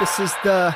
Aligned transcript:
This 0.00 0.18
is 0.18 0.32
the 0.42 0.74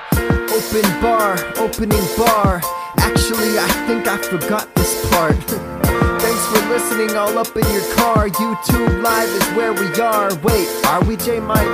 open 0.53 1.01
bar, 1.01 1.33
opening 1.57 2.05
bar. 2.15 2.61
Actually, 2.99 3.59
I 3.59 3.67
think 3.87 4.07
I 4.07 4.19
forgot 4.19 4.69
this 4.75 5.01
part. 5.09 5.33
Thanks 6.21 6.47
for 6.49 6.69
listening 6.69 7.17
all 7.17 7.39
up 7.39 7.57
in 7.57 7.65
your 7.73 7.95
car. 7.95 8.29
YouTube 8.29 9.03
Live 9.03 9.31
is 9.31 9.49
where 9.57 9.73
we 9.73 9.89
are. 9.99 10.29
Wait, 10.43 10.69
are 10.89 11.03
we 11.05 11.17
J 11.17 11.41
Mike? 11.41 11.73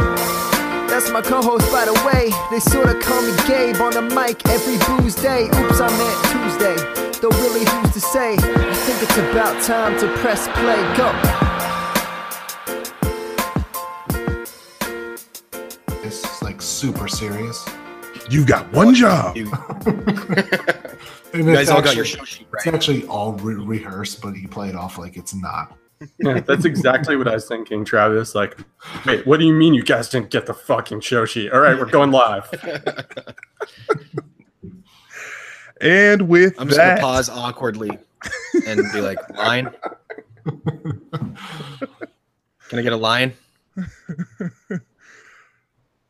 That's 0.88 1.10
my 1.10 1.22
co-host, 1.22 1.68
by 1.72 1.86
the 1.86 1.94
way. 2.06 2.30
They 2.52 2.60
sorta 2.60 2.94
call 3.00 3.20
me 3.20 3.32
Gabe 3.48 3.82
on 3.82 3.94
the 3.94 4.02
mic 4.14 4.48
every 4.48 4.78
booze 4.86 5.16
day. 5.16 5.46
Oops, 5.46 5.80
I 5.80 5.90
meant 5.98 6.18
Tuesday. 6.30 7.20
Though 7.20 7.30
really, 7.42 7.64
who's 7.68 7.92
to 7.94 8.00
say? 8.00 8.34
I 8.34 8.74
think 8.86 9.02
it's 9.02 9.18
about 9.18 9.60
time 9.64 9.98
to 9.98 10.06
press 10.18 10.46
play. 10.54 10.78
Go. 10.96 11.49
Super 16.80 17.08
serious. 17.08 17.68
You've 18.30 18.46
got 18.46 18.72
one 18.72 18.94
job. 18.94 19.36
You, 19.36 19.44
it's 21.32 21.46
guys 21.46 21.68
all 21.68 21.82
got 21.82 21.94
your 21.94 22.04
actually- 22.04 22.04
show 22.06 22.24
sheet 22.24 22.46
It's 22.54 22.66
actually 22.66 23.04
all 23.06 23.34
re- 23.34 23.54
rehearsed, 23.54 24.22
but 24.22 24.36
you 24.36 24.48
play 24.48 24.68
it 24.70 24.74
off 24.74 24.96
like 24.98 25.16
it's 25.16 25.34
not. 25.34 25.76
Yeah, 26.18 26.40
that's 26.40 26.64
exactly 26.64 27.14
what 27.16 27.28
I 27.28 27.34
was 27.34 27.46
thinking, 27.46 27.84
Travis. 27.84 28.34
Like, 28.34 28.56
wait, 29.04 29.26
what 29.26 29.38
do 29.38 29.44
you 29.44 29.52
mean 29.52 29.74
you 29.74 29.82
guys 29.82 30.08
didn't 30.08 30.30
get 30.30 30.46
the 30.46 30.54
fucking 30.54 31.00
show 31.02 31.26
sheet? 31.26 31.52
All 31.52 31.60
right, 31.60 31.78
we're 31.78 31.84
going 31.84 32.10
live. 32.10 32.48
And 35.82 36.26
with 36.26 36.58
I'm 36.58 36.68
just 36.68 36.78
that, 36.78 37.00
gonna 37.00 37.00
pause 37.02 37.28
awkwardly 37.28 37.90
and 38.66 38.80
be 38.94 39.02
like, 39.02 39.18
line. 39.36 39.68
Can 42.70 42.78
I 42.78 42.80
get 42.80 42.94
a 42.94 42.96
line? 42.96 43.34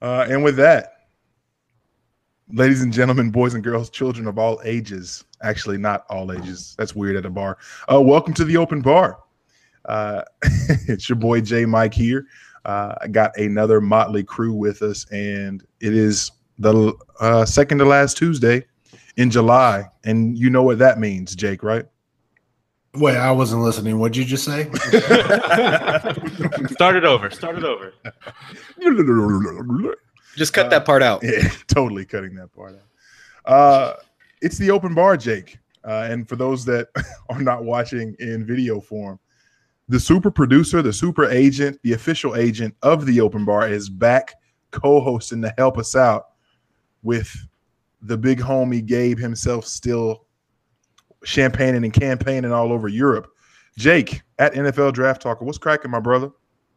Uh, 0.03 0.27
and 0.29 0.43
with 0.43 0.57
that, 0.57 1.07
ladies 2.53 2.83
and 2.83 2.93
gentlemen, 2.93 3.31
boys 3.31 3.55
and 3.55 3.63
girls, 3.63 3.91
children 3.91 4.27
of 4.27 4.39
all 4.39 4.61
ages, 4.65 5.25
actually 5.43 5.79
not 5.79 6.05
all 6.11 6.33
ages. 6.33 6.75
That's 6.79 6.95
weird 6.95 7.17
at 7.17 7.27
a 7.27 7.31
bar. 7.31 7.59
Uh, 7.93 8.01
welcome 8.01 8.35
to 8.35 8.45
the 8.45 8.57
open 8.57 8.81
bar. 8.81 9.19
Uh, 9.85 10.23
it's 10.89 11.09
your 11.09 11.17
boy 11.17 11.41
J 11.41 11.65
Mike 11.65 11.95
here. 11.95 12.27
Uh, 12.65 12.95
I 13.01 13.09
got 13.09 13.37
another 13.39 13.81
motley 13.81 14.23
crew 14.23 14.53
with 14.53 14.83
us, 14.83 15.07
and 15.11 15.65
it 15.81 15.95
is 15.95 16.31
the 16.59 16.93
uh, 17.21 17.45
second 17.45 17.79
to 17.79 17.85
last 17.85 18.17
Tuesday 18.17 18.67
in 19.17 19.31
July, 19.31 19.85
and 20.05 20.37
you 20.39 20.51
know 20.51 20.63
what 20.63 20.79
that 20.79 20.99
means, 20.99 21.35
Jake, 21.35 21.63
right? 21.63 21.87
Wait, 22.95 23.17
I 23.17 23.31
wasn't 23.31 23.63
listening. 23.63 23.99
What'd 23.99 24.17
you 24.17 24.25
just 24.25 24.45
say? 24.45 24.65
Start 26.69 26.97
it 26.97 27.05
over. 27.05 27.31
Start 27.31 27.59
it 27.59 27.65
over. 27.65 27.93
Just 30.37 30.53
cut 30.53 30.71
that 30.71 30.85
part 30.85 31.03
out. 31.03 31.23
Yeah, 31.25 31.49
totally 31.67 32.05
cutting 32.05 32.35
that 32.37 32.53
part 32.53 32.75
out. 32.77 33.53
Uh, 33.53 33.95
it's 34.41 34.59
the 34.59 34.71
open 34.71 34.95
bar, 34.95 35.17
Jake. 35.17 35.59
Uh, 35.85 36.07
and 36.11 36.29
for 36.29 36.37
those 36.37 36.65
that 36.67 36.89
are 37.29 37.41
not 37.41 37.65
watching 37.65 38.15
in 38.19 38.47
video 38.47 38.81
form, 38.81 39.19
the 39.89 39.99
super 39.99 40.31
producer, 40.31 40.83
the 40.83 40.93
super 40.93 41.29
agent, 41.29 41.79
the 41.83 41.95
official 41.95 42.37
agent 42.37 42.75
of 42.83 43.07
the 43.07 43.21
open 43.21 43.45
bar 43.45 43.69
is 43.69 43.89
back 43.89 44.35
co-hosting 44.71 45.43
to 45.43 45.53
help 45.59 45.79
us 45.79 45.97
out 45.97 46.27
with 47.03 47.35
the 48.03 48.17
big 48.17 48.39
homie 48.39 48.85
Gabe 48.85 49.19
himself 49.19 49.67
still 49.67 50.27
champagning 51.25 51.85
and 51.85 51.93
campaigning 51.93 52.53
all 52.53 52.73
over 52.73 52.89
Europe. 52.89 53.33
Jake 53.77 54.23
at 54.39 54.55
NFL 54.55 54.93
Draft 54.93 55.23
Talker, 55.23 55.45
what's 55.45 55.59
cracking, 55.59 55.91
my 55.91 56.01
brother? 56.01 56.31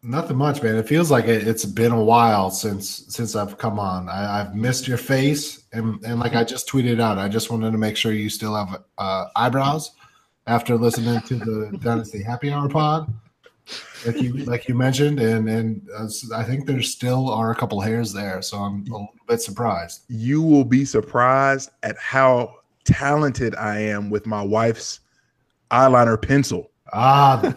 Nothing 0.06 0.36
much, 0.36 0.62
man. 0.62 0.76
It 0.76 0.86
feels 0.86 1.10
like 1.10 1.26
it, 1.26 1.48
it's 1.48 1.64
been 1.64 1.94
a 1.94 2.04
while 2.04 2.52
since 2.52 3.06
since 3.08 3.38
I've 3.38 3.58
come 3.58 3.80
on. 3.80 4.10
I, 4.10 4.42
I've 4.42 4.54
missed 4.54 4.86
your 4.86 4.98
face, 4.98 5.64
and 5.72 6.04
and 6.04 6.20
like 6.20 6.36
I 6.36 6.44
just 6.44 6.68
tweeted 6.68 7.00
out, 7.00 7.18
I 7.18 7.30
just 7.30 7.50
wanted 7.50 7.72
to 7.72 7.78
make 7.78 7.96
sure 7.96 8.12
you 8.12 8.30
still 8.30 8.54
have 8.54 8.84
uh, 8.98 9.28
eyebrows 9.38 9.92
after 10.46 10.76
listening 10.76 11.22
to 11.22 11.36
the 11.36 11.78
Dynasty 11.82 12.22
Happy 12.22 12.52
Hour 12.52 12.68
pod, 12.68 13.14
like 14.06 14.22
you 14.22 14.34
like 14.44 14.68
you 14.68 14.76
mentioned, 14.76 15.22
and 15.22 15.48
and 15.48 15.88
uh, 15.96 16.10
I 16.36 16.44
think 16.44 16.66
there 16.66 16.82
still 16.82 17.30
are 17.30 17.52
a 17.52 17.56
couple 17.56 17.80
hairs 17.80 18.12
there, 18.12 18.42
so 18.42 18.58
I'm 18.58 18.82
a 18.82 18.92
little 18.92 19.08
bit 19.30 19.42
surprised. 19.42 20.04
you 20.10 20.42
will 20.42 20.66
be 20.66 20.84
surprised 20.84 21.70
at 21.84 21.98
how 21.98 22.56
talented 22.84 23.56
I 23.56 23.80
am 23.80 24.10
with 24.10 24.26
my 24.26 24.42
wife's 24.42 25.00
eyeliner 25.72 26.22
pencil. 26.22 26.72
Ah, 26.94 27.54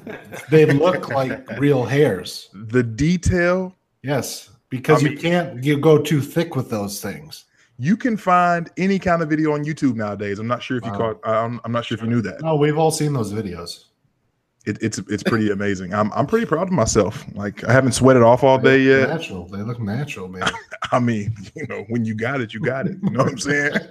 they 0.50 0.66
look 0.66 1.08
like 1.10 1.58
real 1.58 1.84
hairs. 1.84 2.48
The 2.54 2.82
detail 2.82 3.74
Yes, 4.02 4.50
because 4.70 5.04
I 5.04 5.08
you 5.08 5.18
can't 5.18 5.62
you 5.62 5.78
go 5.78 5.98
too 6.00 6.20
thick 6.20 6.56
with 6.56 6.70
those 6.70 7.00
things. 7.00 7.44
you 7.78 7.96
can 7.96 8.16
find 8.16 8.70
any 8.78 8.98
kind 8.98 9.20
of 9.22 9.28
video 9.28 9.52
on 9.52 9.64
YouTube 9.64 9.94
nowadays. 9.96 10.38
I'm 10.38 10.46
not 10.46 10.62
sure 10.62 10.78
if 10.78 10.84
you 10.86 10.92
Wow. 10.92 11.14
caught. 11.14 11.28
I'm, 11.28 11.60
I'm 11.64 11.72
not 11.72 11.84
sure 11.84 11.96
if 11.96 12.02
you 12.02 12.08
knew 12.08 12.22
that. 12.22 12.40
No, 12.40 12.56
we've 12.56 12.78
all 12.78 12.90
seen 12.90 13.12
those 13.12 13.32
videos. 13.32 13.84
It, 14.64 14.78
it's 14.82 14.98
it's 15.08 15.22
pretty 15.22 15.50
amazing. 15.50 15.92
I'm 15.94 16.10
I'm 16.12 16.26
pretty 16.26 16.46
proud 16.46 16.66
of 16.68 16.72
myself. 16.72 17.24
Like 17.34 17.62
I 17.64 17.72
haven't 17.72 17.92
sweated 17.92 18.22
off 18.22 18.42
all 18.42 18.58
day 18.58 18.80
yet. 18.80 19.08
Natural. 19.10 19.46
They 19.46 19.58
look 19.62 19.78
natural, 19.80 20.26
man. 20.28 20.50
I 20.92 20.98
mean, 20.98 21.36
you 21.54 21.66
know, 21.68 21.84
when 21.88 22.04
you 22.04 22.14
got 22.16 22.40
it, 22.40 22.52
you 22.54 22.58
got 22.60 22.86
it. 22.88 22.96
You 23.02 23.10
know 23.10 23.22
what 23.24 23.32
I'm 23.32 23.38
saying? 23.38 23.72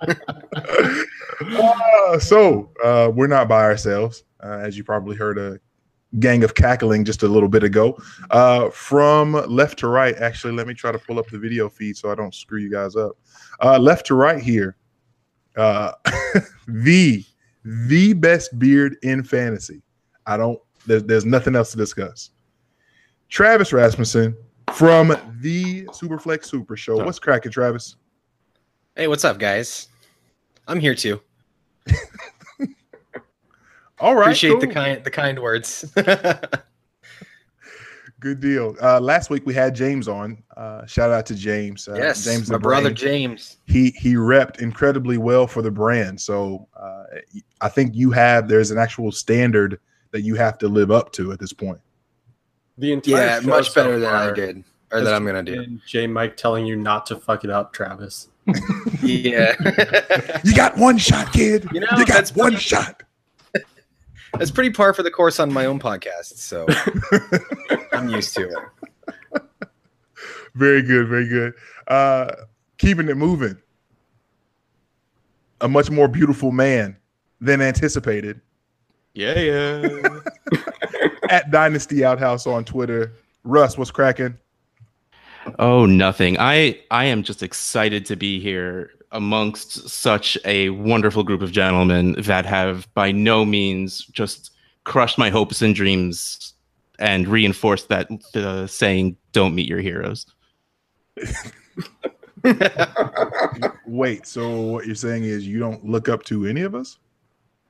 Uh, 1.42 2.18
so 2.18 2.70
uh, 2.84 3.10
we're 3.14 3.26
not 3.26 3.48
by 3.48 3.62
ourselves, 3.62 4.24
uh, 4.42 4.58
as 4.58 4.76
you 4.76 4.84
probably 4.84 5.16
heard 5.16 5.38
a 5.38 5.58
gang 6.18 6.42
of 6.42 6.54
cackling 6.54 7.04
just 7.04 7.22
a 7.22 7.28
little 7.28 7.48
bit 7.48 7.62
ago. 7.62 7.96
Uh, 8.30 8.70
from 8.70 9.32
left 9.48 9.78
to 9.78 9.88
right, 9.88 10.16
actually, 10.16 10.52
let 10.52 10.66
me 10.66 10.74
try 10.74 10.90
to 10.90 10.98
pull 10.98 11.18
up 11.18 11.28
the 11.28 11.38
video 11.38 11.68
feed 11.68 11.96
so 11.96 12.10
I 12.10 12.14
don't 12.14 12.34
screw 12.34 12.60
you 12.60 12.70
guys 12.70 12.96
up. 12.96 13.12
Uh, 13.62 13.78
left 13.78 14.06
to 14.06 14.14
right 14.14 14.42
here, 14.42 14.76
uh, 15.56 15.92
the 16.68 17.24
the 17.64 18.12
best 18.14 18.58
beard 18.58 18.96
in 19.02 19.22
fantasy. 19.22 19.82
I 20.26 20.36
don't. 20.36 20.58
There's 20.86 21.04
there's 21.04 21.24
nothing 21.24 21.54
else 21.54 21.70
to 21.72 21.76
discuss. 21.76 22.30
Travis 23.28 23.72
Rasmussen 23.72 24.36
from 24.72 25.16
the 25.40 25.84
Superflex 25.86 26.46
Super 26.46 26.76
Show. 26.76 27.04
What's 27.04 27.18
cracking, 27.18 27.52
Travis? 27.52 27.96
Hey, 28.96 29.06
what's 29.06 29.24
up, 29.24 29.38
guys? 29.38 29.88
I'm 30.66 30.80
here 30.80 30.94
too. 30.94 31.20
All 34.00 34.14
right, 34.14 34.22
Appreciate 34.28 34.60
the 34.60 34.66
kind 34.66 35.04
the 35.04 35.10
kind 35.10 35.38
words. 35.38 35.92
Good 38.20 38.40
deal. 38.40 38.76
Uh, 38.82 39.00
last 39.00 39.30
week 39.30 39.46
we 39.46 39.54
had 39.54 39.74
James 39.74 40.06
on. 40.06 40.42
Uh, 40.54 40.84
shout 40.84 41.10
out 41.10 41.24
to 41.26 41.34
James. 41.34 41.88
Uh, 41.88 41.94
yes, 41.94 42.22
James 42.24 42.50
my 42.50 42.56
the 42.56 42.60
brother 42.60 42.90
Brain. 42.90 42.94
James. 42.96 43.56
He 43.66 43.90
he 43.92 44.14
repped 44.14 44.60
incredibly 44.60 45.16
well 45.16 45.46
for 45.46 45.62
the 45.62 45.70
brand. 45.70 46.20
So 46.20 46.68
uh, 46.76 47.04
I 47.62 47.68
think 47.70 47.94
you 47.94 48.10
have 48.10 48.46
there's 48.46 48.70
an 48.70 48.76
actual 48.78 49.10
standard 49.10 49.80
that 50.10 50.20
you 50.20 50.34
have 50.34 50.58
to 50.58 50.68
live 50.68 50.90
up 50.90 51.12
to 51.12 51.32
at 51.32 51.38
this 51.38 51.52
point. 51.54 51.78
The 52.76 52.92
entire 52.92 53.14
Yeah, 53.24 53.40
show 53.40 53.46
much 53.48 53.70
so 53.70 53.82
better 53.84 53.98
than 53.98 54.14
I 54.14 54.32
did, 54.32 54.64
or 54.92 55.00
that 55.00 55.14
I'm 55.14 55.24
gonna 55.24 55.42
do. 55.42 55.56
been 55.56 55.80
J 55.86 56.06
Mike 56.06 56.36
telling 56.36 56.66
you 56.66 56.76
not 56.76 57.06
to 57.06 57.16
fuck 57.16 57.44
it 57.44 57.50
up, 57.50 57.72
Travis. 57.72 58.28
Yeah, 59.02 59.54
You 60.44 60.54
got 60.54 60.76
one 60.76 60.98
shot, 60.98 61.32
kid. 61.32 61.66
You 61.72 61.80
know, 61.80 61.86
you 61.92 62.04
got 62.04 62.08
that's 62.08 62.34
one 62.34 62.52
pretty- 62.52 62.62
shot. 62.62 63.02
That's 64.38 64.50
pretty 64.50 64.70
par 64.70 64.92
for 64.92 65.02
the 65.02 65.10
course 65.10 65.40
on 65.40 65.52
my 65.52 65.66
own 65.66 65.78
podcast, 65.78 66.36
so 66.38 66.66
I'm 67.92 68.08
used 68.08 68.34
to 68.36 68.48
it. 68.48 69.42
Very 70.54 70.82
good, 70.82 71.08
very 71.08 71.28
good. 71.28 71.54
Uh, 71.86 72.30
keeping 72.78 73.08
it 73.08 73.16
moving. 73.16 73.56
A 75.60 75.68
much 75.68 75.90
more 75.90 76.08
beautiful 76.08 76.52
man 76.52 76.96
than 77.40 77.60
anticipated. 77.60 78.40
Yeah, 79.14 79.38
yeah. 79.38 80.20
At 81.30 81.50
Dynasty 81.50 82.04
Outhouse 82.04 82.46
on 82.46 82.64
Twitter. 82.64 83.12
Russ, 83.44 83.76
what's 83.76 83.90
cracking? 83.90 84.38
oh, 85.58 85.86
nothing. 85.86 86.38
I 86.38 86.80
I 86.90 87.06
am 87.06 87.22
just 87.22 87.42
excited 87.42 88.06
to 88.06 88.16
be 88.16 88.40
here 88.40 88.90
amongst 89.12 89.88
such 89.88 90.38
a 90.44 90.70
wonderful 90.70 91.22
group 91.22 91.42
of 91.42 91.52
gentlemen 91.52 92.14
that 92.18 92.46
have 92.46 92.92
by 92.94 93.10
no 93.10 93.44
means 93.44 94.04
just 94.06 94.52
crushed 94.84 95.18
my 95.18 95.30
hopes 95.30 95.62
and 95.62 95.74
dreams 95.74 96.54
and 96.98 97.26
reinforced 97.26 97.88
that 97.88 98.08
uh, 98.34 98.66
saying 98.66 99.16
"Don't 99.32 99.54
meet 99.54 99.68
your 99.68 99.80
heroes." 99.80 100.26
Wait, 103.86 104.26
so 104.26 104.60
what 104.60 104.86
you're 104.86 104.94
saying 104.94 105.24
is 105.24 105.46
you 105.46 105.58
don't 105.58 105.84
look 105.84 106.08
up 106.08 106.22
to 106.24 106.46
any 106.46 106.62
of 106.62 106.74
us? 106.74 106.98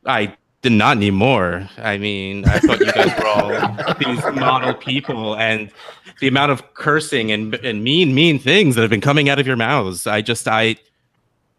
I 0.07 0.37
did 0.63 0.73
not 0.73 0.97
anymore. 0.97 1.69
I 1.79 1.99
mean, 1.99 2.45
I 2.47 2.59
thought 2.59 2.81
you 2.81 2.93
guys 2.93 3.19
were 3.19 3.27
all 3.27 3.95
these 3.95 4.23
model 4.39 4.75
people, 4.75 5.37
and 5.37 5.71
the 6.21 6.29
amount 6.29 6.53
of 6.53 6.75
cursing 6.75 7.33
and 7.33 7.55
and 7.57 7.83
mean, 7.83 8.15
mean 8.15 8.39
things 8.39 8.75
that 8.75 8.83
have 8.83 8.91
been 8.91 9.01
coming 9.01 9.29
out 9.29 9.39
of 9.39 9.47
your 9.47 9.57
mouths. 9.57 10.07
I 10.07 10.21
just, 10.21 10.47
I, 10.47 10.77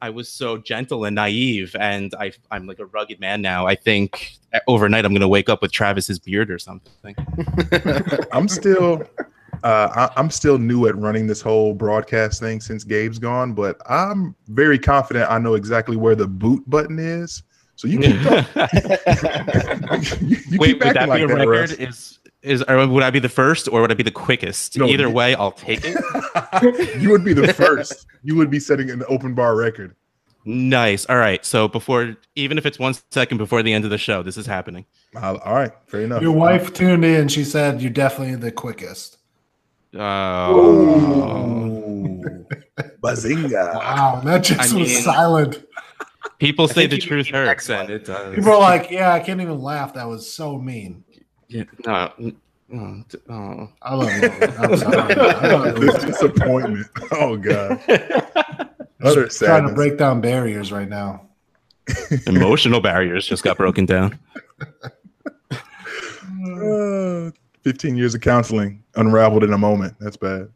I 0.02 0.10
was 0.10 0.30
so 0.30 0.58
gentle 0.58 1.06
and 1.06 1.16
naive, 1.16 1.76
and 1.80 2.14
I, 2.20 2.32
I'm 2.50 2.66
like 2.66 2.80
a 2.80 2.86
rugged 2.86 3.20
man 3.20 3.42
now. 3.42 3.68
I 3.68 3.76
think 3.76 4.34
overnight 4.68 5.06
I'm 5.06 5.14
gonna 5.14 5.28
wake 5.28 5.50
up 5.50 5.62
with 5.62 5.72
Travis's 5.72 6.20
beard 6.20 6.50
or 6.50 6.60
something. 6.60 7.16
I'm 8.32 8.48
still 8.48 9.04
uh, 9.64 10.10
I, 10.16 10.20
I'm 10.20 10.32
still 10.32 10.58
new 10.58 10.88
at 10.88 10.96
running 10.96 11.28
this 11.28 11.42
whole 11.42 11.74
broadcast 11.74 12.40
thing 12.40 12.62
since 12.62 12.84
Gabe's 12.84 13.20
gone, 13.20 13.54
but 13.54 13.78
I'm 13.88 14.36
very 14.48 14.80
confident 14.80 15.30
I 15.30 15.38
know 15.38 15.54
exactly 15.54 15.96
where 15.96 16.16
the 16.16 16.28
boot 16.28 16.68
button 16.70 16.98
is. 16.98 17.44
So 17.76 17.88
you 17.88 18.00
keep, 18.00 18.16
you, 20.22 20.38
you 20.50 20.60
Wait, 20.60 20.68
keep 20.68 20.84
would 20.84 20.96
that 20.96 21.10
like 21.10 21.20
be 21.20 21.24
a 21.24 21.28
that, 21.28 21.48
record? 21.48 21.48
Russ. 21.48 21.72
Is 21.74 22.20
is 22.44 22.64
or 22.64 22.88
would 22.88 23.04
I 23.04 23.10
be 23.12 23.20
the 23.20 23.30
first 23.30 23.68
or 23.68 23.82
would 23.82 23.92
I 23.92 23.96
be 23.96 24.04
the 24.04 24.12
quickest? 24.12 24.78
No, 24.78 24.88
Either 24.88 25.04
you- 25.08 25.12
way, 25.12 25.36
I'll 25.36 25.52
take 25.52 25.82
it. 25.84 27.00
you 27.02 27.10
would 27.10 27.24
be 27.24 27.34
the 27.34 27.54
first. 27.54 28.08
You 28.24 28.36
would 28.36 28.50
be 28.50 28.60
setting 28.60 28.90
an 28.90 29.04
open 29.08 29.34
bar 29.36 29.56
record. 29.56 29.96
nice. 30.46 31.06
All 31.06 31.18
right. 31.18 31.46
So 31.46 31.68
before, 31.68 32.16
even 32.36 32.58
if 32.58 32.66
it's 32.66 32.80
one 32.80 32.96
second 33.12 33.38
before 33.38 33.62
the 33.64 33.74
end 33.74 33.86
of 33.86 33.92
the 33.92 33.98
show, 33.98 34.24
this 34.24 34.38
is 34.38 34.46
happening. 34.48 34.86
Uh, 35.16 35.38
all 35.46 35.54
right, 35.54 35.72
fair 35.88 36.02
enough. 36.02 36.22
Your 36.22 36.32
wife 36.32 36.74
tuned 36.74 37.06
in. 37.06 37.28
She 37.28 37.44
said 37.44 37.82
you're 37.82 37.92
definitely 37.92 38.36
the 38.36 38.52
quickest. 38.52 39.18
Oh. 39.94 40.00
Bazinga. 43.04 43.76
Wow, 43.76 44.22
that 44.24 44.44
just 44.44 44.60
I 44.60 44.64
was 44.78 44.90
mean- 44.90 45.02
silent. 45.02 45.66
People 46.40 46.68
say 46.68 46.88
the 46.88 46.98
truth 46.98 47.26
mean 47.28 47.34
the 47.34 47.38
hurts, 47.48 47.70
and 47.70 47.90
it 47.90 48.06
does. 48.06 48.34
People 48.36 48.52
are 48.54 48.60
like, 48.60 48.90
"Yeah, 48.90 49.14
I 49.14 49.20
can't 49.20 49.42
even 49.42 49.60
laugh. 49.60 49.94
That 49.94 50.08
was 50.08 50.32
so 50.32 50.58
mean." 50.58 51.04
Yeah, 51.52 51.64
no. 51.86 52.12
n- 52.20 52.38
oh, 52.74 53.04
d- 53.10 53.18
oh. 53.30 53.70
I 53.82 53.96
love 53.96 54.10
you. 54.22 54.30
I'm 54.58 54.78
sorry. 54.78 55.16
I 55.16 55.68
it 55.70 55.76
This 55.80 55.94
was 55.96 56.04
disappointment. 56.06 56.88
Oh 57.12 57.36
god. 57.38 57.82
Utter 59.04 59.28
trying 59.28 59.68
to 59.68 59.74
break 59.74 59.98
down 59.98 60.22
barriers 60.22 60.72
right 60.72 60.88
now. 60.88 61.28
Emotional 62.28 62.80
barriers 62.80 63.28
just 63.28 63.44
got 63.44 63.58
broken 63.58 63.86
down. 63.86 64.18
Uh, 66.46 67.32
15 67.64 67.98
years 67.98 68.16
of 68.16 68.22
counseling 68.22 68.84
unraveled 68.96 69.44
in 69.44 69.54
a 69.54 69.58
moment. 69.58 69.96
That's 70.00 70.18
bad. 70.18 70.50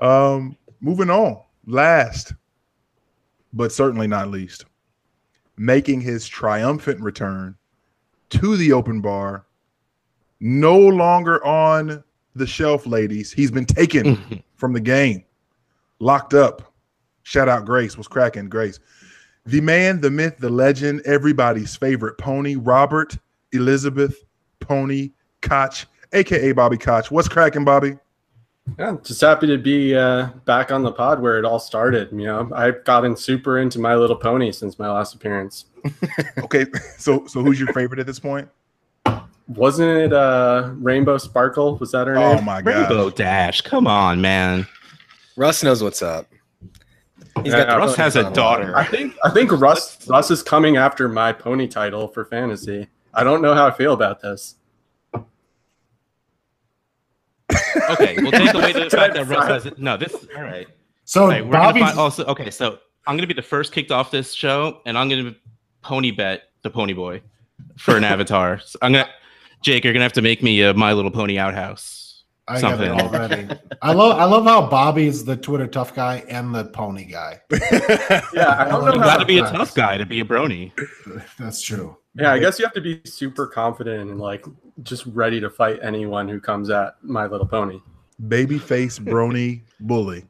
Um, 0.00 0.56
moving 0.80 1.10
on. 1.10 1.40
Last, 1.66 2.34
but 3.52 3.72
certainly 3.72 4.06
not 4.06 4.28
least, 4.28 4.64
making 5.56 6.00
his 6.00 6.26
triumphant 6.28 7.00
return 7.00 7.56
to 8.30 8.56
the 8.56 8.72
open 8.72 9.00
bar. 9.00 9.44
No 10.40 10.78
longer 10.78 11.44
on 11.44 12.02
the 12.34 12.46
shelf, 12.46 12.86
ladies. 12.86 13.32
He's 13.32 13.50
been 13.50 13.66
taken 13.66 14.42
from 14.56 14.72
the 14.72 14.80
game, 14.80 15.24
locked 15.98 16.34
up. 16.34 16.72
Shout 17.22 17.48
out 17.48 17.64
Grace. 17.66 17.96
Was 17.96 18.08
cracking 18.08 18.48
Grace. 18.48 18.80
The 19.46 19.60
man, 19.60 20.00
the 20.00 20.10
myth, 20.10 20.36
the 20.38 20.50
legend, 20.50 21.02
everybody's 21.04 21.76
favorite 21.76 22.18
pony, 22.18 22.56
Robert 22.56 23.16
Elizabeth 23.52 24.24
Pony 24.60 25.10
Koch, 25.42 25.86
aka 26.12 26.52
Bobby 26.52 26.76
Koch. 26.76 27.10
What's 27.10 27.28
cracking, 27.28 27.64
Bobby? 27.64 27.96
Yeah, 28.78 28.96
just 29.02 29.20
happy 29.20 29.46
to 29.48 29.58
be 29.58 29.96
uh, 29.96 30.28
back 30.44 30.70
on 30.70 30.82
the 30.82 30.92
pod 30.92 31.20
where 31.20 31.38
it 31.38 31.44
all 31.44 31.58
started. 31.58 32.10
You 32.12 32.26
know, 32.26 32.50
I've 32.54 32.84
gotten 32.84 33.16
super 33.16 33.58
into 33.58 33.78
My 33.78 33.96
Little 33.96 34.16
Pony 34.16 34.52
since 34.52 34.78
my 34.78 34.90
last 34.90 35.14
appearance. 35.14 35.66
Okay, 36.38 36.66
so 36.98 37.26
so 37.26 37.42
who's 37.42 37.58
your 37.60 37.72
favorite 37.72 38.00
at 38.00 38.06
this 38.06 38.18
point? 38.18 38.48
Wasn't 39.56 39.88
it 39.88 40.12
uh, 40.12 40.70
Rainbow 40.74 41.18
Sparkle? 41.18 41.76
Was 41.78 41.90
that 41.90 42.06
her 42.06 42.16
Oh 42.16 42.30
name? 42.34 42.38
Oh 42.38 42.42
my 42.42 42.62
god. 42.62 42.90
Rainbow. 42.90 43.10
Dash. 43.10 43.60
Come 43.62 43.86
on, 43.86 44.20
man. 44.20 44.66
Russ 45.36 45.64
knows 45.64 45.82
what's 45.82 46.02
up. 46.02 46.28
He's 47.42 47.52
Yeah, 47.52 47.64
the 47.64 47.78
Russ 47.78 47.96
has 47.96 48.14
a 48.14 48.30
daughter. 48.30 48.76
I 48.76 48.84
think 48.84 49.16
I 49.24 49.30
think 49.30 49.50
Russ 49.52 50.06
Russ 50.08 50.30
is 50.30 50.42
coming 50.42 50.76
after 50.76 51.08
my 51.08 51.32
pony 51.32 51.66
title 51.66 52.06
for 52.06 52.24
fantasy. 52.24 52.86
I 53.12 53.24
don't 53.24 53.42
know 53.42 53.54
how 53.54 53.66
I 53.66 53.72
feel 53.72 53.92
about 53.92 54.20
this. 54.20 54.54
Okay, 57.90 58.16
we'll 58.18 58.30
take 58.30 58.54
away 58.54 58.72
the 58.72 58.88
fact 58.90 59.14
that 59.14 59.26
Russ 59.26 59.48
has 59.48 59.66
it. 59.66 59.78
No, 59.78 59.96
this. 59.96 60.14
All 60.36 60.42
right. 60.42 60.68
So 61.04 61.26
Okay, 61.26 61.42
we're 61.42 61.52
gonna 61.52 61.80
find 61.80 61.98
also. 61.98 62.24
Okay, 62.26 62.50
so 62.50 62.78
I'm 63.06 63.16
gonna 63.16 63.26
be 63.26 63.34
the 63.34 63.42
first 63.42 63.72
kicked 63.72 63.90
off 63.90 64.12
this 64.12 64.32
show, 64.32 64.80
and 64.86 64.96
I'm 64.96 65.08
gonna 65.08 65.34
pony 65.82 66.12
bet 66.12 66.42
the 66.62 66.70
Pony 66.70 66.92
Boy 66.92 67.20
for 67.78 67.96
an 67.96 68.04
avatar. 68.04 68.60
So 68.60 68.78
I'm 68.82 68.92
gonna, 68.92 69.08
Jake, 69.62 69.84
you're 69.84 69.92
gonna 69.92 70.04
have 70.04 70.12
to 70.14 70.22
make 70.22 70.42
me 70.42 70.62
a 70.62 70.74
My 70.74 70.92
Little 70.92 71.10
Pony 71.10 71.38
outhouse. 71.38 72.24
I 72.48 72.60
got 72.60 72.80
it 72.80 72.86
something. 72.88 73.00
already. 73.14 73.48
I 73.82 73.92
love 73.92 74.18
I 74.18 74.24
love 74.24 74.44
how 74.44 74.66
Bobby's 74.68 75.24
the 75.24 75.36
Twitter 75.36 75.66
tough 75.68 75.94
guy 75.94 76.24
and 76.28 76.52
the 76.54 76.64
pony 76.64 77.04
guy. 77.04 77.40
Yeah, 77.50 78.56
I 78.58 78.68
don't 78.68 78.80
You 78.82 78.86
know 78.88 78.94
You 78.94 79.00
how. 79.00 79.06
got 79.06 79.16
to 79.18 79.24
be 79.26 79.38
a 79.38 79.42
tough 79.42 79.74
guy 79.74 79.98
to 79.98 80.06
be 80.06 80.20
a 80.20 80.24
brony. 80.24 80.72
That's 81.38 81.60
true. 81.62 81.96
Yeah, 82.16 82.32
I 82.32 82.38
guess 82.40 82.58
you 82.58 82.64
have 82.64 82.74
to 82.74 82.80
be 82.80 83.00
super 83.04 83.46
confident 83.46 84.10
and 84.10 84.18
like 84.18 84.44
just 84.82 85.06
ready 85.06 85.38
to 85.40 85.48
fight 85.50 85.78
anyone 85.82 86.28
who 86.28 86.40
comes 86.40 86.70
at 86.70 86.94
My 87.02 87.26
Little 87.26 87.46
Pony. 87.46 87.78
Babyface 88.26 88.98
Brony 89.04 89.62
Bully. 89.78 90.26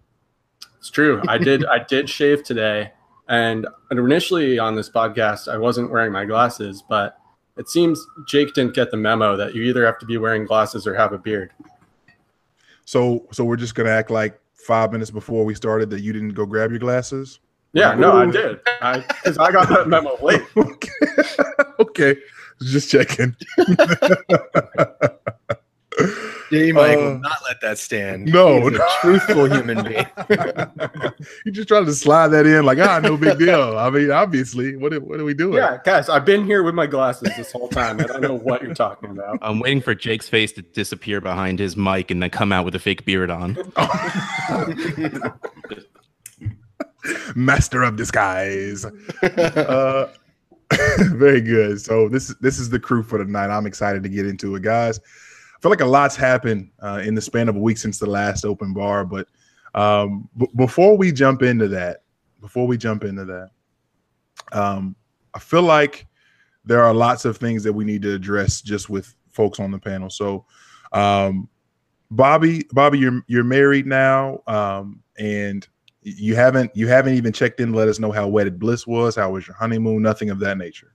It's 0.78 0.90
true. 0.90 1.22
I 1.28 1.38
did. 1.38 1.64
I 1.66 1.78
did 1.84 2.08
shave 2.10 2.42
today, 2.42 2.92
and 3.28 3.66
initially 3.90 4.58
on 4.58 4.74
this 4.74 4.90
podcast, 4.90 5.46
I 5.50 5.56
wasn't 5.58 5.90
wearing 5.90 6.12
my 6.12 6.24
glasses, 6.26 6.82
but 6.86 7.18
it 7.56 7.69
seems 7.69 8.05
Jake 8.26 8.55
didn't 8.55 8.75
get 8.75 8.91
the 8.91 8.97
memo 8.97 9.37
that 9.37 9.55
you 9.55 9.62
either 9.62 9.85
have 9.85 9.99
to 9.99 10.06
be 10.06 10.17
wearing 10.17 10.44
glasses 10.44 10.87
or 10.87 10.94
have 10.94 11.12
a 11.12 11.19
beard. 11.19 11.52
So 12.85 13.26
so 13.32 13.44
we're 13.44 13.56
just 13.56 13.75
gonna 13.75 13.91
act 13.91 14.11
like 14.11 14.41
five 14.55 14.93
minutes 14.93 15.11
before 15.11 15.44
we 15.44 15.55
started 15.55 15.91
that 15.91 16.00
you 16.00 16.12
didn't 16.12 16.35
go 16.35 16.47
grab 16.47 16.70
your 16.70 16.79
glasses. 16.79 17.41
Yeah, 17.73 17.94
no, 17.94 18.12
I 18.12 18.26
did. 18.26 18.61
I 18.81 18.99
because 18.99 19.38
I 19.38 19.52
got 19.52 19.69
that 19.69 19.88
memo 19.88 20.17
late. 20.23 20.43
okay. 20.56 20.88
okay. 21.81 22.17
Just 22.62 22.91
checking. 22.91 23.35
J 26.50 26.73
Mike 26.73 26.99
Uh, 26.99 27.00
will 27.00 27.19
not 27.19 27.38
let 27.49 27.61
that 27.61 27.79
stand. 27.79 28.26
no, 28.26 28.58
He's 28.61 28.67
a 28.69 28.70
no. 28.79 28.87
truthful 29.00 29.44
human 29.52 29.85
being. 29.85 30.06
you 31.44 31.52
just 31.52 31.69
trying 31.69 31.85
to 31.87 31.94
slide 31.94 32.29
that 32.29 32.44
in 32.47 32.64
like 32.64 32.79
ah 32.79 32.99
no 33.00 33.17
big 33.17 33.38
deal. 33.38 33.79
I 33.79 33.88
mean, 33.91 34.11
obviously, 34.11 34.76
what 34.76 34.93
are- 34.93 35.00
what 35.00 35.20
are 35.20 35.25
we 35.25 35.35
doing? 35.35 35.55
Yeah, 35.55 35.79
guys, 35.85 36.08
I've 36.08 36.25
been 36.25 36.44
here 36.44 36.62
with 36.62 36.75
my 36.75 36.87
glasses 36.87 37.31
this 37.37 37.52
whole 37.52 37.69
time. 37.69 38.00
I 38.00 38.05
don't 38.05 38.20
know 38.23 38.35
what 38.38 38.62
you're 38.62 38.75
talking 38.75 39.11
about. 39.11 39.38
I'm 39.43 39.61
waiting 39.61 39.81
for 39.81 39.94
Jake's 39.94 40.29
face 40.29 40.52
to 40.52 40.62
disappear 40.62 41.20
behind 41.20 41.58
his 41.58 41.76
mic 41.76 42.11
and 42.11 42.23
then 42.23 42.31
come 42.31 42.52
out 42.52 42.64
with 42.64 42.75
a 42.75 42.79
fake 42.81 43.05
beard 43.05 43.31
on. 43.31 43.56
Master 47.35 47.82
of 47.82 47.97
disguise. 47.97 48.85
uh, 48.85 50.08
very 50.99 51.41
good. 51.41 51.81
So 51.81 52.08
this 52.08 52.35
this 52.41 52.58
is 52.58 52.69
the 52.70 52.79
crew 52.79 53.02
for 53.02 53.19
tonight. 53.19 53.49
I'm 53.49 53.67
excited 53.67 54.02
to 54.02 54.08
get 54.08 54.26
into 54.26 54.55
it, 54.56 54.62
guys. 54.62 55.00
Feel 55.60 55.70
like 55.70 55.80
a 55.80 55.86
lot's 55.86 56.16
happened 56.16 56.70
uh, 56.82 57.02
in 57.04 57.14
the 57.14 57.20
span 57.20 57.48
of 57.48 57.56
a 57.56 57.60
week 57.60 57.78
since 57.78 57.98
the 57.98 58.08
last 58.08 58.44
open 58.44 58.72
bar, 58.72 59.04
but 59.04 59.28
um, 59.74 60.28
b- 60.37 60.49
before 60.56 60.96
we 60.96 61.12
jump 61.12 61.42
into 61.42 61.68
that, 61.68 62.02
before 62.40 62.66
we 62.66 62.76
jump 62.76 63.04
into 63.04 63.25
that, 63.25 63.50
um, 64.52 64.96
I 65.35 65.38
feel 65.38 65.62
like 65.62 66.06
there 66.64 66.82
are 66.82 66.94
lots 66.94 67.25
of 67.25 67.37
things 67.37 67.62
that 67.64 67.73
we 67.73 67.85
need 67.85 68.02
to 68.02 68.14
address 68.14 68.62
just 68.62 68.88
with 68.88 69.14
folks 69.28 69.61
on 69.61 69.70
the 69.70 69.78
panel. 69.78 70.11
So, 70.11 70.46
um, 70.92 71.49
Bobby, 72.11 72.66
Bobby, 72.73 72.99
you're 72.99 73.23
you're 73.28 73.44
married 73.44 73.87
now, 73.87 74.40
um, 74.46 75.02
and 75.18 75.68
you 76.02 76.35
haven't 76.35 76.75
you 76.75 76.88
haven't 76.88 77.14
even 77.14 77.32
checked 77.32 77.61
in 77.61 77.73
to 77.73 77.78
let 77.78 77.88
us 77.88 77.99
know 77.99 78.11
how 78.11 78.26
wedded 78.26 78.58
bliss 78.58 78.87
was 78.87 79.16
how 79.16 79.30
was 79.32 79.46
your 79.46 79.56
honeymoon 79.56 80.02
nothing 80.02 80.30
of 80.30 80.38
that 80.38 80.56
nature 80.56 80.94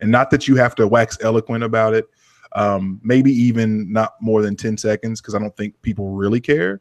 and 0.00 0.10
not 0.10 0.30
that 0.30 0.48
you 0.48 0.56
have 0.56 0.74
to 0.74 0.86
wax 0.88 1.16
eloquent 1.20 1.62
about 1.62 1.94
it 1.94 2.06
um 2.54 3.00
maybe 3.02 3.30
even 3.32 3.90
not 3.92 4.14
more 4.20 4.42
than 4.42 4.54
10 4.56 4.76
seconds 4.76 5.20
because 5.20 5.34
i 5.34 5.38
don't 5.38 5.56
think 5.56 5.80
people 5.82 6.10
really 6.10 6.40
care 6.40 6.80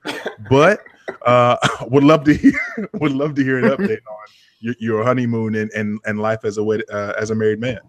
but 0.49 0.81
uh 1.25 1.55
would 1.87 2.03
love 2.03 2.23
to 2.23 2.33
hear 2.33 2.59
would 2.93 3.13
love 3.13 3.33
to 3.35 3.43
hear 3.43 3.57
an 3.59 3.65
update 3.77 3.99
on 4.09 4.27
your, 4.59 4.75
your 4.79 5.03
honeymoon 5.03 5.55
and, 5.55 5.71
and 5.71 5.99
and 6.05 6.19
life 6.19 6.43
as 6.45 6.57
a 6.57 6.63
uh, 6.63 7.13
as 7.17 7.29
a 7.31 7.35
married 7.35 7.59
man 7.59 7.79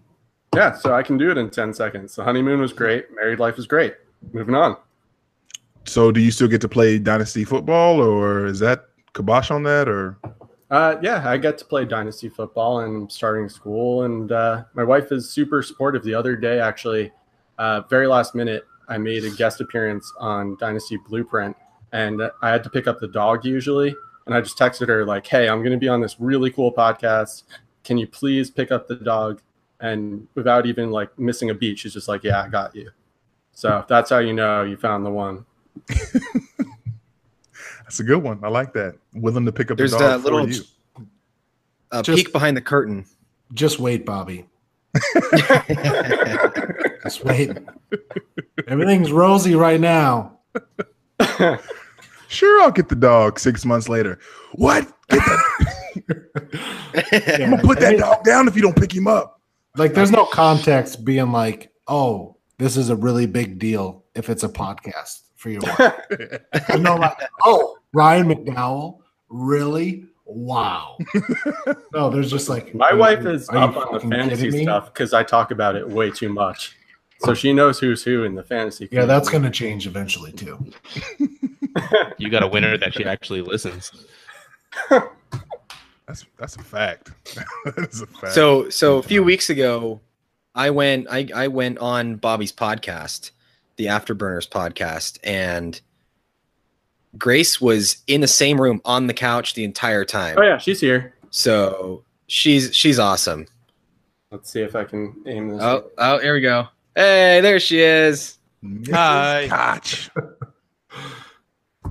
Yeah, 0.55 0.73
so 0.73 0.93
I 0.93 1.03
can 1.03 1.17
do 1.17 1.31
it 1.31 1.37
in 1.37 1.49
10 1.49 1.73
seconds. 1.73 2.15
The 2.15 2.23
honeymoon 2.23 2.59
was 2.61 2.73
great. 2.73 3.05
Married 3.15 3.39
life 3.39 3.57
was 3.57 3.65
great. 3.67 3.95
Moving 4.33 4.55
on. 4.55 4.77
so 5.85 6.11
do 6.11 6.19
you 6.19 6.31
still 6.31 6.47
get 6.47 6.61
to 6.61 6.69
play 6.69 6.99
dynasty 6.99 7.43
football 7.43 7.99
or 7.99 8.45
is 8.45 8.59
that 8.59 8.85
kibosh 9.13 9.51
on 9.51 9.63
that 9.63 9.87
or 9.87 10.17
Uh, 10.71 10.95
yeah, 11.03 11.21
I 11.29 11.37
get 11.37 11.57
to 11.59 11.65
play 11.65 11.85
dynasty 11.85 12.29
football 12.29 12.79
and 12.79 13.11
starting 13.11 13.47
school. 13.49 14.03
And 14.05 14.31
uh, 14.31 14.63
my 14.73 14.83
wife 14.83 15.11
is 15.11 15.29
super 15.29 15.61
supportive. 15.61 16.01
The 16.03 16.15
other 16.15 16.35
day, 16.35 16.59
actually, 16.59 17.11
uh, 17.63 17.81
very 17.89 18.07
last 18.07 18.35
minute, 18.35 18.67
I 18.89 18.97
made 18.97 19.23
a 19.23 19.29
guest 19.29 19.61
appearance 19.61 20.11
on 20.19 20.57
Dynasty 20.59 20.97
Blueprint, 21.07 21.55
and 21.93 22.21
I 22.41 22.49
had 22.49 22.61
to 22.65 22.69
pick 22.69 22.87
up 22.87 22.99
the 22.99 23.07
dog 23.07 23.45
usually. 23.45 23.95
And 24.25 24.35
I 24.35 24.41
just 24.41 24.57
texted 24.57 24.89
her 24.89 25.05
like, 25.05 25.25
"Hey, 25.25 25.47
I'm 25.47 25.59
going 25.59 25.71
to 25.71 25.77
be 25.77 25.87
on 25.87 26.01
this 26.01 26.19
really 26.19 26.51
cool 26.51 26.73
podcast. 26.73 27.43
Can 27.85 27.97
you 27.97 28.05
please 28.05 28.51
pick 28.51 28.69
up 28.69 28.89
the 28.89 28.95
dog?" 28.95 29.41
And 29.79 30.27
without 30.35 30.65
even 30.65 30.91
like 30.91 31.17
missing 31.17 31.51
a 31.51 31.53
beat, 31.53 31.79
she's 31.79 31.93
just 31.93 32.09
like, 32.09 32.25
"Yeah, 32.25 32.41
I 32.41 32.49
got 32.49 32.75
you." 32.75 32.91
So 33.53 33.85
that's 33.87 34.09
how 34.09 34.19
you 34.19 34.33
know 34.33 34.63
you 34.63 34.75
found 34.75 35.05
the 35.05 35.11
one. 35.11 35.45
that's 37.83 37.99
a 37.99 38.03
good 38.03 38.21
one 38.21 38.39
i 38.43 38.47
like 38.47 38.73
that 38.73 38.93
willing 39.15 39.43
to 39.43 39.51
pick 39.51 39.71
up 39.71 39.77
There's 39.77 39.91
the 39.91 39.97
dog 39.97 40.21
a 40.21 40.23
little 40.23 40.47
you 40.47 40.61
uh, 41.91 42.03
Just- 42.03 42.17
peek 42.17 42.31
behind 42.31 42.55
the 42.55 42.61
curtain. 42.61 43.05
Just 43.53 43.79
wait, 43.79 44.05
Bobby. 44.05 44.45
Just 47.03 47.23
wait. 47.23 47.57
Everything's 48.67 49.11
rosy 49.11 49.55
right 49.55 49.79
now. 49.79 50.39
Sure, 52.33 52.63
I'll 52.63 52.71
get 52.71 52.89
the 52.89 52.95
dog 52.95 53.39
six 53.39 53.63
months 53.63 53.87
later. 53.87 54.17
What? 54.53 54.91
Get 55.09 55.23
that, 55.23 57.37
I'm 57.43 57.51
gonna 57.51 57.61
put 57.61 57.79
that 57.79 57.99
dog 57.99 58.23
down 58.23 58.47
if 58.47 58.55
you 58.55 58.63
don't 58.63 58.75
pick 58.75 58.91
him 58.91 59.05
up. 59.05 59.39
Like, 59.77 59.93
there's 59.93 60.09
no 60.09 60.25
context 60.25 61.05
being 61.05 61.31
like, 61.31 61.71
oh, 61.87 62.37
this 62.57 62.75
is 62.75 62.89
a 62.89 62.95
really 62.95 63.27
big 63.27 63.59
deal 63.59 64.03
if 64.15 64.31
it's 64.31 64.41
a 64.41 64.49
podcast 64.49 65.21
for 65.35 65.51
your 65.51 65.61
wife. 65.61 65.93
There's 66.09 66.79
no 66.79 66.95
like, 66.95 67.15
oh, 67.43 67.77
Ryan 67.93 68.29
McDowell, 68.29 69.01
really? 69.29 70.07
Wow. 70.25 70.97
no, 71.93 72.09
there's 72.09 72.31
just 72.31 72.49
like 72.49 72.73
My 72.73 72.93
wife 72.93 73.27
is 73.27 73.47
up 73.49 73.77
on 73.77 73.93
the 73.93 73.99
fucking 73.99 74.09
fantasy 74.09 74.63
stuff 74.63 74.91
because 74.91 75.13
I 75.13 75.21
talk 75.21 75.51
about 75.51 75.75
it 75.75 75.87
way 75.87 76.09
too 76.09 76.29
much. 76.29 76.77
So 77.25 77.33
she 77.33 77.53
knows 77.53 77.79
who's 77.79 78.03
who 78.03 78.23
in 78.23 78.35
the 78.35 78.43
fantasy. 78.43 78.89
Yeah, 78.91 79.05
that's 79.05 79.29
gonna 79.29 79.51
change 79.51 79.87
eventually 79.87 80.31
too. 80.31 80.57
You 82.19 82.29
got 82.29 82.43
a 82.43 82.47
winner 82.47 82.77
that 82.77 82.93
she 82.93 83.03
actually 83.03 83.41
listens. 83.41 83.91
That's 86.07 86.25
that's 86.37 86.55
a 86.57 86.63
fact. 86.63 87.11
that 87.65 87.87
is 87.89 88.01
a 88.01 88.07
fact. 88.07 88.33
So 88.33 88.69
so 88.69 88.97
a 88.97 89.03
few 89.03 89.23
weeks 89.23 89.49
ago, 89.49 90.01
I 90.53 90.69
went 90.69 91.07
I, 91.09 91.29
I 91.33 91.47
went 91.47 91.79
on 91.79 92.17
Bobby's 92.17 92.51
podcast, 92.51 93.31
the 93.77 93.85
Afterburners 93.85 94.47
podcast, 94.47 95.17
and 95.23 95.79
Grace 97.17 97.61
was 97.61 98.03
in 98.07 98.21
the 98.21 98.27
same 98.27 98.59
room 98.59 98.81
on 98.83 99.07
the 99.07 99.13
couch 99.13 99.53
the 99.53 99.63
entire 99.63 100.03
time. 100.03 100.35
Oh 100.37 100.43
yeah, 100.43 100.57
she's 100.57 100.81
here. 100.81 101.15
So 101.29 102.03
she's 102.27 102.75
she's 102.75 102.99
awesome. 102.99 103.47
Let's 104.29 104.51
see 104.51 104.61
if 104.61 104.75
I 104.75 104.83
can 104.83 105.15
aim 105.25 105.49
this. 105.49 105.61
Oh 105.61 105.89
oh 105.97 106.19
here 106.19 106.33
we 106.33 106.41
go. 106.41 106.67
Hey, 106.95 107.41
there 107.41 107.59
she 107.59 107.79
is. 107.81 108.37
Hi. 108.91 109.47
Koch. 109.49 110.09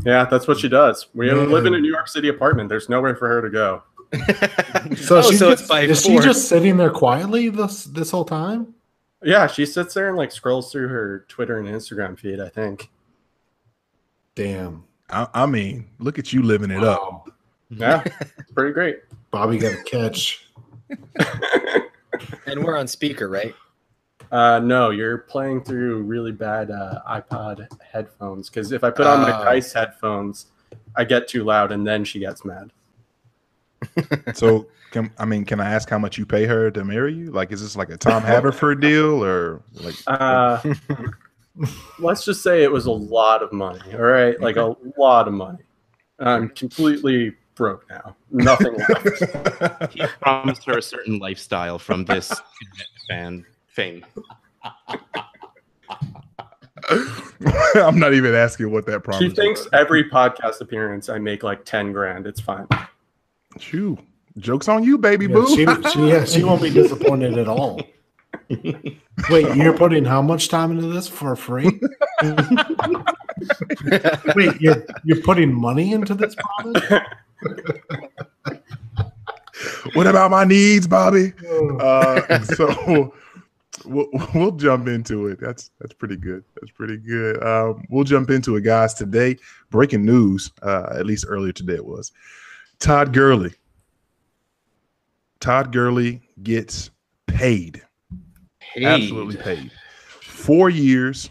Yeah, 0.04 0.24
that's 0.24 0.48
what 0.48 0.58
she 0.58 0.68
does. 0.68 1.06
We 1.14 1.26
Man. 1.26 1.50
live 1.50 1.66
in 1.66 1.74
a 1.74 1.78
New 1.80 1.90
York 1.90 2.08
City 2.08 2.28
apartment. 2.28 2.68
There's 2.68 2.88
nowhere 2.88 3.14
for 3.14 3.28
her 3.28 3.42
to 3.42 3.50
go. 3.50 3.82
So, 4.96 5.18
Oh, 5.18 5.22
she 5.22 5.36
so 5.36 5.50
just, 5.50 5.62
it's 5.62 5.68
by 5.68 5.82
is 5.82 6.02
she 6.02 6.18
just 6.18 6.48
sitting 6.48 6.76
there 6.76 6.90
quietly 6.90 7.48
this 7.48 7.84
this 7.84 8.10
whole 8.10 8.24
time? 8.24 8.74
Yeah, 9.22 9.46
she 9.46 9.64
sits 9.64 9.94
there 9.94 10.08
and 10.08 10.16
like 10.16 10.32
scrolls 10.32 10.72
through 10.72 10.88
her 10.88 11.24
Twitter 11.28 11.58
and 11.58 11.68
Instagram 11.68 12.18
feed. 12.18 12.40
I 12.40 12.48
think. 12.48 12.90
Damn. 14.34 14.84
I, 15.08 15.28
I 15.32 15.46
mean, 15.46 15.88
look 15.98 16.18
at 16.18 16.32
you 16.32 16.42
living 16.42 16.70
it 16.70 16.82
up. 16.82 17.30
Yeah, 17.70 18.02
it's 18.20 18.50
pretty 18.52 18.72
great. 18.72 19.00
Bobby 19.30 19.58
got 19.58 19.72
a 19.72 19.82
catch. 19.84 20.46
and 22.46 22.64
we're 22.64 22.76
on 22.76 22.86
speaker, 22.88 23.28
right? 23.28 23.54
Uh, 24.32 24.58
no, 24.60 24.88
you're 24.88 25.18
playing 25.18 25.62
through 25.62 26.02
really 26.04 26.32
bad 26.32 26.70
uh, 26.70 27.00
iPod 27.06 27.68
headphones 27.92 28.48
because 28.48 28.72
if 28.72 28.82
I 28.82 28.90
put 28.90 29.06
on 29.06 29.20
my 29.20 29.38
Oh. 29.38 29.44
Dice 29.44 29.74
headphones, 29.74 30.46
I 30.96 31.04
get 31.04 31.28
too 31.28 31.44
loud 31.44 31.70
and 31.70 31.86
then 31.86 32.02
she 32.02 32.18
gets 32.18 32.44
mad. 32.44 32.72
So, 34.34 34.68
can 34.90 35.10
I 35.18 35.24
mean, 35.26 35.44
can 35.44 35.60
I 35.60 35.70
ask 35.70 35.90
how 35.90 35.98
much 35.98 36.16
you 36.16 36.24
pay 36.24 36.46
her 36.46 36.70
to 36.70 36.84
marry 36.84 37.12
you? 37.12 37.26
Like, 37.26 37.52
is 37.52 37.60
this 37.60 37.76
like 37.76 37.90
a 37.90 37.96
Tom 37.96 38.22
Haverford 38.22 38.80
deal 38.80 39.22
or 39.22 39.60
like? 39.74 39.96
Uh, 40.06 40.62
let's 41.98 42.24
just 42.24 42.42
say 42.42 42.62
it 42.62 42.70
was 42.70 42.86
a 42.86 42.92
lot 42.92 43.42
of 43.42 43.52
money. 43.52 43.80
All 43.92 44.02
right, 44.02 44.40
like 44.40 44.56
a 44.56 44.76
lot 44.96 45.28
of 45.28 45.34
money. 45.34 45.58
I'm 46.20 46.48
completely 46.50 47.34
broke 47.54 47.84
now. 47.90 48.16
Nothing 48.30 48.74
left. 48.88 49.92
He 49.92 50.06
promised 50.20 50.64
her 50.64 50.78
a 50.78 50.82
certain 50.82 51.18
lifestyle 51.18 51.78
from 51.78 52.04
this 52.04 52.32
fan 53.08 53.44
fame. 53.72 54.04
I'm 57.74 57.98
not 57.98 58.12
even 58.14 58.34
asking 58.34 58.70
what 58.70 58.86
that 58.86 59.02
promise. 59.02 59.22
She 59.22 59.30
thinks 59.30 59.60
was. 59.60 59.68
every 59.72 60.08
podcast 60.08 60.60
appearance 60.60 61.08
I 61.08 61.18
make 61.18 61.42
like 61.42 61.64
ten 61.64 61.92
grand. 61.92 62.26
It's 62.26 62.40
fine. 62.40 62.66
Shoo. 63.58 63.98
Jokes 64.38 64.68
on 64.68 64.82
you, 64.82 64.96
baby 64.96 65.26
Yeah, 65.26 65.32
boo. 65.34 65.46
she, 65.48 65.66
she, 65.90 66.08
yeah, 66.08 66.24
she 66.24 66.42
won't 66.42 66.62
be 66.62 66.70
disappointed 66.74 67.36
at 67.36 67.48
all. 67.48 67.82
Wait, 68.48 69.54
you're 69.56 69.76
putting 69.76 70.04
how 70.06 70.22
much 70.22 70.48
time 70.48 70.70
into 70.70 70.86
this 70.88 71.06
for 71.06 71.36
free? 71.36 71.66
Wait, 74.34 74.60
you're 74.60 74.84
you're 75.04 75.20
putting 75.22 75.52
money 75.52 75.92
into 75.92 76.14
this 76.14 76.34
promise? 76.34 76.82
what 79.94 80.06
about 80.06 80.30
my 80.30 80.44
needs, 80.44 80.86
Bobby? 80.86 81.32
Uh, 81.80 82.40
so 82.42 83.12
we'll, 83.84 84.08
we'll 84.34 84.52
jump 84.52 84.88
into 84.88 85.26
it. 85.26 85.40
That's 85.40 85.70
that's 85.80 85.94
pretty 85.94 86.16
good. 86.16 86.44
That's 86.54 86.72
pretty 86.72 86.96
good. 86.96 87.42
Um, 87.42 87.84
we'll 87.88 88.04
jump 88.04 88.30
into 88.30 88.56
it, 88.56 88.62
guys. 88.62 88.94
Today, 88.94 89.36
breaking 89.70 90.04
news. 90.04 90.50
Uh, 90.62 90.86
at 90.96 91.06
least 91.06 91.24
earlier 91.28 91.52
today 91.52 91.74
it 91.74 91.84
was. 91.84 92.12
Todd 92.78 93.12
Gurley. 93.12 93.52
Todd 95.40 95.72
Gurley 95.72 96.22
gets 96.42 96.90
paid. 97.26 97.82
Absolutely 98.80 99.36
paid. 99.36 99.70
Four 100.20 100.70
years, 100.70 101.30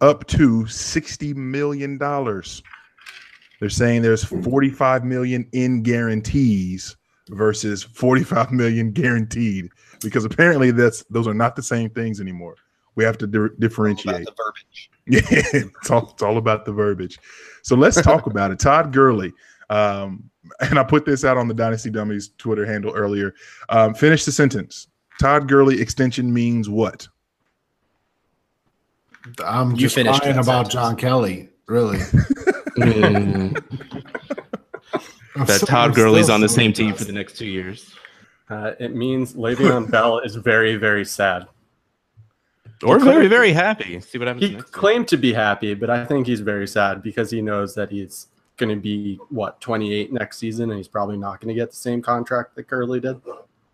up 0.00 0.26
to 0.28 0.66
sixty 0.66 1.34
million 1.34 1.98
dollars. 1.98 2.62
They're 3.60 3.70
saying 3.70 4.02
there's 4.02 4.24
forty-five 4.24 5.04
million 5.04 5.48
in 5.52 5.82
guarantees 5.82 6.96
versus 7.30 7.82
forty-five 7.82 8.52
million 8.52 8.90
guaranteed 8.90 9.70
because 10.04 10.24
apparently 10.24 10.70
that's 10.70 11.02
those 11.10 11.26
are 11.26 11.34
not 11.34 11.56
the 11.56 11.62
same 11.62 11.90
things 11.90 12.20
anymore. 12.20 12.54
We 12.96 13.02
have 13.04 13.18
to 13.18 13.26
di- 13.26 13.38
About 13.38 13.58
differentiate. 13.60 14.24
the 14.26 14.32
verbiage. 14.36 14.90
Yeah, 15.06 15.20
it's 15.80 15.90
all, 15.90 16.10
it's 16.12 16.22
all 16.22 16.38
about 16.38 16.64
the 16.64 16.72
verbiage. 16.72 17.18
So 17.62 17.74
let's 17.74 18.00
talk 18.00 18.26
about 18.26 18.52
it. 18.52 18.58
Todd 18.60 18.92
Gurley, 18.92 19.32
um, 19.68 20.30
and 20.60 20.78
I 20.78 20.84
put 20.84 21.04
this 21.04 21.24
out 21.24 21.36
on 21.36 21.48
the 21.48 21.54
Dynasty 21.54 21.90
Dummies 21.90 22.30
Twitter 22.38 22.64
handle 22.64 22.92
earlier. 22.94 23.34
Um, 23.68 23.94
finish 23.94 24.24
the 24.24 24.30
sentence. 24.32 24.86
Todd 25.20 25.48
Gurley 25.48 25.80
extension 25.80 26.32
means 26.32 26.68
what? 26.68 27.08
I'm 29.44 29.70
You 29.72 29.76
just 29.78 29.94
finished 29.94 30.20
crying 30.20 30.36
about 30.38 30.70
sentence. 30.70 30.74
John 30.74 30.96
Kelly. 30.96 31.48
Really, 31.66 31.98
Mm, 32.76 33.54
that 35.46 35.60
so- 35.60 35.66
Todd 35.66 35.90
I'm 35.90 35.94
Gurley's 35.94 36.28
on 36.28 36.40
the 36.42 36.48
same 36.48 36.72
team 36.74 36.92
for 36.94 37.04
the 37.04 37.12
next 37.12 37.36
two 37.38 37.46
years. 37.46 37.94
Uh, 38.48 38.72
it 38.78 38.94
means 38.94 39.34
Le'Veon 39.34 39.90
Bell 39.92 40.18
is 40.20 40.36
very, 40.36 40.76
very 40.76 41.04
sad. 41.04 41.46
Or 42.82 42.98
He 42.98 43.04
very, 43.04 43.28
very 43.28 43.52
happy. 43.52 44.00
See 44.00 44.18
what 44.18 44.28
happens 44.28 44.46
He 44.46 44.56
next. 44.56 44.70
claimed 44.72 45.08
to 45.08 45.16
be 45.16 45.32
happy, 45.32 45.74
but 45.74 45.88
I 45.88 46.04
think 46.04 46.26
he's 46.26 46.40
very 46.40 46.66
sad 46.66 47.02
because 47.02 47.30
he 47.30 47.40
knows 47.40 47.74
that 47.76 47.90
he's 47.90 48.26
going 48.56 48.74
to 48.74 48.80
be 48.80 49.16
what 49.30 49.60
28 49.60 50.12
next 50.12 50.38
season, 50.38 50.70
and 50.70 50.76
he's 50.78 50.88
probably 50.88 51.16
not 51.16 51.40
going 51.40 51.48
to 51.48 51.54
get 51.54 51.70
the 51.70 51.76
same 51.76 52.02
contract 52.02 52.54
that 52.56 52.66
Gurley 52.66 53.00
did. 53.00 53.20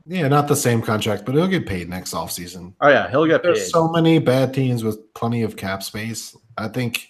Yeah, 0.06 0.28
not 0.28 0.48
the 0.48 0.56
same 0.56 0.80
contract, 0.82 1.24
but 1.26 1.34
he'll 1.34 1.48
get 1.48 1.66
paid 1.66 1.88
next 1.88 2.14
offseason. 2.14 2.72
Oh 2.80 2.88
yeah, 2.88 3.10
he'll 3.10 3.26
get 3.26 3.42
paid. 3.42 3.56
So 3.56 3.88
many 3.88 4.18
bad 4.18 4.54
teams 4.54 4.82
with 4.84 5.12
plenty 5.14 5.42
of 5.42 5.56
cap 5.56 5.82
space. 5.82 6.36
I 6.56 6.68
think 6.68 7.08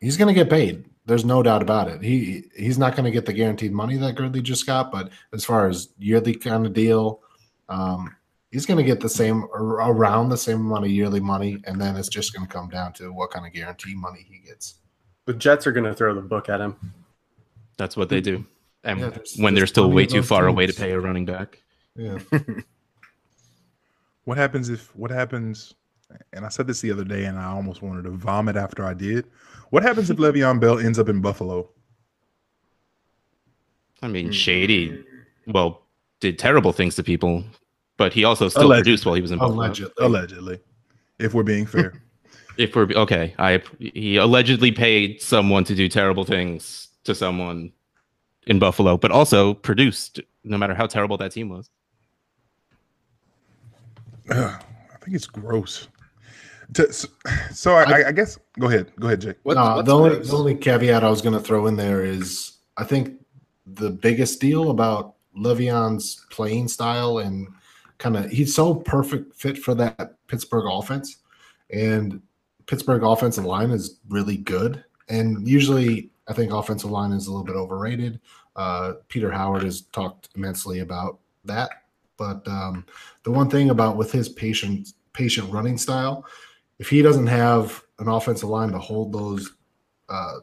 he's 0.00 0.16
going 0.16 0.28
to 0.28 0.34
get 0.34 0.50
paid. 0.50 0.84
There's 1.08 1.24
no 1.24 1.42
doubt 1.42 1.62
about 1.62 1.88
it. 1.88 2.02
He 2.02 2.44
he's 2.54 2.78
not 2.78 2.94
going 2.94 3.04
to 3.06 3.10
get 3.10 3.24
the 3.24 3.32
guaranteed 3.32 3.72
money 3.72 3.96
that 3.96 4.14
Gurley 4.14 4.42
just 4.42 4.66
got, 4.66 4.92
but 4.92 5.08
as 5.32 5.42
far 5.44 5.66
as 5.66 5.88
yearly 5.98 6.34
kind 6.34 6.66
of 6.66 6.74
deal, 6.74 7.22
um, 7.70 8.14
he's 8.50 8.66
going 8.66 8.76
to 8.76 8.84
get 8.84 9.00
the 9.00 9.08
same 9.08 9.44
around 9.54 10.28
the 10.28 10.36
same 10.36 10.60
amount 10.66 10.84
of 10.84 10.90
yearly 10.90 11.20
money, 11.20 11.62
and 11.64 11.80
then 11.80 11.96
it's 11.96 12.10
just 12.10 12.34
going 12.34 12.46
to 12.46 12.52
come 12.52 12.68
down 12.68 12.92
to 12.92 13.10
what 13.12 13.30
kind 13.30 13.46
of 13.46 13.54
guarantee 13.54 13.94
money 13.94 14.26
he 14.28 14.38
gets. 14.46 14.74
the 15.24 15.32
Jets 15.34 15.66
are 15.66 15.72
going 15.72 15.84
to 15.84 15.94
throw 15.94 16.14
the 16.14 16.20
book 16.20 16.48
at 16.50 16.60
him. 16.60 16.76
That's 17.78 17.96
what 17.96 18.08
they 18.10 18.20
do. 18.20 18.44
And 18.84 19.00
Yeah, 19.00 19.08
there's- 19.08 19.36
when 19.38 19.54
they're 19.54 19.66
still 19.66 19.90
way 19.90 20.04
too 20.06 20.20
those 20.20 20.28
far 20.28 20.46
away 20.46 20.66
to 20.66 20.72
pay 20.74 20.90
a 20.92 21.00
running 21.00 21.24
back. 21.24 21.58
Yeah, 21.96 22.18
What 24.24 24.36
happens 24.36 24.68
if 24.68 24.94
what 24.94 25.10
happens? 25.10 25.74
And 26.32 26.44
I 26.44 26.48
said 26.48 26.66
this 26.66 26.80
the 26.80 26.90
other 26.90 27.04
day, 27.04 27.24
and 27.24 27.38
I 27.38 27.46
almost 27.46 27.82
wanted 27.82 28.04
to 28.04 28.10
vomit 28.10 28.56
after 28.56 28.84
I 28.84 28.94
did. 28.94 29.26
What 29.70 29.82
happens 29.82 30.10
if 30.10 30.16
Le'Veon 30.16 30.60
Bell 30.60 30.78
ends 30.78 30.98
up 30.98 31.08
in 31.08 31.20
Buffalo? 31.20 31.68
I 34.02 34.08
mean. 34.08 34.32
Shady, 34.32 35.04
well, 35.46 35.82
did 36.20 36.38
terrible 36.38 36.72
things 36.72 36.94
to 36.96 37.02
people, 37.02 37.44
but 37.96 38.12
he 38.12 38.24
also 38.24 38.48
still 38.48 38.64
Allegedly. 38.66 38.82
produced 38.82 39.06
while 39.06 39.14
he 39.14 39.20
was 39.22 39.30
in 39.30 39.38
Buffalo. 39.38 39.58
allegedly. 39.58 39.92
Allegedly, 40.00 40.60
if 41.18 41.34
we're 41.34 41.42
being 41.42 41.66
fair. 41.66 41.92
If 42.58 42.74
we're 42.74 42.88
okay, 42.92 43.36
I 43.38 43.62
he 43.78 44.16
allegedly 44.16 44.72
paid 44.72 45.22
someone 45.22 45.62
to 45.62 45.76
do 45.76 45.88
terrible 45.88 46.24
things 46.24 46.88
to 47.04 47.14
someone 47.14 47.70
in 48.48 48.58
Buffalo, 48.58 48.96
but 48.96 49.12
also 49.12 49.54
produced, 49.54 50.18
no 50.42 50.58
matter 50.58 50.74
how 50.74 50.88
terrible 50.88 51.16
that 51.18 51.30
team 51.30 51.50
was. 51.50 51.70
Ugh, 54.28 54.60
I 54.92 54.96
think 54.96 55.14
it's 55.14 55.28
gross. 55.28 55.86
To- 56.74 56.92
so 56.92 57.08
so 57.52 57.74
I, 57.74 57.82
I, 57.84 58.08
I 58.08 58.12
guess 58.12 58.38
go 58.58 58.68
ahead, 58.68 58.92
go 59.00 59.06
ahead, 59.06 59.20
Jake. 59.20 59.36
What, 59.42 59.54
no, 59.54 59.82
the 59.82 59.94
only 59.94 60.18
the 60.18 60.36
only 60.36 60.54
caveat 60.54 61.02
I 61.02 61.08
was 61.10 61.22
going 61.22 61.34
to 61.34 61.40
throw 61.40 61.66
in 61.66 61.76
there 61.76 62.04
is 62.04 62.58
I 62.76 62.84
think 62.84 63.14
the 63.66 63.90
biggest 63.90 64.40
deal 64.40 64.70
about 64.70 65.14
Le'Veon's 65.36 66.26
playing 66.30 66.68
style 66.68 67.18
and 67.18 67.48
kind 67.98 68.16
of 68.16 68.30
he's 68.30 68.54
so 68.54 68.74
perfect 68.74 69.34
fit 69.34 69.58
for 69.58 69.74
that 69.74 70.14
Pittsburgh 70.26 70.66
offense, 70.68 71.18
and 71.70 72.20
Pittsburgh 72.66 73.02
offensive 73.02 73.44
line 73.44 73.70
is 73.70 73.98
really 74.08 74.36
good. 74.36 74.84
and 75.08 75.48
usually 75.48 76.10
I 76.28 76.34
think 76.34 76.52
offensive 76.52 76.90
line 76.90 77.12
is 77.12 77.26
a 77.26 77.30
little 77.30 77.46
bit 77.46 77.56
overrated. 77.56 78.20
Uh, 78.56 78.94
Peter 79.08 79.30
Howard 79.30 79.62
has 79.62 79.82
talked 79.92 80.28
immensely 80.36 80.80
about 80.80 81.18
that, 81.44 81.70
but 82.18 82.46
um, 82.46 82.84
the 83.22 83.30
one 83.30 83.48
thing 83.48 83.70
about 83.70 83.96
with 83.96 84.12
his 84.12 84.28
patient 84.28 84.88
patient 85.14 85.50
running 85.50 85.78
style, 85.78 86.26
if 86.78 86.88
he 86.88 87.02
doesn't 87.02 87.26
have 87.26 87.82
an 87.98 88.08
offensive 88.08 88.48
line 88.48 88.70
to 88.70 88.78
hold 88.78 89.12
those 89.12 89.52
uh, 90.08 90.36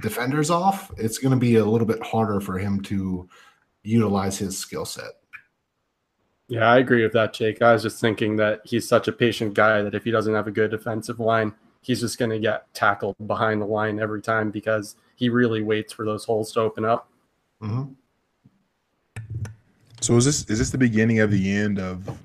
defenders 0.00 0.50
off, 0.50 0.90
it's 0.96 1.18
going 1.18 1.32
to 1.32 1.38
be 1.38 1.56
a 1.56 1.64
little 1.64 1.86
bit 1.86 2.02
harder 2.02 2.40
for 2.40 2.58
him 2.58 2.80
to 2.82 3.28
utilize 3.82 4.38
his 4.38 4.58
skill 4.58 4.84
set. 4.84 5.12
Yeah, 6.48 6.68
I 6.68 6.78
agree 6.78 7.04
with 7.04 7.12
that, 7.12 7.32
Jake. 7.32 7.62
I 7.62 7.72
was 7.72 7.82
just 7.82 8.00
thinking 8.00 8.36
that 8.36 8.60
he's 8.64 8.88
such 8.88 9.06
a 9.06 9.12
patient 9.12 9.54
guy 9.54 9.82
that 9.82 9.94
if 9.94 10.02
he 10.02 10.10
doesn't 10.10 10.34
have 10.34 10.48
a 10.48 10.50
good 10.50 10.72
defensive 10.72 11.20
line, 11.20 11.54
he's 11.80 12.00
just 12.00 12.18
going 12.18 12.32
to 12.32 12.40
get 12.40 12.72
tackled 12.74 13.14
behind 13.26 13.62
the 13.62 13.66
line 13.66 14.00
every 14.00 14.20
time 14.20 14.50
because 14.50 14.96
he 15.14 15.28
really 15.28 15.62
waits 15.62 15.92
for 15.92 16.04
those 16.04 16.24
holes 16.24 16.52
to 16.52 16.60
open 16.60 16.84
up. 16.84 17.08
Mm-hmm. 17.62 17.92
So 20.00 20.16
is 20.16 20.24
this 20.24 20.44
is 20.50 20.58
this 20.58 20.70
the 20.70 20.78
beginning 20.78 21.20
of 21.20 21.30
the 21.30 21.54
end 21.54 21.78
of 21.78 22.18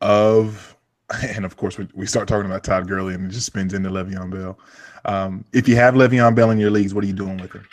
of 0.00 0.76
and 1.22 1.44
of 1.44 1.56
course 1.56 1.78
we, 1.78 1.88
we 1.94 2.06
start 2.06 2.28
talking 2.28 2.46
about 2.46 2.64
Todd 2.64 2.86
Gurley 2.88 3.14
and 3.14 3.26
it 3.26 3.34
just 3.34 3.46
spins 3.46 3.74
into 3.74 3.90
Le'Veon 3.90 4.30
Bell. 4.30 4.58
Um, 5.04 5.44
if 5.52 5.68
you 5.68 5.76
have 5.76 5.94
Le'Veon 5.94 6.34
Bell 6.34 6.50
in 6.50 6.58
your 6.58 6.70
leagues, 6.70 6.94
what 6.94 7.04
are 7.04 7.06
you 7.06 7.12
doing 7.12 7.38
with 7.38 7.52
him? 7.52 7.66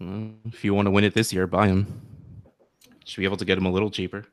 Mm, 0.00 0.34
If 0.46 0.64
you 0.64 0.74
want 0.74 0.86
to 0.86 0.90
win 0.90 1.04
it 1.04 1.14
this 1.14 1.32
year, 1.32 1.46
buy 1.46 1.68
him. 1.68 2.00
Should 3.04 3.20
be 3.20 3.24
able 3.24 3.36
to 3.38 3.44
get 3.44 3.56
him 3.56 3.66
a 3.66 3.70
little 3.70 3.90
cheaper. 3.90 4.26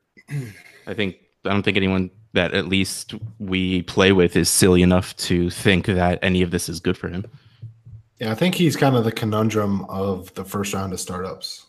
I 0.86 0.94
think 0.94 1.16
I 1.44 1.50
don't 1.50 1.62
think 1.62 1.76
anyone 1.76 2.10
that 2.32 2.54
at 2.54 2.66
least 2.66 3.14
we 3.38 3.82
play 3.82 4.12
with 4.12 4.34
is 4.36 4.48
silly 4.48 4.82
enough 4.82 5.16
to 5.16 5.50
think 5.50 5.86
that 5.86 6.18
any 6.22 6.42
of 6.42 6.50
this 6.50 6.68
is 6.68 6.80
good 6.80 6.98
for 6.98 7.08
him. 7.08 7.24
Yeah, 8.18 8.32
I 8.32 8.34
think 8.34 8.54
he's 8.54 8.76
kind 8.76 8.96
of 8.96 9.04
the 9.04 9.12
conundrum 9.12 9.84
of 9.84 10.32
the 10.34 10.44
first 10.44 10.74
round 10.74 10.92
of 10.92 11.00
startups. 11.00 11.66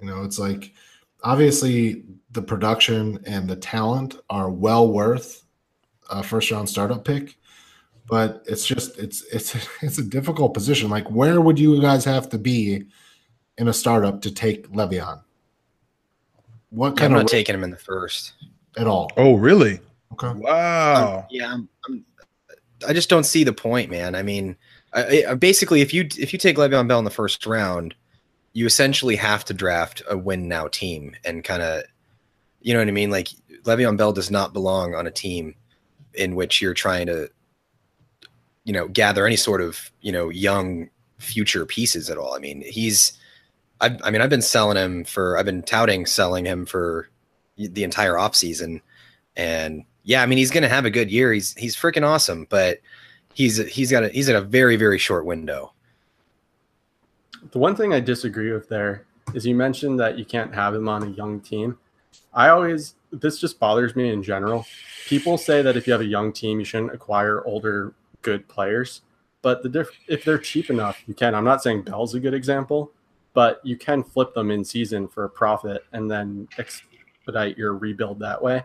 You 0.00 0.06
know, 0.06 0.22
it's 0.22 0.38
like 0.38 0.72
obviously 1.22 2.04
the 2.32 2.42
production 2.42 3.20
and 3.26 3.48
the 3.48 3.56
talent 3.56 4.16
are 4.28 4.50
well 4.50 4.92
worth 4.92 5.44
a 6.10 6.22
first 6.22 6.50
round 6.50 6.68
startup 6.68 7.04
pick, 7.04 7.36
but 8.06 8.42
it's 8.46 8.66
just 8.66 8.98
it's 8.98 9.22
it's 9.32 9.56
it's 9.82 9.98
a 9.98 10.04
difficult 10.04 10.54
position. 10.54 10.90
Like, 10.90 11.10
where 11.10 11.40
would 11.40 11.58
you 11.58 11.80
guys 11.80 12.04
have 12.04 12.28
to 12.30 12.38
be 12.38 12.84
in 13.58 13.68
a 13.68 13.72
startup 13.72 14.22
to 14.22 14.30
take 14.30 14.68
Le'Veon? 14.68 15.22
What 16.70 16.90
I'm 16.90 16.96
kind 16.96 17.12
not 17.14 17.22
of 17.22 17.28
taking 17.28 17.54
him 17.54 17.64
in 17.64 17.70
the 17.70 17.76
first. 17.76 18.34
at 18.76 18.86
all? 18.86 19.10
Oh, 19.16 19.34
really? 19.34 19.80
Okay. 20.12 20.32
Wow. 20.36 21.26
Yeah, 21.30 21.52
I'm, 21.52 21.68
I'm, 21.88 22.04
I 22.86 22.92
just 22.92 23.10
don't 23.10 23.24
see 23.24 23.42
the 23.42 23.52
point, 23.52 23.90
man. 23.90 24.14
I 24.14 24.22
mean, 24.22 24.56
I, 24.92 25.24
I, 25.30 25.34
basically, 25.34 25.80
if 25.80 25.92
you 25.92 26.08
if 26.18 26.32
you 26.32 26.38
take 26.38 26.56
Le'Veon 26.56 26.88
Bell 26.88 26.98
in 26.98 27.04
the 27.04 27.10
first 27.10 27.44
round, 27.46 27.94
you 28.52 28.66
essentially 28.66 29.16
have 29.16 29.44
to 29.44 29.54
draft 29.54 30.02
a 30.08 30.16
win 30.16 30.48
now 30.48 30.68
team 30.68 31.14
and 31.24 31.44
kind 31.44 31.62
of, 31.62 31.84
you 32.60 32.72
know 32.72 32.80
what 32.80 32.88
I 32.88 32.92
mean? 32.92 33.10
Like 33.10 33.28
Le'Veon 33.62 33.96
Bell 33.96 34.12
does 34.12 34.30
not 34.30 34.52
belong 34.52 34.94
on 34.94 35.06
a 35.06 35.10
team 35.10 35.54
in 36.14 36.34
which 36.34 36.60
you're 36.60 36.74
trying 36.74 37.06
to, 37.06 37.30
you 38.64 38.72
know, 38.72 38.88
gather 38.88 39.26
any 39.26 39.36
sort 39.36 39.60
of 39.60 39.90
you 40.00 40.12
know 40.12 40.28
young 40.28 40.90
future 41.18 41.66
pieces 41.66 42.10
at 42.10 42.18
all. 42.18 42.34
I 42.34 42.38
mean, 42.38 42.62
he's, 42.66 43.12
I, 43.80 43.96
I 44.02 44.10
mean, 44.10 44.20
I've 44.20 44.30
been 44.30 44.42
selling 44.42 44.76
him 44.76 45.04
for, 45.04 45.38
I've 45.38 45.46
been 45.46 45.62
touting 45.62 46.06
selling 46.06 46.44
him 46.44 46.66
for 46.66 47.08
the 47.56 47.84
entire 47.84 48.14
offseason. 48.14 48.80
and 49.36 49.84
yeah, 50.02 50.22
I 50.22 50.26
mean, 50.26 50.38
he's 50.38 50.50
going 50.50 50.62
to 50.62 50.68
have 50.68 50.84
a 50.84 50.90
good 50.90 51.10
year. 51.10 51.32
He's 51.32 51.54
he's 51.54 51.76
freaking 51.76 52.06
awesome, 52.06 52.46
but 52.50 52.80
he's 53.34 53.58
he's 53.68 53.90
got 53.90 54.04
a, 54.04 54.08
he's 54.08 54.28
at 54.28 54.36
a 54.36 54.40
very 54.40 54.76
very 54.76 54.98
short 54.98 55.26
window. 55.26 55.72
The 57.52 57.58
one 57.58 57.74
thing 57.74 57.92
I 57.92 58.00
disagree 58.00 58.52
with 58.52 58.68
there 58.68 59.06
is 59.34 59.46
you 59.46 59.54
mentioned 59.54 59.98
that 60.00 60.18
you 60.18 60.24
can't 60.24 60.54
have 60.54 60.74
him 60.74 60.88
on 60.88 61.02
a 61.02 61.10
young 61.10 61.40
team. 61.40 61.78
I 62.32 62.48
always 62.48 62.94
this 63.12 63.38
just 63.38 63.58
bothers 63.58 63.96
me 63.96 64.10
in 64.10 64.22
general. 64.22 64.66
People 65.06 65.36
say 65.36 65.62
that 65.62 65.76
if 65.76 65.86
you 65.86 65.92
have 65.92 66.02
a 66.02 66.06
young 66.06 66.32
team, 66.32 66.58
you 66.58 66.64
shouldn't 66.64 66.94
acquire 66.94 67.44
older 67.44 67.94
good 68.22 68.46
players. 68.48 69.02
But 69.42 69.62
the 69.62 69.68
diff- 69.68 69.98
if 70.06 70.24
they're 70.24 70.38
cheap 70.38 70.70
enough, 70.70 71.02
you 71.06 71.14
can. 71.14 71.34
I'm 71.34 71.44
not 71.44 71.62
saying 71.62 71.82
Bell's 71.82 72.14
a 72.14 72.20
good 72.20 72.34
example, 72.34 72.92
but 73.32 73.60
you 73.64 73.76
can 73.76 74.02
flip 74.02 74.34
them 74.34 74.50
in 74.50 74.64
season 74.64 75.08
for 75.08 75.24
a 75.24 75.30
profit 75.30 75.84
and 75.92 76.10
then 76.10 76.46
expedite 76.58 77.56
your 77.56 77.74
rebuild 77.74 78.18
that 78.20 78.40
way. 78.40 78.64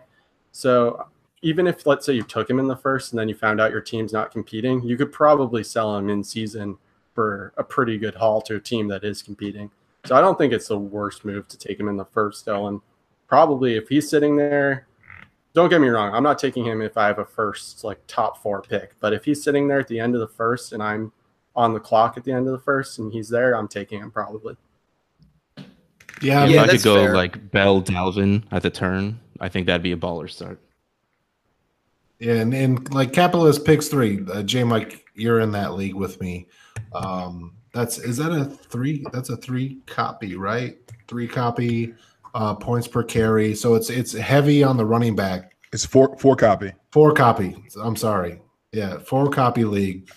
So 0.52 1.06
even 1.42 1.66
if 1.66 1.86
let's 1.86 2.06
say 2.06 2.12
you 2.12 2.22
took 2.22 2.48
him 2.48 2.58
in 2.58 2.66
the 2.66 2.76
first 2.76 3.12
and 3.12 3.18
then 3.18 3.28
you 3.28 3.34
found 3.34 3.60
out 3.60 3.70
your 3.70 3.80
team's 3.80 4.12
not 4.12 4.30
competing, 4.30 4.82
you 4.82 4.96
could 4.96 5.12
probably 5.12 5.64
sell 5.64 5.96
him 5.96 6.10
in 6.10 6.22
season 6.22 6.76
for 7.16 7.52
a 7.56 7.64
pretty 7.64 7.96
good 7.98 8.14
haul 8.14 8.40
to 8.42 8.56
a 8.56 8.60
team 8.60 8.86
that 8.88 9.02
is 9.02 9.22
competing. 9.22 9.70
So 10.04 10.14
I 10.14 10.20
don't 10.20 10.38
think 10.38 10.52
it's 10.52 10.68
the 10.68 10.78
worst 10.78 11.24
move 11.24 11.48
to 11.48 11.58
take 11.58 11.80
him 11.80 11.88
in 11.88 11.96
the 11.96 12.04
first 12.04 12.40
still. 12.40 12.68
And 12.68 12.80
probably 13.26 13.74
if 13.76 13.88
he's 13.88 14.08
sitting 14.08 14.36
there, 14.36 14.86
don't 15.54 15.70
get 15.70 15.80
me 15.80 15.88
wrong, 15.88 16.14
I'm 16.14 16.22
not 16.22 16.38
taking 16.38 16.64
him 16.66 16.82
if 16.82 16.98
I 16.98 17.06
have 17.06 17.18
a 17.18 17.24
first 17.24 17.82
like 17.82 17.98
top 18.06 18.42
four 18.42 18.60
pick. 18.60 18.92
But 19.00 19.14
if 19.14 19.24
he's 19.24 19.42
sitting 19.42 19.66
there 19.66 19.80
at 19.80 19.88
the 19.88 19.98
end 19.98 20.14
of 20.14 20.20
the 20.20 20.28
first 20.28 20.74
and 20.74 20.82
I'm 20.82 21.10
on 21.56 21.72
the 21.72 21.80
clock 21.80 22.18
at 22.18 22.24
the 22.24 22.32
end 22.32 22.46
of 22.46 22.52
the 22.52 22.58
first 22.60 22.98
and 22.98 23.10
he's 23.10 23.30
there, 23.30 23.56
I'm 23.56 23.66
taking 23.66 23.98
him 24.00 24.10
probably. 24.10 24.56
Yeah, 26.20 26.44
if 26.44 26.50
Yeah, 26.50 26.62
I 26.62 26.68
could 26.68 26.82
go 26.82 26.96
fair. 27.06 27.16
like 27.16 27.50
Bell 27.50 27.80
Dalvin 27.82 28.44
at 28.52 28.62
the 28.62 28.70
turn, 28.70 29.18
I 29.40 29.48
think 29.48 29.66
that'd 29.66 29.82
be 29.82 29.92
a 29.92 29.96
baller 29.96 30.30
start. 30.30 30.60
Yeah, 32.18 32.34
and, 32.34 32.54
and 32.54 32.94
like 32.94 33.12
capitalist 33.12 33.64
picks 33.64 33.88
three. 33.88 34.24
Uh, 34.32 34.42
J 34.42 34.64
Mike, 34.64 35.04
you're 35.14 35.40
in 35.40 35.52
that 35.52 35.74
league 35.74 35.94
with 35.94 36.20
me. 36.20 36.48
Um, 36.94 37.54
that's 37.74 37.98
is 37.98 38.16
that 38.16 38.32
a 38.32 38.44
three? 38.44 39.04
That's 39.12 39.28
a 39.28 39.36
three 39.36 39.80
copy, 39.86 40.36
right? 40.36 40.78
Three 41.08 41.28
copy 41.28 41.94
uh, 42.34 42.54
points 42.54 42.88
per 42.88 43.02
carry. 43.02 43.54
So 43.54 43.74
it's 43.74 43.90
it's 43.90 44.12
heavy 44.12 44.62
on 44.62 44.76
the 44.76 44.86
running 44.86 45.14
back. 45.14 45.56
It's 45.72 45.84
four 45.84 46.16
four 46.18 46.36
copy. 46.36 46.72
Four 46.90 47.12
copy. 47.12 47.54
I'm 47.80 47.96
sorry. 47.96 48.40
Yeah, 48.72 48.98
four 48.98 49.28
copy 49.28 49.64
league. 49.64 50.08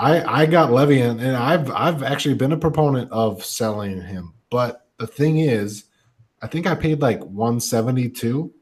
I 0.00 0.42
I 0.42 0.46
got 0.46 0.70
Le'Veon, 0.70 1.20
and 1.20 1.36
I've 1.36 1.70
I've 1.70 2.02
actually 2.02 2.34
been 2.34 2.52
a 2.52 2.56
proponent 2.56 3.10
of 3.12 3.44
selling 3.44 4.00
him. 4.02 4.34
But 4.50 4.86
the 4.98 5.06
thing 5.06 5.38
is, 5.38 5.84
I 6.42 6.46
think 6.46 6.66
I 6.66 6.74
paid 6.74 7.00
like 7.00 7.20
172, 7.20 8.52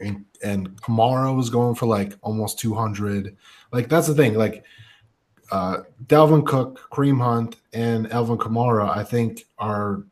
and 0.00 0.24
and 0.42 0.80
Kamara 0.80 1.34
was 1.34 1.50
going 1.50 1.74
for 1.74 1.86
like 1.86 2.14
almost 2.22 2.58
200. 2.58 3.36
Like 3.72 3.88
that's 3.88 4.06
the 4.06 4.14
thing. 4.14 4.34
Like 4.34 4.64
uh 5.50 5.78
Dalvin 6.06 6.46
Cook, 6.46 6.88
Kareem 6.90 7.20
Hunt, 7.20 7.56
and 7.72 8.10
Alvin 8.12 8.38
Kamara, 8.38 8.88
I 8.88 9.04
think 9.04 9.46
are 9.58 10.04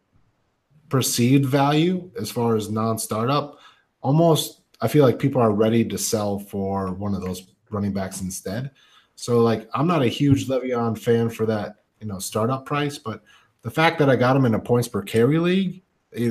perceived 0.88 1.46
value 1.46 2.10
as 2.18 2.30
far 2.30 2.56
as 2.56 2.70
non-startup. 2.70 3.58
Almost, 4.02 4.60
I 4.80 4.88
feel 4.88 5.04
like 5.04 5.18
people 5.18 5.42
are 5.42 5.52
ready 5.52 5.84
to 5.84 5.98
sell 5.98 6.38
for 6.38 6.92
one 6.92 7.14
of 7.14 7.22
those 7.22 7.42
running 7.70 7.92
backs 7.92 8.20
instead. 8.20 8.70
So 9.14 9.40
like 9.40 9.68
I'm 9.74 9.86
not 9.86 10.02
a 10.02 10.08
huge 10.08 10.46
Le'Veon 10.46 10.98
fan 10.98 11.30
for 11.30 11.46
that, 11.46 11.76
you 12.00 12.06
know, 12.06 12.18
startup 12.18 12.66
price, 12.66 12.98
but 12.98 13.22
the 13.62 13.70
fact 13.70 13.98
that 13.98 14.08
I 14.08 14.16
got 14.16 14.36
him 14.36 14.44
in 14.44 14.54
a 14.54 14.60
points 14.60 14.86
per 14.86 15.02
carry 15.02 15.38
league 15.38 15.82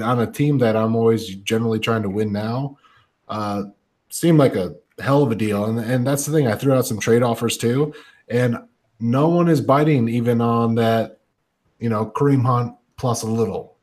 on 0.02 0.22
a 0.22 0.32
team 0.32 0.58
that 0.60 0.76
I'm 0.76 0.96
always 0.96 1.36
generally 1.36 1.80
trying 1.80 2.04
to 2.04 2.10
win 2.10 2.32
now, 2.32 2.78
uh, 3.28 3.64
seemed 4.10 4.40
like 4.40 4.56
a 4.56 4.76
hell 5.00 5.24
of 5.24 5.32
a 5.32 5.36
deal. 5.36 5.66
And 5.66 5.80
and 5.80 6.06
that's 6.06 6.26
the 6.26 6.32
thing. 6.32 6.48
I 6.48 6.56
threw 6.56 6.74
out 6.74 6.86
some 6.86 7.00
trade 7.00 7.24
offers 7.24 7.58
too, 7.58 7.94
and 8.30 8.58
no 9.00 9.30
one 9.30 9.48
is 9.50 9.62
biting 9.62 10.08
even 10.10 10.42
on 10.42 10.76
that, 10.76 11.20
you 11.80 11.90
know, 11.90 12.06
Kareem 12.06 12.46
Hunt 12.46 12.76
plus 12.98 13.24
a 13.24 13.28
little, 13.28 13.78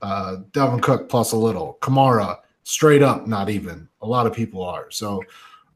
uh, 0.00 0.36
Dalvin 0.52 0.80
Cook 0.80 1.08
plus 1.08 1.32
a 1.32 1.36
little, 1.36 1.78
Kamara 1.80 2.38
straight 2.64 3.02
up 3.02 3.26
not 3.26 3.50
even. 3.50 3.88
A 4.02 4.06
lot 4.06 4.26
of 4.26 4.32
people 4.32 4.62
are. 4.62 4.90
So 4.90 5.22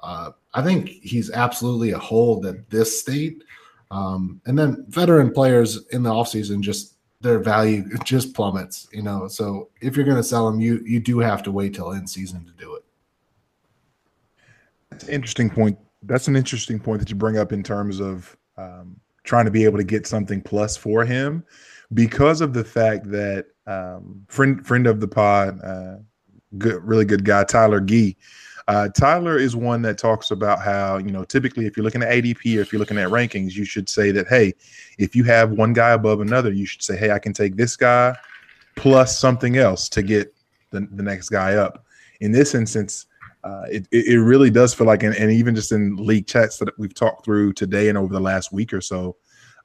uh, 0.00 0.30
I 0.54 0.62
think 0.62 0.88
he's 0.88 1.30
absolutely 1.30 1.90
a 1.90 1.98
hold 1.98 2.46
at 2.46 2.68
this 2.70 3.00
state. 3.00 3.42
Um, 3.90 4.40
and 4.46 4.58
then 4.58 4.84
veteran 4.88 5.32
players 5.32 5.86
in 5.88 6.02
the 6.02 6.10
offseason 6.10 6.60
just 6.60 6.94
their 7.20 7.38
value 7.38 7.84
just 8.04 8.34
plummets, 8.34 8.88
you 8.92 9.02
know. 9.02 9.28
So 9.28 9.70
if 9.80 9.96
you're 9.96 10.04
going 10.04 10.16
to 10.16 10.22
sell 10.22 10.50
them, 10.50 10.60
you 10.60 10.82
you 10.84 11.00
do 11.00 11.18
have 11.18 11.42
to 11.44 11.52
wait 11.52 11.74
till 11.74 11.92
in 11.92 12.06
season 12.06 12.44
to 12.44 12.52
do 12.52 12.74
it. 12.74 12.84
That's 14.90 15.04
an 15.04 15.10
interesting 15.10 15.50
point. 15.50 15.78
That's 16.02 16.28
an 16.28 16.36
interesting 16.36 16.78
point 16.78 17.00
that 17.00 17.10
you 17.10 17.16
bring 17.16 17.38
up 17.38 17.52
in 17.52 17.62
terms 17.62 18.00
of 18.00 18.36
um, 18.56 18.98
trying 19.24 19.44
to 19.44 19.50
be 19.50 19.64
able 19.64 19.78
to 19.78 19.84
get 19.84 20.06
something 20.06 20.40
plus 20.40 20.76
for 20.76 21.04
him, 21.04 21.44
because 21.94 22.40
of 22.40 22.52
the 22.52 22.64
fact 22.64 23.10
that 23.10 23.46
um, 23.66 24.24
friend 24.28 24.66
friend 24.66 24.86
of 24.86 25.00
the 25.00 25.08
pod, 25.08 25.60
uh, 25.62 25.96
good 26.58 26.82
really 26.82 27.04
good 27.04 27.24
guy 27.24 27.44
Tyler 27.44 27.80
Gee. 27.80 28.16
Uh, 28.68 28.88
Tyler 28.88 29.38
is 29.38 29.54
one 29.54 29.80
that 29.82 29.96
talks 29.96 30.32
about 30.32 30.60
how 30.60 30.98
you 30.98 31.12
know 31.12 31.24
typically 31.24 31.66
if 31.66 31.76
you're 31.76 31.84
looking 31.84 32.02
at 32.02 32.10
ADP 32.10 32.58
or 32.58 32.60
if 32.60 32.72
you're 32.72 32.80
looking 32.80 32.98
at 32.98 33.08
rankings, 33.08 33.54
you 33.54 33.64
should 33.64 33.88
say 33.88 34.10
that 34.10 34.26
hey, 34.28 34.54
if 34.98 35.14
you 35.14 35.24
have 35.24 35.52
one 35.52 35.72
guy 35.72 35.90
above 35.90 36.20
another, 36.20 36.52
you 36.52 36.66
should 36.66 36.82
say 36.82 36.96
hey, 36.96 37.10
I 37.10 37.18
can 37.18 37.32
take 37.32 37.56
this 37.56 37.76
guy 37.76 38.16
plus 38.76 39.18
something 39.18 39.56
else 39.56 39.88
to 39.88 40.02
get 40.02 40.34
the, 40.70 40.86
the 40.92 41.02
next 41.02 41.30
guy 41.30 41.54
up. 41.54 41.84
In 42.20 42.32
this 42.32 42.54
instance, 42.54 43.06
uh, 43.46 43.66
it, 43.70 43.86
it 43.92 44.18
really 44.18 44.50
does 44.50 44.74
feel 44.74 44.86
like, 44.88 45.04
and, 45.04 45.14
and 45.14 45.30
even 45.30 45.54
just 45.54 45.70
in 45.70 45.96
league 45.96 46.26
chats 46.26 46.58
that 46.58 46.76
we've 46.78 46.94
talked 46.94 47.24
through 47.24 47.52
today 47.52 47.88
and 47.88 47.96
over 47.96 48.12
the 48.12 48.20
last 48.20 48.52
week 48.52 48.72
or 48.72 48.80
so, 48.80 49.16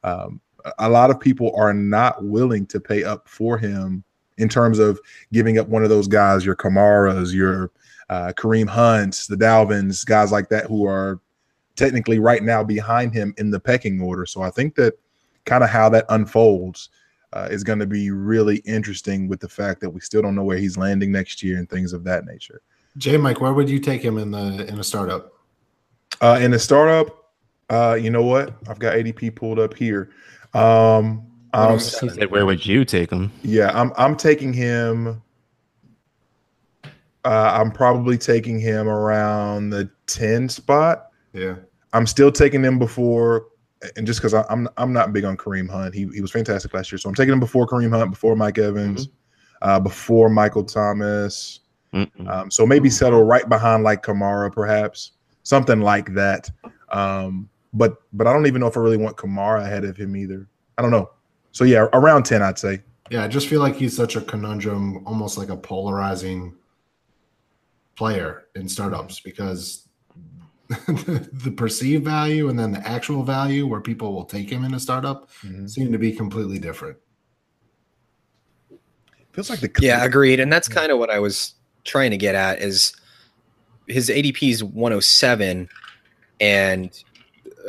um, 0.03 0.39
a- 0.65 0.87
a 0.87 0.89
lot 0.89 1.09
of 1.09 1.19
people 1.19 1.51
are 1.55 1.73
not 1.73 2.23
willing 2.23 2.65
to 2.67 2.79
pay 2.79 3.03
up 3.03 3.27
for 3.27 3.57
him 3.57 4.03
in 4.37 4.47
terms 4.47 4.77
of 4.77 4.99
giving 5.33 5.57
up 5.57 5.67
one 5.67 5.83
of 5.83 5.89
those 5.89 6.07
guys, 6.07 6.45
your 6.45 6.55
Kamaras, 6.55 7.33
your 7.33 7.71
uh, 8.09 8.31
Kareem 8.37 8.67
Hunts, 8.67 9.25
the 9.25 9.35
Dalvins, 9.35 10.05
guys 10.05 10.31
like 10.31 10.49
that 10.49 10.65
who 10.65 10.85
are 10.85 11.19
technically 11.75 12.19
right 12.19 12.43
now 12.43 12.63
behind 12.63 13.13
him 13.13 13.33
in 13.37 13.49
the 13.49 13.59
pecking 13.59 13.99
order. 14.01 14.25
So 14.25 14.41
I 14.41 14.51
think 14.51 14.75
that 14.75 14.93
kind 15.45 15.63
of 15.63 15.69
how 15.69 15.89
that 15.89 16.05
unfolds 16.09 16.89
uh, 17.33 17.47
is 17.49 17.63
going 17.63 17.79
to 17.79 17.87
be 17.87 18.11
really 18.11 18.57
interesting 18.57 19.27
with 19.27 19.39
the 19.39 19.49
fact 19.49 19.81
that 19.81 19.89
we 19.89 20.01
still 20.01 20.21
don't 20.21 20.35
know 20.35 20.43
where 20.43 20.57
he's 20.57 20.77
landing 20.77 21.11
next 21.11 21.41
year 21.41 21.57
and 21.57 21.69
things 21.69 21.93
of 21.93 22.03
that 22.03 22.25
nature. 22.25 22.61
J 22.97 23.17
Mike, 23.17 23.41
where 23.41 23.53
would 23.53 23.69
you 23.69 23.79
take 23.79 24.01
him 24.01 24.17
in 24.17 24.31
the 24.31 24.67
in 24.67 24.79
a 24.79 24.83
startup? 24.83 25.33
Uh, 26.19 26.39
in 26.41 26.51
the 26.51 26.59
startup, 26.59 27.31
uh, 27.69 27.97
you 27.99 28.09
know 28.09 28.23
what? 28.23 28.53
I've 28.67 28.79
got 28.79 28.95
ADP 28.95 29.35
pulled 29.35 29.59
up 29.59 29.73
here. 29.73 30.11
Um, 30.53 31.25
um, 31.53 31.73
He 31.73 31.79
said, 31.79 32.29
"Where 32.31 32.45
would 32.45 32.65
you 32.65 32.85
take 32.85 33.09
him?" 33.11 33.31
yeah, 33.43 33.71
I'm 33.73 33.91
I'm 33.97 34.15
taking 34.15 34.53
him. 34.53 35.21
Uh, 37.23 37.51
I'm 37.53 37.71
probably 37.71 38.17
taking 38.17 38.59
him 38.59 38.87
around 38.89 39.69
the 39.69 39.89
ten 40.07 40.49
spot. 40.49 41.11
Yeah. 41.33 41.55
I'm 41.93 42.07
still 42.07 42.31
taking 42.31 42.63
him 42.63 42.79
before, 42.79 43.47
and 43.95 44.07
just 44.07 44.19
because 44.19 44.33
I'm 44.33 44.67
I'm 44.77 44.93
not 44.93 45.13
big 45.13 45.23
on 45.23 45.37
Kareem 45.37 45.69
Hunt, 45.69 45.93
he 45.93 46.07
he 46.13 46.21
was 46.21 46.31
fantastic 46.31 46.73
last 46.73 46.91
year, 46.91 46.99
so 46.99 47.09
I'm 47.09 47.15
taking 47.15 47.33
him 47.33 47.39
before 47.39 47.67
Kareem 47.67 47.91
Hunt, 47.91 48.11
before 48.11 48.35
Mike 48.35 48.57
Evans, 48.57 49.09
uh, 49.61 49.79
before 49.79 50.29
Michael 50.29 50.63
Thomas. 50.63 51.60
Um, 51.93 52.49
so 52.49 52.65
maybe 52.65 52.89
settle 52.89 53.23
right 53.23 53.47
behind 53.47 53.83
like 53.83 54.03
Kamara, 54.03 54.51
perhaps 54.51 55.11
something 55.43 55.81
like 55.81 56.13
that. 56.13 56.49
Um, 56.89 57.49
but 57.73 57.97
but 58.13 58.27
I 58.27 58.33
don't 58.33 58.47
even 58.47 58.61
know 58.61 58.67
if 58.67 58.77
I 58.77 58.79
really 58.79 58.97
want 58.97 59.17
Kamara 59.17 59.63
ahead 59.65 59.83
of 59.83 59.97
him 59.97 60.15
either. 60.15 60.47
I 60.77 60.81
don't 60.81 60.91
know. 60.91 61.09
So 61.51 61.63
yeah, 61.63 61.87
around 61.93 62.23
ten, 62.23 62.41
I'd 62.41 62.59
say. 62.59 62.81
Yeah, 63.09 63.25
I 63.25 63.27
just 63.27 63.47
feel 63.47 63.59
like 63.59 63.75
he's 63.75 63.95
such 63.95 64.15
a 64.15 64.21
conundrum, 64.21 65.05
almost 65.05 65.37
like 65.37 65.49
a 65.49 65.57
polarizing 65.57 66.55
player 67.95 68.45
in 68.55 68.69
startups 68.69 69.19
because 69.19 69.87
the 70.69 71.53
perceived 71.55 72.05
value 72.05 72.47
and 72.47 72.57
then 72.57 72.71
the 72.71 72.87
actual 72.87 73.23
value 73.23 73.67
where 73.67 73.81
people 73.81 74.13
will 74.13 74.23
take 74.23 74.49
him 74.49 74.63
in 74.63 74.73
a 74.73 74.79
startup 74.79 75.29
seem 75.65 75.91
to 75.91 75.97
be 75.97 76.13
completely 76.13 76.57
different. 76.57 76.97
Feels 79.33 79.49
like 79.49 79.59
the 79.59 79.71
Yeah, 79.79 80.03
agreed. 80.05 80.39
And 80.39 80.51
that's 80.51 80.69
kind 80.69 80.91
of 80.91 80.97
what 80.97 81.09
I 81.09 81.19
was 81.19 81.55
trying 81.83 82.11
to 82.11 82.17
get 82.17 82.35
at 82.35 82.59
is 82.61 82.93
his 83.87 84.09
ADP 84.09 84.49
is 84.51 84.63
107 84.63 85.67
and 86.39 87.03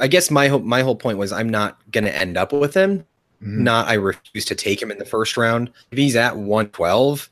I 0.00 0.06
guess 0.08 0.30
my 0.30 0.48
whole 0.48 0.60
my 0.60 0.82
whole 0.82 0.96
point 0.96 1.18
was 1.18 1.32
I'm 1.32 1.48
not 1.48 1.78
going 1.90 2.04
to 2.04 2.14
end 2.16 2.36
up 2.36 2.52
with 2.52 2.74
him. 2.74 3.00
Mhm. 3.42 3.58
Not 3.58 3.88
I 3.88 3.94
refuse 3.94 4.44
to 4.46 4.54
take 4.54 4.80
him 4.80 4.90
in 4.90 4.98
the 4.98 5.04
first 5.04 5.36
round. 5.36 5.70
If 5.90 5.98
he's 5.98 6.16
at 6.16 6.36
112, 6.36 7.28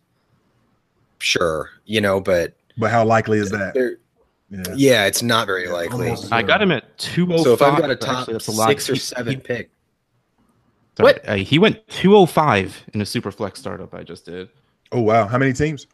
sure, 1.19 1.71
you 1.85 2.01
know, 2.01 2.21
but 2.21 2.55
But 2.77 2.91
how 2.91 3.05
likely 3.05 3.39
is 3.39 3.51
that? 3.51 3.75
Yeah. 4.51 4.75
yeah, 4.75 5.07
it's 5.07 5.23
not 5.23 5.47
very 5.47 5.69
likely. 5.69 6.13
I 6.33 6.43
got 6.43 6.61
him 6.61 6.73
at 6.73 6.99
two 6.99 7.27
oh 7.33 7.37
five. 7.37 7.45
So 7.45 7.53
if 7.55 7.63
I've 7.63 7.79
got 7.81 7.91
a 7.91 7.97
top 7.97 8.19
Actually, 8.21 8.33
that's 8.35 8.49
a 8.49 8.53
lot. 8.53 8.69
six 8.69 8.91
or 8.91 8.95
He- 8.95 8.99
seven 8.99 9.35
he- 9.35 9.41
pick, 9.41 9.71
sorry, 10.97 11.13
What? 11.13 11.29
uh, 11.29 11.35
he 11.37 11.59
went 11.59 11.87
two 11.89 12.17
oh 12.17 12.27
five 12.27 12.83
in 12.93 13.01
a 13.01 13.07
super 13.07 13.31
flex 13.31 13.61
startup. 13.61 13.95
I 13.95 14.03
just 14.03 14.25
did 14.27 14.49
Oh 14.93 15.01
wow, 15.01 15.27
how 15.29 15.39
many 15.39 15.53
teams? 15.53 15.87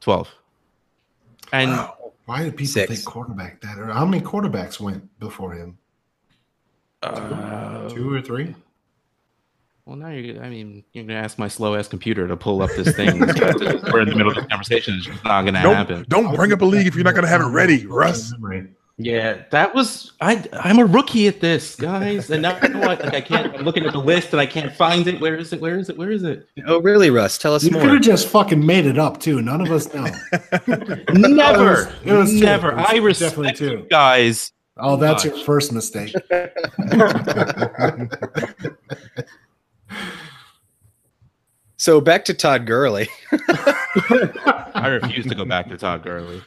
Twelve, 0.00 0.28
and 1.52 1.70
Wow. 1.70 1.94
Why 2.26 2.42
did 2.42 2.58
people 2.58 2.72
Six. 2.72 2.94
take 2.94 3.04
quarterback 3.06 3.60
that? 3.62 3.78
Or 3.78 3.86
how 3.86 4.04
many 4.04 4.22
quarterbacks 4.22 4.78
went 4.78 5.18
before 5.18 5.54
him? 5.54 5.78
uh, 7.02 7.88
Two 7.88 8.12
or 8.12 8.20
three? 8.20 8.54
Well, 9.86 9.96
now 9.96 10.08
you're. 10.08 10.42
I 10.44 10.50
mean, 10.50 10.84
you're 10.92 11.04
gonna 11.04 11.18
ask 11.18 11.38
my 11.38 11.48
slow 11.48 11.74
ass 11.74 11.88
computer 11.88 12.28
to 12.28 12.36
pull 12.36 12.60
up 12.60 12.70
this 12.76 12.94
thing. 12.94 13.18
We're 13.20 14.00
in 14.02 14.08
the 14.10 14.14
middle 14.14 14.28
of 14.28 14.34
this 14.34 14.44
conversation. 14.46 14.96
It's 14.96 15.06
just 15.06 15.24
not 15.24 15.46
gonna 15.46 15.60
happen. 15.60 16.04
Don't 16.08 16.24
don't 16.26 16.34
bring 16.36 16.52
up 16.52 16.60
a 16.60 16.64
league 16.66 16.86
if 16.86 16.94
you're 16.94 17.04
not 17.04 17.14
gonna 17.14 17.26
have 17.28 17.40
it 17.40 17.46
ready, 17.46 17.86
Russ. 17.86 18.32
Memory. 18.32 18.68
Yeah, 19.00 19.44
that 19.52 19.76
was. 19.76 20.10
I. 20.20 20.44
I'm 20.52 20.80
a 20.80 20.84
rookie 20.84 21.28
at 21.28 21.40
this, 21.40 21.76
guys, 21.76 22.30
and 22.30 22.42
now 22.42 22.58
I 22.60 22.66
know 22.66 22.80
what, 22.80 23.00
like 23.00 23.14
I 23.14 23.20
can't. 23.20 23.54
I'm 23.54 23.64
looking 23.64 23.86
at 23.86 23.92
the 23.92 24.00
list 24.00 24.32
and 24.32 24.40
I 24.40 24.46
can't 24.46 24.74
find 24.74 25.06
it. 25.06 25.20
Where 25.20 25.36
is 25.36 25.52
it? 25.52 25.60
Where 25.60 25.78
is 25.78 25.88
it? 25.88 25.96
Where 25.96 26.10
is 26.10 26.24
it? 26.24 26.48
oh 26.66 26.80
really, 26.80 27.08
Russ? 27.08 27.38
Tell 27.38 27.54
us 27.54 27.62
You 27.62 27.70
could 27.70 27.90
have 27.90 28.02
just 28.02 28.26
fucking 28.26 28.66
made 28.66 28.86
it 28.86 28.98
up 28.98 29.20
too. 29.20 29.40
None 29.40 29.60
of 29.60 29.70
us 29.70 29.94
know. 29.94 30.02
Never. 31.12 31.94
It 32.04 32.12
was 32.12 32.30
two. 32.30 32.40
never. 32.40 32.72
It 32.72 32.76
was 32.76 32.86
I 32.86 32.90
definitely 32.94 33.00
respect 33.00 33.56
two. 33.58 33.70
you 33.70 33.86
guys. 33.88 34.50
Oh, 34.76 34.96
that's 34.96 35.24
your 35.24 35.36
first 35.38 35.72
mistake. 35.72 36.12
So 41.80 42.00
back 42.00 42.24
to 42.24 42.34
Todd 42.34 42.66
Gurley. 42.66 43.08
I 43.32 44.98
refuse 45.00 45.26
to 45.26 45.36
go 45.36 45.44
back 45.44 45.68
to 45.68 45.78
Todd 45.78 46.02
Gurley. 46.02 46.42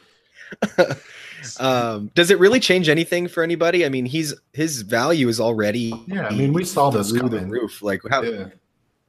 Um, 1.58 2.10
does 2.14 2.30
it 2.30 2.38
really 2.38 2.60
change 2.60 2.88
anything 2.88 3.28
for 3.28 3.42
anybody? 3.42 3.84
I 3.84 3.88
mean, 3.88 4.06
he's 4.06 4.34
his 4.52 4.82
value 4.82 5.28
is 5.28 5.40
already 5.40 5.92
Yeah, 6.06 6.26
I 6.28 6.34
mean, 6.34 6.52
we 6.52 6.64
saw 6.64 6.90
this 6.90 7.10
through 7.10 7.28
the 7.28 7.40
roof. 7.46 7.82
Like 7.82 8.00
how? 8.10 8.22
Yeah. 8.22 8.46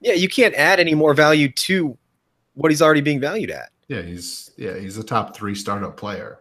Yeah, 0.02 0.14
you 0.14 0.28
can't 0.28 0.54
add 0.56 0.80
any 0.80 0.96
more 0.96 1.14
value 1.14 1.50
to 1.52 1.98
what 2.56 2.72
he's 2.72 2.82
already 2.82 3.02
being 3.02 3.20
valued 3.22 3.52
at. 3.52 3.70
yeah, 3.88 4.02
he's 4.02 4.52
yeah, 4.58 4.78
he's 4.78 4.98
a 4.98 5.04
top 5.04 5.36
three 5.36 5.56
startup 5.56 5.96
player. 5.98 6.40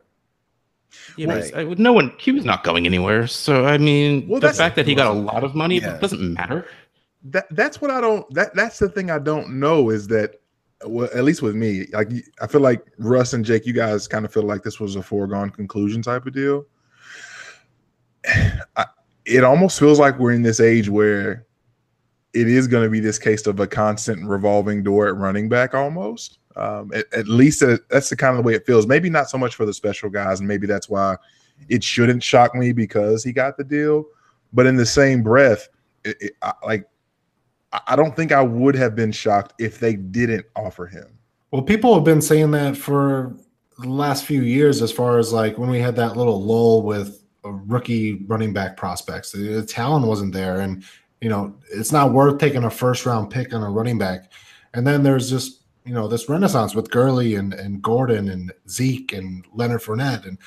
Yeah, 1.16 1.28
Right. 1.33 1.50
but 1.52 1.59
I- 1.61 1.74
no 1.78 1.92
one. 1.92 2.12
He 2.18 2.33
was 2.33 2.44
not 2.44 2.64
going 2.64 2.85
anywhere. 2.87 3.26
So 3.26 3.64
I 3.64 3.78
mean, 3.78 4.28
Well, 4.28 4.40
the 4.40 4.52
fact 4.52 4.76
that 4.76 4.87
he 4.87 4.94
got 4.94 5.07
a 5.09 5.18
lot 5.18 5.42
of 5.44 5.55
money 5.55 5.78
Yeah. 5.81 5.98
doesn't 5.98 6.20
matter. 6.35 6.66
that 7.24 7.46
that's 7.52 7.81
what 7.81 7.90
I 7.90 8.00
don't 8.00 8.26
that 8.35 8.52
that's 8.57 8.81
the 8.81 8.88
thing 8.88 9.09
I 9.11 9.20
don't 9.20 9.61
know 9.61 9.90
is 9.90 10.09
that 10.09 10.40
well 10.87 11.09
at 11.14 11.25
least 11.25 11.42
with 11.42 11.55
me 11.55 11.87
like 11.92 12.09
I 12.40 12.47
feel 12.47 12.61
like 12.61 12.85
Russ 12.99 13.33
and 13.33 13.45
Jake 13.45 13.66
you 13.66 13.73
guys 13.73 14.09
kind 14.09 14.25
of 14.25 14.33
feel 14.33 14.42
like 14.42 14.62
this 14.62 14.81
was 14.81 14.97
a 14.97 15.03
foregone 15.03 15.51
conclusion 15.51 16.03
type 16.03 16.27
of 16.27 16.33
deal. 16.33 16.66
I, 18.77 18.87
it 19.25 19.45
almost 19.45 19.79
feels 19.79 19.99
like 19.99 20.18
we're 20.18 20.33
in 20.33 20.42
this 20.42 20.61
age 20.61 20.88
where 20.88 21.47
it 22.35 22.49
is 22.49 22.66
going 22.66 22.85
to 22.85 22.90
be 22.90 23.01
this 23.01 23.18
case 23.18 23.47
of 23.47 23.61
a 23.61 23.66
constant 23.66 24.27
revolving 24.27 24.83
door 24.83 25.07
at 25.07 25.16
running 25.16 25.49
back 25.49 25.75
almost. 25.75 26.38
Um, 26.57 26.90
at, 26.95 27.12
at 27.14 27.29
least 27.29 27.62
uh 27.62 27.79
that's 27.88 28.11
the 28.11 28.16
kind 28.16 28.37
of 28.37 28.42
the 28.42 28.47
way 28.47 28.55
it 28.55 28.66
feels. 28.66 28.87
Maybe 28.87 29.09
not 29.09 29.31
so 29.31 29.38
much 29.38 29.55
for 29.55 29.64
the 29.64 29.75
special 29.75 30.11
guys, 30.11 30.40
and 30.40 30.49
maybe 30.49 30.66
that's 30.66 30.88
why 30.88 31.16
it 31.68 31.83
shouldn't 31.83 32.23
shock 32.23 32.55
me 32.55 32.73
because 32.73 33.25
he 33.25 33.33
got 33.33 33.57
the 33.57 33.64
deal. 33.64 34.05
But 34.53 34.66
in 34.66 34.77
the 34.77 34.85
same 34.85 35.23
breath, 35.23 35.68
it, 36.05 36.16
it, 36.21 36.33
I, 36.42 36.53
like 36.64 36.87
I- 37.89 37.97
don't 37.97 38.15
think 38.15 38.33
I 38.33 38.43
would 38.43 38.75
have 38.75 38.95
been 38.95 39.13
shocked 39.13 39.55
if 39.59 39.81
they 39.81 39.95
didn't 39.95 40.47
offer 40.57 40.87
him. 40.87 41.07
Well, 41.51 41.63
people 41.63 41.95
have 41.95 42.05
been 42.05 42.23
saying 42.23 42.51
that 42.53 42.77
for 42.77 43.35
the 43.79 43.89
last 43.89 44.25
few 44.25 44.43
years, 44.43 44.83
as 44.83 44.93
far 44.93 45.19
as 45.19 45.33
like 45.33 45.59
when 45.59 45.71
we 45.71 45.81
had 45.81 45.97
that 45.97 46.17
little 46.17 46.43
lull 46.43 46.83
with 46.83 47.23
rookie 47.45 48.25
running 48.27 48.53
back 48.53 48.77
prospects. 48.77 49.33
The, 49.33 49.49
the 49.49 49.67
talent 49.67 50.07
wasn't 50.07 50.33
there, 50.33 50.61
and 50.61 50.85
you 51.21 51.29
know 51.29 51.55
it's 51.71 51.93
not 51.93 52.13
worth 52.13 52.39
taking 52.39 52.65
a 52.65 52.71
first 52.71 53.07
round 53.07 53.31
pick 53.31 53.55
on 53.55 53.63
a 53.63 53.71
running 53.71 53.99
back. 53.99 54.33
And 54.75 54.87
then 54.87 55.03
there's 55.03 55.29
just 55.29 55.63
you 55.85 55.95
know 55.95 56.09
this 56.09 56.29
renaissance 56.29 56.75
with 56.75 56.91
Gurley 56.91 57.35
and 57.35 57.55
and 57.55 57.83
Gordon 57.83 58.29
and 58.29 58.53
Zeke 58.69 59.13
and 59.13 59.45
Leonard 59.53 59.83
Fournette, 59.83 60.27
and 60.27 60.39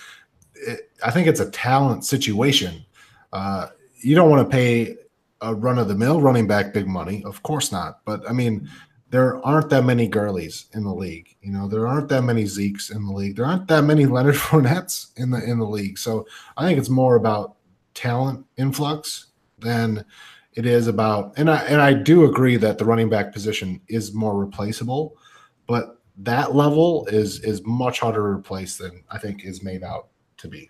it, 0.55 0.91
I 1.03 1.11
think 1.11 1.27
it's 1.27 1.39
a 1.39 1.51
talent 1.51 2.05
situation. 2.05 2.85
Uh, 3.33 3.67
you 3.99 4.15
don't 4.15 4.29
want 4.29 4.49
to 4.49 4.55
pay 4.55 4.97
a 5.41 5.53
run 5.53 5.77
of 5.77 5.87
the 5.87 5.95
mill 5.95 6.21
running 6.21 6.47
back 6.47 6.73
big 6.73 6.87
money, 6.87 7.23
of 7.25 7.43
course 7.43 7.71
not. 7.71 7.99
But 8.05 8.27
I 8.29 8.33
mean 8.33 8.69
there 9.09 9.45
aren't 9.45 9.69
that 9.69 9.85
many 9.85 10.09
Gurleys 10.09 10.65
in 10.75 10.83
the 10.83 10.93
league. 10.93 11.35
You 11.41 11.51
know, 11.51 11.67
there 11.67 11.87
aren't 11.87 12.09
that 12.09 12.23
many 12.23 12.43
Zekes 12.43 12.93
in 12.93 13.05
the 13.05 13.13
league. 13.13 13.35
There 13.35 13.45
aren't 13.45 13.67
that 13.67 13.83
many 13.83 14.05
Leonard 14.07 14.35
Fournettes 14.35 15.17
in 15.17 15.29
the 15.31 15.43
in 15.43 15.59
the 15.59 15.65
league. 15.65 15.97
So 15.97 16.27
I 16.57 16.65
think 16.65 16.79
it's 16.79 16.89
more 16.89 17.15
about 17.15 17.55
talent 17.93 18.45
influx 18.57 19.27
than 19.59 20.03
it 20.53 20.65
is 20.65 20.87
about. 20.87 21.33
And 21.37 21.49
I 21.49 21.57
and 21.63 21.81
I 21.81 21.93
do 21.93 22.25
agree 22.25 22.57
that 22.57 22.77
the 22.77 22.85
running 22.85 23.09
back 23.09 23.31
position 23.31 23.79
is 23.87 24.13
more 24.13 24.37
replaceable, 24.37 25.17
but 25.67 25.99
that 26.17 26.55
level 26.55 27.05
is 27.07 27.39
is 27.41 27.61
much 27.65 27.99
harder 27.99 28.21
to 28.21 28.37
replace 28.39 28.77
than 28.77 29.03
I 29.11 29.17
think 29.17 29.45
is 29.45 29.63
made 29.63 29.83
out 29.83 30.07
to 30.37 30.47
be. 30.47 30.69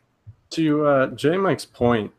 To 0.51 0.86
uh, 0.86 1.08
J 1.08 1.38
Mike's 1.38 1.65
point, 1.65 2.12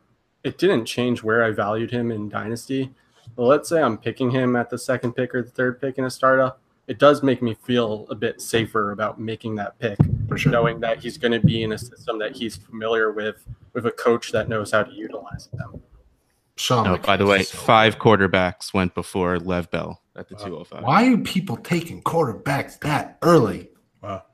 it 0.47 0.59
didn't 0.59 0.85
change 0.87 1.23
where 1.25 1.43
I 1.43 1.51
valued 1.51 1.91
him 1.91 2.13
in 2.13 2.29
Dynasty. 2.29 2.93
Well, 3.35 3.49
let's 3.49 3.69
say 3.69 3.83
I'm 3.83 3.99
picking 3.99 4.31
him 4.31 4.55
at 4.55 4.71
the 4.71 4.79
second 4.79 5.15
pick 5.15 5.35
or 5.35 5.43
the 5.43 5.51
third 5.51 5.81
pick 5.81 5.99
in 5.99 6.05
a 6.05 6.11
startup. 6.11 6.61
It 6.87 7.01
does 7.01 7.23
make 7.25 7.43
me 7.43 7.57
feel 7.65 8.07
a 8.11 8.15
bit 8.15 8.41
safer 8.41 8.93
about 8.93 9.19
making 9.21 9.57
that 9.57 9.77
pick, 9.81 9.99
For 10.29 10.39
sure. 10.39 10.53
knowing 10.53 10.79
that 10.81 11.01
he's 11.01 11.19
going 11.19 11.33
to 11.33 11.45
be 11.45 11.65
in 11.65 11.73
a 11.73 11.79
system 11.79 12.19
that 12.21 12.37
he's 12.37 12.57
familiar 12.57 13.11
with, 13.11 13.45
with 13.73 13.87
a 13.87 13.91
coach 13.91 14.31
that 14.31 14.49
knows 14.49 14.71
how 14.71 14.85
to 14.85 14.93
utilize 14.93 15.49
them. 15.53 15.83
Sean, 16.57 16.87
oh, 16.87 16.95
No, 16.95 16.99
by 17.03 17.17
the 17.17 17.27
way, 17.27 17.43
so- 17.43 17.59
five 17.59 17.99
quarterbacks 17.99 18.73
went 18.73 18.95
before 18.95 19.41
Lev 19.41 19.69
Bell 19.73 20.01
at 20.15 20.29
the 20.29 20.37
Wow. 20.37 20.45
205. 20.45 20.83
Why 20.85 21.13
are 21.13 21.19
people 21.19 21.57
taking 21.57 22.03
quarterbacks 22.05 22.79
that 22.81 23.19
early? 23.23 23.71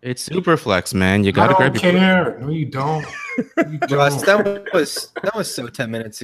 It's 0.02 0.22
super 0.22 0.56
flex, 0.56 0.92
man. 0.94 1.24
You 1.24 1.32
gotta 1.32 1.54
grab 1.54 1.74
don't 1.74 1.82
your 1.82 1.92
care. 2.00 2.38
No, 2.40 2.48
you 2.50 2.66
don't. 2.66 3.06
You 3.38 3.78
don't. 3.78 4.24
that 4.26 4.68
was 4.72 5.12
that 5.22 5.34
was 5.34 5.52
so 5.54 5.66
ten 5.68 5.90
minutes. 5.90 6.22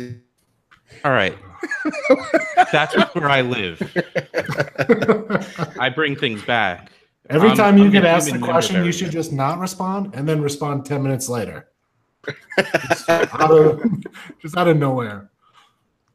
All 1.04 1.12
right. 1.12 1.36
That's 2.72 2.94
where 3.14 3.28
I 3.28 3.40
live. 3.42 3.80
I 5.78 5.90
bring 5.94 6.16
things 6.16 6.42
back. 6.42 6.90
Every 7.30 7.48
I'm- 7.50 7.56
time 7.56 7.78
you 7.78 7.84
I'm 7.84 7.90
get 7.90 8.04
a 8.04 8.08
asked 8.08 8.26
the 8.26 8.32
human 8.32 8.50
question, 8.50 8.84
you 8.84 8.92
should 8.92 9.10
just 9.10 9.32
not 9.32 9.58
respond 9.58 10.14
and 10.14 10.26
then 10.28 10.40
respond 10.40 10.86
10 10.86 11.02
minutes 11.02 11.28
later. 11.28 11.68
Just 12.88 13.08
out 13.08 13.50
of, 13.50 13.82
just 14.42 14.56
out 14.56 14.66
of 14.66 14.76
nowhere. 14.76 15.30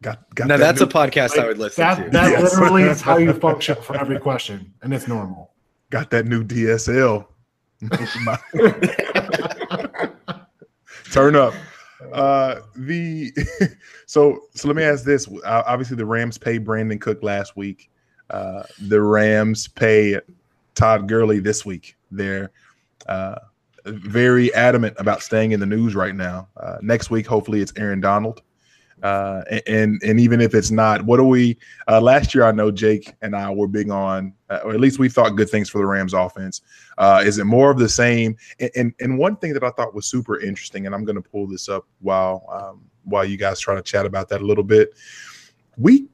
Got 0.01 0.35
got 0.35 0.47
Now 0.47 0.57
that 0.57 0.63
that's 0.75 0.81
a 0.81 0.85
new, 0.85 0.91
podcast 0.91 1.39
I 1.39 1.47
would 1.47 1.57
listen 1.57 1.81
That, 1.81 2.03
to. 2.05 2.09
that 2.11 2.31
Yes. 2.31 2.53
literally 2.53 2.83
is 2.83 3.01
how 3.01 3.17
you 3.17 3.31
function 3.47 3.75
for 3.81 3.95
every 3.97 4.19
question, 4.19 4.73
and 4.81 4.93
it's 4.93 5.07
normal. 5.07 5.52
Got 5.93 6.09
that 6.09 6.25
new 6.25 6.43
DSL. 6.43 7.27
Turn 11.11 11.35
up. 11.35 11.53
Uh, 12.11 12.61
the 12.75 13.31
so 14.07 14.39
so 14.55 14.67
let 14.67 14.75
me 14.75 14.81
ask 14.81 15.05
this. 15.05 15.29
Obviously, 15.45 15.95
the 15.95 16.05
Rams 16.07 16.39
pay 16.39 16.57
Brandin 16.57 16.99
Cook 16.99 17.21
last 17.21 17.55
week. 17.55 17.91
Uh, 18.31 18.63
the 18.81 18.99
Rams 18.99 19.67
pay 19.67 20.19
Todd 20.73 21.07
Gurley 21.07 21.39
this 21.39 21.63
week. 21.63 21.95
They're 22.09 22.49
uh, 23.05 23.35
very 23.85 24.51
adamant 24.55 24.95
about 24.97 25.21
staying 25.21 25.51
in 25.51 25.59
the 25.59 25.67
news 25.67 25.93
right 25.93 26.15
now. 26.15 26.47
Uh, 26.57 26.77
next 26.81 27.11
week, 27.11 27.27
hopefully, 27.27 27.61
it's 27.61 27.73
Aaron 27.77 28.01
Donald. 28.01 28.41
Uh, 29.03 29.43
and 29.67 30.01
and 30.01 30.17
even 30.17 30.39
if 30.39 30.55
it's 30.55 30.71
not, 30.71 31.03
what 31.05 31.17
do 31.17 31.25
we? 31.25 31.57
Uh, 31.89 31.99
last 31.99 32.33
year, 32.33 32.45
I 32.45 32.53
know 32.53 32.71
Jake 32.71 33.13
and 33.21 33.35
I 33.35 33.51
were 33.51 33.67
big 33.67 33.89
on, 33.89 34.33
uh, 34.49 34.59
or 34.63 34.73
at 34.73 34.79
least 34.79 34.97
we 34.97 35.09
thought 35.09 35.35
good 35.35 35.49
things 35.49 35.69
for 35.69 35.79
the 35.79 35.85
Rams 35.85 36.13
offense. 36.13 36.61
Uh, 36.97 37.21
is 37.25 37.37
it 37.37 37.43
more 37.43 37.69
of 37.69 37.77
the 37.77 37.89
same? 37.89 38.37
And, 38.61 38.71
and 38.75 38.93
and 39.01 39.17
one 39.17 39.35
thing 39.35 39.53
that 39.53 39.63
I 39.63 39.71
thought 39.71 39.93
was 39.93 40.05
super 40.05 40.39
interesting, 40.39 40.85
and 40.85 40.95
I'm 40.95 41.03
going 41.03 41.17
to 41.17 41.21
pull 41.21 41.47
this 41.47 41.67
up 41.67 41.85
while 41.99 42.45
um, 42.49 42.81
while 43.03 43.25
you 43.25 43.35
guys 43.35 43.59
try 43.59 43.75
to 43.75 43.81
chat 43.81 44.05
about 44.05 44.29
that 44.29 44.41
a 44.41 44.45
little 44.45 44.63
bit. 44.63 44.93
We, 45.77 46.07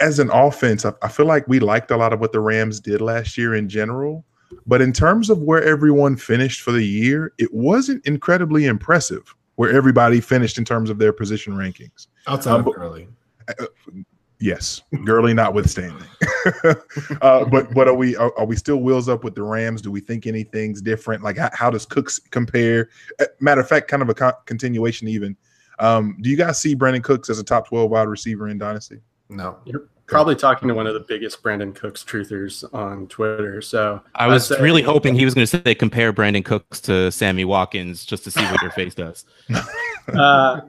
as 0.00 0.18
an 0.18 0.30
offense, 0.30 0.84
I, 0.84 0.94
I 1.00 1.08
feel 1.08 1.26
like 1.26 1.46
we 1.46 1.60
liked 1.60 1.92
a 1.92 1.96
lot 1.96 2.12
of 2.12 2.18
what 2.18 2.32
the 2.32 2.40
Rams 2.40 2.80
did 2.80 3.00
last 3.00 3.38
year 3.38 3.54
in 3.54 3.68
general. 3.68 4.24
But 4.66 4.82
in 4.82 4.92
terms 4.92 5.30
of 5.30 5.38
where 5.38 5.62
everyone 5.62 6.16
finished 6.16 6.60
for 6.60 6.72
the 6.72 6.84
year, 6.84 7.32
it 7.38 7.54
wasn't 7.54 8.04
incredibly 8.06 8.66
impressive 8.66 9.34
where 9.56 9.70
everybody 9.70 10.20
finished 10.20 10.58
in 10.58 10.64
terms 10.64 10.90
of 10.90 10.98
their 10.98 11.12
position 11.12 11.54
rankings. 11.54 12.08
Outside 12.26 12.60
of 12.60 12.66
Um, 12.66 12.74
early. 12.76 13.08
Yes, 14.42 14.82
Gurley 15.04 15.34
notwithstanding. 15.34 16.02
uh, 17.22 17.44
but 17.44 17.72
but 17.72 17.86
are 17.86 17.94
we 17.94 18.16
are, 18.16 18.36
are 18.36 18.44
we 18.44 18.56
still 18.56 18.78
wheels 18.78 19.08
up 19.08 19.22
with 19.22 19.36
the 19.36 19.42
Rams? 19.44 19.80
Do 19.80 19.92
we 19.92 20.00
think 20.00 20.26
anything's 20.26 20.82
different? 20.82 21.22
Like 21.22 21.38
how, 21.38 21.50
how 21.52 21.70
does 21.70 21.86
Cooks 21.86 22.18
compare? 22.18 22.88
Uh, 23.20 23.26
matter 23.38 23.60
of 23.60 23.68
fact, 23.68 23.86
kind 23.86 24.02
of 24.02 24.08
a 24.08 24.14
con- 24.14 24.32
continuation. 24.46 25.06
Even 25.06 25.36
um, 25.78 26.16
do 26.20 26.28
you 26.28 26.36
guys 26.36 26.60
see 26.60 26.74
Brandin 26.74 27.04
Cooks 27.04 27.30
as 27.30 27.38
a 27.38 27.44
top 27.44 27.68
twelve 27.68 27.88
wide 27.92 28.08
receiver 28.08 28.48
in 28.48 28.58
Dynasty? 28.58 29.00
No. 29.28 29.58
You're 29.64 29.88
probably 30.06 30.34
talking 30.34 30.66
to 30.66 30.74
one 30.74 30.88
of 30.88 30.94
the 30.94 31.00
biggest 31.06 31.40
Brandin 31.40 31.72
Cooks 31.72 32.02
truthers 32.02 32.64
on 32.74 33.06
Twitter. 33.06 33.62
So 33.62 34.02
I 34.16 34.26
was 34.26 34.48
say- 34.48 34.60
really 34.60 34.82
hoping 34.82 35.14
he 35.14 35.24
was 35.24 35.34
going 35.34 35.46
to 35.46 35.62
say 35.64 35.74
compare 35.76 36.12
Brandin 36.12 36.44
Cooks 36.44 36.80
to 36.82 37.12
Sammy 37.12 37.44
Watkins 37.44 38.04
just 38.04 38.24
to 38.24 38.32
see 38.32 38.42
what 38.42 38.60
your 38.60 38.72
face 38.72 38.96
does. 38.96 39.24
uh, 40.12 40.62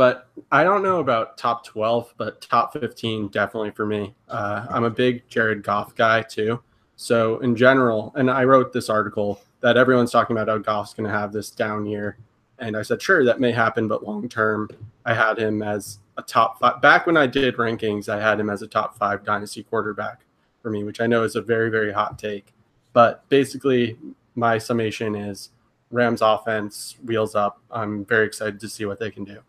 but 0.00 0.30
I 0.50 0.64
don't 0.64 0.82
know 0.82 1.00
about 1.00 1.36
top 1.36 1.62
12, 1.62 2.14
but 2.16 2.40
top 2.40 2.72
15 2.72 3.28
definitely 3.28 3.70
for 3.72 3.84
me. 3.84 4.14
Uh, 4.30 4.64
I'm 4.70 4.84
a 4.84 4.90
big 4.90 5.28
Jared 5.28 5.62
Goff 5.62 5.94
guy 5.94 6.22
too. 6.22 6.62
So 6.96 7.38
in 7.40 7.54
general, 7.54 8.10
and 8.16 8.30
I 8.30 8.44
wrote 8.44 8.72
this 8.72 8.88
article 8.88 9.42
that 9.60 9.76
everyone's 9.76 10.10
talking 10.10 10.34
about 10.34 10.48
how 10.48 10.56
Goff's 10.56 10.94
going 10.94 11.06
to 11.06 11.14
have 11.14 11.34
this 11.34 11.50
down 11.50 11.84
year, 11.84 12.16
and 12.58 12.78
I 12.78 12.80
said 12.80 13.02
sure 13.02 13.26
that 13.26 13.40
may 13.40 13.52
happen, 13.52 13.88
but 13.88 14.02
long 14.02 14.26
term, 14.26 14.70
I 15.04 15.12
had 15.12 15.38
him 15.38 15.60
as 15.60 15.98
a 16.16 16.22
top 16.22 16.58
five. 16.58 16.80
Back 16.80 17.06
when 17.06 17.18
I 17.18 17.26
did 17.26 17.58
rankings, 17.58 18.08
I 18.08 18.22
had 18.22 18.40
him 18.40 18.48
as 18.48 18.62
a 18.62 18.66
top 18.66 18.96
five 18.96 19.22
dynasty 19.22 19.64
quarterback 19.64 20.22
for 20.62 20.70
me, 20.70 20.82
which 20.82 21.02
I 21.02 21.08
know 21.08 21.24
is 21.24 21.36
a 21.36 21.42
very 21.42 21.68
very 21.68 21.92
hot 21.92 22.18
take. 22.18 22.54
But 22.94 23.28
basically, 23.28 23.98
my 24.34 24.56
summation 24.56 25.14
is 25.14 25.50
Rams 25.90 26.22
offense 26.22 26.96
wheels 27.04 27.34
up. 27.34 27.60
I'm 27.70 28.06
very 28.06 28.24
excited 28.24 28.60
to 28.60 28.68
see 28.70 28.86
what 28.86 28.98
they 28.98 29.10
can 29.10 29.24
do. 29.24 29.40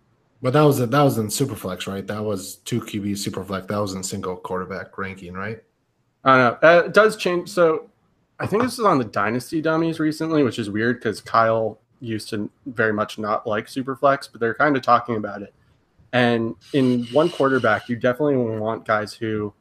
But 0.42 0.54
that 0.54 0.62
was 0.62 0.80
a, 0.80 0.88
that 0.88 1.02
was 1.04 1.18
in 1.18 1.28
Superflex, 1.28 1.88
right? 1.88 2.06
That 2.06 2.24
was 2.24 2.56
two 2.58 2.82
QB 2.82 3.12
Superflex. 3.12 3.68
That 3.68 3.78
was 3.78 3.94
in 3.94 4.04
single 4.04 4.36
quarterback 4.36 4.98
ranking, 4.98 5.34
right? 5.34 5.62
I 6.24 6.38
don't 6.38 6.62
know. 6.62 6.68
Uh, 6.68 6.84
it 6.86 6.94
does 6.94 7.16
change. 7.16 7.50
So 7.50 7.90
I 8.40 8.48
think 8.48 8.64
this 8.64 8.74
is 8.74 8.86
on 8.86 8.98
the 8.98 9.06
Dynasty 9.06 9.62
Dummies 9.62 10.00
recently, 10.00 10.44
which 10.44 10.58
is 10.58 10.70
weird 10.70 11.00
because 11.00 11.22
Kyle 11.22 11.80
used 12.00 12.30
to 12.30 12.50
very 12.66 12.92
much 12.92 13.20
not 13.20 13.46
like 13.46 13.68
Superflex, 13.68 14.30
but 14.32 14.42
they're 14.42 14.56
kind 14.56 14.76
of 14.76 14.82
talking 14.82 15.16
about 15.16 15.44
it. 15.44 15.54
And 16.14 16.56
in 16.74 17.06
one 17.12 17.30
quarterback, 17.30 17.88
you 17.88 17.96
definitely 17.96 18.36
want 18.36 18.86
guys 18.86 19.14
who 19.14 19.54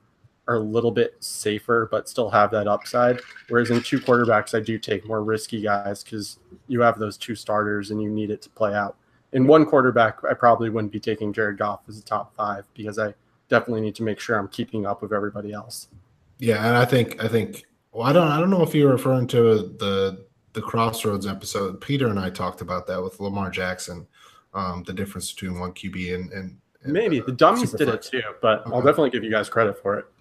are 0.49 0.57
a 0.57 0.61
little 0.61 0.91
bit 0.91 1.15
safer 1.21 1.89
but 1.91 2.09
still 2.09 2.31
have 2.31 2.51
that 2.51 2.67
upside. 2.67 3.21
Whereas 3.49 3.71
in 3.71 3.83
two 3.83 4.01
quarterbacks, 4.01 4.57
I 4.57 4.61
do 4.61 4.79
take 4.79 5.07
more 5.07 5.23
risky 5.23 5.61
guys 5.61 6.03
because 6.03 6.39
you 6.67 6.81
have 6.81 6.99
those 6.99 7.17
two 7.17 7.35
starters 7.35 7.91
and 7.91 8.03
you 8.03 8.11
need 8.11 8.31
it 8.31 8.43
to 8.43 8.51
play 8.51 8.75
out. 8.75 8.97
In 9.33 9.47
one 9.47 9.65
quarterback, 9.65 10.19
I 10.29 10.35
probably 10.35 10.71
wouldn't 10.71 10.93
be 10.93 11.01
taking 11.01 11.33
Jared 11.33 11.59
Goff 11.59 11.81
as 11.89 11.99
a 11.99 12.03
top 12.03 12.35
five 12.37 12.67
because 12.75 12.99
I 12.99 13.15
definitely 13.49 13.81
need 13.83 13.95
to 13.97 14.03
make 14.03 14.19
sure 14.19 14.39
I'm 14.39 14.49
keeping 14.49 14.87
up 14.87 15.03
with 15.03 15.13
everybody 15.13 15.53
else. 15.53 15.89
Yeah, 16.39 16.67
and 16.67 16.77
I 16.77 16.85
think 16.85 17.23
I 17.23 17.29
think 17.29 17.65
well, 17.93 18.07
I 18.07 18.13
don't 18.13 18.29
I 18.29 18.41
don't 18.41 18.51
know 18.51 18.63
if 18.63 18.75
you're 18.75 18.91
referring 18.91 19.27
to 19.29 19.75
the 19.79 20.25
the 20.53 20.63
Crossroads 20.63 21.27
episode. 21.27 21.81
Peter 21.81 22.09
and 22.09 22.19
I 22.19 22.31
talked 22.31 22.61
about 22.61 22.87
that 22.89 23.03
with 23.03 23.21
Lamar 23.21 23.51
Jackson, 23.51 24.07
um, 24.55 24.83
the 24.85 24.93
difference 24.93 25.33
between 25.33 25.61
one 25.61 25.73
QB 25.73 26.15
and 26.15 26.33
and, 26.33 26.59
and 26.83 26.93
Maybe 26.93 27.21
uh, 27.21 27.25
the 27.25 27.33
dummies 27.33 27.73
did 27.73 27.89
it 27.89 28.03
too, 28.03 28.23
but 28.41 28.63
I'll 28.67 28.83
definitely 28.83 29.11
give 29.11 29.23
you 29.23 29.31
guys 29.31 29.49
credit 29.49 29.81
for 29.81 29.99
it. 29.99 30.07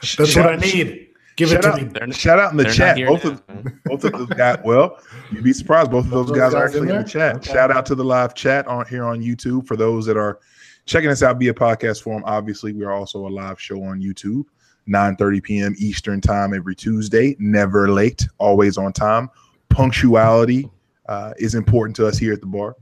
That's 0.00 0.30
Shout- 0.30 0.46
what 0.46 0.54
I 0.54 0.56
need. 0.56 1.09
Give 1.36 1.50
it 1.50 1.54
shout 1.54 1.62
to 1.62 1.68
out- 1.70 1.82
me. 1.82 1.84
They're, 1.84 2.12
Shout 2.12 2.38
out 2.38 2.50
in 2.50 2.56
the 2.56 2.64
chat. 2.64 2.96
Both 3.06 3.24
now. 3.24 3.30
of 3.30 3.84
both 3.84 4.04
of 4.04 4.12
those 4.12 4.28
guys. 4.28 4.58
Well, 4.64 4.98
you'd 5.32 5.44
be 5.44 5.52
surprised. 5.52 5.90
Both 5.90 6.06
of 6.06 6.10
those 6.10 6.26
those 6.28 6.36
guys 6.38 6.54
are 6.54 6.66
guys 6.66 6.74
in 6.74 6.82
actually 6.82 6.88
in 6.88 6.94
there? 6.94 7.02
the 7.02 7.08
chat. 7.08 7.36
Okay. 7.36 7.52
Shout 7.52 7.70
out 7.70 7.86
to 7.86 7.94
the 7.94 8.04
live 8.04 8.34
chat 8.34 8.66
on 8.66 8.86
here 8.86 9.04
on 9.04 9.20
YouTube 9.22 9.66
for 9.66 9.76
those 9.76 10.04
that 10.06 10.16
are 10.16 10.40
checking 10.86 11.08
us 11.10 11.22
out 11.22 11.38
via 11.38 11.54
podcast 11.54 12.02
form. 12.02 12.22
Obviously, 12.26 12.72
we 12.72 12.84
are 12.84 12.92
also 12.92 13.26
a 13.26 13.30
live 13.30 13.60
show 13.60 13.82
on 13.82 14.00
YouTube, 14.00 14.44
9:30 14.88 15.42
p.m. 15.42 15.74
Eastern 15.78 16.20
time 16.20 16.52
every 16.52 16.74
Tuesday. 16.74 17.36
Never 17.38 17.90
late, 17.90 18.26
always 18.38 18.76
on 18.76 18.92
time. 18.92 19.30
Punctuality 19.70 20.68
uh, 21.08 21.32
is 21.38 21.54
important 21.54 21.96
to 21.96 22.06
us 22.06 22.18
here 22.18 22.32
at 22.32 22.40
the 22.40 22.46
bar. 22.46 22.76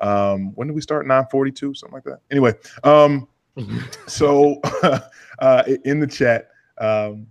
Um, 0.00 0.52
when 0.54 0.68
did 0.68 0.74
we 0.74 0.80
start? 0.82 1.06
9:42, 1.06 1.76
something 1.76 1.94
like 1.94 2.04
that. 2.04 2.20
Anyway, 2.30 2.52
um, 2.84 3.26
so 4.06 4.60
uh, 5.40 5.62
in 5.84 5.98
the 5.98 6.06
chat. 6.06 6.50
Um, 6.78 7.26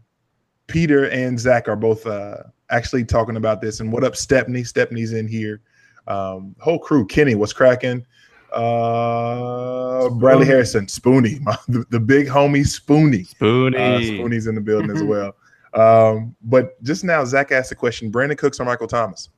Peter 0.67 1.09
and 1.09 1.39
Zach 1.39 1.67
are 1.67 1.75
both 1.75 2.05
uh, 2.05 2.37
actually 2.69 3.05
talking 3.05 3.37
about 3.37 3.61
this. 3.61 3.79
And 3.79 3.91
what 3.91 4.03
up, 4.03 4.15
Stepney? 4.15 4.63
Stepney's 4.63 5.13
in 5.13 5.27
here. 5.27 5.61
Um, 6.07 6.55
whole 6.59 6.79
crew, 6.79 7.05
Kenny, 7.05 7.35
what's 7.35 7.53
cracking? 7.53 8.05
Uh, 8.53 10.09
Bradley 10.09 10.45
Harrison, 10.45 10.85
Spoonie, 10.85 11.39
my, 11.41 11.57
the, 11.67 11.85
the 11.89 11.99
big 11.99 12.27
homie 12.27 12.61
Spoonie. 12.65 13.27
Spoonie. 13.27 13.75
Uh, 13.75 13.99
Spoonie's 13.99 14.47
in 14.47 14.55
the 14.55 14.61
building 14.61 14.91
as 14.91 15.03
well. 15.03 15.35
Um, 15.73 16.35
but 16.41 16.81
just 16.83 17.03
now, 17.03 17.25
Zach 17.25 17.51
asked 17.51 17.69
the 17.69 17.75
question: 17.75 18.11
Brandin 18.11 18.37
Cooks 18.37 18.59
or 18.59 18.65
Michael 18.65 18.87
Thomas? 18.87 19.29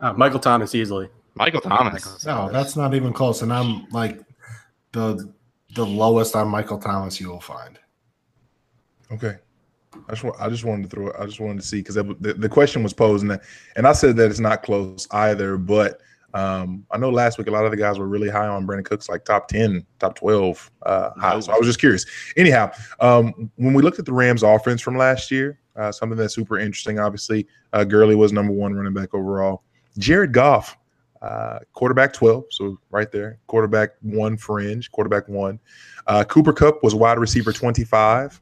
Uh, 0.00 0.12
Michael 0.14 0.40
Thomas 0.40 0.74
easily. 0.74 1.08
Michael 1.34 1.60
Thomas. 1.60 2.24
No, 2.26 2.50
that's 2.50 2.76
not 2.76 2.94
even 2.94 3.12
close. 3.12 3.42
And 3.42 3.52
I'm 3.52 3.86
like 3.90 4.20
the 4.92 5.32
the 5.74 5.84
lowest 5.84 6.34
on 6.34 6.48
Michael 6.48 6.78
Thomas 6.78 7.20
you 7.20 7.28
will 7.28 7.40
find. 7.40 7.78
Okay. 9.12 9.36
I 10.08 10.14
just, 10.14 10.40
I 10.40 10.48
just 10.48 10.64
wanted 10.64 10.90
to 10.90 10.96
throw 10.96 11.08
it. 11.08 11.16
I 11.18 11.26
just 11.26 11.40
wanted 11.40 11.60
to 11.60 11.66
see 11.66 11.78
because 11.78 11.94
the, 11.94 12.34
the 12.36 12.48
question 12.48 12.82
was 12.82 12.92
posed, 12.92 13.24
and, 13.24 13.40
and 13.76 13.86
I 13.86 13.92
said 13.92 14.16
that 14.16 14.30
it's 14.30 14.40
not 14.40 14.62
close 14.62 15.06
either. 15.10 15.56
But 15.56 16.00
um, 16.34 16.84
I 16.90 16.98
know 16.98 17.10
last 17.10 17.38
week 17.38 17.46
a 17.46 17.50
lot 17.50 17.64
of 17.64 17.70
the 17.70 17.76
guys 17.76 17.98
were 17.98 18.08
really 18.08 18.28
high 18.28 18.48
on 18.48 18.66
Brandin 18.66 18.84
Cooks, 18.84 19.08
like 19.08 19.24
top 19.24 19.48
10, 19.48 19.86
top 20.00 20.16
12 20.16 20.70
uh, 20.82 21.10
high. 21.16 21.38
So 21.40 21.52
I 21.52 21.56
was 21.56 21.66
just 21.66 21.78
curious. 21.78 22.04
Anyhow, 22.36 22.72
um, 23.00 23.50
when 23.56 23.72
we 23.72 23.82
looked 23.82 24.00
at 24.00 24.04
the 24.04 24.12
Rams 24.12 24.42
offense 24.42 24.80
from 24.80 24.96
last 24.96 25.30
year, 25.30 25.60
uh, 25.76 25.92
something 25.92 26.18
that's 26.18 26.34
super 26.34 26.58
interesting, 26.58 26.98
obviously, 26.98 27.46
uh, 27.72 27.84
Gurley 27.84 28.16
was 28.16 28.32
number 28.32 28.52
one 28.52 28.74
running 28.74 28.92
back 28.92 29.14
overall. 29.14 29.62
Jared 29.96 30.32
Goff, 30.32 30.76
uh, 31.22 31.60
quarterback 31.72 32.12
12, 32.12 32.44
so 32.50 32.78
right 32.90 33.10
there, 33.12 33.38
quarterback 33.46 33.90
one 34.02 34.36
fringe, 34.36 34.90
quarterback 34.90 35.28
one. 35.28 35.60
Uh, 36.08 36.24
Cooper 36.24 36.52
Kupp 36.52 36.82
was 36.82 36.94
wide 36.94 37.18
receiver 37.18 37.52
25. 37.52 38.40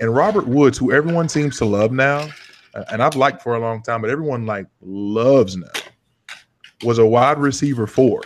And 0.00 0.14
Robert 0.14 0.46
Woods, 0.46 0.78
who 0.78 0.92
everyone 0.92 1.28
seems 1.28 1.58
to 1.58 1.64
love 1.66 1.92
now, 1.92 2.28
and 2.90 3.02
I've 3.02 3.16
liked 3.16 3.42
for 3.42 3.54
a 3.54 3.58
long 3.60 3.82
time, 3.82 4.00
but 4.00 4.10
everyone 4.10 4.46
like 4.46 4.66
loves 4.80 5.56
now, 5.56 5.68
was 6.82 6.98
a 6.98 7.06
wide 7.06 7.38
receiver 7.38 7.86
four. 7.86 8.22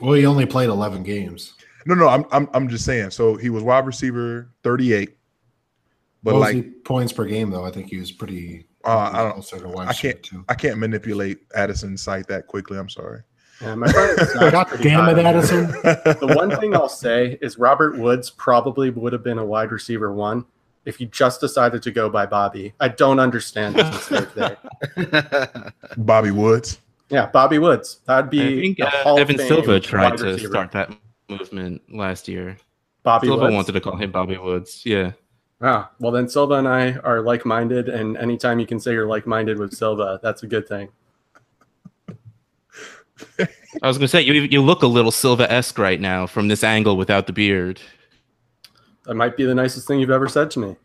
Well, 0.00 0.12
he 0.12 0.26
only 0.26 0.44
played 0.44 0.68
11 0.68 1.02
games. 1.02 1.54
No, 1.86 1.94
no, 1.94 2.08
I'm 2.08 2.24
I'm, 2.30 2.48
I'm 2.54 2.68
just 2.68 2.84
saying. 2.84 3.10
So 3.10 3.36
he 3.36 3.50
was 3.50 3.62
wide 3.62 3.86
receiver 3.86 4.50
38, 4.62 5.16
but 6.22 6.34
like 6.36 6.66
points 6.84 7.12
per 7.12 7.24
game 7.26 7.50
though? 7.50 7.64
I 7.64 7.70
think 7.70 7.88
he 7.88 7.98
was 7.98 8.10
pretty. 8.12 8.66
Uh, 8.84 9.10
I 9.12 9.22
don't. 9.22 9.32
Closer 9.32 9.60
to 9.60 9.68
wide 9.68 9.88
I 9.88 9.92
can't- 9.92 10.22
too. 10.22 10.44
I 10.48 10.54
can't 10.54 10.78
manipulate 10.78 11.38
Addison's 11.54 12.02
site 12.02 12.26
that 12.28 12.46
quickly. 12.46 12.78
I'm 12.78 12.88
sorry. 12.88 13.20
Yeah, 13.60 13.74
my 13.74 13.86
God 14.50 14.68
damn 14.82 15.08
it, 15.08 15.24
Addison. 15.24 15.66
the 15.82 16.34
one 16.36 16.50
thing 16.58 16.74
I'll 16.74 16.88
say 16.88 17.38
is 17.40 17.58
Robert 17.58 17.96
Woods 17.96 18.30
probably 18.30 18.90
would 18.90 19.12
have 19.12 19.22
been 19.22 19.38
a 19.38 19.44
wide 19.44 19.70
receiver 19.70 20.12
one 20.12 20.44
if 20.84 21.00
you 21.00 21.06
just 21.06 21.40
decided 21.40 21.82
to 21.82 21.90
go 21.90 22.10
by 22.10 22.26
Bobby. 22.26 22.74
I 22.80 22.88
don't 22.88 23.18
understand 23.18 23.76
his 23.76 23.90
mistake 23.90 24.34
there. 24.34 25.72
Bobby 25.96 26.30
Woods. 26.30 26.80
Yeah, 27.08 27.26
Bobby 27.26 27.58
Woods. 27.58 28.00
That'd 28.06 28.30
be. 28.30 28.42
I 28.42 28.60
think 28.60 28.78
a 28.80 28.86
uh, 28.86 28.90
Hall 29.02 29.18
Evan 29.18 29.38
Silva 29.38 29.80
tried 29.80 30.18
to 30.18 30.24
receiver. 30.24 30.52
start 30.52 30.72
that 30.72 30.90
movement 31.28 31.82
last 31.92 32.28
year. 32.28 32.56
Bobby 33.02 33.28
Silva 33.28 33.44
Woods. 33.44 33.54
wanted 33.54 33.72
to 33.72 33.80
call 33.80 33.96
him 33.96 34.10
Bobby 34.10 34.36
Woods. 34.36 34.84
Yeah. 34.84 35.12
Ah, 35.62 35.90
well 36.00 36.12
then 36.12 36.28
Silva 36.28 36.54
and 36.54 36.68
I 36.68 36.94
are 36.98 37.22
like-minded, 37.22 37.88
and 37.88 38.16
anytime 38.16 38.58
you 38.58 38.66
can 38.66 38.80
say 38.80 38.92
you're 38.92 39.06
like-minded 39.06 39.58
with 39.58 39.72
Silva, 39.72 40.18
that's 40.22 40.42
a 40.42 40.46
good 40.46 40.66
thing. 40.68 40.88
I 43.82 43.86
was 43.88 43.98
gonna 43.98 44.08
say 44.08 44.22
you 44.22 44.32
you 44.34 44.62
look 44.62 44.82
a 44.82 44.86
little 44.86 45.10
Silva 45.10 45.50
esque 45.50 45.78
right 45.78 46.00
now 46.00 46.26
from 46.26 46.48
this 46.48 46.64
angle 46.64 46.96
without 46.96 47.26
the 47.26 47.32
beard. 47.32 47.80
That 49.04 49.14
might 49.14 49.36
be 49.36 49.44
the 49.44 49.54
nicest 49.54 49.86
thing 49.86 50.00
you've 50.00 50.10
ever 50.10 50.28
said 50.28 50.50
to 50.52 50.58
me. 50.60 50.76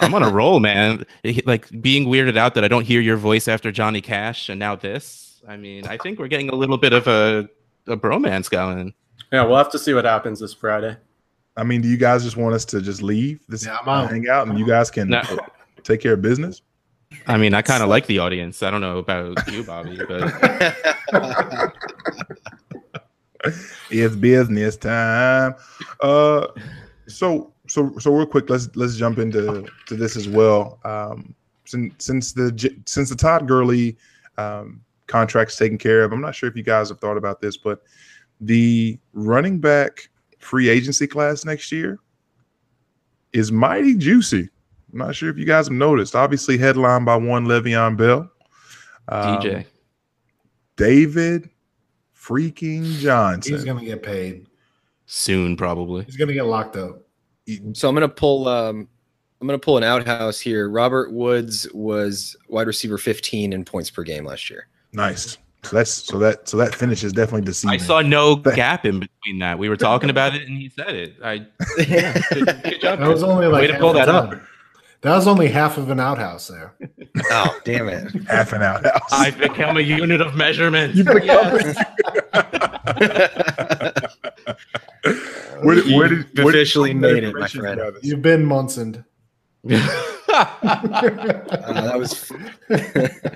I'm 0.00 0.14
on 0.14 0.22
a 0.22 0.30
roll, 0.30 0.58
man. 0.60 1.04
Like 1.44 1.68
being 1.82 2.06
weirded 2.06 2.36
out 2.36 2.54
that 2.54 2.64
I 2.64 2.68
don't 2.68 2.84
hear 2.84 3.00
your 3.00 3.16
voice 3.16 3.46
after 3.46 3.70
Johnny 3.70 4.00
Cash 4.00 4.48
and 4.48 4.58
now 4.58 4.74
this. 4.74 5.40
I 5.46 5.56
mean, 5.56 5.86
I 5.86 5.96
think 5.98 6.18
we're 6.18 6.28
getting 6.28 6.48
a 6.48 6.54
little 6.54 6.78
bit 6.78 6.92
of 6.92 7.06
a 7.06 7.48
a 7.86 7.96
bromance 7.96 8.50
going. 8.50 8.94
Yeah, 9.32 9.44
we'll 9.44 9.58
have 9.58 9.70
to 9.72 9.78
see 9.78 9.94
what 9.94 10.04
happens 10.04 10.40
this 10.40 10.54
Friday. 10.54 10.96
I 11.56 11.64
mean, 11.64 11.80
do 11.80 11.88
you 11.88 11.96
guys 11.96 12.24
just 12.24 12.36
want 12.36 12.54
us 12.54 12.64
to 12.66 12.80
just 12.82 13.02
leave 13.02 13.40
this 13.48 13.64
Yeah, 13.64 13.78
I'm 13.86 14.08
hang 14.08 14.28
out 14.28 14.46
and 14.48 14.58
you 14.58 14.66
guys 14.66 14.90
can 14.90 15.08
No. 15.08 15.22
take 15.84 16.00
care 16.00 16.14
of 16.14 16.22
business? 16.22 16.62
I 17.26 17.36
mean, 17.36 17.54
I 17.54 17.62
kind 17.62 17.82
of 17.82 17.88
like 17.88 18.06
the 18.06 18.18
audience. 18.18 18.62
I 18.62 18.70
don't 18.70 18.80
know 18.80 18.98
about 18.98 19.50
you, 19.50 19.62
Bobby, 19.62 19.98
but 20.08 21.72
It's 23.90 24.16
business 24.16 24.76
time. 24.76 25.54
Uh, 26.00 26.48
so 27.06 27.52
so 27.68 27.96
so 27.98 28.12
real 28.12 28.26
quick, 28.26 28.50
let's 28.50 28.74
let's 28.74 28.96
jump 28.96 29.18
into 29.18 29.66
to 29.86 29.96
this 29.96 30.16
as 30.16 30.28
well. 30.28 30.80
Um, 30.84 31.34
since 31.64 31.94
since 32.04 32.32
the 32.32 32.74
since 32.86 33.10
the 33.10 33.16
Todd 33.16 33.46
Gurley 33.46 33.96
um, 34.38 34.80
contract's 35.06 35.56
taken 35.56 35.78
care 35.78 36.02
of, 36.02 36.12
I'm 36.12 36.20
not 36.20 36.34
sure 36.34 36.48
if 36.48 36.56
you 36.56 36.62
guys 36.62 36.88
have 36.88 37.00
thought 37.00 37.16
about 37.16 37.40
this, 37.40 37.56
but 37.56 37.82
the 38.40 38.98
running 39.12 39.58
back 39.58 40.08
free 40.38 40.68
agency 40.68 41.06
class 41.06 41.44
next 41.44 41.70
year 41.72 41.98
is 43.32 43.52
mighty 43.52 43.94
juicy. 43.94 44.48
I'm 44.92 44.98
not 44.98 45.14
sure 45.14 45.28
if 45.30 45.36
you 45.36 45.44
guys 45.44 45.66
have 45.66 45.74
noticed. 45.76 46.14
Obviously, 46.14 46.56
headlined 46.58 47.04
by 47.06 47.16
one 47.16 47.46
Le'Veon 47.46 47.96
Bell, 47.96 48.30
Um, 49.08 49.40
DJ. 49.40 49.66
David 50.76 51.50
freaking 52.16 52.84
Johnson. 53.00 53.52
He's 53.54 53.64
gonna 53.64 53.84
get 53.84 54.02
paid. 54.02 54.46
Soon, 55.06 55.56
probably. 55.56 56.04
He's 56.04 56.16
gonna 56.16 56.32
get 56.32 56.44
locked 56.46 56.76
up. 56.76 57.02
So 57.74 57.88
I'm 57.88 57.94
gonna 57.94 58.08
pull 58.08 58.48
um 58.48 58.88
I'm 59.40 59.46
gonna 59.46 59.58
pull 59.58 59.76
an 59.76 59.84
outhouse 59.84 60.40
here. 60.40 60.68
Robert 60.68 61.12
Woods 61.12 61.68
was 61.72 62.36
wide 62.48 62.66
receiver 62.66 62.98
15 62.98 63.52
in 63.52 63.64
points 63.64 63.90
per 63.90 64.02
game 64.02 64.24
last 64.24 64.50
year. 64.50 64.66
Nice. 64.92 65.38
So 65.62 65.76
that's 65.76 65.90
so 65.90 66.18
that 66.20 66.48
so 66.48 66.56
that 66.58 66.74
finish 66.74 67.02
is 67.04 67.12
definitely 67.12 67.42
deceiving. 67.44 67.74
I 67.74 67.76
saw 67.82 68.00
no 68.00 68.36
gap 68.36 68.84
in 68.84 69.00
between 69.00 69.38
that. 69.40 69.58
We 69.58 69.68
were 69.68 69.76
talking 69.76 70.10
about 70.10 70.34
it, 70.34 70.42
and 70.48 70.56
he 70.56 70.68
said 70.68 70.94
it. 70.94 71.16
I 71.24 71.38
good, 71.76 72.62
good 72.62 72.80
job. 72.80 73.00
That 73.00 73.08
was 73.08 73.22
only 73.24 73.46
like 73.46 73.62
Way 73.62 73.66
to 73.68 73.78
pull 73.78 73.92
that 73.94 74.04
ton. 74.06 74.34
up. 74.34 74.40
That 75.06 75.14
was 75.14 75.28
only 75.28 75.46
half 75.46 75.78
of 75.78 75.88
an 75.90 76.00
outhouse 76.00 76.48
there. 76.48 76.74
Oh 77.30 77.58
damn 77.64 77.88
it! 77.88 78.12
half 78.28 78.52
an 78.52 78.60
outhouse. 78.62 79.00
I've 79.10 79.38
become 79.38 79.78
a 79.78 79.80
unit 79.80 80.20
of 80.20 80.34
measurement. 80.34 80.94
You 80.94 81.02
become 81.04 81.22
Yes. 81.24 81.64
where 85.62 85.76
did, 85.76 85.96
where 85.96 86.08
did, 86.08 86.18
You've 86.34 86.44
where 86.44 86.48
officially 86.48 86.90
you 86.90 86.96
made 86.96 87.24
it, 87.24 87.34
my 87.34 87.48
friend. 87.48 87.78
Travis? 87.78 88.04
You've 88.04 88.20
been 88.20 88.44
Munson. 88.44 89.02
Uh, 90.28 91.82
that 91.82 91.98
was 91.98 92.30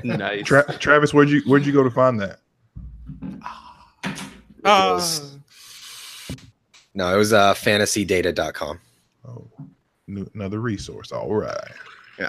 nice. 0.04 0.44
Tra- 0.44 0.76
Travis, 0.78 1.14
where'd 1.14 1.30
you 1.30 1.40
where'd 1.46 1.64
you 1.64 1.72
go 1.72 1.83
to 1.83 1.90
find 1.90 2.20
that? 2.20 2.40
Ah. 4.64 4.92
was- 4.94 5.38
no, 6.94 7.14
it 7.14 7.16
was 7.16 7.33
uh, 7.33 7.54
fantasydata.com. 7.54 8.80
Oh, 9.26 9.46
new, 9.59 9.69
another 10.35 10.61
resource. 10.61 11.12
All 11.12 11.35
right. 11.35 11.57
Yeah. 12.18 12.29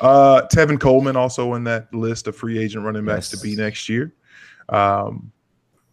Uh, 0.00 0.42
Tevin 0.52 0.78
Coleman 0.78 1.16
also 1.16 1.54
in 1.54 1.64
that 1.64 1.92
list 1.92 2.28
of 2.28 2.36
free 2.36 2.58
agent 2.58 2.84
running 2.84 3.04
backs 3.04 3.32
Yes. 3.32 3.40
to 3.40 3.46
be 3.46 3.56
next 3.56 3.88
year. 3.88 4.12
Um, 4.68 5.32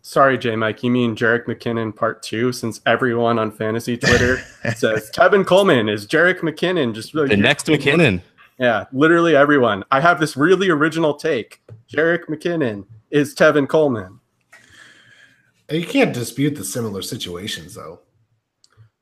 Sorry, 0.02 0.38
J 0.38 0.56
Mike, 0.56 0.84
you 0.84 0.92
mean 0.92 1.16
Jerick 1.16 1.46
McKinnon 1.46 1.96
part 1.96 2.22
two, 2.22 2.52
since 2.52 2.80
everyone 2.86 3.40
on 3.40 3.50
fantasy 3.52 3.98
Twitter 3.98 4.38
says 4.76 5.10
Tevin 5.12 5.44
Coleman 5.44 5.90
is 5.90 6.06
Jerick 6.06 6.42
McKinnon. 6.42 6.94
Just 6.94 7.16
really 7.16 7.30
the 7.30 7.38
next 7.38 7.66
McKinnon. 7.66 8.22
Yeah, 8.60 8.86
literally 8.94 9.36
everyone. 9.36 9.84
I 9.90 10.00
have 10.02 10.20
this 10.20 10.38
really 10.38 10.70
original 10.70 11.16
take. 11.16 11.60
Jerick 11.92 12.26
McKinnon 12.26 12.86
is 13.10 13.34
Tevin 13.34 13.68
Coleman. 13.68 14.20
You 15.72 15.86
can't 15.88 16.14
dispute 16.14 16.56
the 16.56 16.64
similar 16.64 17.02
situations 17.02 17.74
though. 17.74 18.02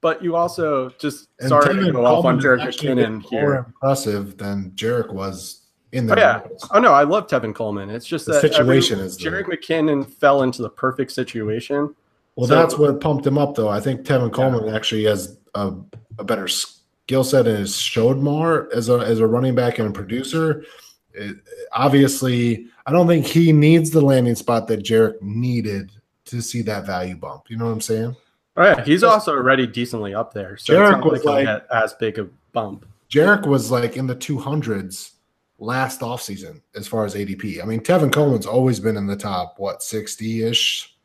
But 0.04 0.22
you 0.22 0.36
also 0.36 0.90
just 1.00 1.30
And 1.40 1.50
sorry 1.50 1.74
to 1.74 1.82
Tevin 1.82 1.94
go 1.94 2.06
off 2.06 2.26
on 2.26 2.40
Jerick 2.40 2.60
McKinnon 2.60 3.32
more 3.32 3.56
impressive 3.56 4.38
than 4.38 4.72
Jerick 4.76 5.12
was 5.12 5.62
in 5.94 6.12
Oh 6.12 6.14
the 6.14 6.20
yeah. 6.22 6.42
Oh 6.72 6.80
no, 6.80 6.92
I 6.92 7.04
love 7.04 7.28
Tevin 7.28 7.56
Coleman. 7.56 7.90
It's 7.90 8.06
just 8.06 8.26
The 8.26 8.34
that 8.34 8.42
situation 8.42 8.96
every- 9.00 9.08
is 9.08 9.18
Jerick 9.18 9.46
McKinnon 9.46 10.06
fell 10.08 10.44
into 10.44 10.62
the 10.62 10.70
perfect 10.70 11.12
situation. 11.14 11.96
Well, 12.36 12.48
So- 12.48 12.56
that's 12.56 12.78
what 12.78 13.00
pumped 13.00 13.26
him 13.26 13.38
up, 13.38 13.56
though. 13.56 13.70
I 13.70 13.80
think 13.80 14.02
Tevin 14.06 14.32
Coleman 14.34 14.76
actually 14.76 15.06
has 15.06 15.38
a, 15.56 15.72
a 16.20 16.24
better 16.26 16.48
skill 16.50 17.24
set 17.24 17.48
and 17.48 17.60
has 17.60 17.78
showed 17.78 18.18
more 18.18 18.70
as 18.76 18.90
a 18.90 18.96
as 19.00 19.20
a 19.20 19.26
running 19.28 19.56
back 19.56 19.80
and 19.80 19.88
a 19.88 19.92
producer. 19.92 20.66
It- 21.14 21.38
obviously, 21.72 22.68
I 22.86 22.92
don't 22.92 23.08
think 23.08 23.26
he 23.26 23.54
needs 23.54 23.92
the 23.92 24.02
landing 24.02 24.36
spot 24.36 24.68
that 24.68 24.84
Jerick 24.84 25.22
needed 25.22 25.92
to 26.26 26.42
see 26.42 26.62
that 26.64 26.86
value 26.86 27.16
bump. 27.16 27.44
You 27.50 27.56
know 27.58 27.66
what 27.66 27.72
I'm 27.72 27.82
saying? 27.82 28.16
Oh 28.56 28.64
yeah, 28.64 28.84
he's 28.84 29.04
also 29.04 29.34
already 29.34 29.66
decently 29.66 30.14
up 30.14 30.34
there. 30.34 30.58
So 30.58 30.74
Jerick 30.74 30.84
it's 30.84 30.92
not 30.92 31.06
was 31.06 31.24
like 31.26 31.46
he'll 31.46 31.54
like- 31.54 31.68
get 31.70 31.76
as 31.76 31.94
big 31.94 32.20
a 32.20 32.28
bump. 32.52 32.86
Jerick 33.10 33.46
was 33.46 33.72
like 33.72 33.96
in 33.98 34.08
the 34.08 34.16
200s 34.16 35.12
last 35.60 36.02
offseason 36.02 36.62
as 36.76 36.88
far 36.88 37.06
as 37.06 37.16
ADP. 37.16 37.62
I 37.62 37.66
mean, 37.66 37.80
Tevin 37.80 38.12
Coleman's 38.12 38.46
always 38.46 38.80
been 38.80 38.98
in 38.98 39.08
the 39.08 39.16
top, 39.16 39.56
what, 39.58 39.84
60 39.84 40.44
ish? 40.44 40.96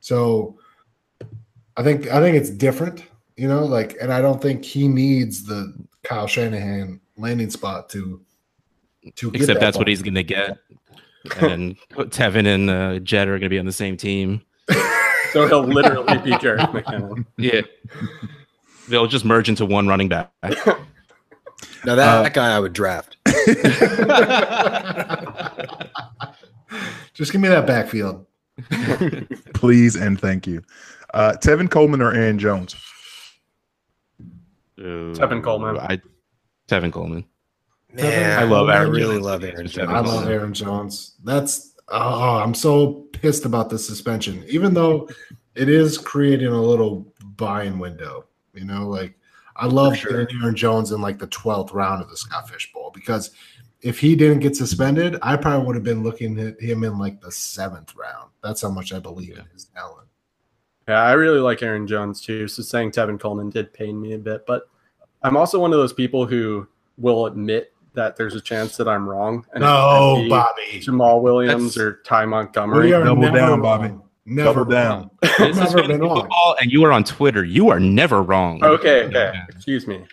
So 0.00 0.58
I 1.76 1.82
think 1.82 2.08
I 2.08 2.20
think 2.20 2.36
it's 2.36 2.50
different, 2.50 3.04
you 3.36 3.48
know, 3.48 3.64
like, 3.64 3.96
and 4.00 4.12
I 4.12 4.20
don't 4.20 4.40
think 4.40 4.64
he 4.64 4.88
needs 4.88 5.44
the 5.44 5.74
Kyle 6.04 6.26
Shanahan 6.26 7.00
landing 7.16 7.50
spot 7.50 7.88
to 7.90 8.20
to 9.16 9.30
get 9.30 9.42
Except 9.42 9.58
that 9.58 9.64
that's 9.64 9.78
what 9.78 9.88
he's 9.88 10.02
gonna 10.02 10.22
get. 10.22 10.58
And 11.40 11.76
Tevin 11.90 12.46
and 12.46 12.70
uh, 12.70 12.98
Jed 13.00 13.26
are 13.26 13.38
gonna 13.38 13.50
be 13.50 13.58
on 13.58 13.66
the 13.66 13.72
same 13.72 13.96
team. 13.96 14.42
So 15.36 15.46
he'll 15.46 15.64
literally 15.64 16.16
be 16.18 16.30
Jerick 16.32 16.60
McKinnon. 16.72 17.26
Yeah. 17.36 17.60
They'll 18.88 19.06
just 19.06 19.26
merge 19.26 19.50
into 19.50 19.66
one 19.66 19.86
running 19.86 20.08
back. 20.08 20.32
Now 21.84 21.94
that, 21.94 22.08
Uh, 22.08 22.22
that 22.24 22.34
guy 22.34 22.56
I 22.56 22.58
would 22.58 22.72
draft. 22.72 23.16
Just 27.14 27.30
give 27.32 27.40
me 27.40 27.46
that 27.48 27.64
backfield. 27.66 28.26
please 29.54 29.94
and 29.94 30.20
thank 30.20 30.46
you. 30.48 30.62
Uh, 31.14 31.34
Tevin 31.40 31.70
Coleman 31.70 32.02
or 32.02 32.12
Aaron 32.12 32.38
Jones? 32.40 32.74
Tevin 34.78 35.42
Coleman. 35.44 35.78
I, 35.78 36.00
Tevin 36.66 36.92
Coleman. 36.92 37.24
Man, 37.92 38.38
I 38.38 38.42
love 38.44 38.68
I 38.68 38.80
really 38.82 39.14
Jones. 39.14 39.24
love 39.24 39.44
Aaron 39.44 39.66
Jones. 39.68 39.88
I 39.90 40.00
love 40.00 40.28
Aaron 40.28 40.52
Jones. 40.54 41.14
That's 41.22 41.72
oh, 41.88 42.36
I'm 42.36 42.54
so 42.54 43.06
pissed 43.12 43.44
about 43.44 43.70
the 43.70 43.78
suspension. 43.78 44.44
Even 44.48 44.74
though 44.74 45.08
it 45.54 45.68
is 45.68 45.98
creating 45.98 46.48
a 46.48 46.60
little 46.60 47.12
buying 47.36 47.78
window, 47.78 48.26
you 48.54 48.64
know, 48.64 48.88
like 48.88 49.14
I 49.56 49.66
love 49.66 49.96
sure. 49.96 50.24
getting 50.24 50.42
Aaron 50.42 50.56
Jones 50.56 50.92
in 50.92 51.00
like 51.00 51.18
the 51.18 51.28
12th 51.28 51.72
round 51.72 52.02
of 52.02 52.10
the 52.10 52.16
Scott 52.16 52.48
Fish 52.48 52.72
Bowl 52.72 52.90
because 52.94 53.30
if 53.80 53.98
he 53.98 54.16
didn't 54.16 54.40
get 54.40 54.56
suspended, 54.56 55.16
I 55.22 55.36
probably 55.36 55.66
would 55.66 55.76
have 55.76 55.84
been 55.84 56.02
looking 56.02 56.38
at 56.40 56.60
him 56.60 56.82
in 56.84 56.98
like 56.98 57.20
the 57.20 57.30
seventh 57.30 57.94
round. 57.94 58.30
That's 58.42 58.62
how 58.62 58.70
much 58.70 58.92
I 58.92 58.98
believe 58.98 59.38
in 59.38 59.44
his 59.52 59.66
talent. 59.66 60.08
Yeah, 60.88 61.02
I 61.02 61.12
really 61.12 61.40
like 61.40 61.62
Aaron 61.62 61.86
Jones 61.86 62.20
too. 62.20 62.48
So 62.48 62.62
saying 62.62 62.92
Tevin 62.92 63.18
Coleman 63.18 63.50
did 63.50 63.72
pain 63.72 64.00
me 64.00 64.14
a 64.14 64.18
bit, 64.18 64.46
but 64.46 64.68
I'm 65.22 65.36
also 65.36 65.60
one 65.60 65.72
of 65.72 65.78
those 65.78 65.92
people 65.92 66.26
who 66.26 66.66
will 66.96 67.26
admit 67.26 67.72
that 67.96 68.16
there's 68.16 68.34
a 68.34 68.40
chance 68.40 68.76
that 68.76 68.86
I'm 68.88 69.08
wrong. 69.08 69.44
And 69.52 69.62
No, 69.62 70.14
could 70.16 70.22
be 70.24 70.28
Bobby. 70.30 70.62
Jamaal 70.80 71.20
Williams 71.22 71.74
That's- 71.74 71.76
or 71.78 72.00
Ty 72.04 72.26
Montgomery. 72.26 72.86
We 72.86 72.92
are 72.92 73.02
Double 73.04 73.22
never 73.22 73.36
down, 73.36 73.50
wrong. 73.50 73.62
Bobby. 73.62 73.94
Never 74.24 74.60
Double 74.60 74.70
down. 74.70 74.98
wrong. 74.98 75.10
This 75.38 75.58
is 75.58 75.74
Never 75.74 75.88
been 75.88 76.00
wrong. 76.00 76.20
football, 76.20 76.56
and 76.60 76.70
you 76.70 76.84
are 76.84 76.92
on 76.92 77.04
Twitter. 77.04 77.44
You 77.44 77.68
are 77.70 77.80
never 77.80 78.22
wrong. 78.22 78.62
Okay, 78.64 79.04
okay. 79.04 79.32
Excuse 79.48 79.86
me. 79.86 80.04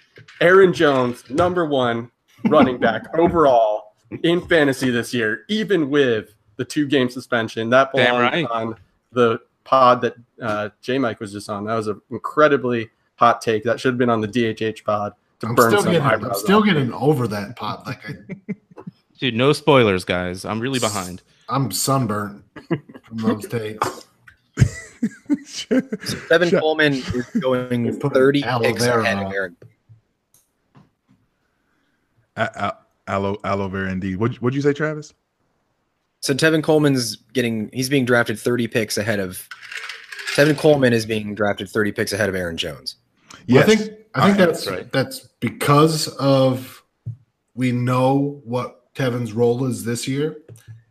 Aaron 0.42 0.74
Jones, 0.74 1.24
number 1.30 1.66
one 1.66 2.10
running 2.46 2.78
back 2.78 3.06
overall 3.18 3.96
in 4.24 4.42
fantasy 4.48 4.90
this 4.90 5.14
year, 5.14 5.46
even 5.50 5.90
with 5.90 6.36
the 6.58 6.66
two 6.66 6.88
game 6.88 7.10
suspension. 7.10 7.70
That 7.70 7.92
Damn 7.94 8.06
belongs 8.16 8.22
right. 8.34 8.46
on 8.52 8.76
the 9.12 9.40
pod 9.64 10.02
that 10.02 10.16
uh, 10.42 10.70
J 10.82 10.98
Mike 11.00 11.20
was 11.20 11.32
just 11.32 11.50
on. 11.50 11.66
That 11.66 11.76
was 11.76 11.88
an 11.88 12.00
incredibly 12.12 12.90
hot 13.16 13.42
take. 13.42 13.64
That 13.64 13.80
should 13.80 13.94
have 13.94 13.98
been 13.98 14.10
on 14.10 14.22
the 14.22 14.28
DHH 14.28 14.84
pod 14.84 15.14
to 15.14 15.18
I'm 15.44 15.56
burn 15.56 15.72
still 15.72 15.84
some 15.84 15.92
getting 15.92 16.26
I'm 16.26 16.34
still 16.36 16.64
getting 16.64 16.94
over 16.94 17.28
that 17.28 17.56
pot. 17.56 17.86
Like 17.86 18.02
I, 18.10 18.54
Dude, 19.20 19.36
no 19.36 19.54
spoilers, 19.54 20.04
guys. 20.06 20.44
I'm 20.46 20.60
really 20.60 20.80
behind. 20.80 21.22
I'm 21.50 21.72
sunburnt 21.72 22.44
from 23.04 23.18
those 23.18 23.48
takes. 23.48 24.08
Devin 26.30 26.50
Shut- 26.50 26.62
Coleman 26.62 26.94
is 26.94 27.26
going 27.40 28.00
30 28.00 28.44
aloe 28.44 28.64
picks 28.64 28.84
vera 28.84 29.02
ahead 29.02 29.18
of 29.20 29.26
on. 29.28 29.34
Aaron. 29.34 29.58
A- 32.36 32.42
a- 32.56 32.78
aloe, 33.08 33.38
aloe 33.44 33.68
vera, 33.68 33.92
indeed. 33.92 34.16
What 34.18 34.36
what'd 34.42 34.56
you 34.56 34.62
say, 34.62 34.74
Travis? 34.74 35.14
So 36.22 36.34
Tevin 36.34 36.64
Coleman's 36.64 37.18
getting 37.34 37.70
he's 37.74 37.90
being 37.90 38.06
drafted 38.06 38.40
30 38.40 38.68
picks 38.68 38.98
ahead 38.98 39.20
of 39.20 39.48
Tevin 40.36 40.58
Coleman 40.58 40.94
is 40.94 41.06
being 41.06 41.36
drafted 41.36 41.70
30 41.70 41.92
picks 41.92 42.14
ahead 42.14 42.30
of 42.30 42.36
Aaron 42.36 42.58
Jones. 42.58 42.96
Yes, 43.46 43.64
I 43.70 43.76
think 43.76 44.00
I 44.16 44.26
think 44.26 44.38
that's 44.38 44.68
right. 44.68 44.92
that's 44.92 45.20
because 45.40 46.08
of 46.18 46.84
we 47.56 47.72
know 47.72 48.42
what 48.44 48.94
Tevin's 48.94 49.34
role 49.34 49.66
is 49.66 49.84
this 49.84 50.08
year, 50.08 50.38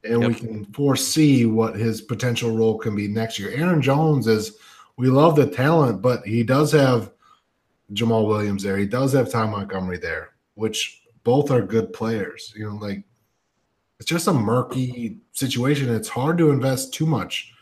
and 0.04 0.26
we 0.26 0.34
can 0.34 0.64
foresee 0.66 1.46
what 1.46 1.76
his 1.76 2.00
potential 2.00 2.56
role 2.56 2.78
can 2.78 2.94
be 2.94 3.08
next 3.08 3.38
year. 3.38 3.50
Aaron 3.52 3.80
Jones 3.82 4.26
is 4.26 4.56
we 4.96 5.08
love 5.08 5.36
the 5.36 5.46
talent, 5.46 6.02
but 6.02 6.24
he 6.26 6.42
does 6.42 6.72
have 6.72 7.12
Jamaal 7.92 8.26
Williams 8.26 8.62
there. 8.62 8.76
He 8.76 8.86
does 8.86 9.12
have 9.12 9.30
Ty 9.30 9.46
Montgomery 9.46 9.98
there, 9.98 10.30
which 10.54 11.02
both 11.24 11.50
are 11.50 11.62
good 11.62 11.92
players. 11.92 12.52
You 12.56 12.70
know, 12.70 12.76
like 12.76 13.04
it's 14.00 14.08
just 14.08 14.26
a 14.26 14.32
murky 14.32 15.18
situation. 15.32 15.94
It's 15.94 16.08
hard 16.08 16.38
to 16.38 16.50
invest 16.50 16.92
too 16.92 17.06
much, 17.06 17.52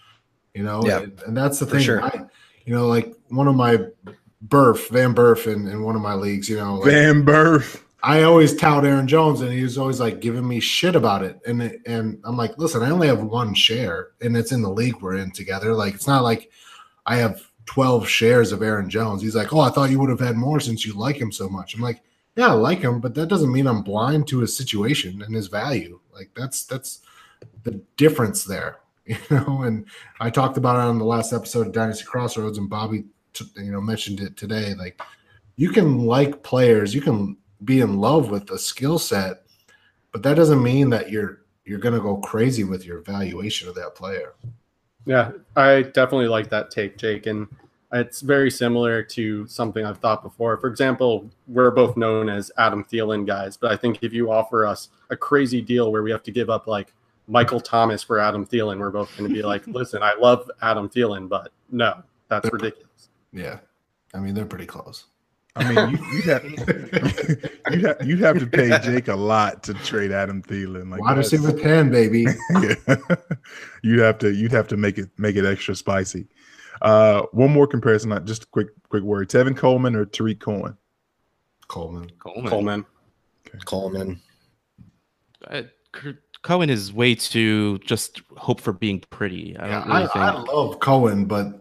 you 0.54 0.62
know, 0.62 0.82
Yeah, 0.84 1.00
and, 1.00 1.20
and 1.26 1.36
that's 1.36 1.58
the 1.58 1.66
thing. 1.66 1.80
sure. 1.80 2.02
I, 2.02 2.24
you 2.64 2.74
know, 2.74 2.86
like 2.86 3.14
one 3.28 3.46
of 3.48 3.54
my 3.56 3.78
Burf, 4.46 4.88
Van 4.88 5.14
Burf 5.14 5.46
in, 5.52 5.66
in 5.66 5.82
one 5.82 5.96
of 5.96 6.02
my 6.02 6.14
leagues, 6.14 6.48
you 6.48 6.56
know, 6.56 6.76
like, 6.76 6.90
Van 6.90 7.24
Burf. 7.24 7.82
I 8.02 8.22
always 8.22 8.56
tout 8.56 8.84
Aaron 8.86 9.06
Jones, 9.06 9.42
and 9.42 9.52
he 9.52 9.62
was 9.62 9.76
always 9.76 10.00
like 10.00 10.20
giving 10.20 10.48
me 10.48 10.58
shit 10.60 10.96
about 10.96 11.22
it. 11.22 11.38
And 11.46 11.62
it- 11.62 11.82
and 11.86 12.18
I'm 12.24 12.36
like, 12.36 12.56
listen, 12.56 12.82
I 12.82 12.90
only 12.90 13.08
have 13.08 13.22
one 13.22 13.52
share, 13.54 14.08
and 14.22 14.36
it's 14.36 14.52
in 14.52 14.62
the 14.62 14.70
league 14.70 15.02
we're 15.02 15.16
in 15.16 15.30
together. 15.32 15.74
Like, 15.74 15.94
it's 15.94 16.06
not 16.06 16.22
like 16.22 16.50
I 17.04 17.16
have 17.16 17.42
12 17.66 18.08
shares 18.08 18.52
of 18.52 18.62
Aaron 18.62 18.88
Jones. 18.88 19.20
He's 19.22 19.36
like, 19.36 19.52
oh, 19.52 19.60
I 19.60 19.68
thought 19.70 19.90
you 19.90 20.00
would 20.00 20.08
have 20.10 20.20
had 20.20 20.36
more 20.36 20.60
since 20.60 20.86
you 20.86 20.94
like 20.94 21.16
him 21.16 21.30
so 21.30 21.48
much. 21.48 21.74
I'm 21.74 21.82
like, 21.82 22.02
yeah, 22.36 22.48
I 22.48 22.52
like 22.52 22.78
him, 22.80 23.00
but 23.00 23.14
that 23.16 23.28
doesn't 23.28 23.52
mean 23.52 23.66
I'm 23.66 23.82
blind 23.82 24.26
to 24.28 24.38
his 24.38 24.56
situation 24.56 25.20
and 25.22 25.34
his 25.34 25.48
value. 25.48 26.00
Like, 26.14 26.30
that's 26.34 26.64
that's 26.64 27.00
the 27.64 27.82
difference 27.98 28.44
there, 28.44 28.78
you 29.04 29.16
know. 29.30 29.62
And 29.64 29.84
I 30.20 30.30
talked 30.30 30.56
about 30.56 30.76
it 30.76 30.88
on 30.88 30.98
the 30.98 31.04
last 31.04 31.34
episode 31.34 31.66
of 31.66 31.72
Dynasty 31.74 32.04
Crossroads, 32.06 32.56
and 32.56 32.70
Bobby, 32.70 33.04
you 33.56 33.72
know, 33.72 33.80
mentioned 33.80 34.20
it 34.20 34.36
today. 34.36 34.74
Like, 34.74 35.00
you 35.56 35.70
can 35.70 36.06
like 36.06 36.42
players, 36.42 36.94
you 36.94 37.00
can 37.00 37.36
be 37.64 37.80
in 37.80 37.98
love 37.98 38.30
with 38.30 38.50
a 38.50 38.58
skill 38.58 38.98
set, 38.98 39.42
but 40.12 40.22
that 40.22 40.34
doesn't 40.34 40.62
mean 40.62 40.90
that 40.90 41.10
you're 41.10 41.40
you're 41.64 41.78
going 41.78 41.94
to 41.94 42.00
go 42.00 42.16
crazy 42.16 42.64
with 42.64 42.84
your 42.84 43.00
valuation 43.00 43.68
of 43.68 43.74
that 43.76 43.94
player. 43.94 44.34
Yeah, 45.06 45.32
I 45.54 45.82
definitely 45.82 46.28
like 46.28 46.48
that 46.50 46.70
take, 46.70 46.96
Jake. 46.96 47.26
And 47.26 47.46
it's 47.92 48.20
very 48.20 48.50
similar 48.50 49.02
to 49.02 49.46
something 49.46 49.84
I've 49.84 49.98
thought 49.98 50.22
before. 50.22 50.56
For 50.56 50.68
example, 50.68 51.30
we're 51.46 51.70
both 51.70 51.96
known 51.96 52.28
as 52.28 52.50
Adam 52.58 52.84
Thielen 52.84 53.26
guys, 53.26 53.56
but 53.56 53.70
I 53.70 53.76
think 53.76 53.98
if 54.02 54.12
you 54.12 54.30
offer 54.30 54.66
us 54.66 54.88
a 55.10 55.16
crazy 55.16 55.60
deal 55.60 55.92
where 55.92 56.02
we 56.02 56.10
have 56.10 56.22
to 56.24 56.32
give 56.32 56.50
up 56.50 56.66
like 56.66 56.92
Michael 57.28 57.60
Thomas 57.60 58.02
for 58.02 58.18
Adam 58.18 58.46
Thielen, 58.46 58.78
we're 58.78 58.90
both 58.90 59.16
going 59.16 59.28
to 59.28 59.34
be 59.34 59.42
like, 59.42 59.66
listen, 59.68 60.02
I 60.02 60.14
love 60.14 60.50
Adam 60.62 60.88
Thielen, 60.88 61.28
but 61.28 61.52
no, 61.70 62.02
that's 62.28 62.50
ridiculous. 62.52 62.89
Yeah, 63.32 63.58
I 64.14 64.18
mean 64.18 64.34
they're 64.34 64.44
pretty 64.46 64.66
close. 64.66 65.04
I 65.56 65.72
mean, 65.72 65.90
you, 65.90 66.12
you'd 66.14 66.24
have 66.26 66.44
you'd 67.72 67.82
have 67.84 68.06
you'd 68.06 68.20
have 68.20 68.38
to 68.38 68.46
pay 68.46 68.78
Jake 68.82 69.08
a 69.08 69.16
lot 69.16 69.62
to 69.64 69.74
trade 69.74 70.12
Adam 70.12 70.42
Thielen. 70.42 70.90
Like 70.90 71.00
Wide 71.00 71.16
that's- 71.18 71.32
receiver 71.32 71.58
ten, 71.58 71.90
baby. 71.90 72.26
Yeah. 72.62 72.96
you'd 73.82 73.98
have 74.00 74.18
to 74.18 74.32
you'd 74.32 74.52
have 74.52 74.68
to 74.68 74.76
make 74.76 74.98
it 74.98 75.10
make 75.18 75.36
it 75.36 75.44
extra 75.44 75.74
spicy. 75.74 76.28
Uh, 76.82 77.22
one 77.32 77.50
more 77.52 77.66
comparison, 77.66 78.10
not 78.10 78.24
just 78.26 78.44
a 78.44 78.46
quick 78.46 78.68
quick 78.88 79.02
word: 79.02 79.28
Tevin 79.28 79.56
Coleman 79.56 79.96
or 79.96 80.04
Tarik 80.04 80.38
Cohen. 80.40 80.76
Coleman. 81.68 82.10
Coleman. 82.20 82.50
Coleman. 82.50 82.86
Coleman. 83.64 84.20
Uh, 85.48 85.62
Cohen 86.42 86.70
is 86.70 86.92
way 86.92 87.14
too 87.14 87.78
just 87.78 88.22
hope 88.36 88.60
for 88.60 88.72
being 88.72 89.00
pretty. 89.10 89.56
I 89.58 89.66
Yeah, 89.68 89.78
don't 89.80 89.88
really 89.88 90.08
I, 90.14 90.28
I 90.30 90.40
love 90.40 90.80
Cohen, 90.80 91.24
but 91.26 91.46
uh, 91.46 91.52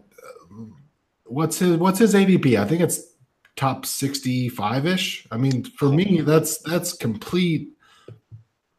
what's 1.30 1.58
his 1.58 1.76
what's 1.76 1.98
his 1.98 2.14
ADP? 2.14 2.58
I 2.58 2.64
think 2.64 2.80
it's 2.80 3.14
top 3.56 3.86
sixty 3.86 4.48
five 4.48 4.86
ish. 4.86 5.26
I 5.30 5.36
mean, 5.36 5.64
for 5.64 5.88
me, 5.88 6.20
that's 6.20 6.58
that's 6.58 6.92
complete 6.92 7.70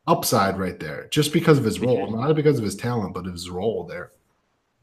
upside 0.08 0.60
right 0.60 0.80
there, 0.80 1.08
just 1.10 1.34
because 1.34 1.58
of 1.58 1.64
his 1.64 1.80
role, 1.80 2.12
not 2.12 2.36
because 2.36 2.58
of 2.58 2.64
his 2.64 2.76
talent, 2.76 3.14
but 3.14 3.26
his 3.26 3.50
role 3.50 3.86
there. 3.86 4.12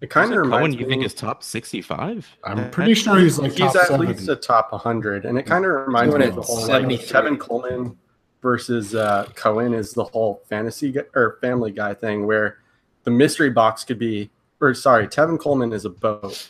It 0.01 0.11
kind 0.11 0.31
of 0.33 0.39
reminds 0.39 0.51
Cohen, 0.51 0.63
reminds 0.63 0.81
you 0.81 0.87
think 0.87 1.01
me- 1.01 1.07
is 1.07 1.15
top 1.15 1.43
sixty-five? 1.43 2.27
I'm 2.45 2.71
pretty 2.71 2.95
sure 2.95 3.19
he's 3.19 3.39
like 3.39 3.51
he's 3.53 3.61
top 3.61 3.77
at 3.77 3.89
70. 3.89 4.13
least 4.13 4.29
a 4.29 4.37
top 4.37 4.71
100 4.73 5.25
and 5.25 5.37
it 5.37 5.45
kind 5.45 5.65
of 5.65 5.73
reminds 5.73 6.15
me 6.15 6.25
it 6.25 6.29
of 6.29 6.37
the 6.37 6.43
whole 6.43 6.67
like 6.69 7.07
kevin 7.07 7.37
coleman 7.37 7.99
versus 8.41 8.95
uh, 8.95 9.27
cohen 9.35 9.75
is 9.75 9.93
the 9.95 10.05
whole 10.05 10.43
fantasy 10.49 10.93
gu- 10.93 11.03
or 11.17 11.39
family 11.41 11.73
guy 11.73 11.95
thing 11.95 12.27
where 12.27 12.59
the 13.03 13.11
mystery 13.11 13.51
box 13.51 13.83
could 13.83 13.99
be 13.99 14.31
or 14.61 14.73
sorry 14.73 15.09
tevin 15.09 15.37
coleman 15.37 15.73
is 15.73 15.85
a 15.85 15.91
boat 15.91 16.49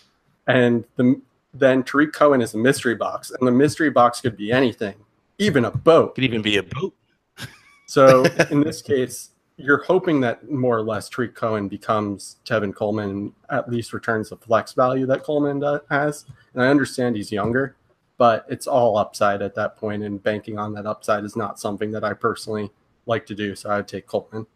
and 0.48 0.84
the 0.96 1.20
then 1.54 1.82
tarik 1.82 2.12
cohen 2.12 2.42
is 2.42 2.54
a 2.54 2.58
mystery 2.58 2.94
box 2.94 3.30
and 3.30 3.46
the 3.46 3.52
mystery 3.52 3.90
box 3.90 4.20
could 4.20 4.36
be 4.36 4.52
anything 4.52 4.94
even 5.38 5.64
a 5.64 5.70
boat 5.70 6.16
Could 6.16 6.24
even 6.24 6.42
be 6.42 6.56
a 6.56 6.62
boat. 6.62 6.94
so 7.86 8.24
in 8.50 8.60
this 8.60 8.82
case, 8.82 9.30
you're 9.56 9.82
hoping 9.82 10.20
that 10.20 10.48
more 10.50 10.76
or 10.76 10.82
less 10.82 11.08
Tarik 11.08 11.34
Cohen 11.34 11.68
becomes 11.68 12.36
Tevin 12.44 12.74
Coleman 12.74 13.10
and 13.10 13.32
at 13.50 13.70
least 13.70 13.92
returns 13.92 14.30
the 14.30 14.36
flex 14.36 14.72
value 14.72 15.06
that 15.06 15.22
Coleman 15.22 15.60
do- 15.60 15.80
has. 15.90 16.26
And 16.54 16.62
I 16.62 16.68
understand 16.68 17.16
he's 17.16 17.32
younger, 17.32 17.76
but 18.18 18.46
it's 18.48 18.66
all 18.66 18.96
upside 18.98 19.42
at 19.42 19.54
that 19.56 19.76
point, 19.76 20.02
and 20.02 20.22
banking 20.22 20.58
on 20.58 20.72
that 20.74 20.86
upside 20.86 21.24
is 21.24 21.34
not 21.34 21.58
something 21.58 21.90
that 21.92 22.04
I 22.04 22.12
personally 22.12 22.70
like 23.06 23.26
to 23.26 23.34
do. 23.34 23.56
So 23.56 23.70
I'd 23.70 23.88
take 23.88 24.06
Coleman. 24.06 24.46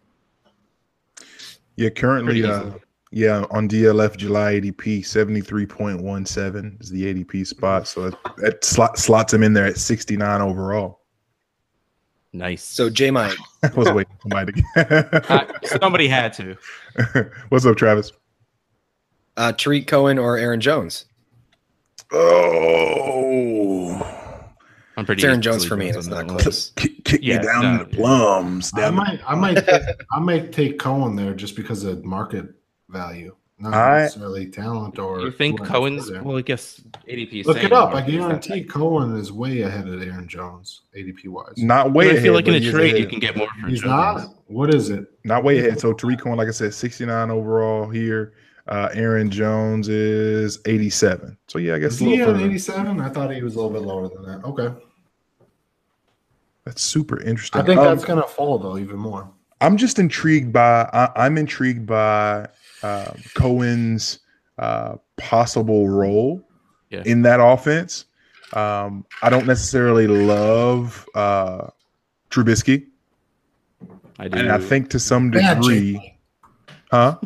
Yeah, 1.76 1.88
currently, 1.88 2.42
Pretty 2.42 2.44
uh, 2.44 2.66
easy. 2.66 2.78
Yeah, 3.14 3.44
on 3.50 3.68
DLF 3.68 4.16
July 4.16 4.54
ADP, 4.54 5.04
seventy 5.04 5.42
three 5.42 5.66
point 5.66 6.00
one 6.02 6.24
seven 6.24 6.78
is 6.80 6.88
the 6.88 7.12
ADP 7.12 7.46
spot. 7.46 7.86
So 7.86 8.08
that, 8.08 8.18
that 8.38 8.64
slot, 8.64 8.98
slots 8.98 9.34
him 9.34 9.42
in 9.42 9.52
there 9.52 9.66
at 9.66 9.76
sixty 9.76 10.16
nine 10.16 10.40
overall. 10.40 11.00
Nice. 12.32 12.64
So 12.64 12.88
J 12.88 13.10
Mike, 13.10 13.36
I 13.62 13.68
was 13.76 13.92
waiting 13.92 14.14
for 14.14 14.30
somebody. 14.30 14.64
to 14.76 15.30
Uh, 15.30 15.46
somebody 15.78 16.08
had 16.08 16.32
to. 16.34 16.56
What's 17.50 17.66
up, 17.66 17.76
Travis? 17.76 18.12
uh, 19.36 19.52
Tarik 19.52 19.86
Cohen 19.86 20.18
or 20.18 20.38
Aaron 20.38 20.60
Jones? 20.60 21.04
Oh, 22.12 23.90
I'm 24.96 25.04
pretty. 25.04 25.20
It's 25.20 25.24
Aaron 25.26 25.42
Jones 25.42 25.66
for 25.66 25.76
me, 25.76 25.88
and 25.88 25.98
it's 25.98 26.06
not 26.06 26.28
close. 26.28 26.70
kick, 26.76 27.04
kick 27.04 27.20
Yeah, 27.22 27.38
me 27.40 27.44
down 27.44 27.62
no, 27.62 27.70
in 27.72 27.78
the 27.78 27.84
plums. 27.96 28.72
I 28.74 28.88
might, 28.90 29.20
I 29.26 29.34
might, 29.34 29.66
take, 29.66 29.82
I 30.10 30.18
might 30.18 30.52
take 30.52 30.78
Cohen 30.78 31.14
there 31.16 31.34
just 31.34 31.56
because 31.56 31.84
of 31.84 32.04
market 32.04 32.46
value, 32.92 33.34
not 33.58 33.74
I- 33.74 33.98
necessarily 34.02 34.46
talent 34.46 34.98
or. 34.98 35.20
You 35.20 35.30
think 35.32 35.64
Cohen's? 35.64 36.10
Well, 36.10 36.36
I 36.38 36.42
guess 36.42 36.80
ADP 37.08 37.40
is 37.40 37.46
Look 37.46 37.64
it 37.64 37.72
up. 37.72 37.94
I 37.94 38.02
guarantee 38.02 38.62
Cohen 38.64 39.16
is 39.16 39.32
way 39.32 39.62
ahead 39.62 39.88
of 39.88 40.02
Aaron 40.02 40.28
Jones, 40.28 40.82
ADP 40.96 41.26
wise. 41.28 41.54
not 41.56 41.86
But 41.86 41.92
way 41.94 42.06
I 42.06 42.10
ahead. 42.10 42.22
feel 42.22 42.34
like 42.34 42.46
in 42.48 42.54
a 42.54 42.58
he 42.58 42.66
is 42.66 42.72
trade 42.72 42.98
you 42.98 43.06
can 43.06 43.18
get 43.18 43.36
more 43.36 43.48
for 43.60 43.66
He's 43.68 43.80
Jones. 43.80 43.90
not. 44.22 44.34
What 44.46 44.72
is 44.74 44.90
it? 44.90 45.06
not 45.24 45.42
way 45.44 45.58
ahead. 45.58 45.80
So 45.80 45.92
Tarik 45.92 46.20
Cohen, 46.20 46.36
like 46.36 46.48
I 46.48 46.52
said, 46.52 46.74
69 46.74 47.30
overall 47.30 47.88
here. 47.88 48.34
Uh, 48.68 48.88
Aaron 48.92 49.28
Jones 49.28 49.88
is 49.88 50.60
87. 50.66 51.36
So 51.48 51.58
yeah, 51.58 51.74
I 51.74 51.78
guess 51.80 51.94
Is 51.94 52.02
a 52.02 52.04
he 52.04 52.18
little 52.18 52.36
at 52.36 52.42
87? 52.42 53.00
I 53.00 53.08
thought 53.08 53.32
he 53.34 53.42
was 53.42 53.54
a 53.54 53.60
little 53.60 53.72
bit 53.72 53.82
lower 53.82 54.08
than 54.08 54.22
that. 54.24 54.44
Okay. 54.44 54.68
That's 56.64 56.80
super 56.82 57.20
interesting. 57.22 57.60
I 57.60 57.64
think 57.64 57.80
Um, 57.80 57.86
that's 57.86 58.04
going 58.04 58.22
to 58.22 58.28
fall, 58.28 58.58
though, 58.58 58.78
even 58.78 58.96
more. 58.96 59.28
I'm 59.60 59.76
just 59.76 59.98
intrigued 59.98 60.52
by. 60.52 60.88
I, 60.92 61.10
I'm 61.26 61.38
intrigued 61.38 61.86
by 61.86 62.48
um, 62.82 63.20
Cohen's 63.34 64.18
uh, 64.58 64.96
possible 65.16 65.88
role 65.88 66.42
Yeah. 66.90 67.02
in 67.06 67.22
that 67.22 67.40
offense. 67.40 68.06
Um, 68.52 69.06
I 69.22 69.30
don't 69.30 69.46
necessarily 69.46 70.06
love 70.06 71.06
uh, 71.14 71.68
Trubisky, 72.30 72.86
I 74.18 74.28
do. 74.28 74.38
and 74.38 74.52
I 74.52 74.58
think 74.58 74.90
to 74.90 74.98
some 74.98 75.30
degree, 75.30 75.94
Jake. 75.94 76.18
huh? 76.90 77.18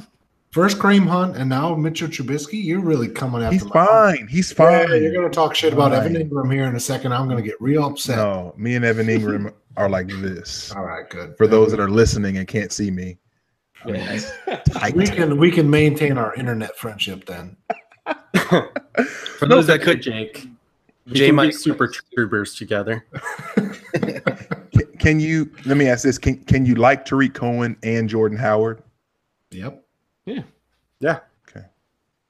First 0.52 0.78
Kareem 0.78 1.06
Hunt 1.06 1.36
and 1.36 1.50
now 1.50 1.74
Mitchell 1.74 2.08
Trubisky. 2.08 2.62
You're 2.64 2.80
really 2.80 3.08
coming 3.08 3.42
after 3.42 3.52
He's 3.54 3.64
my 3.64 3.70
fine. 3.86 4.26
He's 4.28 4.50
Yeah, 4.52 4.86
fine. 4.86 5.02
you're 5.02 5.12
gonna 5.12 5.28
talk 5.28 5.54
shit 5.54 5.72
about 5.74 5.90
Fine. 5.92 6.16
Evan 6.16 6.30
Engram 6.30 6.52
here 6.52 6.64
in 6.64 6.74
a 6.76 6.80
second. 6.80 7.12
I'm 7.12 7.28
gonna 7.28 7.42
get 7.42 7.60
real 7.60 7.84
upset. 7.84 8.16
No, 8.16 8.54
me 8.56 8.74
and 8.76 8.84
Evan 8.84 9.06
Engram 9.08 9.52
are 9.76 9.88
like 9.90 10.06
this. 10.08 10.72
All 10.76 10.84
right, 10.84 11.08
good. 11.10 11.36
For 11.36 11.46
those 11.46 11.72
that 11.72 11.80
are 11.80 11.90
listening 11.90 12.38
and 12.38 12.46
can't 12.48 12.72
see 12.72 12.90
me, 12.90 13.18
tight. 14.72 14.94
we 14.94 15.06
can 15.06 15.38
we 15.38 15.50
can 15.50 15.68
maintain 15.68 16.18
our 16.18 16.34
internet 16.34 16.76
friendship 16.76 17.24
then. 17.26 17.56
For 18.36 18.72
No, 19.42 19.48
those 19.56 19.66
that 19.68 19.80
could 19.82 19.96
could, 19.98 20.02
Jake. 20.02 20.34
Jay 21.08 21.14
Jay 21.26 21.30
might 21.30 21.46
might- 21.46 21.54
super 21.54 21.86
troopers 21.88 22.54
together. 22.54 23.04
Can, 24.72 24.86
can 24.98 25.20
you 25.20 25.50
let 25.64 25.76
me 25.78 25.88
ask 25.88 26.02
this? 26.04 26.18
Can 26.18 26.36
can 26.44 26.66
you 26.66 26.74
like 26.74 27.04
Tarik 27.06 27.32
Cohen 27.32 27.76
and 27.82 28.08
Jordan 28.08 28.36
Howard? 28.36 28.82
Yep. 29.52 29.82
Yeah. 30.26 30.42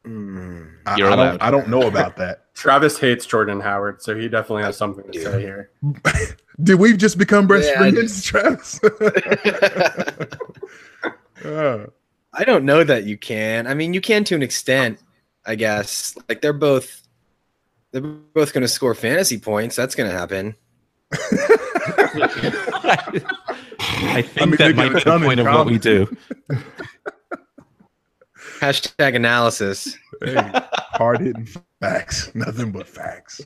Mm. 0.05 0.71
I, 0.87 0.93
I 0.95 0.99
don't 0.99 1.43
I 1.43 1.51
don't 1.51 1.69
know 1.69 1.83
about 1.89 2.17
that. 2.19 2.55
Travis 2.55 2.97
hates 2.99 3.27
Jordan 3.27 3.59
Howard, 3.61 4.01
so 4.01 4.15
he 4.15 4.29
definitely 4.29 4.63
has 4.63 4.77
something 4.77 5.11
to 5.11 5.21
say 5.21 5.41
here. 5.41 5.71
Did 6.63 6.77
we 6.79 6.97
just 6.97 7.19
become 7.19 7.49
best 7.49 7.69
Yeah, 7.69 7.79
friends, 7.91 8.23
Travis? 8.23 8.79
Uh, 11.47 11.87
I 12.33 12.45
don't 12.45 12.65
know 12.65 12.85
that 12.85 13.05
you 13.05 13.17
can. 13.17 13.67
I 13.67 13.75
mean, 13.75 13.95
you 13.95 14.01
can 14.01 14.25
to 14.25 14.35
an 14.35 14.43
extent, 14.43 14.99
I 15.47 15.55
guess. 15.55 16.17
Like 16.29 16.41
they're 16.41 16.53
both, 16.53 17.03
they're 17.93 18.03
both 18.03 18.53
going 18.53 18.63
to 18.63 18.69
score 18.69 18.95
fantasy 18.95 19.39
points. 19.39 19.77
That's 19.77 19.95
going 19.95 20.11
to 20.11 20.17
happen. 20.17 20.57
I 23.99 24.23
think 24.23 24.43
I 24.43 24.47
mean, 24.47 24.57
that 24.57 24.77
might 24.77 24.93
be 24.93 24.99
a 24.99 25.01
ton 25.01 25.21
the 25.21 25.27
point 25.27 25.41
of 25.41 25.47
what 25.47 25.67
we 25.67 25.79
do. 25.79 26.15
Hashtag 28.59 29.15
analysis. 29.15 29.97
hey, 30.23 30.51
hard 30.95 31.21
hitting 31.21 31.47
facts, 31.81 32.35
nothing 32.35 32.73
but 32.73 32.89
facts. 32.89 33.41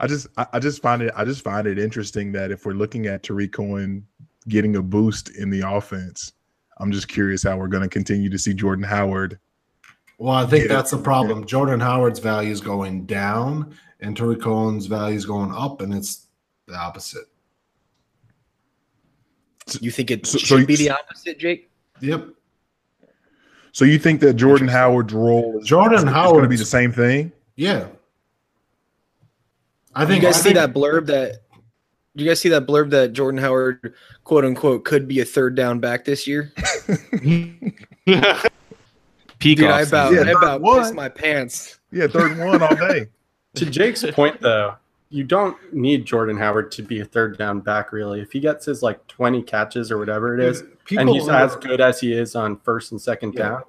I 0.00 0.06
just 0.06 0.26
I, 0.36 0.46
I 0.54 0.58
just 0.58 0.82
find 0.82 1.02
it 1.02 1.12
I 1.16 1.24
just 1.24 1.42
find 1.42 1.66
it 1.66 1.78
interesting 1.78 2.32
that 2.32 2.50
if 2.50 2.64
we're 2.64 2.72
looking 2.72 3.06
at 3.06 3.22
Tarik 3.22 3.52
Cohen 3.52 4.06
getting 4.48 4.76
a 4.76 4.82
boost 4.82 5.30
in 5.36 5.50
the 5.50 5.60
offense, 5.68 6.32
I'm 6.80 6.92
just 6.92 7.08
curious 7.08 7.42
how 7.42 7.56
we're 7.56 7.68
going 7.68 7.82
to 7.82 7.88
continue 7.88 8.28
to 8.30 8.38
see 8.38 8.54
Jordan 8.54 8.84
Howard. 8.84 9.38
Well, 10.18 10.34
I 10.34 10.46
think 10.46 10.64
Yeah. 10.68 10.76
that's 10.76 10.90
the 10.90 10.98
problem. 10.98 11.46
Jordan 11.46 11.80
Howard's 11.80 12.18
value 12.18 12.50
is 12.50 12.60
going 12.60 13.06
down, 13.06 13.74
and 14.00 14.16
Tarik 14.16 14.40
Cohen's 14.40 14.86
value 14.86 15.16
is 15.16 15.26
going 15.26 15.52
up, 15.52 15.80
and 15.80 15.92
it's 15.94 16.26
the 16.66 16.74
opposite. 16.76 17.24
You 19.80 19.90
think 19.90 20.10
it 20.10 20.26
So- 20.26 20.38
should 20.38 20.60
so- 20.60 20.66
be 20.66 20.76
the 20.76 20.90
opposite, 20.90 21.38
Jake? 21.38 21.70
Yep. 22.00 22.28
So 23.72 23.84
you 23.84 23.98
think 23.98 24.20
that 24.22 24.34
Jordan 24.34 24.66
Howard's 24.68 25.12
role 25.12 25.58
is 25.60 25.66
Jordan 25.66 25.98
is 25.98 26.04
going 26.04 26.42
to 26.42 26.48
be 26.48 26.56
the 26.56 26.64
same 26.64 26.90
thing? 26.90 27.32
Yeah. 27.54 27.88
I 29.94 30.02
You 30.02 30.08
think 30.08 30.22
guys 30.22 30.36
I 30.36 30.38
see 30.38 30.42
think- 30.44 30.54
that 30.56 30.72
blurb 30.72 31.06
that? 31.06 31.42
Do 32.18 32.24
you 32.24 32.30
guys 32.30 32.40
see 32.40 32.48
that 32.48 32.66
blurb 32.66 32.90
that 32.90 33.12
Jordan 33.12 33.40
Howard, 33.40 33.94
quote 34.24 34.44
unquote, 34.44 34.84
could 34.84 35.06
be 35.06 35.20
a 35.20 35.24
third 35.24 35.54
down 35.54 35.78
back 35.78 36.04
this 36.04 36.26
year? 36.26 36.52
Peak 39.38 39.58
Dude, 39.58 39.66
I 39.66 39.82
about, 39.82 40.12
Yeah, 40.12 40.22
I 40.22 40.30
about 40.32 40.60
one. 40.60 40.80
pissed 40.80 40.94
my 40.94 41.08
pants. 41.08 41.78
Yeah, 41.92 42.08
third 42.08 42.32
and 42.32 42.40
one 42.40 42.60
all 42.62 42.74
day. 42.74 43.06
To 43.54 43.64
Jake's 43.66 44.04
point, 44.12 44.40
though, 44.40 44.74
you 45.10 45.24
don't 45.24 45.56
need 45.72 46.04
Jordan 46.04 46.36
Howard 46.36 46.70
to 46.72 46.82
be 46.82 47.00
a 47.00 47.04
third 47.04 47.38
down 47.38 47.60
back, 47.60 47.92
really. 47.92 48.20
If 48.20 48.30
he 48.32 48.40
gets 48.40 48.66
his 48.66 48.82
like 48.82 49.04
20 49.08 49.42
catches 49.42 49.90
or 49.90 49.98
whatever 49.98 50.38
it 50.38 50.44
is, 50.44 50.62
People 50.84 51.00
and 51.02 51.10
he's 51.10 51.28
are- 51.28 51.44
as 51.44 51.56
good 51.56 51.80
as 51.80 51.98
he 52.00 52.12
is 52.12 52.34
on 52.36 52.58
first 52.58 52.90
and 52.92 53.00
second 53.00 53.34
Yeah. 53.34 53.48
down, 53.48 53.62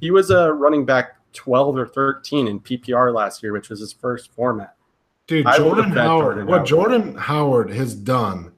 he 0.00 0.10
was 0.12 0.30
a 0.30 0.52
running 0.52 0.84
back 0.84 1.16
12 1.34 1.76
or 1.76 1.86
13 1.86 2.48
in 2.48 2.60
PPR 2.60 3.12
last 3.12 3.42
year, 3.42 3.52
which 3.52 3.68
was 3.68 3.80
his 3.80 3.92
first 3.92 4.32
format. 4.32 4.74
Dude, 5.26 5.46
I 5.46 5.56
Jordan 5.58 5.90
Howard, 5.90 6.46
what 6.46 6.58
Howard. 6.58 6.66
Jordan 6.66 7.14
Howard 7.16 7.70
has 7.70 7.94
done 7.94 8.52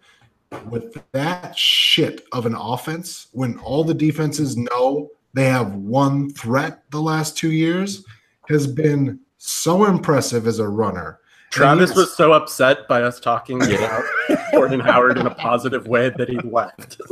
with 0.69 0.97
that 1.13 1.57
shit 1.57 2.27
of 2.33 2.47
an 2.47 2.55
offense, 2.55 3.29
when 3.33 3.59
all 3.59 3.85
the 3.85 3.95
defenses 3.95 4.57
know 4.57 5.11
they 5.35 5.45
have 5.45 5.75
one 5.75 6.31
threat 6.31 6.83
the 6.91 7.01
last 7.01 7.37
two 7.37 7.53
years, 7.53 8.05
has 8.49 8.67
been 8.67 9.21
so 9.39 9.85
impressive 9.85 10.47
as 10.47 10.59
a 10.59 10.69
runner. 10.69 11.21
Travis 11.51 11.91
he's- 11.91 11.97
was 11.97 12.17
so 12.17 12.33
upset 12.33 12.87
by 12.89 13.03
us 13.03 13.21
talking 13.21 13.63
about 13.63 14.05
Jordan 14.53 14.81
Howard 14.81 15.17
in 15.17 15.27
a 15.27 15.35
positive 15.35 15.87
way 15.87 16.11
that 16.11 16.29
he 16.29 16.39
left. 16.41 17.01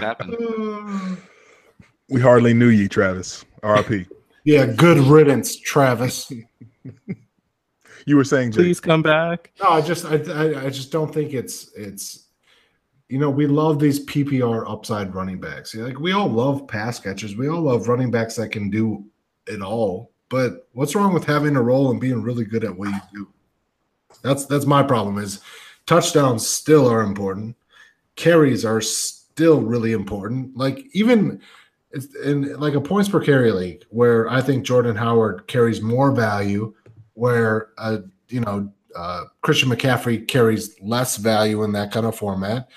That 0.00 0.18
just. 0.20 1.22
We 2.08 2.20
hardly 2.20 2.54
knew 2.54 2.68
you, 2.68 2.88
Travis. 2.88 3.44
RIP. 3.62 4.06
Yeah, 4.44 4.66
good 4.66 4.98
riddance, 4.98 5.56
Travis. 5.56 6.32
You 8.08 8.16
were 8.16 8.24
saying, 8.24 8.52
Jake. 8.52 8.64
Please 8.64 8.80
come 8.80 9.02
back. 9.02 9.52
No, 9.60 9.68
I 9.68 9.82
just 9.82 10.06
I, 10.06 10.16
I 10.32 10.64
I 10.64 10.70
just 10.70 10.90
don't 10.90 11.12
think 11.12 11.34
it's 11.34 11.70
it's 11.74 12.28
you 13.08 13.18
know, 13.18 13.28
we 13.28 13.46
love 13.46 13.78
these 13.78 14.04
PPR 14.06 14.64
upside 14.66 15.14
running 15.14 15.38
backs. 15.40 15.74
Like 15.74 16.00
we 16.00 16.12
all 16.12 16.26
love 16.28 16.66
pass 16.66 16.98
catchers. 16.98 17.36
We 17.36 17.48
all 17.48 17.60
love 17.60 17.86
running 17.86 18.10
backs 18.10 18.36
that 18.36 18.50
can 18.50 18.70
do 18.70 19.04
it 19.46 19.60
all. 19.60 20.10
But 20.30 20.68
what's 20.72 20.94
wrong 20.94 21.12
with 21.12 21.24
having 21.24 21.56
a 21.56 21.62
role 21.62 21.90
and 21.90 22.00
being 22.00 22.22
really 22.22 22.46
good 22.46 22.64
at 22.64 22.74
what 22.74 22.88
you 22.88 23.00
do? 23.12 23.28
That's 24.22 24.46
that's 24.46 24.64
my 24.64 24.82
problem 24.82 25.18
is 25.18 25.40
touchdowns 25.84 26.46
still 26.46 26.88
are 26.88 27.02
important. 27.02 27.56
Carries 28.16 28.64
are 28.64 28.80
still 28.80 29.60
really 29.60 29.92
important. 29.92 30.56
Like 30.56 30.86
even 30.92 31.42
it's 31.90 32.14
in 32.16 32.58
like 32.58 32.74
a 32.74 32.80
points 32.80 33.10
per 33.10 33.20
carry 33.20 33.52
league 33.52 33.84
where 33.90 34.30
I 34.30 34.40
think 34.40 34.64
Jordan 34.64 34.96
Howard 34.96 35.46
carries 35.46 35.82
more 35.82 36.12
value 36.12 36.74
where 37.18 37.70
uh 37.78 37.98
you 38.28 38.40
know 38.40 38.72
uh, 38.96 39.24
Christian 39.42 39.68
McCaffrey 39.68 40.26
carries 40.26 40.74
less 40.80 41.18
value 41.18 41.62
in 41.62 41.72
that 41.72 41.92
kind 41.92 42.06
of 42.06 42.16
format. 42.16 42.68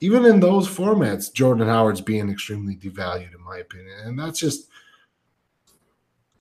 Even 0.00 0.26
in 0.26 0.38
those 0.38 0.68
formats, 0.68 1.32
Jordan 1.32 1.66
Howard's 1.66 2.02
being 2.02 2.28
extremely 2.28 2.76
devalued, 2.76 3.34
in 3.34 3.42
my 3.42 3.58
opinion, 3.58 3.96
and 4.04 4.18
that's 4.18 4.38
just 4.38 4.68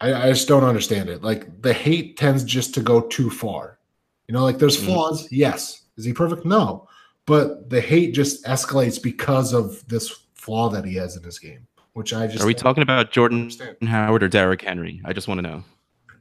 I, 0.02 0.14
I 0.14 0.30
just 0.30 0.48
don't 0.48 0.64
understand 0.64 1.10
it. 1.10 1.24
Like 1.24 1.62
the 1.62 1.74
hate 1.74 2.18
tends 2.18 2.44
just 2.44 2.74
to 2.76 2.82
go 2.82 3.02
too 3.02 3.30
far. 3.30 3.80
You 4.28 4.34
know, 4.34 4.44
like 4.44 4.58
there's 4.58 4.78
Mhm. 4.78 4.86
flaws. 4.86 5.32
Yes, 5.32 5.84
is 5.98 6.04
he 6.06 6.12
perfect? 6.14 6.46
No, 6.46 6.88
but 7.26 7.70
the 7.70 7.80
hate 7.82 8.14
just 8.14 8.44
escalates 8.46 9.02
because 9.02 9.54
of 9.54 9.88
this 9.88 10.10
flaw 10.34 10.70
that 10.70 10.84
he 10.86 10.96
has 10.96 11.16
in 11.16 11.24
his 11.24 11.40
game, 11.40 11.66
which 11.94 12.14
I 12.14 12.28
just 12.28 12.44
Are 12.44 12.48
we 12.48 12.54
talking 12.54 12.84
about 12.84 13.12
Jordan 13.12 13.42
understand. 13.44 13.78
Howard 13.84 14.24
or 14.24 14.28
Derrick 14.28 14.62
Henry? 14.62 15.02
I 15.06 15.14
just 15.14 15.28
want 15.28 15.38
to 15.40 15.42
know. 15.44 15.64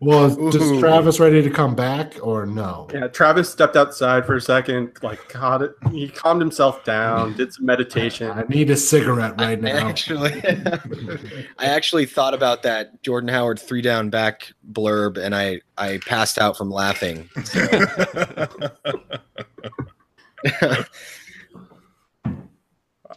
Well, 0.05 0.26
is 0.48 0.57
Ooh. 0.57 0.80
Travis 0.80 1.18
ready 1.18 1.40
to 1.42 1.48
come 1.50 1.74
back 1.74 2.14
or 2.22 2.44
no? 2.44 2.88
Yeah, 2.92 3.07
Travis 3.09 3.48
stepped 3.50 3.74
outside 3.74 4.26
for 4.26 4.34
a 4.36 4.40
second, 4.40 4.92
like 5.02 5.28
caught 5.28 5.62
it. 5.62 5.72
He 5.90 6.09
calmed 6.09 6.40
himself 6.42 6.84
down, 6.84 7.34
did 7.36 7.52
some 7.55 7.64
meditation. 7.64 8.30
I 8.30 8.42
need 8.42 8.68
a 8.70 8.76
cigarette 8.76 9.40
right 9.40 9.57
I 9.59 9.61
now. 9.61 9.88
actually, 9.88 10.32
I 11.59 11.64
actually 11.66 12.05
thought 12.07 12.34
about 12.34 12.62
that 12.64 13.02
Jordan 13.02 13.28
Howard 13.28 13.59
three 13.59 13.80
down 13.82 14.11
back 14.11 14.52
blurb, 14.72 15.16
and 15.16 15.34
I 15.34 15.61
I 15.78 15.98
passed 16.07 16.38
out 16.38 16.57
from 16.59 16.70
laughing. 16.70 17.28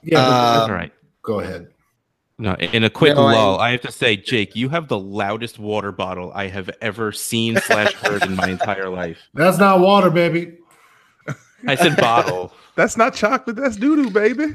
Yeah, 0.04 0.16
but- 0.16 0.32
Uh, 0.32 0.66
All 0.70 0.74
right. 0.74 0.94
go 1.22 1.40
ahead. 1.40 1.68
No, 2.40 2.54
in 2.56 2.84
a 2.84 2.90
quick 2.90 3.16
No, 3.16 3.26
I- 3.26 3.34
lull, 3.34 3.60
I, 3.60 3.72
have 3.72 3.82
to 3.82 3.92
say, 3.92 4.16
Jake, 4.16 4.56
you 4.56 4.70
have 4.70 4.88
the 4.88 5.00
loudest 5.00 5.58
water 5.58 5.92
bottle 5.92 6.32
I 6.36 6.48
have 6.48 6.70
ever 6.82 7.12
seen 7.12 7.58
slash 7.58 7.94
heard 7.94 8.24
in 8.24 8.36
my 8.36 8.50
entire 8.50 8.90
life. 8.90 9.18
That's 9.34 9.58
not 9.58 9.80
water, 9.80 10.12
baby. 10.12 10.58
I 11.68 11.76
said 11.76 11.98
bottle. 11.98 12.54
That's 12.76 12.96
not 12.96 13.16
chocolate. 13.16 13.56
That's 13.56 13.76
doo 13.76 13.96
doo, 13.96 14.12
baby. 14.12 14.54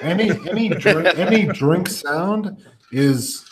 Any 0.00 0.30
any 0.48 0.70
drink, 0.70 1.18
any 1.18 1.44
drink 1.44 1.90
sound 1.90 2.56
is 2.90 3.44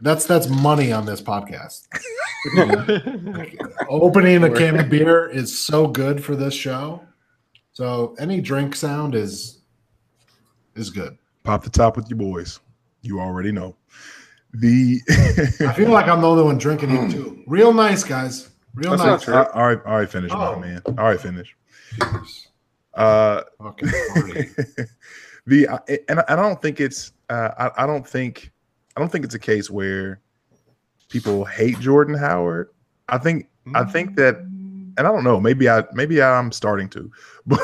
that's 0.00 0.26
that's 0.26 0.48
money 0.48 0.90
on 0.92 1.06
this 1.06 1.22
podcast. 1.22 1.86
Opening 3.88 4.42
a 4.42 4.50
can 4.50 4.80
of 4.80 4.90
beer 4.90 5.28
is 5.28 5.56
so 5.56 5.86
good 5.86 6.22
for 6.22 6.34
this 6.34 6.54
show. 6.54 7.02
So 7.72 8.16
any 8.18 8.40
drink 8.40 8.74
sound 8.74 9.14
is 9.14 9.60
is 10.74 10.90
good. 10.90 11.16
Pop 11.46 11.62
the 11.62 11.70
top 11.70 11.96
with 11.96 12.10
your 12.10 12.16
boys. 12.18 12.58
You 13.02 13.20
already 13.20 13.52
know. 13.52 13.76
The 14.54 15.00
I 15.60 15.72
feel 15.74 15.90
like 15.90 16.08
I'm 16.08 16.20
the 16.20 16.26
only 16.26 16.42
one 16.42 16.58
drinking 16.58 16.90
here 16.90 17.08
too. 17.08 17.44
Real 17.46 17.72
nice, 17.72 18.02
guys. 18.02 18.50
Real 18.74 18.96
That's 18.96 19.28
nice. 19.28 19.28
all 19.54 19.66
right, 19.68 19.78
all 19.86 19.96
right, 19.96 20.08
finish, 20.10 20.32
Oh. 20.34 20.58
man. 20.58 20.82
All 20.86 21.04
right, 21.04 21.20
finish. 21.20 21.54
Uh, 22.94 23.42
Fucking 23.62 23.88
the 25.46 25.68
and 26.08 26.18
I, 26.18 26.24
I 26.30 26.34
don't 26.36 26.60
think 26.60 26.80
it's 26.80 27.12
uh, 27.30 27.50
I, 27.56 27.84
I 27.84 27.86
don't 27.86 28.06
think 28.06 28.50
I 28.96 29.00
don't 29.00 29.12
think 29.12 29.24
it's 29.24 29.36
a 29.36 29.38
case 29.38 29.70
where 29.70 30.20
people 31.08 31.44
hate 31.44 31.78
Jordan 31.78 32.16
Howard. 32.16 32.70
I 33.08 33.18
think 33.18 33.46
I 33.74 33.84
think 33.84 34.16
that 34.16 34.38
and 34.98 35.06
I 35.06 35.10
don't 35.12 35.24
know, 35.24 35.40
maybe 35.40 35.68
I 35.68 35.84
maybe 35.92 36.22
I'm 36.22 36.52
starting 36.52 36.88
to, 36.90 37.10
but 37.46 37.60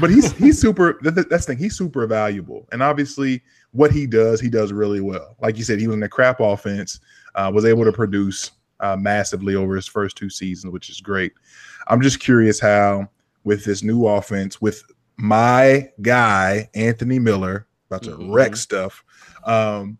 but 0.00 0.10
he's 0.10 0.32
he's 0.32 0.60
super. 0.60 0.98
That's 1.02 1.26
the 1.28 1.38
thing. 1.38 1.58
He's 1.58 1.76
super 1.76 2.06
valuable, 2.06 2.68
and 2.72 2.82
obviously 2.82 3.42
what 3.72 3.90
he 3.90 4.06
does, 4.06 4.40
he 4.40 4.48
does 4.48 4.72
really 4.72 5.00
well. 5.00 5.36
Like 5.40 5.58
you 5.58 5.64
said, 5.64 5.78
he 5.78 5.86
was 5.86 5.96
in 5.96 6.02
a 6.02 6.08
crap 6.08 6.40
offense, 6.40 7.00
uh, 7.34 7.50
was 7.54 7.64
able 7.64 7.84
to 7.84 7.92
produce 7.92 8.52
uh, 8.80 8.96
massively 8.96 9.54
over 9.54 9.76
his 9.76 9.86
first 9.86 10.16
two 10.16 10.30
seasons, 10.30 10.72
which 10.72 10.88
is 10.88 11.00
great. 11.00 11.32
I'm 11.88 12.00
just 12.00 12.20
curious 12.20 12.58
how 12.60 13.08
with 13.44 13.64
this 13.64 13.82
new 13.82 14.06
offense, 14.06 14.60
with 14.60 14.82
my 15.16 15.90
guy 16.02 16.68
Anthony 16.74 17.18
Miller 17.18 17.66
about 17.90 18.02
to 18.04 18.10
Mhm. 18.10 18.32
wreck 18.34 18.56
stuff, 18.56 19.02
um, 19.44 19.98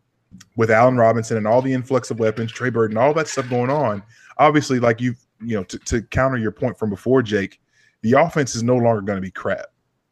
with 0.56 0.70
Allen 0.70 0.96
Robinson 0.96 1.36
and 1.36 1.46
all 1.46 1.62
the 1.62 1.72
influx 1.72 2.10
of 2.10 2.18
weapons, 2.20 2.52
Trey 2.52 2.70
Burton, 2.70 2.96
all 2.96 3.14
that 3.14 3.28
stuff 3.28 3.48
going 3.48 3.70
on. 3.70 4.02
Obviously, 4.38 4.78
like 4.78 5.00
you, 5.00 5.14
you 5.40 5.56
know, 5.56 5.64
to, 5.64 5.78
to 5.78 6.02
counter 6.02 6.36
your 6.36 6.52
point 6.52 6.78
from 6.78 6.90
before, 6.90 7.22
Jake, 7.22 7.60
the 8.02 8.12
offense 8.12 8.54
is 8.54 8.62
no 8.62 8.76
longer 8.76 9.00
going 9.00 9.16
to 9.16 9.22
be 9.22 9.30
crap, 9.30 9.66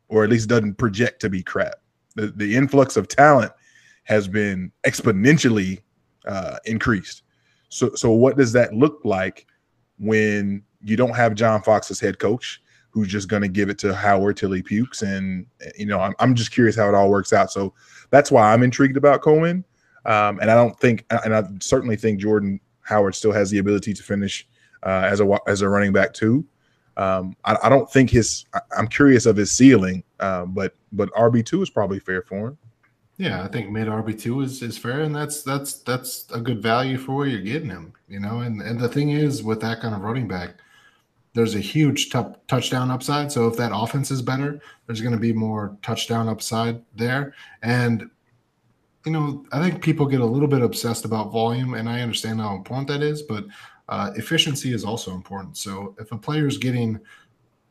or 0.08 0.24
at 0.24 0.30
least 0.30 0.48
doesn't 0.48 0.74
project 0.74 1.20
to 1.20 1.30
be 1.30 1.42
crap. 1.42 1.76
The 2.14 2.28
the 2.28 2.56
influx 2.56 2.96
of 2.96 3.08
talent 3.08 3.52
has 4.04 4.28
been 4.28 4.72
exponentially 4.84 5.80
uh, 6.26 6.58
increased. 6.64 7.22
So, 7.68 7.94
so 7.94 8.12
what 8.12 8.36
does 8.36 8.52
that 8.52 8.72
look 8.72 9.00
like 9.04 9.46
when 9.98 10.62
you 10.80 10.96
don't 10.96 11.16
have 11.16 11.34
John 11.34 11.62
Fox 11.62 11.90
as 11.90 11.98
head 11.98 12.18
coach, 12.18 12.62
who's 12.90 13.08
just 13.08 13.28
going 13.28 13.42
to 13.42 13.48
give 13.48 13.68
it 13.68 13.78
to 13.78 13.94
Howard 13.94 14.36
till 14.36 14.52
he 14.52 14.62
pukes? 14.62 15.02
And 15.02 15.46
you 15.76 15.86
know, 15.86 16.00
I'm, 16.00 16.14
I'm 16.20 16.34
just 16.34 16.52
curious 16.52 16.76
how 16.76 16.88
it 16.88 16.94
all 16.94 17.10
works 17.10 17.32
out. 17.32 17.50
So 17.50 17.74
that's 18.10 18.30
why 18.30 18.52
I'm 18.52 18.62
intrigued 18.62 18.96
about 18.96 19.22
Cohen. 19.22 19.64
Um, 20.04 20.38
and 20.40 20.50
I 20.50 20.54
don't 20.54 20.78
think, 20.78 21.04
and 21.10 21.34
I 21.34 21.42
certainly 21.60 21.96
think 21.96 22.20
Jordan 22.20 22.60
Howard 22.82 23.16
still 23.16 23.32
has 23.32 23.50
the 23.50 23.58
ability 23.58 23.92
to 23.92 24.02
finish 24.02 24.46
uh, 24.86 25.02
as 25.04 25.20
a 25.20 25.38
as 25.46 25.60
a 25.60 25.68
running 25.68 25.92
back 25.92 26.14
too. 26.14 26.46
Um, 26.96 27.36
I, 27.44 27.56
I 27.64 27.68
don't 27.68 27.90
think 27.90 28.08
his. 28.08 28.46
I'm 28.76 28.88
curious 28.88 29.26
of 29.26 29.36
his 29.36 29.52
ceiling, 29.52 30.02
um, 30.20 30.52
but 30.52 30.74
but 30.92 31.10
RB 31.10 31.44
two 31.44 31.60
is 31.60 31.68
probably 31.68 31.98
fair 31.98 32.22
for 32.22 32.48
him. 32.48 32.58
Yeah, 33.18 33.42
I 33.42 33.48
think 33.48 33.70
mid 33.70 33.88
RB 33.88 34.18
two 34.18 34.40
is, 34.42 34.62
is 34.62 34.78
fair, 34.78 35.00
and 35.00 35.14
that's 35.14 35.42
that's 35.42 35.74
that's 35.80 36.26
a 36.32 36.40
good 36.40 36.62
value 36.62 36.96
for 36.96 37.16
where 37.16 37.26
you're 37.26 37.42
getting 37.42 37.68
him. 37.68 37.92
You 38.08 38.20
know, 38.20 38.40
and 38.40 38.62
and 38.62 38.80
the 38.80 38.88
thing 38.88 39.10
is 39.10 39.42
with 39.42 39.60
that 39.60 39.80
kind 39.80 39.94
of 39.94 40.02
running 40.02 40.28
back, 40.28 40.54
there's 41.34 41.54
a 41.54 41.60
huge 41.60 42.10
tou- 42.10 42.36
touchdown 42.46 42.90
upside. 42.90 43.32
So 43.32 43.48
if 43.48 43.56
that 43.56 43.72
offense 43.74 44.10
is 44.10 44.22
better, 44.22 44.60
there's 44.86 45.00
going 45.00 45.14
to 45.14 45.20
be 45.20 45.32
more 45.32 45.76
touchdown 45.82 46.28
upside 46.28 46.82
there. 46.94 47.34
And 47.62 48.08
you 49.04 49.12
know, 49.12 49.44
I 49.52 49.60
think 49.60 49.82
people 49.82 50.06
get 50.06 50.20
a 50.20 50.26
little 50.26 50.48
bit 50.48 50.62
obsessed 50.62 51.04
about 51.04 51.32
volume, 51.32 51.74
and 51.74 51.88
I 51.88 52.00
understand 52.00 52.40
how 52.40 52.54
important 52.56 52.88
that 52.88 53.02
is, 53.02 53.22
but 53.22 53.44
uh, 53.88 54.10
efficiency 54.16 54.72
is 54.72 54.84
also 54.84 55.12
important. 55.12 55.56
So 55.56 55.94
if 55.98 56.12
a 56.12 56.18
player 56.18 56.46
is 56.46 56.58
getting 56.58 56.98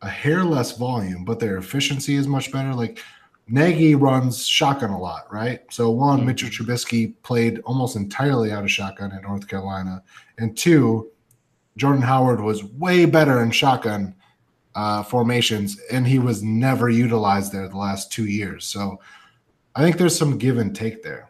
a 0.01 0.09
hair 0.09 0.43
less 0.43 0.78
volume, 0.78 1.26
but 1.26 1.39
their 1.39 1.57
efficiency 1.57 2.16
is 2.16 2.28
much 2.28 2.51
better, 2.51 2.74
like 2.74 2.99
Nagy 3.47 3.95
runs 3.95 4.45
shotgun 4.47 4.89
a 4.89 4.99
lot, 4.99 5.32
right? 5.32 5.61
So 5.70 5.91
one, 5.91 6.22
Mhm. 6.22 6.26
Mitchell 6.26 6.49
Trubisky 6.49 7.13
played 7.22 7.59
almost 7.59 7.95
entirely 7.95 8.51
out 8.51 8.63
of 8.63 8.72
shotgun 8.72 9.11
in 9.11 9.22
North 9.22 9.47
Carolina, 9.47 10.01
and 10.38 10.57
two, 10.57 11.11
Jordan 11.78 12.01
Howard 12.01 12.39
was 12.41 12.63
way 12.63 13.05
better 13.05 13.43
in 13.43 13.51
shotgun 13.51 14.16
uh, 14.74 15.03
formations, 15.03 15.80
and 15.91 16.05
he 16.05 16.20
was 16.20 16.43
never 16.43 16.89
utilized 16.89 17.53
there 17.53 17.68
the 17.70 17.78
last 17.78 18.11
two 18.11 18.26
years. 18.26 18.66
So 18.66 18.99
I 19.76 19.82
think 19.82 19.97
there's 19.97 20.18
some 20.18 20.38
give 20.38 20.57
and 20.57 20.76
take 20.76 21.01
there. 21.03 21.30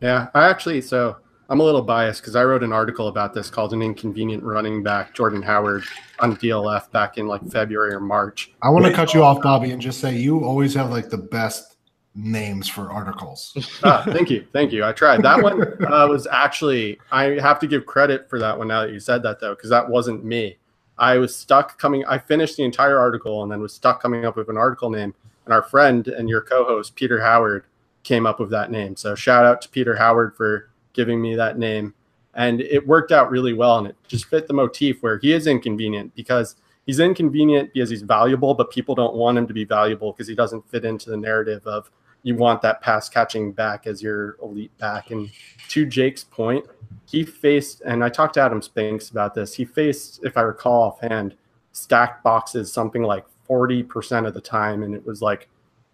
Yeah, 0.00 0.28
I 0.34 0.48
actually 0.48 0.80
so 0.82 1.16
I'm 1.50 1.58
a 1.58 1.64
little 1.64 1.82
biased 1.82 2.22
because 2.22 2.36
I 2.36 2.44
wrote 2.44 2.62
an 2.62 2.72
article 2.72 3.08
about 3.08 3.34
this 3.34 3.50
called 3.50 3.72
"An 3.72 3.82
Inconvenient 3.82 4.44
Running 4.44 4.84
Back," 4.84 5.14
Jordan 5.14 5.42
Howard 5.42 5.82
on 6.20 6.36
DLF 6.36 6.88
back 6.92 7.18
in 7.18 7.26
like 7.26 7.44
February 7.50 7.92
or 7.92 7.98
March. 7.98 8.52
I 8.62 8.70
want 8.70 8.86
to 8.86 8.92
cut 8.92 9.14
you 9.14 9.24
off, 9.24 9.42
Bobby, 9.42 9.72
and 9.72 9.82
just 9.82 10.00
say 10.00 10.16
you 10.16 10.44
always 10.44 10.74
have 10.74 10.90
like 10.90 11.10
the 11.10 11.18
best 11.18 11.76
names 12.14 12.68
for 12.68 12.92
articles. 12.92 13.80
ah, 13.84 14.04
thank 14.06 14.30
you, 14.30 14.46
thank 14.52 14.70
you. 14.70 14.84
I 14.84 14.92
tried 14.92 15.24
that 15.24 15.42
one. 15.42 15.60
Uh, 15.84 16.06
was 16.06 16.28
actually 16.30 17.00
I 17.10 17.40
have 17.40 17.58
to 17.60 17.66
give 17.66 17.84
credit 17.84 18.30
for 18.30 18.38
that 18.38 18.56
one 18.56 18.68
now 18.68 18.82
that 18.82 18.92
you 18.92 19.00
said 19.00 19.24
that 19.24 19.40
though, 19.40 19.56
because 19.56 19.70
that 19.70 19.88
wasn't 19.88 20.24
me. 20.24 20.56
I 20.98 21.16
was 21.16 21.34
stuck 21.34 21.78
coming. 21.78 22.04
I 22.06 22.18
finished 22.18 22.58
the 22.58 22.62
entire 22.62 22.98
article 22.98 23.42
and 23.42 23.50
then 23.50 23.60
was 23.60 23.72
stuck 23.74 24.00
coming 24.00 24.24
up 24.24 24.36
with 24.36 24.50
an 24.50 24.56
article 24.56 24.88
name. 24.88 25.14
And 25.46 25.54
our 25.54 25.62
friend 25.62 26.06
and 26.06 26.28
your 26.28 26.42
co-host 26.42 26.94
Peter 26.94 27.20
Howard 27.20 27.64
came 28.04 28.24
up 28.24 28.38
with 28.38 28.50
that 28.50 28.70
name. 28.70 28.94
So 28.94 29.16
shout 29.16 29.44
out 29.44 29.62
to 29.62 29.68
Peter 29.70 29.96
Howard 29.96 30.36
for 30.36 30.70
giving 30.92 31.20
me 31.20 31.34
that 31.36 31.58
name. 31.58 31.94
And 32.34 32.60
it 32.60 32.86
worked 32.86 33.12
out 33.12 33.30
really 33.30 33.52
well, 33.52 33.78
and 33.78 33.88
it 33.88 33.96
just 34.06 34.26
fit 34.26 34.46
the 34.46 34.54
motif 34.54 35.02
where 35.02 35.18
he 35.18 35.32
is 35.32 35.46
inconvenient 35.46 36.14
because 36.14 36.56
he's 36.86 37.00
inconvenient 37.00 37.72
because 37.72 37.90
he's 37.90 38.02
valuable, 38.02 38.54
but 38.54 38.70
people 38.70 38.94
don't 38.94 39.14
want 39.14 39.36
him 39.36 39.46
to 39.46 39.54
be 39.54 39.64
valuable 39.64 40.12
because 40.12 40.28
he 40.28 40.34
doesn't 40.34 40.68
fit 40.68 40.84
into 40.84 41.10
the 41.10 41.16
narrative 41.16 41.66
of 41.66 41.90
you 42.22 42.34
want 42.36 42.62
that 42.62 42.80
pass 42.80 43.08
catching 43.08 43.52
back 43.52 43.86
as 43.86 44.02
your 44.02 44.36
elite 44.42 44.76
back. 44.78 45.10
And 45.10 45.30
to 45.68 45.86
Jake's 45.86 46.24
point, 46.24 46.66
he 47.06 47.24
faced, 47.24 47.80
and 47.82 48.04
I 48.04 48.08
talked 48.08 48.34
to 48.34 48.40
Adam 48.40 48.62
Spinks 48.62 49.10
about 49.10 49.34
this. 49.34 49.54
He 49.54 49.64
faced, 49.64 50.20
if 50.22 50.36
I 50.36 50.42
recall 50.42 50.82
offhand, 50.82 51.34
stacked 51.72 52.22
boxes 52.22 52.72
something 52.72 53.02
like 53.02 53.24
40% 53.48 54.26
of 54.26 54.34
the 54.34 54.40
time. 54.40 54.82
And 54.82 54.94
it 54.94 55.04
was 55.04 55.22
like 55.22 55.48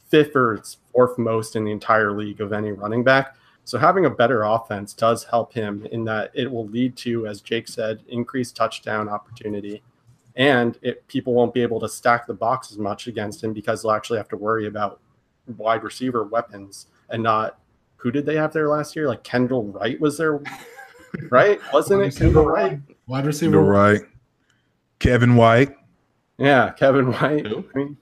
fifth 0.08 0.34
or 0.34 0.62
fourth 0.92 1.16
most 1.18 1.56
in 1.56 1.64
the 1.64 1.72
entire 1.72 2.12
league 2.12 2.40
of 2.40 2.52
any 2.52 2.72
running 2.72 3.04
back. 3.04 3.36
So 3.66 3.78
having 3.78 4.06
a 4.06 4.10
better 4.10 4.44
offense 4.44 4.94
does 4.94 5.24
help 5.24 5.52
him 5.52 5.86
in 5.90 6.04
that 6.04 6.30
it 6.34 6.48
will 6.48 6.68
lead 6.68 6.96
to, 6.98 7.26
as 7.26 7.40
Jake 7.40 7.66
said, 7.66 8.00
increased 8.06 8.54
touchdown 8.54 9.08
opportunity. 9.08 9.82
And 10.36 10.78
it, 10.82 11.04
people 11.08 11.34
won't 11.34 11.52
be 11.52 11.62
able 11.62 11.80
to 11.80 11.88
stack 11.88 12.28
the 12.28 12.32
box 12.32 12.70
as 12.70 12.78
much 12.78 13.08
against 13.08 13.42
him 13.42 13.52
because 13.52 13.82
they'll 13.82 13.90
actually 13.90 14.18
have 14.18 14.28
to 14.28 14.36
worry 14.36 14.68
about 14.68 15.00
wide 15.56 15.82
receiver 15.82 16.22
weapons 16.22 16.86
and 17.10 17.20
not 17.24 17.58
who 17.96 18.12
did 18.12 18.24
they 18.24 18.36
have 18.36 18.52
there 18.52 18.68
last 18.68 18.94
year? 18.94 19.08
Like 19.08 19.24
Kendall 19.24 19.64
Wright 19.64 20.00
was 20.00 20.16
there, 20.16 20.40
right? 21.30 21.58
Wasn't 21.72 22.00
it 22.00 22.14
Kendall 22.14 22.46
Wright? 22.46 22.78
Wide 23.08 23.18
You're 23.18 23.26
receiver. 23.26 23.62
right. 23.62 24.02
Kevin 25.00 25.34
White. 25.34 25.74
Yeah, 26.38 26.70
Kevin 26.70 27.10
White. 27.10 27.48
Who? 27.48 27.64
I, 27.74 27.78
mean, 27.78 27.96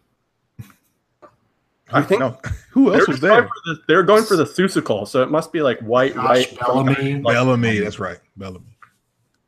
I 1.95 2.03
think 2.03 2.21
no. 2.21 2.39
Who 2.71 2.91
they're, 2.91 3.01
else 3.01 3.09
was 3.09 3.21
there? 3.21 3.49
the, 3.65 3.81
they're 3.89 4.03
going 4.03 4.25
for 4.25 4.37
the 4.37 4.45
Susical, 4.45 5.07
so 5.07 5.23
it 5.23 5.31
must 5.31 5.53
be 5.53 5.63
like 5.63 5.79
White, 5.81 6.15
Josh 6.15 6.53
White, 6.53 6.59
Bellamy. 6.59 7.15
Like- 7.21 7.35
Bellamy. 7.35 7.79
That's 7.79 7.99
right. 7.99 8.19
Bellamy. 8.37 8.77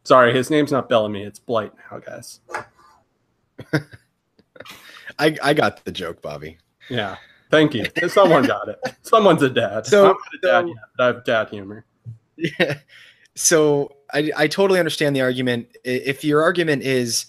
Sorry, 0.05 0.33
his 0.33 0.51
name's 0.51 0.71
not 0.71 0.89
Bellamy. 0.89 1.25
It's 1.25 1.39
Blight 1.41 1.73
now, 1.91 1.99
guys. 1.99 2.41
I, 5.19 5.37
I 5.43 5.55
got 5.55 5.85
the 5.85 5.93
joke, 5.93 6.23
Bobby. 6.23 6.59
Yeah. 6.89 7.17
Thank 7.51 7.75
you. 7.75 7.87
Someone 8.09 8.45
got 8.45 8.69
it. 8.69 8.79
Someone's 9.03 9.43
a 9.43 9.51
dad. 9.51 9.87
So- 9.87 10.03
I'm 10.05 10.09
not 10.09 10.17
a 10.17 10.39
dad 10.47 10.61
so- 10.63 10.67
yet, 10.69 10.77
but 10.97 11.03
I 11.03 11.07
have 11.07 11.25
dad 11.25 11.49
humor. 11.51 11.85
Yeah. 12.37 12.79
So 13.35 13.93
I, 14.13 14.31
I 14.37 14.47
totally 14.47 14.79
understand 14.79 15.17
the 15.17 15.21
argument. 15.21 15.69
If 15.85 16.25
your 16.25 16.43
argument 16.43 16.83
is 16.83 17.27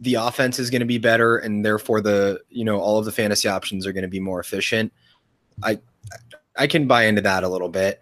the 0.00 0.14
offense 0.14 0.58
is 0.58 0.70
going 0.70 0.80
to 0.80 0.86
be 0.86 0.98
better 0.98 1.36
and 1.36 1.64
therefore 1.64 2.00
the 2.00 2.40
you 2.48 2.64
know 2.64 2.78
all 2.78 2.98
of 2.98 3.04
the 3.04 3.12
fantasy 3.12 3.48
options 3.48 3.86
are 3.86 3.92
going 3.92 4.02
to 4.02 4.08
be 4.08 4.20
more 4.20 4.40
efficient, 4.40 4.92
I 5.62 5.78
I 6.56 6.66
can 6.66 6.86
buy 6.86 7.04
into 7.04 7.22
that 7.22 7.44
a 7.44 7.48
little 7.48 7.68
bit. 7.68 8.00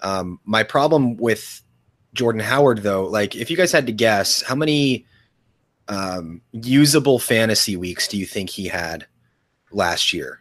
Um, 0.00 0.40
my 0.44 0.62
problem 0.62 1.16
with 1.16 1.62
Jordan 2.14 2.40
Howard 2.40 2.78
though, 2.78 3.04
like 3.04 3.34
if 3.36 3.50
you 3.50 3.56
guys 3.56 3.72
had 3.72 3.86
to 3.86 3.92
guess, 3.92 4.42
how 4.42 4.54
many 4.54 5.06
um, 5.88 6.42
usable 6.52 7.18
fantasy 7.18 7.76
weeks 7.76 8.08
do 8.08 8.18
you 8.18 8.26
think 8.26 8.50
he 8.50 8.66
had 8.68 9.06
last 9.70 10.12
year 10.12 10.40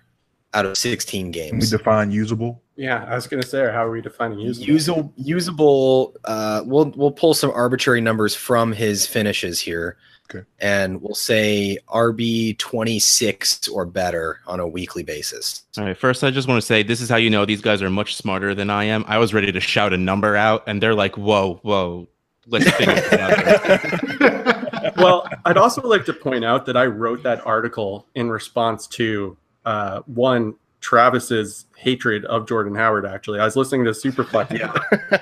out 0.53 0.65
of 0.65 0.77
16 0.77 1.33
Can 1.33 1.59
we 1.59 1.65
define 1.65 2.11
usable? 2.11 2.61
Yeah, 2.75 3.05
I 3.05 3.15
was 3.15 3.27
gonna 3.27 3.43
say, 3.43 3.71
how 3.71 3.85
are 3.85 3.91
we 3.91 4.01
defining 4.01 4.39
usable? 4.39 4.67
usable 4.67 5.13
usable 5.17 6.15
uh 6.25 6.63
we'll 6.65 6.93
we'll 6.95 7.11
pull 7.11 7.33
some 7.33 7.51
arbitrary 7.51 8.01
numbers 8.01 8.35
from 8.35 8.71
his 8.71 9.05
finishes 9.05 9.59
here 9.59 9.97
Okay. 10.29 10.45
and 10.59 11.01
we'll 11.01 11.15
say 11.15 11.77
rb 11.87 12.57
26 12.57 13.69
or 13.69 13.85
better 13.85 14.41
on 14.45 14.59
a 14.59 14.67
weekly 14.67 15.03
basis 15.03 15.63
All 15.77 15.85
right. 15.85 15.97
First, 15.97 16.23
I 16.23 16.31
just 16.31 16.47
want 16.47 16.59
to 16.59 16.65
say 16.65 16.83
this 16.83 17.01
is 17.01 17.09
how 17.09 17.17
you 17.17 17.29
know 17.29 17.45
these 17.45 17.61
guys 17.61 17.81
are 17.81 17.89
much 17.89 18.15
smarter 18.15 18.55
than 18.55 18.69
I 18.69 18.85
am. 18.85 19.05
I 19.07 19.19
was 19.19 19.33
ready 19.33 19.51
to 19.51 19.59
shout 19.59 19.93
a 19.93 19.97
number 19.97 20.35
out, 20.35 20.63
and 20.67 20.81
they're 20.81 20.95
like, 20.95 21.17
"Whoa, 21.17 21.59
whoa, 21.61 22.07
let's 22.47 22.69
figure 22.71 22.95
this 22.95 23.13
out." 23.13 24.95
well, 24.97 25.29
I'd 25.45 25.57
also 25.57 25.81
like 25.87 26.05
to 26.05 26.13
point 26.13 26.43
out 26.43 26.65
that 26.65 26.75
I 26.75 26.85
wrote 26.87 27.23
that 27.23 27.45
article 27.45 28.07
in 28.15 28.29
response 28.29 28.87
to 28.87 29.37
uh, 29.65 30.01
one 30.07 30.55
Travis's 30.87 31.65
hatred 31.75 32.23
of 32.25 32.47
Jordan 32.47 32.73
Howard. 32.73 33.05
Actually, 33.05 33.41
I 33.41 33.43
was 33.43 33.57
listening 33.57 33.83
to 33.83 33.91
Superflex, 33.91 34.49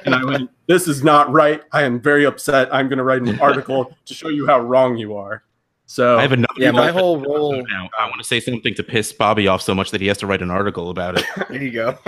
and 0.06 0.14
I 0.14 0.24
went, 0.24 0.52
"This 0.68 0.88
is 0.88 1.04
not 1.04 1.32
right. 1.32 1.64
I 1.72 1.82
am 1.82 2.00
very 2.00 2.24
upset. 2.24 2.72
I'm 2.72 2.88
going 2.88 3.00
to 3.00 3.04
write 3.04 3.24
an 3.24 3.40
article 3.40 3.92
to 4.06 4.14
show 4.14 4.28
you 4.28 4.46
how 4.46 4.60
wrong 4.60 4.96
you 4.96 5.16
are." 5.18 5.42
So 5.88 6.20
I 6.20 6.22
have 6.22 6.34
another. 6.34 6.54
yeah 6.58 6.70
my 6.70 6.92
whole 6.92 7.20
role 7.20 7.54
Now, 7.68 7.90
I 7.98 8.06
want 8.06 8.18
to 8.20 8.24
say 8.24 8.40
something 8.40 8.76
to 8.76 8.84
piss 8.84 9.12
Bobby 9.12 9.48
off 9.48 9.64
so 9.64 9.74
much 9.74 9.90
that 9.90 10.02
he 10.02 10.08
has 10.08 10.20
to 10.20 10.28
write 10.28 10.44
an 10.44 10.52
article 10.52 10.92
about 10.92 11.18
it. 11.18 11.26
there 11.50 11.64
you 11.64 11.72
go 11.72 11.98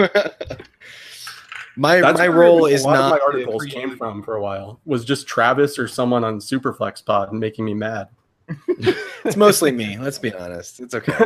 my 1.76 2.00
that's 2.02 2.20
my 2.20 2.30
where 2.30 2.40
role 2.40 2.66
a 2.66 2.70
is 2.70 2.84
lot 2.86 2.96
of 2.96 3.00
not 3.02 3.10
my 3.12 3.20
articles 3.26 3.62
create- 3.64 3.74
came 3.74 3.98
from 3.98 4.22
for 4.22 4.36
a 4.36 4.42
while. 4.42 4.80
Was 4.86 5.04
just 5.04 5.28
Travis 5.28 5.80
or 5.80 5.88
someone 5.88 6.24
on 6.24 6.38
Superflex 6.40 7.04
Pod 7.06 7.34
making 7.34 7.66
me 7.66 7.74
mad. 7.74 8.10
It's 9.26 9.36
mostly 9.36 9.72
me. 9.72 9.98
Let's 9.98 10.20
be 10.20 10.32
honest. 10.34 10.80
It's 10.80 10.94
okay. 10.94 11.26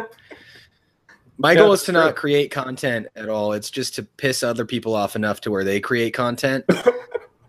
My 1.42 1.54
Yeah, 1.54 1.60
goal 1.60 1.74
is 1.74 1.84
to 1.84 1.92
not 1.92 2.16
create 2.16 2.52
content 2.52 3.08
at 3.16 3.28
all. 3.28 3.54
It's 3.54 3.72
just 3.72 3.96
to 3.96 4.04
piss 4.04 4.44
other 4.44 4.64
people 4.64 4.94
off 4.96 5.16
enough 5.16 5.42
to 5.42 5.52
where 5.52 5.64
they 5.64 5.80
create 5.80 6.14
content. 6.14 6.66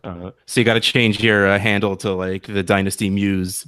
Uh, 0.05 0.33
so 0.47 0.61
you 0.61 0.65
got 0.65 0.75
to 0.75 0.81
change 0.81 1.23
your 1.23 1.47
uh, 1.47 1.57
handle 1.61 1.97
to 1.97 2.13
like 2.13 2.43
the 2.49 2.61
Dynasty 2.61 3.09
Muse. 3.09 3.65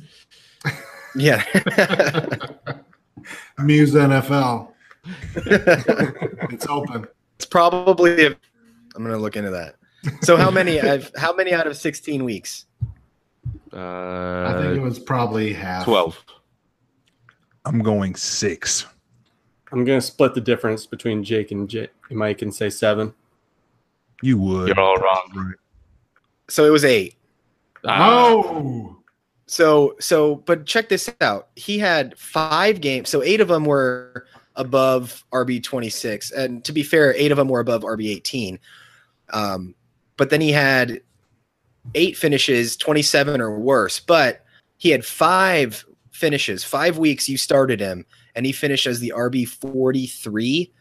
Yeah. 1.15 1.45
Muse 3.59 3.95
NFL. 3.95 4.73
It's 6.51 6.67
open. 6.67 7.07
it's 7.37 7.47
probably. 7.47 8.27
A, 8.27 8.31
I'm 8.97 9.05
gonna 9.05 9.17
look 9.17 9.37
into 9.37 9.51
that. 9.51 9.77
So 10.23 10.37
how 10.37 10.51
many? 10.51 10.81
I've 10.81 11.13
how 11.17 11.33
many 11.33 11.53
out 11.53 11.69
of 11.69 11.77
16 11.77 12.25
weeks? 12.25 12.67
Uh, 13.73 13.79
I 13.79 14.59
think 14.61 14.77
it 14.77 14.83
was 14.83 14.99
probably 14.99 15.53
half. 15.53 15.85
12. 15.85 16.21
I'm 17.65 17.79
going 17.81 18.17
six. 18.17 18.87
I'm 19.73 19.85
gonna 19.85 20.01
split 20.01 20.35
the 20.35 20.41
difference 20.41 20.87
between 20.87 21.25
Jake 21.25 21.51
and 21.51 21.69
J- 21.69 21.89
Mike 22.11 22.43
and 22.43 22.55
say 22.55 22.71
seven. 22.71 23.13
You 24.23 24.39
would. 24.39 24.69
You're 24.69 24.81
all 24.81 24.97
wrong. 24.97 25.31
Right. 25.35 25.57
So 26.49 26.65
it 26.65 26.71
was 26.71 26.85
eight. 26.85 27.17
Oh, 27.87 28.97
So 29.47 29.97
so 30.01 30.37
but 30.37 30.65
check 30.67 30.89
this 30.89 31.13
out. 31.21 31.49
He 31.57 31.79
had 31.79 32.19
five 32.19 32.81
games. 32.81 33.09
So 33.11 33.23
eight 33.23 33.41
of 33.41 33.49
them 33.49 33.65
were 33.65 34.27
above 34.57 35.25
RB 35.33 35.63
26 35.63 36.31
and 36.31 36.65
to 36.65 36.73
be 36.73 36.83
fair, 36.83 37.13
eight 37.15 37.33
of 37.33 37.37
them 37.37 37.49
were 37.49 37.61
above 37.61 37.83
RB 37.83 38.09
18. 38.17 38.59
Um 39.33 39.75
but 40.17 40.31
then 40.31 40.41
he 40.41 40.53
had 40.53 41.01
eight 41.95 42.17
finishes, 42.17 42.77
27 42.77 43.41
or 43.41 43.59
worse, 43.59 43.99
but 44.01 44.45
he 44.79 44.91
had 44.91 45.05
five 45.05 45.85
finishes, 46.15 46.63
5 46.65 46.97
weeks 46.99 47.29
you 47.29 47.37
started 47.37 47.81
him 47.81 48.07
and 48.35 48.47
he 48.47 48.53
finished 48.53 48.87
as 48.87 49.01
the 49.01 49.13
RB 49.15 49.47
43 49.49 50.73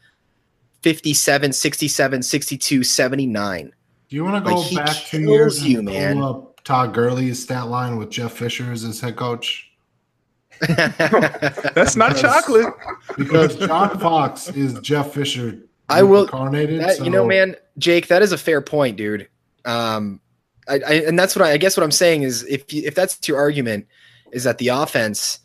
57 0.84 1.54
67 1.54 2.24
62 2.24 2.84
79. 2.84 3.74
do 4.10 4.16
you 4.16 4.24
want 4.24 4.46
to 4.46 4.52
go 4.52 4.60
Like, 4.60 4.86
back 4.86 4.96
two 5.06 5.20
kills 5.26 5.62
years 5.64 5.86
and 5.88 5.90
you, 5.90 6.22
pull 6.22 6.24
up 6.24 6.64
Todd 6.64 6.94
Gurley's 6.94 7.42
stat 7.42 7.68
line 7.68 7.98
with 7.98 8.10
Jeff 8.10 8.34
Fisher 8.34 8.72
as 8.72 8.82
his 8.84 9.02
head 9.02 9.16
coach? 9.16 9.70
That's 10.68 11.96
not 11.96 12.10
Because- 12.16 12.22
chocolate. 12.22 12.74
Because 13.18 13.56
John 13.56 14.00
Fox 14.00 14.50
is 14.50 14.80
Jeff 14.82 15.14
Fisher. 15.14 15.60
I 15.90 16.04
will- 16.04 16.24
incarnated. 16.24 16.80
That, 16.82 17.04
you 17.04 17.10
know, 17.10 17.26
man, 17.26 17.56
Jake, 17.78 18.08
that 18.08 18.22
is 18.22 18.32
a 18.32 18.38
fair 18.38 18.62
point, 18.62 18.98
dude. 18.98 19.28
Um, 19.66 20.20
I, 20.68 20.76
I 20.76 20.94
and 21.08 21.18
that's 21.20 21.36
what 21.36 21.46
I, 21.46 21.52
I 21.54 21.58
guess 21.58 21.76
what 21.76 21.84
I'm 21.84 21.92
saying 21.92 22.24
is 22.24 22.44
if 22.46 22.72
you, 22.74 22.84
if 22.86 22.96
that's 22.96 23.20
your 23.28 23.38
argument, 23.38 23.86
is 24.34 24.44
that 24.44 24.58
the 24.58 24.70
offense 24.70 25.40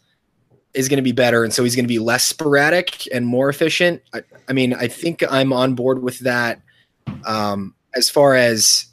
is 0.75 0.89
going 0.89 0.99
to 0.99 1.03
be 1.03 1.13
better, 1.13 1.45
and 1.45 1.53
so 1.53 1.65
he's 1.65 1.77
going 1.77 1.85
to 1.85 1.89
be 1.89 1.99
less 1.99 2.25
sporadic 2.25 3.07
and 3.13 3.27
more 3.27 3.49
efficient. 3.49 4.03
I, 4.13 4.23
I 4.49 4.53
mean, 4.53 4.75
I 4.75 4.89
think 4.89 5.23
I'm 5.31 5.53
on 5.53 5.75
board 5.75 6.03
with 6.03 6.19
that. 6.21 6.61
Um, 7.25 7.75
as 7.95 8.11
far 8.11 8.35
as 8.35 8.87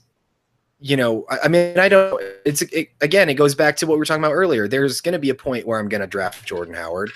you 0.80 0.96
know, 0.96 1.26
I, 1.30 1.40
I 1.46 1.48
mean, 1.48 1.80
I 1.80 1.90
don't. 1.90 2.22
It's 2.46 2.62
it, 2.62 2.90
again, 3.02 3.30
it 3.30 3.36
goes 3.36 3.56
back 3.56 3.78
to 3.78 3.88
what 3.88 3.96
we 3.96 4.00
were 4.00 4.06
talking 4.06 4.24
about 4.24 4.34
earlier. 4.34 4.68
There's 4.68 5.02
going 5.02 5.14
to 5.14 5.20
be 5.20 5.30
a 5.30 5.36
point 5.36 5.66
where 5.66 5.80
I'm 5.80 5.90
going 5.90 6.02
to 6.02 6.08
draft 6.08 6.46
Jordan 6.46 6.76
Howard, 6.76 7.12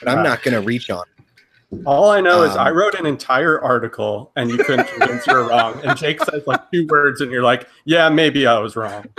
but 0.00 0.10
I'm 0.10 0.22
not 0.22 0.42
going 0.42 0.54
to 0.54 0.60
reach 0.60 0.90
on. 0.90 1.04
All 1.86 2.10
I 2.10 2.20
know 2.20 2.42
is 2.42 2.52
Um, 2.52 2.58
I 2.60 2.70
wrote 2.70 2.94
an 2.94 3.06
entire 3.06 3.60
article 3.60 4.32
and 4.36 4.50
you 4.50 4.58
couldn't 4.58 4.86
convince 4.88 5.26
you're 5.26 5.48
wrong. 5.48 5.80
And 5.84 5.96
Jake 5.98 6.22
says 6.22 6.46
like 6.46 6.70
two 6.70 6.86
words 6.86 7.20
and 7.20 7.30
you're 7.30 7.42
like, 7.42 7.68
yeah, 7.84 8.08
maybe 8.08 8.46
I 8.46 8.58
was 8.58 8.76
wrong. 8.76 9.04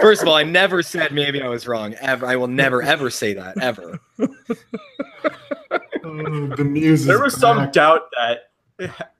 First 0.00 0.22
of 0.22 0.28
all, 0.28 0.34
I 0.34 0.44
never 0.44 0.82
said 0.82 1.12
maybe 1.12 1.42
I 1.42 1.48
was 1.48 1.66
wrong. 1.66 1.94
Ever, 1.94 2.26
I 2.26 2.36
will 2.36 2.48
never 2.48 2.82
ever 2.82 3.10
say 3.10 3.34
that 3.34 3.58
ever. 3.62 4.00
Oh, 6.04 6.46
the 6.54 6.62
muse. 6.62 7.04
There 7.04 7.16
is 7.26 7.34
was 7.34 7.40
some 7.40 7.68
doubt 7.72 8.02
that 8.16 8.52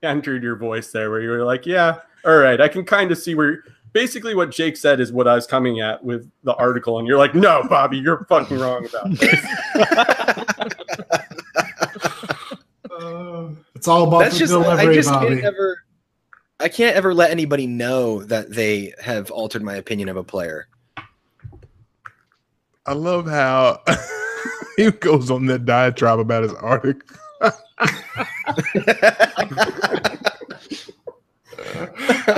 entered 0.03 0.41
your 0.41 0.55
voice 0.55 0.91
there 0.93 1.09
where 1.09 1.19
you 1.21 1.29
were 1.29 1.43
like, 1.43 1.65
yeah, 1.65 1.99
all 2.23 2.37
right, 2.37 2.61
I 2.61 2.69
can 2.69 2.85
kind 2.85 3.11
of 3.11 3.17
see 3.17 3.35
where 3.35 3.63
basically 3.97 4.35
what 4.35 4.51
Jake 4.51 4.77
said 4.77 4.99
is 4.99 5.11
what 5.11 5.27
I 5.27 5.33
was 5.33 5.47
coming 5.47 5.79
at 5.79 6.03
with 6.03 6.29
the 6.43 6.53
article. 6.53 6.99
And 6.99 7.07
you're 7.07 7.17
like, 7.17 7.33
no, 7.33 7.63
Bobby, 7.67 7.97
you're 7.97 8.25
fucking 8.25 8.59
wrong 8.59 8.85
about 8.85 9.09
this. 9.09 9.43
Uh, 12.91 13.49
it's 13.75 13.87
all 13.87 14.07
about 14.07 14.19
That's 14.19 14.35
the 14.35 14.45
just 14.45 14.53
I 14.53 14.93
just 14.93 15.09
Bobby. 15.09 15.29
can't 15.29 15.43
ever. 15.43 15.83
I 16.59 16.69
can't 16.69 16.95
ever 16.95 17.11
let 17.11 17.31
anybody 17.31 17.65
know 17.65 18.23
that 18.25 18.51
they 18.51 18.93
have 19.01 19.31
altered 19.31 19.63
my 19.63 19.77
opinion 19.77 20.09
of 20.09 20.17
a 20.17 20.23
player. 20.23 20.67
I 22.85 22.93
love 22.93 23.25
how 23.25 23.81
he 24.77 24.91
goes 24.91 25.31
on 25.31 25.47
that 25.47 25.65
diatribe 25.65 26.19
about 26.19 26.43
his 26.43 26.53
article. 26.53 27.17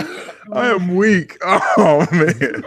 I 0.53 0.67
am 0.69 0.95
weak. 0.95 1.37
Oh 1.45 2.05
man, 2.11 2.63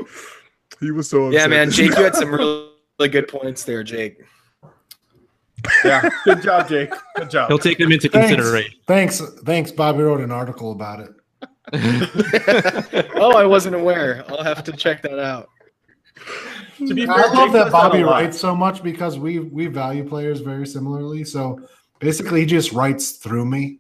he 0.81 0.91
was 0.91 1.09
so 1.09 1.27
upset. 1.27 1.41
yeah, 1.41 1.47
man, 1.47 1.71
Jake, 1.73 1.97
you 1.97 2.03
had 2.05 2.15
some 2.15 2.33
really, 2.33 2.69
really 2.99 3.09
good 3.11 3.29
points 3.29 3.65
there, 3.65 3.83
Jake. 3.83 4.19
Yeah, 5.85 6.09
good 6.25 6.43
job, 6.43 6.69
Jake. 6.69 6.93
Good 7.17 7.31
job. 7.31 7.49
He'll 7.49 7.59
take 7.59 7.79
them 7.79 7.93
into 7.93 8.09
consideration. 8.09 8.75
Thanks, 8.87 9.21
thanks. 9.45 9.71
Bobby 9.71 10.03
wrote 10.03 10.21
an 10.21 10.33
article 10.33 10.73
about 10.73 11.01
it. 11.01 11.11
oh, 13.15 13.37
I 13.37 13.45
wasn't 13.47 13.77
aware. 13.77 14.25
I'll 14.29 14.43
have 14.43 14.65
to 14.65 14.73
check 14.73 15.03
that 15.03 15.19
out. 15.19 15.49
To 16.79 16.95
be 16.95 17.07
fair, 17.07 17.15
I 17.15 17.33
love 17.33 17.35
Jake 17.35 17.53
that 17.53 17.73
Bobby 17.73 18.03
writes 18.03 18.39
so 18.39 18.55
much 18.55 18.83
because 18.83 19.19
we 19.19 19.39
we 19.39 19.67
value 19.67 20.09
players 20.09 20.41
very 20.41 20.67
similarly. 20.67 21.25
So 21.25 21.61
basically, 22.01 22.41
he 22.41 22.47
just 22.47 22.73
writes 22.73 23.13
through 23.13 23.47
me. 23.47 23.79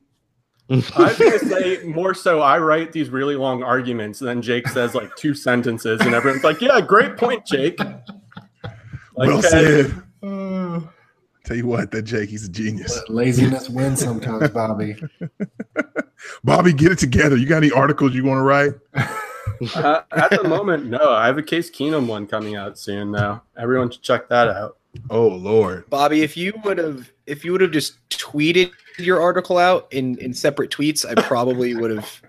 I 0.70 0.76
was 0.76 1.18
gonna 1.18 1.38
say 1.38 1.82
more 1.84 2.14
so. 2.14 2.40
I 2.40 2.58
write 2.58 2.92
these 2.92 3.10
really 3.10 3.36
long 3.36 3.62
arguments, 3.62 4.20
and 4.20 4.28
then 4.28 4.42
Jake 4.42 4.68
says 4.68 4.94
like 4.94 5.14
two 5.16 5.34
sentences, 5.34 6.00
and 6.00 6.14
everyone's 6.14 6.44
like, 6.44 6.60
"Yeah, 6.60 6.80
great 6.80 7.16
point, 7.16 7.44
Jake." 7.46 7.78
Like, 7.78 9.28
well 9.28 9.38
okay, 9.38 9.48
said. 9.48 10.02
Uh, 10.22 10.80
Tell 11.44 11.56
you 11.56 11.66
what, 11.66 11.90
that 11.90 12.02
Jake, 12.02 12.30
he's 12.30 12.46
a 12.46 12.48
genius. 12.48 12.96
let 12.96 13.10
laziness 13.10 13.68
wins 13.68 14.00
sometimes, 14.00 14.48
Bobby. 14.50 14.94
Bobby, 16.44 16.72
get 16.72 16.92
it 16.92 16.98
together. 16.98 17.36
You 17.36 17.46
got 17.46 17.56
any 17.56 17.72
articles 17.72 18.14
you 18.14 18.24
want 18.24 18.38
to 18.38 18.42
write? 18.42 18.74
uh, 19.74 20.02
at 20.12 20.30
the 20.30 20.44
moment, 20.44 20.86
no. 20.86 21.10
I 21.10 21.26
have 21.26 21.38
a 21.38 21.42
Case 21.42 21.68
Keenum 21.68 22.06
one 22.06 22.28
coming 22.28 22.54
out 22.54 22.78
soon, 22.78 23.10
though. 23.10 23.40
Everyone 23.58 23.90
should 23.90 24.02
check 24.02 24.28
that 24.28 24.48
out. 24.48 24.78
Oh 25.10 25.28
Lord. 25.28 25.88
Bobby, 25.90 26.22
if 26.22 26.36
you 26.36 26.52
would 26.64 26.78
have 26.78 27.10
if 27.26 27.44
you 27.44 27.52
would 27.52 27.60
have 27.60 27.70
just 27.72 27.96
tweeted 28.10 28.70
your 28.98 29.20
article 29.20 29.58
out 29.58 29.88
in 29.92 30.18
in 30.18 30.32
separate 30.34 30.70
tweets, 30.70 31.04
I 31.08 31.20
probably 31.22 31.74
would 31.74 31.90
have 31.90 32.22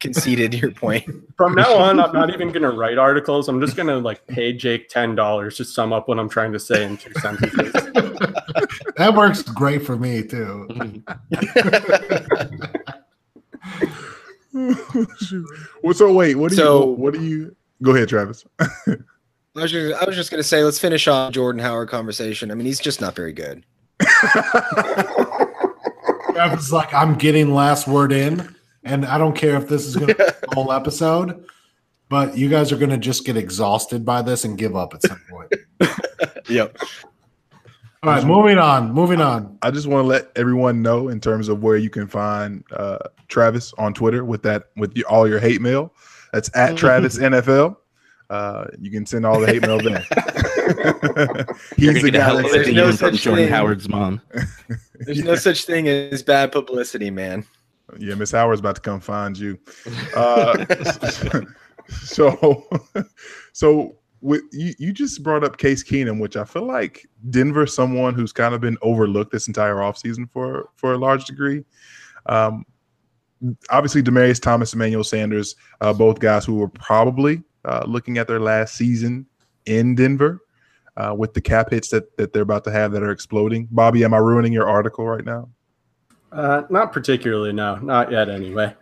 conceded 0.00 0.52
your 0.54 0.70
point. 0.72 1.04
From 1.36 1.54
now 1.54 1.74
on, 1.74 1.98
I'm 2.00 2.12
not 2.12 2.30
even 2.32 2.52
gonna 2.52 2.70
write 2.70 2.98
articles. 2.98 3.48
I'm 3.48 3.60
just 3.60 3.76
gonna 3.76 3.98
like 3.98 4.26
pay 4.26 4.52
Jake 4.52 4.88
ten 4.88 5.14
dollars 5.14 5.56
to 5.56 5.64
sum 5.64 5.92
up 5.92 6.08
what 6.08 6.18
I'm 6.18 6.28
trying 6.28 6.52
to 6.52 6.58
say 6.60 6.84
in 6.84 6.96
two 6.96 7.12
sentences. 7.20 7.72
That 8.96 9.14
works 9.14 9.42
great 9.42 9.84
for 9.84 9.94
me 9.96 10.22
too. 10.22 10.66
What's 15.82 15.98
so 15.98 16.12
wait, 16.12 16.36
what 16.36 16.50
do 16.50 16.56
So- 16.56 16.84
you? 16.86 16.90
What 16.92 17.14
do 17.14 17.22
you? 17.22 17.56
Go 17.82 17.94
ahead, 17.94 18.08
Travis. 18.08 18.46
I 18.58 18.66
was 19.54 19.70
just, 19.70 20.02
I 20.02 20.04
was 20.06 20.16
just 20.16 20.30
gonna 20.30 20.42
say, 20.42 20.64
let's 20.64 20.78
finish 20.78 21.06
off 21.08 21.32
Jordan 21.32 21.60
Howard 21.60 21.90
conversation. 21.90 22.50
I 22.50 22.54
mean, 22.54 22.64
he's 22.66 22.80
just 22.80 23.00
not 23.02 23.14
very 23.14 23.34
good. 23.34 23.64
Travis 26.46 26.66
is 26.66 26.72
like, 26.72 26.94
I'm 26.94 27.16
getting 27.16 27.52
last 27.52 27.88
word 27.88 28.12
in, 28.12 28.54
and 28.84 29.04
I 29.04 29.18
don't 29.18 29.34
care 29.34 29.56
if 29.56 29.68
this 29.68 29.86
is 29.86 29.96
going 29.96 30.08
to 30.08 30.14
be 30.14 30.24
the 30.24 30.48
whole 30.54 30.72
episode, 30.72 31.44
but 32.08 32.36
you 32.36 32.48
guys 32.48 32.70
are 32.72 32.76
going 32.76 32.90
to 32.90 32.98
just 32.98 33.24
get 33.24 33.36
exhausted 33.36 34.04
by 34.04 34.22
this 34.22 34.44
and 34.44 34.56
give 34.56 34.76
up 34.76 34.94
at 34.94 35.02
some 35.02 35.20
point. 35.28 35.52
Yep. 36.48 36.78
All 38.04 38.10
right, 38.10 38.24
moving 38.24 38.56
on. 38.56 38.92
Moving 38.92 39.20
on. 39.20 39.58
I 39.62 39.72
just 39.72 39.88
want 39.88 40.04
to 40.04 40.06
let 40.06 40.30
everyone 40.36 40.80
know 40.80 41.08
in 41.08 41.20
terms 41.20 41.48
of 41.48 41.64
where 41.64 41.76
you 41.76 41.90
can 41.90 42.06
find 42.06 42.62
uh, 42.70 42.98
Travis 43.26 43.74
on 43.78 43.92
Twitter 43.92 44.24
with 44.24 44.44
that 44.44 44.68
with 44.76 44.96
your, 44.96 45.08
all 45.08 45.26
your 45.26 45.40
hate 45.40 45.60
mail. 45.60 45.92
That's 46.32 46.48
at 46.54 46.76
Travis 46.76 47.18
NFL. 47.18 47.76
Uh, 48.30 48.66
you 48.80 48.92
can 48.92 49.06
send 49.06 49.26
all 49.26 49.40
the 49.40 49.48
hate 49.48 49.62
mail 49.62 49.80
there. 49.80 50.06
You're 51.76 51.92
He's 51.92 52.02
the 52.02 52.10
get 52.10 52.14
guy. 52.14 52.38
of 52.40 52.44
a 52.44 52.48
There's 52.48 52.72
no 52.72 52.88
from 52.88 52.96
such 52.96 53.22
Jordan 53.22 53.44
thing. 53.44 53.52
Howard's 53.52 53.88
mom. 53.88 54.20
There's 54.94 55.22
no 55.22 55.34
such 55.36 55.64
thing 55.64 55.88
as 55.88 56.22
bad 56.22 56.52
publicity, 56.52 57.10
man. 57.10 57.44
Yeah, 57.98 58.14
Miss 58.14 58.32
Howard's 58.32 58.60
about 58.60 58.76
to 58.76 58.80
come 58.80 59.00
find 59.00 59.36
you. 59.38 59.58
Uh, 60.16 60.64
so, 61.88 62.68
so 63.52 63.96
with 64.20 64.42
you, 64.52 64.74
you 64.78 64.92
just 64.92 65.22
brought 65.22 65.44
up 65.44 65.56
Case 65.56 65.84
Keenum, 65.84 66.20
which 66.20 66.36
I 66.36 66.44
feel 66.44 66.66
like 66.66 67.06
Denver, 67.30 67.66
someone 67.66 68.14
who's 68.14 68.32
kind 68.32 68.54
of 68.54 68.60
been 68.60 68.76
overlooked 68.82 69.30
this 69.30 69.46
entire 69.46 69.76
offseason 69.76 70.30
for 70.30 70.70
for 70.76 70.94
a 70.94 70.98
large 70.98 71.26
degree. 71.26 71.64
Um, 72.26 72.64
obviously, 73.70 74.02
Demaryius 74.02 74.40
Thomas, 74.40 74.74
Emmanuel 74.74 75.04
Sanders, 75.04 75.54
uh, 75.80 75.92
both 75.92 76.18
guys 76.18 76.44
who 76.44 76.56
were 76.56 76.68
probably 76.68 77.42
uh, 77.64 77.84
looking 77.86 78.18
at 78.18 78.26
their 78.26 78.40
last 78.40 78.74
season 78.74 79.26
in 79.66 79.94
Denver 79.94 80.40
uh, 80.96 81.14
with 81.16 81.34
the 81.34 81.40
cap 81.40 81.70
hits 81.70 81.88
that, 81.90 82.16
that 82.16 82.32
they're 82.32 82.42
about 82.42 82.64
to 82.64 82.70
have 82.72 82.92
that 82.92 83.02
are 83.02 83.10
exploding. 83.10 83.68
Bobby, 83.70 84.04
am 84.04 84.14
I 84.14 84.18
ruining 84.18 84.52
your 84.52 84.68
article 84.68 85.06
right 85.06 85.24
now? 85.24 85.48
Uh, 86.32 86.62
not 86.70 86.92
particularly, 86.92 87.52
no, 87.52 87.76
not 87.76 88.10
yet. 88.10 88.28
Anyway, 88.28 88.74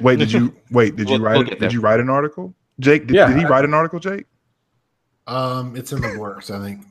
Wait, 0.00 0.18
did 0.18 0.32
you 0.32 0.54
wait? 0.70 0.96
Did 0.96 1.08
you 1.08 1.14
We'll- 1.14 1.22
write? 1.24 1.38
we'll 1.38 1.48
it- 1.50 1.58
did 1.60 1.72
you 1.72 1.80
write 1.80 2.00
an 2.00 2.10
article, 2.10 2.54
Jake? 2.80 3.06
Did, 3.06 3.16
Yeah, 3.16 3.28
did 3.28 3.38
he 3.38 3.44
I- 3.44 3.48
write 3.48 3.64
an 3.64 3.74
article, 3.74 3.98
Jake? 3.98 4.26
Um, 5.26 5.74
it's 5.76 5.92
in 5.92 6.00
the 6.00 6.16
works, 6.18 6.50
I 6.50 6.60
think. 6.60 6.82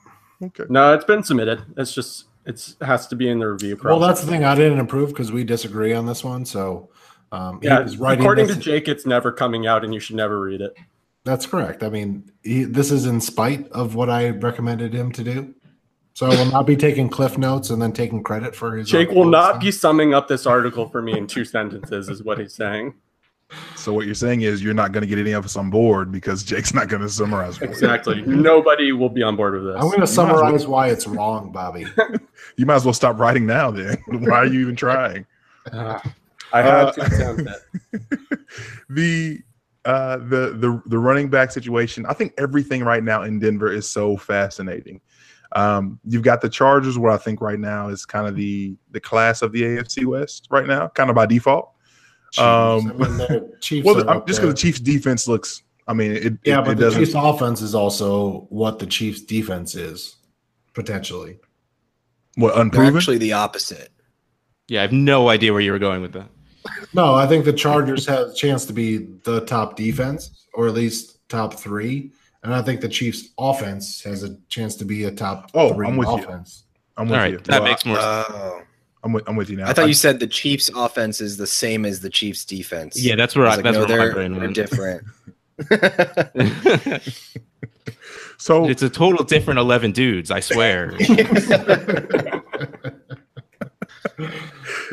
Okay. 0.44 0.66
no, 0.68 0.94
it's 0.94 1.06
been 1.06 1.24
submitted. 1.24 1.64
It's 1.78 1.94
just 1.94 2.26
it's 2.46 2.76
has 2.82 3.08
to 3.08 3.16
be 3.16 3.30
in 3.30 3.40
the 3.40 3.48
review 3.48 3.76
process. 3.78 4.00
Well, 4.00 4.08
that's 4.08 4.22
the 4.22 4.28
thing. 4.28 4.44
I 4.44 4.54
didn't 4.56 4.80
approve 4.80 5.10
because 5.10 5.32
we 5.32 5.44
disagree 5.46 5.94
on 5.94 6.06
this 6.06 6.24
one. 6.24 6.44
So, 6.46 6.90
um, 7.32 7.62
he 7.62 7.68
yeah. 7.68 7.80
was 7.80 7.98
writing 7.98 8.20
According 8.24 8.48
this- 8.48 8.58
to 8.58 8.62
Jake, 8.62 8.88
it's 8.90 9.06
never 9.06 9.32
coming 9.32 9.66
out, 9.68 9.86
and 9.86 9.94
you 9.94 10.00
should 10.02 10.18
never 10.18 10.40
read 10.42 10.60
it. 10.62 10.76
That's 11.26 11.46
correct. 11.46 11.84
I 11.84 11.90
mean, 11.90 12.32
he, 12.44 12.64
this 12.64 12.92
is 12.92 13.06
in 13.06 13.20
spite 13.20 13.68
of 13.72 13.96
what 13.96 14.10
I 14.10 14.30
recommended 14.30 14.94
him 14.94 15.12
to 15.14 15.24
do. 15.24 15.54
So 16.14 16.28
I 16.28 16.30
will 16.30 16.46
not 16.50 16.66
be 16.66 16.78
taking 16.78 17.10
cliff 17.10 17.38
notes 17.38 17.72
and 17.72 17.82
then 17.82 17.92
taking 17.92 18.24
credit 18.24 18.56
for 18.56 18.78
his. 18.78 18.88
Jake 18.88 19.10
will 19.10 19.18
article. 19.18 19.32
not 19.32 19.60
be 19.60 19.70
summing 19.72 20.14
up 20.14 20.30
this 20.30 20.46
article 20.46 20.88
for 20.88 21.02
me 21.02 21.18
in 21.18 21.28
two 21.28 21.44
sentences, 21.44 22.08
is 22.08 22.24
what 22.24 22.38
he's 22.40 22.54
saying. 22.54 22.94
So 23.76 23.92
what 23.94 24.06
you're 24.06 24.16
saying 24.16 24.42
is 24.42 24.64
you're 24.64 24.74
not 24.74 24.92
going 24.92 25.02
to 25.02 25.08
get 25.08 25.20
any 25.20 25.34
of 25.34 25.44
us 25.46 25.56
on 25.58 25.70
board 25.70 26.12
because 26.12 26.44
Jake's 26.44 26.74
not 26.74 26.88
going 26.88 27.02
to 27.02 27.10
summarize. 27.10 27.58
For 27.58 27.66
you. 27.66 27.72
Exactly. 27.72 28.22
Nobody 28.22 28.92
will 28.94 29.10
be 29.10 29.24
on 29.24 29.36
board 29.36 29.56
with 29.56 29.66
this. 29.66 29.76
I'm 29.76 29.88
going 29.90 30.00
to 30.02 30.08
summarize 30.08 30.66
why 30.68 30.88
it's 30.88 31.06
wrong, 31.06 31.52
Bobby. 31.52 31.86
You 32.58 32.66
might 32.66 32.76
as 32.76 32.86
well 32.86 32.94
stop 32.94 33.20
writing 33.20 33.46
now. 33.46 33.70
Then 33.72 33.98
why 34.08 34.38
are 34.38 34.46
you 34.46 34.62
even 34.62 34.76
trying? 34.78 35.26
Uh, 35.74 36.00
I 36.54 36.62
have 36.62 36.88
Uh, 36.90 36.92
to 36.94 37.02
attempt 37.06 37.52
it. 37.92 38.40
the 38.90 39.42
uh 39.86 40.18
the 40.18 40.56
the 40.58 40.82
the 40.88 40.98
running 40.98 41.30
back 41.30 41.52
situation 41.52 42.06
i 42.08 42.14
think 42.14 42.34
everything 42.38 42.84
right 42.84 43.04
now 43.04 43.22
in 43.24 43.40
denver 43.40 43.72
is 43.72 43.88
so 43.90 44.18
fascinating 44.18 45.00
um 45.52 46.00
you've 46.06 46.24
got 46.24 46.42
the 46.42 46.50
chargers 46.50 46.98
where 46.98 47.12
i 47.12 47.18
think 47.18 47.40
right 47.42 47.60
now 47.60 47.88
is 47.90 48.06
kind 48.06 48.28
of 48.28 48.36
the 48.36 48.76
the 48.92 49.00
class 49.00 49.42
of 49.42 49.52
the 49.52 49.62
afc 49.62 50.04
west 50.06 50.48
right 50.50 50.66
now 50.68 50.88
kind 50.90 51.10
of 51.10 51.16
by 51.16 51.26
default 51.26 51.72
Chiefs. 52.32 52.40
Um, 52.42 52.90
I 52.90 53.08
mean, 53.08 53.18
the 53.18 53.58
Chiefs. 53.62 53.86
well 53.86 53.98
are 54.02 54.10
I'm- 54.10 54.18
up 54.18 54.28
just 54.28 54.42
there. 54.42 54.48
because 54.50 54.62
the 54.62 54.68
chiefs 54.68 54.80
defense 54.80 55.28
looks 55.28 55.62
i 55.88 55.94
mean 55.94 56.12
it, 56.12 56.34
Yeah, 56.44 56.60
it, 56.60 56.66
but 56.66 56.72
it 56.72 56.76
the 56.78 56.82
doesn't 56.86 57.00
Chiefs' 57.02 57.14
offense 57.16 57.62
is 57.62 57.76
also 57.76 58.48
what 58.50 58.80
the 58.80 58.88
Chiefs' 58.88 59.22
defense 59.22 59.76
is 59.76 60.16
potentially. 60.74 61.40
what 62.36 62.54
They're 62.56 62.64
unproven 62.64 62.98
actually 62.98 63.20
the 63.20 63.34
opposite. 63.34 63.90
Yeah, 64.68 64.80
I 64.80 64.82
have 64.82 64.92
no 64.92 65.30
idea 65.30 65.54
where 65.54 65.62
you 65.62 65.72
were 65.72 65.80
going 65.80 66.02
with 66.02 66.14
that. 66.14 66.28
No, 66.94 67.14
I 67.16 67.28
think 67.28 67.46
the 67.46 67.54
Chargers 67.54 68.06
have 68.08 68.30
a 68.30 68.34
chance 68.34 68.66
to 68.66 68.74
be 68.74 68.98
the 69.24 69.42
top 69.42 69.76
defense, 69.76 70.48
or 70.54 70.68
at 70.68 70.74
least 70.74 71.20
top 71.30 71.54
three, 71.56 72.12
and 72.44 72.54
I 72.54 72.62
think 72.62 72.82
the 72.82 72.90
Chiefs' 72.90 73.30
offense 73.38 74.02
has 74.04 74.24
a 74.24 74.36
chance 74.50 74.76
to 74.78 74.86
be 74.86 75.04
a 75.06 75.12
top 75.12 75.50
Oh, 75.54 75.74
three 75.74 75.88
I'm 75.88 75.98
with 75.98 76.08
you. 76.10 76.14
i'm 76.28 76.40
with 76.44 76.64
All 76.98 77.06
right, 77.18 77.32
you 77.34 77.38
that 77.40 77.62
Well, 77.62 77.64
makes 77.72 77.86
more 77.86 77.96
sense. 77.98 78.06
Oh. 78.30 78.62
I'm, 79.04 79.14
with, 79.14 79.24
I'm 79.30 79.36
with 79.36 79.50
you 79.52 79.58
now 79.58 79.68
I 79.70 79.74
thought 79.74 79.86
I- 79.86 79.88
you 79.90 79.94
said 79.94 80.20
the 80.20 80.28
Chiefs' 80.28 80.70
offense 80.76 81.22
is 81.22 81.38
the 81.38 81.46
same 81.48 81.86
as 81.86 82.00
the 82.02 82.10
Chiefs' 82.10 82.44
defense. 82.46 83.00
Yeah, 83.00 83.16
that's 83.16 83.36
where 83.36 83.46
I 83.46 83.54
I, 83.54 83.58
was 83.58 83.64
like, 83.66 83.74
that's 83.76 83.88
no, 83.90 83.96
where 83.96 84.14
my 84.14 84.28
they're, 84.28 84.40
they're 84.40 84.52
different. 84.52 85.04
so 88.38 88.68
it's 88.68 88.82
a 88.82 88.90
total 88.90 89.24
different 89.24 89.60
eleven 89.60 89.92
dudes. 89.92 90.32
I 90.32 90.40
swear. 90.40 90.92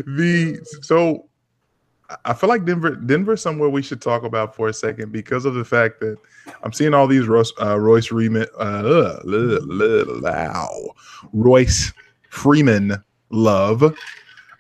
the 0.06 0.60
so 0.82 1.28
I- 2.24 2.34
feel 2.34 2.48
like 2.48 2.64
Denver 2.64 2.96
Denver 2.96 3.36
somewhere 3.36 3.68
we 3.68 3.82
should 3.82 4.00
talk 4.00 4.22
about 4.24 4.54
for 4.54 4.68
a 4.68 4.72
second 4.72 5.12
because 5.12 5.44
of 5.44 5.54
the 5.54 5.64
fact 5.64 6.00
that 6.00 6.16
I'm 6.62 6.72
seeing 6.72 6.94
all 6.94 7.06
these 7.06 7.26
Royce, 7.26 7.52
uh, 7.60 7.78
Royce 7.78 8.06
Freeman 8.06 8.46
uh, 8.58 9.20
Royce 11.32 11.92
Freeman 12.30 13.02
love 13.30 13.94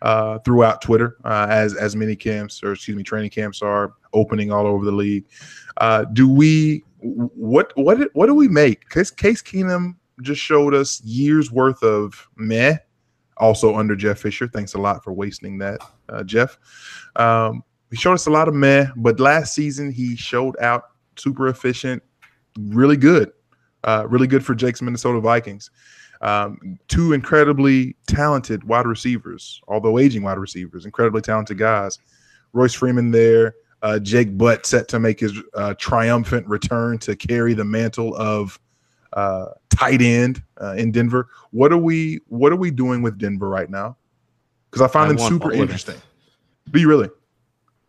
uh, 0.02 0.38
throughout 0.40 0.82
Twitter 0.82 1.16
uh, 1.24 1.46
as 1.48 1.74
as 1.74 1.96
many 1.96 2.16
camps 2.16 2.62
or 2.62 2.72
excuse 2.72 2.96
me 2.96 3.02
training 3.02 3.30
camps 3.30 3.62
are 3.62 3.94
opening 4.12 4.50
all 4.52 4.66
over 4.66 4.84
the 4.84 4.92
league. 4.92 5.24
Uh, 5.78 6.04
do 6.12 6.28
we 6.28 6.84
what 7.00 7.72
what 7.76 7.98
what 8.14 8.26
do 8.26 8.34
we 8.34 8.48
make? 8.48 8.88
Case 8.90 9.10
Case 9.10 9.42
Keenum 9.42 9.96
just 10.20 10.40
showed 10.40 10.74
us 10.74 11.00
years 11.02 11.50
worth 11.50 11.82
of 11.82 12.28
meh 12.36 12.76
also 13.38 13.76
under 13.76 13.96
Jeff 13.96 14.18
Fisher. 14.18 14.46
Thanks 14.46 14.74
a 14.74 14.78
lot 14.78 15.02
for 15.02 15.12
wasting 15.12 15.58
that, 15.58 15.80
uh, 16.08 16.22
Jeff. 16.22 16.58
Um, 17.16 17.62
he 17.90 17.96
showed 17.96 18.14
us 18.14 18.26
a 18.26 18.30
lot 18.30 18.48
of 18.48 18.54
meh, 18.54 18.86
but 18.96 19.20
last 19.20 19.54
season 19.54 19.90
he 19.92 20.16
showed 20.16 20.58
out 20.60 20.84
super 21.16 21.48
efficient, 21.48 22.02
really 22.58 22.96
good, 22.96 23.32
uh, 23.84 24.06
really 24.08 24.26
good 24.26 24.44
for 24.44 24.54
Jake's 24.54 24.80
Minnesota 24.80 25.20
Vikings. 25.20 25.70
Um, 26.22 26.78
two 26.88 27.12
incredibly 27.12 27.96
talented 28.06 28.64
wide 28.64 28.86
receivers, 28.86 29.60
although 29.66 29.98
aging 29.98 30.22
wide 30.22 30.38
receivers, 30.38 30.84
incredibly 30.86 31.20
talented 31.20 31.58
guys. 31.58 31.98
Royce 32.52 32.74
Freeman 32.74 33.10
there, 33.10 33.54
uh, 33.82 33.98
Jake 33.98 34.38
Butt 34.38 34.64
set 34.64 34.86
to 34.88 35.00
make 35.00 35.20
his 35.20 35.32
uh, 35.54 35.74
triumphant 35.78 36.46
return 36.46 36.98
to 36.98 37.16
carry 37.16 37.54
the 37.54 37.64
mantle 37.64 38.14
of 38.14 38.58
uh, 39.14 39.46
tight 39.70 40.00
end 40.00 40.42
uh, 40.60 40.74
in 40.74 40.92
Denver. 40.92 41.28
What 41.50 41.72
are 41.72 41.78
we 41.78 42.20
What 42.28 42.52
are 42.52 42.56
we 42.56 42.70
doing 42.70 43.02
with 43.02 43.18
Denver 43.18 43.48
right 43.48 43.68
now? 43.68 43.96
Because 44.70 44.82
I 44.82 44.88
find 44.90 45.10
I 45.10 45.14
them 45.14 45.28
super 45.28 45.48
all 45.48 45.54
of 45.54 45.58
it. 45.58 45.62
interesting. 45.62 46.00
Do 46.70 46.80
you 46.80 46.88
really? 46.88 47.08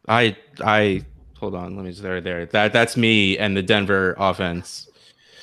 I 0.07 0.35
I 0.63 1.05
hold 1.37 1.55
on. 1.55 1.75
Let 1.75 1.85
me 1.85 1.91
there 1.91 2.21
there. 2.21 2.45
That 2.47 2.73
that's 2.73 2.97
me 2.97 3.37
and 3.37 3.55
the 3.55 3.63
Denver 3.63 4.15
offense. 4.17 4.89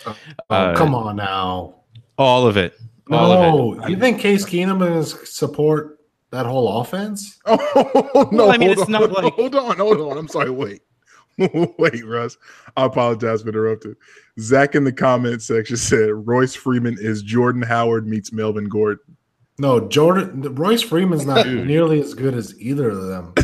Oh, 0.06 0.16
Uh, 0.48 0.74
come 0.76 0.94
on 0.94 1.16
now. 1.16 1.74
All 2.18 2.46
of 2.46 2.56
it. 2.56 2.74
All 3.10 3.72
of 3.78 3.84
it. 3.84 3.90
you 3.90 3.96
think 3.96 4.20
Case 4.20 4.44
Keenum 4.44 4.98
is 4.98 5.16
support 5.28 5.98
that 6.30 6.46
whole 6.46 6.80
offense? 6.80 7.38
Oh 7.46 8.28
no! 8.32 8.46
Well, 8.46 8.50
I 8.52 8.56
mean, 8.58 8.68
hold 8.68 8.78
it's 8.78 8.82
on, 8.86 8.92
not 8.92 9.12
like- 9.12 9.32
hold 9.34 9.54
on, 9.54 9.76
hold 9.78 10.00
on. 10.00 10.18
I'm 10.18 10.28
sorry. 10.28 10.50
Wait, 10.50 10.82
wait, 11.38 12.04
Russ. 12.06 12.36
I 12.76 12.84
apologize 12.84 13.42
for 13.42 13.48
interrupting. 13.48 13.94
Zach 14.38 14.74
in 14.74 14.84
the 14.84 14.92
comment 14.92 15.42
section 15.42 15.76
said 15.76 16.10
Royce 16.26 16.54
Freeman 16.54 16.96
is 17.00 17.22
Jordan 17.22 17.62
Howard 17.62 18.06
meets 18.06 18.32
Melvin 18.32 18.68
Gordon. 18.68 19.16
No, 19.60 19.78
Jordan 19.88 20.54
Royce 20.54 20.80
Freeman's 20.80 21.26
not 21.26 21.44
Dude. 21.44 21.66
nearly 21.66 22.00
as 22.00 22.14
good 22.14 22.32
as 22.34 22.58
either 22.58 22.88
of 22.88 23.02
them. 23.02 23.34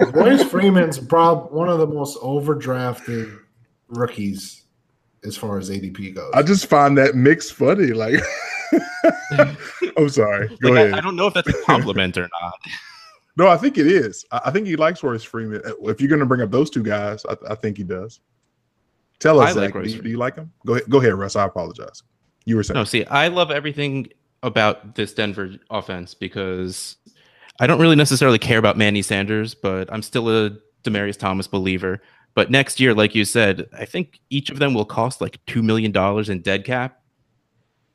Royce 0.12 0.42
Freeman's 0.44 0.98
probably 0.98 1.56
one 1.56 1.68
of 1.68 1.78
the 1.78 1.86
most 1.86 2.18
overdrafted 2.20 3.38
rookies 3.88 4.64
as 5.24 5.36
far 5.36 5.58
as 5.58 5.70
ADP 5.70 6.16
goes. 6.16 6.30
I 6.34 6.42
just 6.42 6.66
find 6.66 6.98
that 6.98 7.14
mix 7.14 7.50
funny. 7.52 7.92
Like, 7.92 8.20
I'm 9.96 10.08
sorry. 10.08 10.48
Go 10.60 10.70
Like, 10.70 10.78
I- 10.78 10.82
ahead. 10.82 10.94
I, 10.94 11.00
don't 11.00 11.14
know 11.14 11.28
if 11.28 11.34
that's 11.34 11.48
a 11.48 11.62
compliment 11.64 12.18
or 12.18 12.28
not. 12.42 12.54
No, 13.36 13.46
I 13.46 13.56
think 13.56 13.78
it 13.78 13.86
is. 13.86 14.24
I, 14.32 14.40
I 14.46 14.50
think 14.50 14.66
he 14.66 14.74
likes 14.74 15.04
Royce 15.04 15.22
Freeman. 15.22 15.62
Uh, 15.64 15.88
If 15.88 16.00
you're 16.00 16.08
going 16.08 16.18
to 16.20 16.26
bring 16.26 16.40
up 16.40 16.50
those 16.50 16.68
two 16.68 16.82
guys, 16.82 17.24
I, 17.28 17.36
I 17.50 17.54
think 17.54 17.76
he 17.76 17.84
does. 17.84 18.18
Tell 19.20 19.40
us, 19.40 19.50
I 19.56 19.60
like 19.60 19.68
Zach. 19.68 19.74
Royce 19.76 19.90
do, 19.90 19.96
you, 19.96 20.02
do 20.02 20.08
you 20.10 20.18
like 20.18 20.34
him? 20.34 20.52
Go 20.66 20.74
ahead, 20.74 20.90
go 20.90 20.98
ahead, 21.00 21.14
Russ. 21.14 21.36
I 21.36 21.44
apologize. 21.46 22.02
You 22.46 22.56
were 22.56 22.62
saying 22.62 22.76
No, 22.76 22.84
see, 22.84 23.04
I 23.04 23.28
love 23.28 23.50
everything 23.50 24.08
about 24.42 24.94
this 24.94 25.12
Denver 25.12 25.50
offense 25.70 26.14
because 26.14 26.96
I 27.60 27.66
don't 27.66 27.80
really 27.80 27.96
necessarily 27.96 28.38
care 28.38 28.58
about 28.58 28.78
Manny 28.78 29.02
Sanders, 29.02 29.54
but 29.54 29.92
I'm 29.92 30.02
still 30.02 30.28
a 30.30 30.50
Demaryius 30.84 31.18
Thomas 31.18 31.46
believer. 31.46 32.00
But 32.34 32.50
next 32.50 32.80
year, 32.80 32.94
like 32.94 33.14
you 33.14 33.24
said, 33.24 33.66
I 33.72 33.84
think 33.84 34.20
each 34.30 34.50
of 34.50 34.58
them 34.58 34.74
will 34.74 34.84
cost 34.84 35.20
like 35.20 35.44
two 35.46 35.62
million 35.62 35.90
dollars 35.90 36.28
in 36.28 36.40
dead 36.40 36.64
cap. 36.64 37.02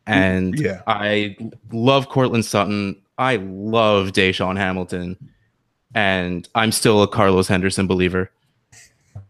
And 0.07 0.59
Yeah. 0.59 0.81
I 0.87 1.37
love 1.71 2.09
Courtland 2.09 2.45
Sutton. 2.45 2.99
I 3.17 3.35
love 3.35 4.13
DaeSean 4.13 4.57
Hamilton, 4.57 5.15
and 5.93 6.49
I'm 6.55 6.71
still 6.71 7.03
a 7.03 7.07
Carlos 7.07 7.47
Henderson 7.47 7.85
believer. 7.85 8.31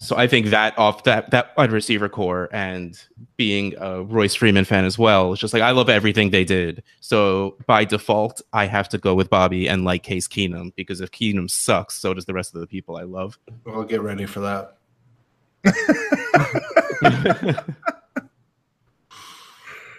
So 0.02 0.18
I 0.18 0.26
think 0.26 0.48
that 0.48 0.76
off 0.80 1.04
that 1.04 1.30
that 1.30 1.56
wide 1.56 1.72
receiver 1.72 2.10
core 2.10 2.50
and 2.52 3.00
being 3.38 3.76
a 3.78 4.02
Royce 4.02 4.34
Freeman 4.34 4.66
fan 4.66 4.84
as 4.84 4.98
well, 4.98 5.32
it's 5.32 5.40
just 5.40 5.54
like 5.54 5.62
I 5.62 5.70
love 5.72 5.90
everything 5.90 6.32
they 6.32 6.44
did. 6.44 6.82
So 7.02 7.56
by 7.68 7.86
default, 7.86 8.42
I 8.52 8.66
have 8.66 8.90
to 8.90 8.98
go 8.98 9.14
with 9.14 9.30
Bobby 9.30 9.70
and 9.70 9.86
like 9.86 10.02
Case 10.02 10.28
Keenum 10.28 10.74
because 10.76 11.02
if 11.02 11.12
Keenum 11.12 11.48
sucks, 11.52 11.94
so 11.98 12.16
does 12.16 12.26
the 12.26 12.34
rest 12.34 12.56
of 12.56 12.62
the 12.62 12.68
people 12.68 12.98
I 12.98 13.04
love. 13.04 13.38
I'll 13.68 13.84
get 13.84 14.02
ready 14.02 14.26
for 14.26 14.40
that. 14.42 14.78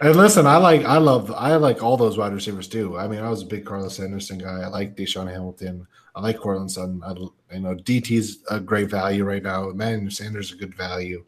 And 0.02 0.16
listen, 0.16 0.48
I 0.48 0.56
like, 0.56 0.84
I 0.84 0.98
love, 0.98 1.30
I 1.30 1.54
like 1.54 1.80
all 1.80 1.96
those 1.96 2.18
wide 2.18 2.32
receivers 2.32 2.66
too. 2.66 2.98
I 2.98 3.06
mean, 3.06 3.20
I 3.20 3.30
was 3.30 3.42
a 3.42 3.46
big 3.46 3.64
Carlos 3.64 4.00
Anderson 4.00 4.36
guy. 4.36 4.62
I 4.62 4.66
like 4.66 4.96
DaeSean 4.96 5.30
Hamilton. 5.30 5.86
I 6.14 6.20
like 6.20 6.38
Courtland 6.38 6.70
Sutton. 6.70 7.02
I, 7.04 7.12
you 7.54 7.60
know, 7.60 7.74
DT's 7.74 8.42
a 8.50 8.60
great 8.60 8.90
value 8.90 9.24
right 9.24 9.42
now. 9.42 9.70
Emmanuel 9.70 10.10
Sanders 10.10 10.46
is 10.46 10.52
a 10.52 10.56
good 10.56 10.74
value, 10.74 11.24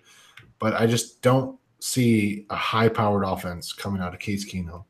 but 0.58 0.74
I 0.74 0.86
just 0.86 1.22
don't 1.22 1.58
see 1.80 2.46
a 2.50 2.56
high-powered 2.56 3.24
offense 3.24 3.72
coming 3.72 4.02
out 4.02 4.14
of 4.14 4.20
Case 4.20 4.44
Keenum. 4.50 4.84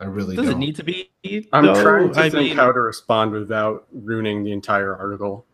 I 0.00 0.04
really 0.04 0.36
Does 0.36 0.46
don't. 0.46 0.54
it 0.54 0.58
need 0.58 0.76
to 0.76 0.84
be? 0.84 1.10
I'm 1.52 1.66
though? 1.66 1.82
trying 1.82 2.12
to 2.12 2.20
I 2.20 2.30
think 2.30 2.50
mean, 2.50 2.56
how 2.56 2.70
to 2.70 2.80
respond 2.80 3.32
without 3.32 3.86
ruining 3.92 4.44
the 4.44 4.52
entire 4.52 4.96
article. 4.96 5.44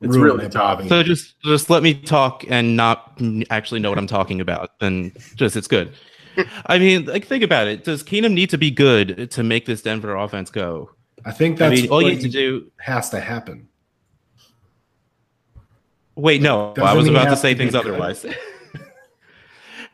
It's 0.00 0.16
really 0.16 0.44
it, 0.46 0.52
tough. 0.52 0.86
So 0.86 1.02
just 1.02 1.40
just 1.42 1.68
let 1.68 1.82
me 1.82 1.94
talk 1.94 2.44
and 2.48 2.76
not 2.76 3.20
actually 3.50 3.80
know 3.80 3.90
what 3.90 3.98
I'm 3.98 4.06
talking 4.06 4.40
about. 4.40 4.70
and 4.80 5.16
just 5.34 5.56
it's 5.56 5.66
good. 5.66 5.92
I 6.66 6.78
mean, 6.78 7.06
like 7.06 7.26
think 7.26 7.42
about 7.42 7.66
it. 7.66 7.82
Does 7.82 8.04
Keenum 8.04 8.32
need 8.32 8.50
to 8.50 8.58
be 8.58 8.70
good 8.70 9.28
to 9.32 9.42
make 9.42 9.66
this 9.66 9.82
Denver 9.82 10.14
offense 10.14 10.50
go? 10.50 10.90
I 11.24 11.32
think 11.32 11.60
I 11.60 11.68
that's 11.68 11.82
mean, 11.82 11.90
all 11.90 12.02
you 12.02 12.12
need 12.12 12.20
to 12.22 12.28
do. 12.28 12.70
has 12.78 13.10
to 13.10 13.20
happen. 13.20 13.68
Wait, 16.14 16.42
no, 16.42 16.74
I 16.82 16.94
was 16.94 17.06
about 17.06 17.30
to 17.30 17.36
say 17.36 17.54
to 17.54 17.58
things 17.58 17.74
otherwise. 17.74 18.24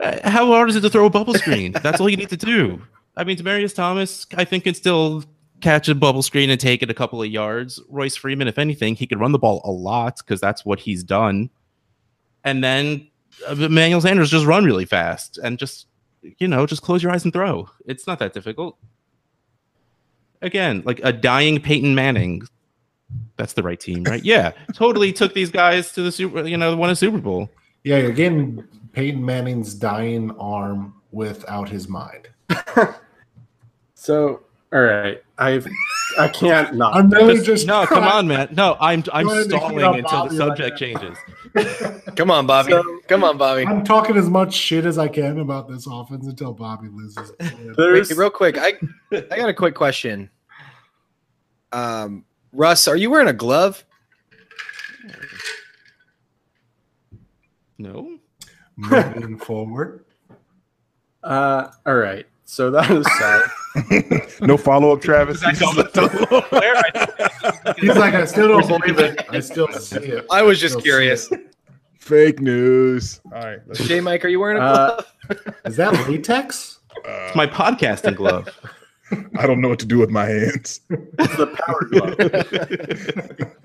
Uh, 0.00 0.28
How 0.28 0.44
hard 0.46 0.68
is 0.68 0.74
it 0.74 0.80
to 0.80 0.90
throw 0.90 1.06
a 1.06 1.10
bubble 1.10 1.34
screen? 1.34 1.70
That's 1.70 2.00
all 2.00 2.08
you 2.08 2.16
need 2.16 2.30
to 2.30 2.36
do. 2.36 2.82
I 3.16 3.22
mean, 3.22 3.36
Demaryius 3.36 3.76
Thomas, 3.76 4.26
I 4.36 4.44
think, 4.44 4.64
can 4.64 4.74
still 4.74 5.22
catch 5.60 5.88
a 5.88 5.94
bubble 5.94 6.22
screen 6.22 6.50
and 6.50 6.58
take 6.58 6.82
it 6.82 6.90
a 6.90 6.94
couple 6.94 7.22
of 7.22 7.28
yards. 7.30 7.80
Royce 7.88 8.16
Freeman, 8.16 8.48
if 8.48 8.58
anything, 8.58 8.96
he 8.96 9.06
could 9.06 9.20
run 9.20 9.30
the 9.30 9.38
ball 9.38 9.60
a 9.64 9.70
lot 9.70 10.18
because 10.18 10.40
that's 10.40 10.64
what 10.64 10.80
he's 10.80 11.04
done. 11.04 11.48
And 12.42 12.62
then 12.62 13.08
uh, 13.48 13.54
Emmanuel 13.54 14.00
Sanders 14.00 14.30
just 14.30 14.46
run 14.46 14.64
really 14.64 14.84
fast 14.84 15.38
and 15.38 15.58
just, 15.58 15.86
you 16.22 16.48
know, 16.48 16.66
just 16.66 16.82
close 16.82 17.02
your 17.02 17.12
eyes 17.12 17.22
and 17.22 17.32
throw. 17.32 17.70
It's 17.86 18.06
not 18.06 18.18
that 18.18 18.32
difficult. 18.32 18.76
Again, 20.44 20.82
like 20.84 21.00
a 21.02 21.12
dying 21.12 21.60
Peyton 21.60 21.94
Manning. 21.94 22.42
That's 23.36 23.54
the 23.54 23.62
right 23.62 23.80
team, 23.80 24.04
right? 24.04 24.22
Yeah, 24.24 24.52
totally 24.74 25.12
took 25.12 25.34
these 25.34 25.50
guys 25.50 25.90
to 25.92 26.02
the 26.02 26.12
Super, 26.12 26.46
you 26.46 26.56
know, 26.56 26.76
won 26.76 26.90
a 26.90 26.96
Super 26.96 27.18
Bowl. 27.18 27.50
Yeah, 27.82 27.98
you're 27.98 28.12
getting 28.12 28.62
Peyton 28.92 29.24
Manning's 29.24 29.74
dying 29.74 30.30
arm 30.38 30.94
without 31.10 31.68
his 31.68 31.88
mind. 31.88 32.28
So, 33.94 34.42
all 34.72 34.82
right, 34.82 35.22
I've 35.38 35.66
I 36.18 36.28
can't 36.28 36.74
not. 36.74 36.94
I'm 36.94 37.08
really 37.08 37.36
Just- 37.36 37.46
just 37.46 37.66
no, 37.66 37.86
come 37.86 38.04
on, 38.04 38.28
man. 38.28 38.48
No, 38.52 38.76
I'm 38.78 39.02
I'm 39.12 39.24
Trying 39.26 39.48
to 39.48 39.56
heat 39.56 39.58
stalling 39.58 39.84
until 39.84 40.02
Bobby 40.02 40.28
the 40.28 40.36
subject 40.36 40.78
that. 40.78 40.78
changes. 40.78 41.18
Come 42.16 42.30
on, 42.30 42.46
Bobby. 42.46 42.72
So- 42.72 42.98
Come 43.08 43.24
on, 43.24 43.38
Bobby. 43.38 43.64
I'm 43.66 43.82
talking 43.84 44.16
as 44.16 44.28
much 44.28 44.52
shit 44.52 44.84
as 44.84 44.98
I 44.98 45.08
can 45.08 45.38
about 45.38 45.68
this 45.68 45.86
offense 45.90 46.26
until 46.26 46.52
Bobby 46.52 46.88
loses. 46.88 47.32
Wait, 47.78 48.10
real 48.16 48.28
quick, 48.30 48.58
I 48.58 48.74
I 49.12 49.36
got 49.38 49.48
a 49.48 49.54
quick 49.54 49.74
question. 49.74 50.28
Um, 51.74 52.24
Russ, 52.52 52.86
are 52.86 52.96
you 52.96 53.10
wearing 53.10 53.26
a 53.28 53.32
glove? 53.32 53.84
No, 57.78 58.18
Moving 58.76 59.38
forward. 59.44 60.04
uh, 61.24 61.68
all 61.84 61.96
right. 61.96 62.26
So 62.44 62.70
that 62.70 62.90
is 62.90 63.06
sad. 63.18 63.42
No 64.46 64.56
follow 64.56 64.92
up, 64.92 65.00
Travis. 65.02 65.42
He's 65.42 65.58
He's 65.58 65.68
like, 67.96 68.14
I 68.14 68.24
still 68.26 68.46
don't 68.48 68.68
believe 68.68 68.98
it. 69.00 69.24
I 69.30 69.40
still 69.40 69.66
see 69.72 69.96
it. 69.96 70.26
I 70.30 70.42
was 70.42 70.60
just 70.60 70.74
Still 70.74 70.82
see 70.82 70.88
curious. 70.88 71.28
Fake 71.98 72.40
news. 72.40 73.20
All 73.32 73.40
right. 73.40 73.58
let's- 73.66 73.90
Mike, 74.02 74.24
are 74.24 74.28
you 74.28 74.38
wearing 74.38 74.58
a 74.58 74.60
Uh, 74.60 74.86
glove? 75.28 75.54
Is 75.64 75.76
that 75.76 75.92
latex? 76.08 76.78
uh, 77.08 77.32
my 77.34 77.46
podcasting 77.48 78.14
glove. 78.14 78.48
I 79.38 79.46
don't 79.46 79.60
know 79.60 79.68
what 79.68 79.78
to 79.80 79.86
do 79.86 79.98
with 79.98 80.10
my 80.10 80.24
hands. 80.26 80.80
it's 80.90 81.36
the 81.36 81.46
power 81.66 81.84
glove. 81.90 82.14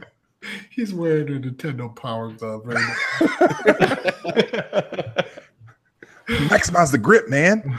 He's 0.70 0.94
wearing 0.94 1.28
a 1.28 1.32
Nintendo 1.40 1.94
Power 1.96 2.32
Glove 2.32 2.62
right. 2.66 2.78
Maximize 6.28 6.92
the 6.92 6.98
grip, 6.98 7.30
man. 7.30 7.78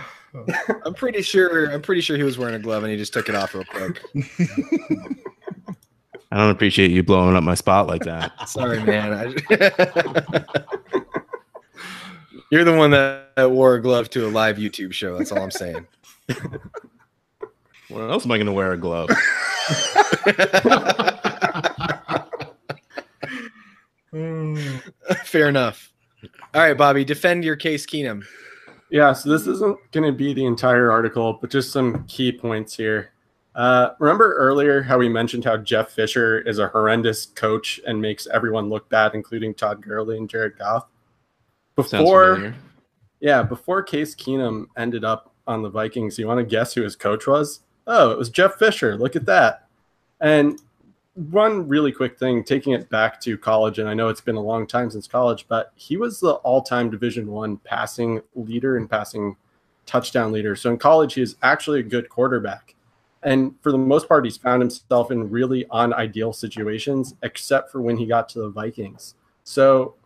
I'm 0.85 0.95
pretty 0.95 1.23
sure. 1.23 1.71
I'm 1.73 1.83
pretty 1.83 2.01
sure 2.03 2.17
he 2.17 2.23
was 2.23 2.39
wearing 2.39 2.55
a 2.55 2.59
glove 2.59 2.83
and 2.85 2.93
he 2.93 2.99
just 2.99 3.13
took 3.13 3.29
it 3.29 3.35
off 3.35 3.55
real 3.55 3.65
quick. 3.65 4.01
I 6.33 6.37
don't 6.37 6.51
appreciate 6.51 6.91
you 6.93 7.03
blowing 7.03 7.35
up 7.35 7.43
my 7.43 7.55
spot 7.55 7.87
like 7.89 8.03
that. 8.05 8.49
Sorry, 8.49 8.81
man. 8.85 9.13
I- 9.15 9.35
You're 12.53 12.65
the 12.65 12.77
one 12.77 12.91
that, 12.91 13.31
that 13.37 13.51
wore 13.51 13.77
a 13.77 13.83
glove 13.83 14.11
to 14.11 14.27
a 14.27 14.31
live 14.31 14.57
YouTube 14.59 14.93
show. 14.93 15.17
That's 15.17 15.33
all 15.33 15.43
I'm 15.43 15.51
saying. 15.51 15.87
When 17.91 18.09
else 18.09 18.25
am 18.25 18.33
I 18.33 18.37
going 18.37 18.47
to 18.47 18.53
wear 18.53 18.73
a 18.73 18.79
glove? 18.79 19.11
Fair 25.25 25.49
enough. 25.49 25.93
All 26.55 26.63
right, 26.63 26.77
Bobby, 26.77 27.05
defend 27.05 27.45
your 27.45 27.57
case, 27.57 27.87
Keenum. 27.87 28.25
Yeah, 28.91 29.13
so 29.13 29.31
this 29.31 29.47
isn't 29.47 29.79
going 29.93 30.07
to 30.07 30.13
be 30.13 30.35
the 30.35 30.45
entire 30.45 30.91
article, 30.91 31.39
but 31.41 31.51
just 31.51 31.73
some 31.73 32.05
key 32.07 32.33
points 32.33 32.77
here. 32.77 33.13
Uh, 33.55 33.91
remember 33.99 34.35
earlier 34.37 34.83
how 34.83 34.99
we 34.99 35.09
mentioned 35.09 35.45
how 35.45 35.57
Jeff 35.57 35.91
Fisher 35.91 36.41
is 36.41 36.59
a 36.59 36.69
horrendous 36.69 37.27
coach 37.27 37.81
and 37.87 38.01
makes 38.01 38.27
everyone 38.29 38.69
look 38.69 38.89
bad, 38.89 39.15
including 39.15 39.55
Todd 39.55 39.83
Gurley 39.83 40.17
and 40.17 40.29
Jared 40.29 40.59
Goff? 40.59 40.87
Before, 41.77 42.55
yeah, 43.21 43.43
before 43.43 43.83
Case 43.83 44.15
Keenum 44.15 44.67
ended 44.77 45.05
up 45.05 45.35
on 45.47 45.63
the 45.63 45.71
Vikings, 45.71 46.19
you 46.19 46.27
want 46.27 46.39
to 46.39 46.45
guess 46.45 46.75
who 46.75 46.83
his 46.83 46.97
coach 46.97 47.27
was? 47.27 47.61
Oh, 47.87 48.11
it 48.11 48.19
was 48.19 48.31
Jeff 48.31 48.57
Fisher. 48.57 48.97
Look 48.97 49.17
at 49.17 49.27
that. 49.27 49.67
And 50.21 50.61
one 51.15 51.67
really 51.69 51.93
quick 51.93 52.19
thing, 52.19 52.45
taking 52.45 52.73
it 52.73 52.89
back 52.89 53.21
to 53.23 53.37
college, 53.37 53.79
and 53.79 53.89
I 53.89 53.95
know 53.95 54.09
it's 54.09 54.21
been 54.21 54.37
a 54.37 54.41
long 54.41 54.67
time 54.67 54.91
since 54.91 55.07
college, 55.07 55.47
but 55.49 55.73
he 55.75 55.97
was 55.97 56.21
the 56.21 56.35
all-time 56.35 56.91
Division 56.91 57.27
One 57.27 57.57
passing 57.59 58.23
leader 58.35 58.77
and 58.77 58.89
passing 58.89 59.37
touchdown 59.87 60.31
leader. 60.31 60.55
So 60.55 60.71
in 60.71 60.79
college, 60.79 61.15
he 61.15 61.23
is 61.23 61.37
actually 61.43 61.81
a 61.81 61.85
good 61.85 62.09
quarterback. 62.09 62.75
And 63.23 63.55
for 63.61 63.73
the 63.73 63.79
most 63.79 64.09
part, 64.09 64.25
he's 64.25 64.37
found 64.37 64.63
himself 64.63 65.11
in 65.11 65.29
really 65.29 65.67
unideal 65.73 66.33
situations, 66.33 67.15
except 67.23 67.71
for 67.71 67.83
when 67.83 67.97
he 67.97 68.07
got 68.07 68.29
to 68.31 68.39
the 68.41 68.49
Vikings. 68.49 69.15
So 69.43 69.97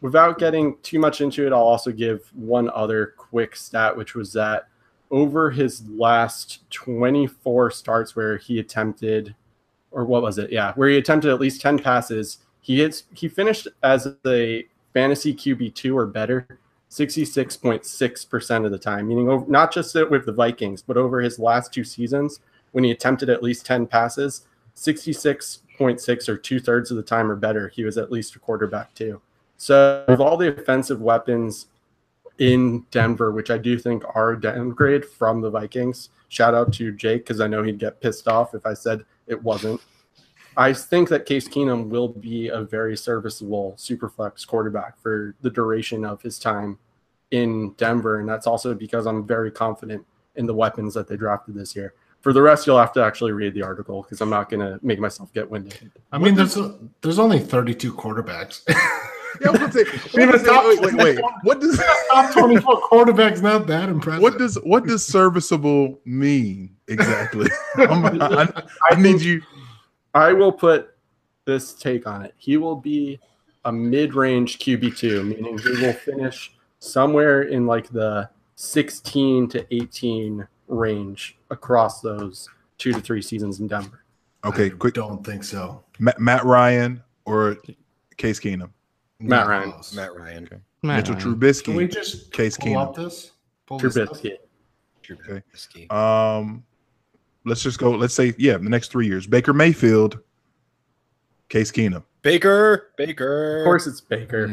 without 0.00 0.38
getting 0.38 0.78
too 0.82 0.98
much 0.98 1.20
into 1.20 1.46
it, 1.46 1.52
I'll 1.52 1.60
also 1.60 1.92
give 1.92 2.30
one 2.34 2.70
other 2.70 3.14
quick 3.16 3.54
stat, 3.54 3.96
which 3.96 4.14
was 4.14 4.32
that 4.32 4.68
over 5.10 5.50
his 5.50 5.86
last 5.88 6.68
24 6.70 7.70
starts 7.70 8.16
where 8.16 8.36
he 8.38 8.58
attempted, 8.58 9.34
or 9.90 10.04
what 10.04 10.22
was 10.22 10.38
it? 10.38 10.50
Yeah, 10.50 10.72
where 10.74 10.88
he 10.88 10.98
attempted 10.98 11.30
at 11.30 11.40
least 11.40 11.60
10 11.60 11.78
passes, 11.78 12.38
he 12.60 12.80
hits, 12.80 13.04
he 13.14 13.28
finished 13.28 13.68
as 13.82 14.08
a 14.26 14.66
fantasy 14.92 15.34
QB 15.34 15.74
two 15.74 15.96
or 15.96 16.06
better 16.06 16.58
66.6% 16.90 18.64
of 18.64 18.70
the 18.70 18.78
time, 18.78 19.08
meaning 19.08 19.28
over, 19.28 19.44
not 19.50 19.72
just 19.72 19.94
with 19.94 20.24
the 20.24 20.32
Vikings, 20.32 20.82
but 20.82 20.96
over 20.96 21.20
his 21.20 21.38
last 21.38 21.72
two 21.72 21.84
seasons 21.84 22.40
when 22.72 22.84
he 22.84 22.90
attempted 22.90 23.28
at 23.28 23.42
least 23.42 23.66
10 23.66 23.86
passes, 23.86 24.46
66.6 24.76 26.28
or 26.28 26.36
two 26.36 26.60
thirds 26.60 26.90
of 26.90 26.96
the 26.96 27.02
time 27.02 27.30
or 27.30 27.36
better, 27.36 27.68
he 27.68 27.84
was 27.84 27.98
at 27.98 28.12
least 28.12 28.36
a 28.36 28.38
quarterback 28.38 28.94
too. 28.94 29.20
So, 29.56 30.04
with 30.08 30.20
all 30.20 30.36
the 30.36 30.56
offensive 30.56 31.00
weapons 31.00 31.66
in 32.38 32.84
Denver, 32.90 33.32
which 33.32 33.50
I 33.50 33.58
do 33.58 33.78
think 33.78 34.02
are 34.14 34.32
a 34.32 34.40
downgrade 34.40 35.04
from 35.04 35.40
the 35.40 35.50
Vikings, 35.50 36.10
shout 36.28 36.54
out 36.54 36.72
to 36.74 36.92
Jake 36.92 37.24
because 37.24 37.40
I 37.40 37.46
know 37.46 37.62
he'd 37.62 37.78
get 37.78 38.00
pissed 38.00 38.28
off 38.28 38.54
if 38.54 38.66
I 38.66 38.74
said 38.74 39.04
it 39.26 39.42
wasn't. 39.42 39.80
I 40.56 40.72
think 40.72 41.08
that 41.10 41.26
Case 41.26 41.48
Keenum 41.48 41.88
will 41.88 42.08
be 42.08 42.48
a 42.48 42.62
very 42.62 42.96
serviceable 42.96 43.74
superflex 43.78 44.46
quarterback 44.46 44.98
for 44.98 45.34
the 45.42 45.50
duration 45.50 46.04
of 46.04 46.22
his 46.22 46.38
time 46.38 46.78
in 47.30 47.72
Denver. 47.72 48.20
And 48.20 48.28
that's 48.28 48.46
also 48.46 48.72
because 48.74 49.06
I'm 49.06 49.26
very 49.26 49.50
confident 49.50 50.06
in 50.36 50.46
the 50.46 50.54
weapons 50.54 50.94
that 50.94 51.08
they 51.08 51.16
drafted 51.16 51.54
this 51.54 51.76
year. 51.76 51.94
For 52.22 52.32
the 52.32 52.42
rest, 52.42 52.66
you'll 52.66 52.78
have 52.78 52.92
to 52.94 53.04
actually 53.04 53.32
read 53.32 53.54
the 53.54 53.62
article 53.62 54.02
because 54.02 54.20
I'm 54.20 54.30
not 54.30 54.48
going 54.48 54.60
to 54.60 54.84
make 54.84 54.98
myself 54.98 55.32
get 55.32 55.48
winded. 55.48 55.92
I 56.10 56.18
mean, 56.18 56.34
there's 56.34 56.58
there's 57.02 57.18
only 57.18 57.38
32 57.38 57.92
quarterbacks. 57.92 58.62
Yeah, 59.40 59.50
I 59.52 59.70
say, 59.70 59.84
what 60.12 60.14
Even 60.14 60.30
does- 60.32 60.42
top- 60.44 60.64
wait, 60.66 60.80
wait, 60.80 60.94
wait. 60.94 61.18
What 61.42 61.60
does 61.60 61.80
Top 62.10 62.32
24 62.32 62.82
quarterbacks 62.82 63.42
not 63.42 63.66
that 63.68 63.88
impressive. 63.88 64.22
what 64.22 64.38
does 64.38 64.56
what 64.64 64.86
does 64.86 65.04
serviceable 65.06 66.00
mean 66.04 66.76
exactly? 66.88 67.48
I'm- 67.76 68.20
I, 68.22 68.62
I 68.90 68.94
need 69.00 69.20
you. 69.20 69.42
I 70.14 70.32
will 70.32 70.52
put 70.52 70.94
this 71.44 71.74
take 71.74 72.06
on 72.06 72.22
it. 72.22 72.34
He 72.38 72.56
will 72.56 72.76
be 72.76 73.20
a 73.64 73.72
mid-range 73.72 74.58
QB2, 74.58 75.26
meaning 75.26 75.58
he 75.58 75.70
will 75.84 75.92
finish 75.92 76.52
somewhere 76.78 77.42
in 77.42 77.66
like 77.66 77.88
the 77.90 78.28
16 78.56 79.48
to 79.50 79.74
18 79.74 80.46
range 80.68 81.36
across 81.50 82.00
those 82.00 82.48
two 82.78 82.92
to 82.92 83.00
three 83.00 83.20
seasons 83.22 83.60
in 83.60 83.66
Denver. 83.68 84.04
Okay, 84.44 84.66
I 84.66 84.68
quick. 84.70 84.94
Don't 84.94 85.24
think 85.24 85.44
so. 85.44 85.82
Matt, 85.98 86.20
Matt 86.20 86.44
Ryan 86.44 87.02
or 87.24 87.56
Case 88.16 88.38
Keenum, 88.40 88.70
Matt 89.18 89.28
Not 89.28 89.48
Ryan. 89.48 89.72
close. 89.72 89.94
Matt 89.94 90.14
Ryan. 90.16 90.42
Mitchell 90.82 91.14
Matt, 91.14 91.22
Trubisky. 91.24 91.64
Can 91.64 91.74
we 91.76 91.88
just 91.88 92.32
Case 92.32 92.56
pull 92.56 92.68
Keenum. 92.68 92.82
up 92.88 92.94
this? 92.94 93.32
Pull 93.66 93.78
this 93.78 93.96
up? 93.96 94.08
Trubisky. 94.10 94.32
Okay. 95.10 95.42
Trubisky. 95.54 95.92
Um, 95.92 96.64
let's 97.44 97.62
just 97.62 97.78
go. 97.78 97.90
Let's 97.92 98.14
say, 98.14 98.34
yeah, 98.38 98.54
the 98.58 98.68
next 98.68 98.90
three 98.90 99.06
years: 99.06 99.26
Baker 99.26 99.52
Mayfield, 99.52 100.18
Case 101.48 101.72
Keenum. 101.72 102.04
Baker. 102.22 102.90
Baker. 102.96 103.58
Of 103.60 103.64
course, 103.64 103.86
it's 103.86 104.00
Baker. 104.00 104.46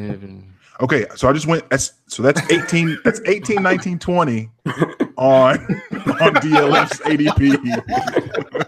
Okay, 0.82 1.05
so 1.15 1.30
I 1.30 1.34
just 1.34 1.45
went. 1.47 1.69
That's 1.69 1.93
so 2.07 2.24
that's 2.24 2.41
eighteen. 2.51 2.97
that's 3.03 3.21
18, 3.26 3.61
19, 3.61 3.99
20 3.99 4.49
on 4.65 4.74
on 5.17 6.34
DLF's 6.41 6.99
ADP. 7.01 8.63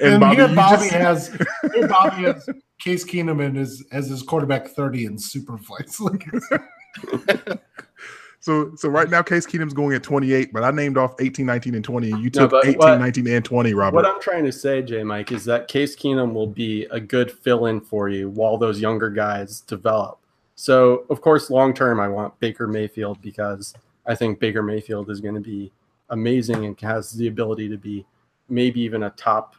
And, 0.00 0.20
Bobby, 0.20 0.36
here 0.36 0.48
Bobby 0.54 0.76
just- 0.88 0.90
has 0.90 1.28
here 1.74 1.86
Bobby 1.88 2.22
has 2.24 2.48
Case 2.80 3.04
Keenum 3.04 3.44
and 3.44 3.58
as 3.58 3.82
as 3.92 4.08
his 4.08 4.22
quarterback 4.22 4.68
thirty 4.68 5.04
in 5.04 5.16
Superflex. 5.16 6.00
Like, 7.00 7.60
so 8.40 8.74
so 8.76 8.88
right 8.88 9.10
now 9.10 9.22
Case 9.22 9.46
Keenum's 9.46 9.74
going 9.74 9.94
at 9.94 10.02
28, 10.02 10.52
but 10.52 10.64
I 10.64 10.70
named 10.70 10.96
off 10.96 11.14
18, 11.20 11.44
19, 11.44 11.74
and 11.74 11.84
20, 11.84 12.10
and 12.10 12.22
you 12.24 12.30
took 12.30 12.50
but 12.50 12.64
18, 12.66 12.78
what- 12.78 12.98
19, 12.98 13.26
and 13.28 13.44
20, 13.44 13.74
Robert. 13.74 13.94
What 13.96 14.06
I'm 14.06 14.20
trying 14.20 14.44
to 14.44 14.52
say, 14.52 14.80
J 14.82 15.04
Mike, 15.04 15.30
is 15.30 15.44
that 15.44 15.68
Case 15.68 15.94
Keenum 15.94 16.32
will 16.32 16.46
be 16.46 16.84
a 16.90 16.98
good 16.98 17.30
fill 17.30 17.66
in 17.66 17.80
for 17.80 18.08
you 18.08 18.30
while 18.30 18.56
those 18.56 18.80
younger 18.80 19.10
guys 19.10 19.60
develop. 19.60 20.18
So, 20.60 21.06
of 21.08 21.20
course, 21.20 21.50
long 21.50 21.72
term, 21.72 22.00
I 22.00 22.08
want 22.08 22.36
Baker 22.40 22.66
Mayfield 22.66 23.22
because 23.22 23.74
I 24.06 24.16
think 24.16 24.40
Baker 24.40 24.60
Mayfield 24.60 25.08
is 25.08 25.20
going 25.20 25.36
to 25.36 25.40
be 25.40 25.70
amazing 26.10 26.64
and 26.64 26.78
has 26.80 27.12
the 27.12 27.28
ability 27.28 27.68
to 27.68 27.76
be 27.76 28.04
maybe 28.48 28.80
even 28.80 29.04
a 29.04 29.10
top 29.10 29.54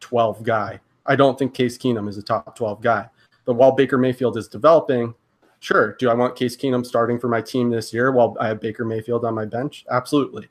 12 0.00 0.42
guy. 0.42 0.78
I 1.06 1.16
don't 1.16 1.38
think 1.38 1.54
Case 1.54 1.78
Keenum 1.78 2.06
is 2.06 2.18
a 2.18 2.22
top 2.22 2.54
12 2.54 2.82
guy. 2.82 3.08
But 3.46 3.54
while 3.54 3.72
Baker 3.72 3.96
Mayfield 3.96 4.36
is 4.36 4.46
developing, 4.46 5.14
sure. 5.60 5.94
Do 5.98 6.10
I 6.10 6.14
want 6.14 6.36
Case 6.36 6.54
Keenum 6.54 6.84
starting 6.84 7.18
for 7.18 7.28
my 7.28 7.40
team 7.40 7.70
this 7.70 7.94
year 7.94 8.12
while 8.12 8.36
I 8.38 8.48
have 8.48 8.60
Baker 8.60 8.84
Mayfield 8.84 9.24
on 9.24 9.34
my 9.34 9.46
bench? 9.46 9.86
Absolutely. 9.90 10.48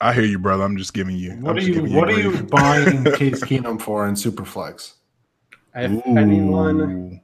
I 0.00 0.12
hear 0.12 0.22
you, 0.22 0.38
brother. 0.38 0.62
I'm 0.62 0.76
just 0.76 0.94
giving 0.94 1.16
you. 1.16 1.32
what 1.32 1.50
I'm 1.50 1.56
are 1.56 1.60
just 1.60 1.66
you 1.66 1.74
giving 1.74 1.94
what 1.94 2.10
are 2.10 2.20
you 2.20 2.44
buying 2.44 3.02
Case 3.16 3.42
Keenum 3.42 3.82
for 3.82 4.06
in 4.06 4.14
Superflex? 4.14 4.92
If 5.74 6.06
anyone 6.06 6.80
Ooh. 6.80 7.20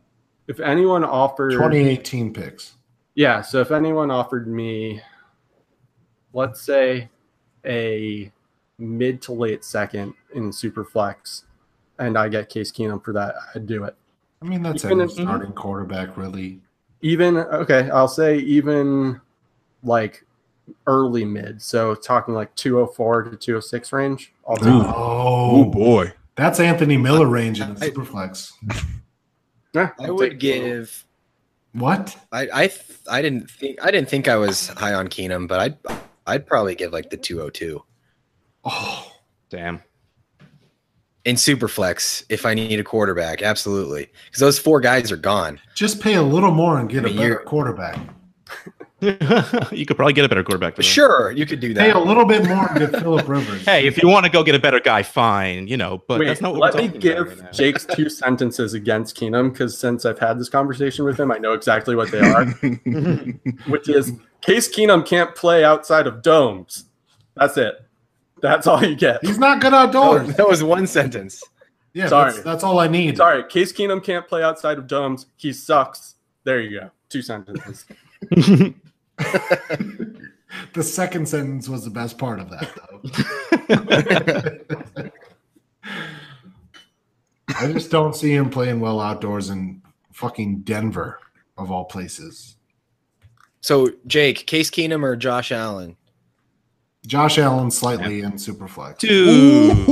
If 0.47 0.61
anyone 0.61 1.05
offered 1.05 1.53
2018 1.53 2.33
picks. 2.33 2.75
Yeah, 3.15 3.43
so 3.43 3.61
if 3.61 3.71
anyone 3.71 4.11
offered 4.11 4.49
me, 4.49 5.01
let's 6.33 6.61
say, 6.61 7.09
a 7.65 8.31
mid 8.79 9.23
to 9.23 9.33
late 9.33 9.65
second 9.65 10.15
in 10.35 10.53
super 10.53 10.85
flex 10.85 11.45
and 11.99 12.19
I 12.19 12.29
get 12.29 12.49
Case 12.49 12.73
Keenum 12.73 13.03
for 13.05 13.13
that, 13.13 13.35
I'd 13.55 13.67
do 13.67 13.85
it. 13.85 13.95
I 14.43 14.47
mean, 14.47 14.63
that's 14.63 14.85
Even 14.85 15.01
a 15.01 15.05
if- 15.05 15.13
starting 15.13 15.53
quarterback, 15.53 16.17
really. 16.17 16.61
Even 17.01 17.37
okay, 17.37 17.89
I'll 17.91 18.09
say 18.09 18.39
even 18.39 19.21
like 19.83 20.25
early 20.87 21.25
mid, 21.25 21.61
so 21.61 21.95
talking 21.95 22.33
like 22.35 22.55
204 22.55 23.25
to 23.25 23.37
206 23.37 23.93
range. 23.93 24.33
I'll 24.49 24.57
Ooh. 24.67 24.83
Oh 24.87 25.65
boy. 25.67 26.13
that's 26.35 26.59
Anthony 26.61 26.97
Miller 26.97 27.27
range 27.27 27.61
in 27.61 27.71
I- 27.73 27.75
Superflex. 27.91 28.53
Yeah, 29.75 29.91
I 29.99 30.11
would 30.11 30.39
give. 30.39 31.05
What? 31.73 32.17
I 32.31 32.49
I 32.65 32.71
I 33.11 33.21
didn't 33.23 33.51
think 33.51 33.85
I 33.85 33.91
didn't 33.91 34.09
think 34.09 34.29
I 34.29 34.37
was 34.37 34.69
high 34.69 34.95
on 34.95 35.09
Keenum, 35.09 35.49
but 35.49 35.59
I'd 35.61 35.77
I'd 36.27 36.47
probably 36.47 36.75
give 36.75 36.93
like 36.93 37.11
the 37.11 37.17
202 37.17 37.83
Oh, 38.65 39.13
Damn. 39.51 39.83
in 41.25 41.37
Superflex 41.37 42.25
if 42.29 42.47
I 42.47 42.55
need 42.55 42.79
a 42.79 42.85
quarterback. 42.85 43.43
Absolutely, 43.43 44.09
because 44.27 44.41
those 44.41 44.59
four 44.59 44.81
guys 44.81 45.11
are 45.13 45.17
gone. 45.17 45.61
just 45.75 46.01
pay 46.01 46.15
a 46.15 46.23
little 46.23 46.53
more 46.53 46.79
and 46.79 46.89
get 46.89 47.05
I 47.05 47.09
a 47.09 47.11
mean, 47.11 47.17
better 47.19 47.37
quarterback. 47.45 47.99
you 49.73 49.87
could 49.87 49.97
probably 49.97 50.13
get 50.13 50.25
a 50.25 50.29
better 50.29 50.43
quarterback. 50.43 50.77
than. 50.77 50.85
Sure, 50.85 51.31
you 51.31 51.47
could 51.47 51.61
do 51.61 51.73
that. 51.75 51.81
Pay 51.81 51.91
a 51.91 51.95
that. 51.95 52.01
little 52.05 52.25
bit 52.25 52.47
more 52.47 52.69
and 52.69 52.79
get 52.79 53.01
Philip 53.03 53.29
Rivers. 53.29 53.63
Hey, 53.65 53.87
if 53.87 54.03
you 54.03 54.09
want 54.09 54.25
to 54.27 54.31
go 54.31 54.43
get 54.43 54.55
a 54.55 54.59
better 54.59 54.81
guy, 54.81 55.03
fine. 55.03 55.67
You 55.69 55.77
know, 55.77 56.03
but 56.09 56.21
Wait, 56.21 56.27
that's 56.27 56.41
not 56.41 56.53
what 56.53 56.61
let 56.61 56.75
we're 56.75 56.81
me 56.83 56.87
talking 56.89 57.01
give 57.01 57.19
about 57.19 57.29
right 57.37 57.43
now. 57.45 57.51
Jake's 57.51 57.85
two 57.87 58.09
sentences 58.11 58.75
against 58.75 59.17
Keenum 59.17 59.53
because 59.53 59.79
since 59.79 60.05
I've 60.05 60.19
had 60.19 60.39
this 60.39 60.49
conversation 60.49 61.05
with 61.05 61.19
him, 61.19 61.31
I 61.31 61.39
know 61.39 61.53
exactly 61.53 61.95
what 61.97 62.11
they 62.11 62.21
are. 62.21 62.45
which 63.69 63.89
is 63.89 64.13
Case 64.41 64.69
Keenum 64.75 65.07
can't 65.07 65.35
play 65.35 65.65
outside 65.65 66.07
of 66.07 66.23
domes. 66.23 66.85
That's 67.37 67.57
it. 67.57 67.81
That's 68.43 68.67
all 68.67 68.85
you 68.85 68.95
get. 68.95 69.25
He's 69.25 69.39
not 69.39 69.61
good 69.61 69.73
outdoors. 69.73 70.35
that 70.37 70.47
was 70.47 70.63
one 70.63 70.87
sentence. 70.87 71.43
yeah, 71.95 72.09
sorry. 72.09 72.33
That's, 72.33 72.45
that's 72.45 72.65
all 72.65 72.79
I 72.79 72.89
need. 72.89 73.17
Sorry, 73.17 73.43
Case 73.45 73.73
Keenum 73.73 74.05
can't 74.05 74.29
play 74.29 74.43
outside 74.43 74.77
of 74.79 74.87
domes. 74.87 75.27
He 75.37 75.53
sucks. 75.53 76.17
There 76.45 76.61
you 76.61 76.79
go. 76.81 76.91
Two 77.09 77.23
sentences. 77.23 77.87
The 80.73 80.83
second 80.83 81.29
sentence 81.29 81.69
was 81.69 81.85
the 81.85 81.91
best 81.91 82.19
part 82.19 82.41
of 82.41 82.51
that, 82.51 82.71
though. 84.97 85.11
I 87.61 87.73
just 87.73 87.91
don't 87.91 88.17
see 88.17 88.35
him 88.35 88.51
playing 88.51 88.81
well 88.81 89.01
outdoors 89.01 89.51
in 89.51 89.83
fucking 90.13 90.63
Denver, 90.63 91.21
of 91.57 91.71
all 91.71 91.85
places. 91.85 92.57
So 93.61 93.91
Jake, 94.07 94.47
Case 94.47 94.71
Keenum 94.71 95.05
or 95.05 95.17
Josh 95.17 95.53
Allen? 95.53 95.97
Josh 97.07 97.39
Allen 97.39 97.71
slightly 97.71 98.23
in 98.23 98.33
Superflex. 98.33 98.99
Dude. 98.99 99.87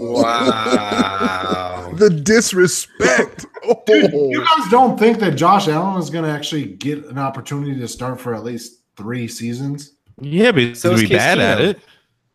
Wow. 0.00 1.55
The 1.98 2.10
disrespect. 2.10 3.46
Oh. 3.68 3.82
You 4.30 4.44
guys 4.44 4.70
don't 4.70 4.96
think 4.96 5.18
that 5.18 5.32
Josh 5.32 5.66
Allen 5.66 6.00
is 6.00 6.08
going 6.08 6.24
to 6.24 6.30
actually 6.30 6.66
get 6.66 7.04
an 7.06 7.18
opportunity 7.18 7.76
to 7.80 7.88
start 7.88 8.20
for 8.20 8.32
at 8.32 8.44
least 8.44 8.82
three 8.96 9.26
seasons? 9.26 9.94
Yeah, 10.20 10.52
but 10.52 10.60
he's 10.60 10.80
So 10.80 10.90
gonna 10.90 11.02
be 11.02 11.08
Case 11.08 11.18
bad 11.18 11.38
at 11.40 11.60
it. 11.60 11.80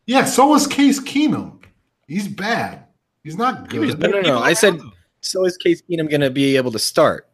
Yeah, 0.08 0.26
so 0.26 0.54
is 0.56 0.68
Case 0.68 1.00
Keenum. 1.00 1.64
He's 2.06 2.28
bad. 2.28 2.84
He's 3.24 3.38
not 3.38 3.70
good. 3.70 3.98
No, 3.98 4.10
no, 4.10 4.20
no. 4.20 4.40
I 4.40 4.52
said 4.52 4.78
so 5.22 5.46
is 5.46 5.56
Case 5.56 5.82
Keenum 5.90 6.10
going 6.10 6.20
to 6.20 6.30
be 6.30 6.58
able 6.58 6.74
to 6.74 6.80
start? 6.80 7.30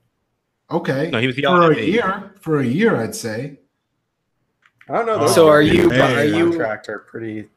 Okay. 0.70 1.10
No, 1.10 1.20
he 1.20 1.26
was 1.26 1.36
the 1.36 1.42
for 1.44 1.72
a 1.72 1.82
year. 1.82 2.32
For 2.40 2.60
a 2.60 2.66
year, 2.66 2.98
I'd 2.98 3.16
say. 3.16 3.58
I 4.90 4.94
don't 4.94 5.08
know. 5.08 5.20
Those 5.22 5.34
So 5.34 5.48
are 5.48 5.62
you- 5.64 5.90
guys' 5.90 6.18
are 6.18 6.26
you- 6.38 6.50
contract 6.52 6.88
are 6.90 7.00
pretty 7.00 7.50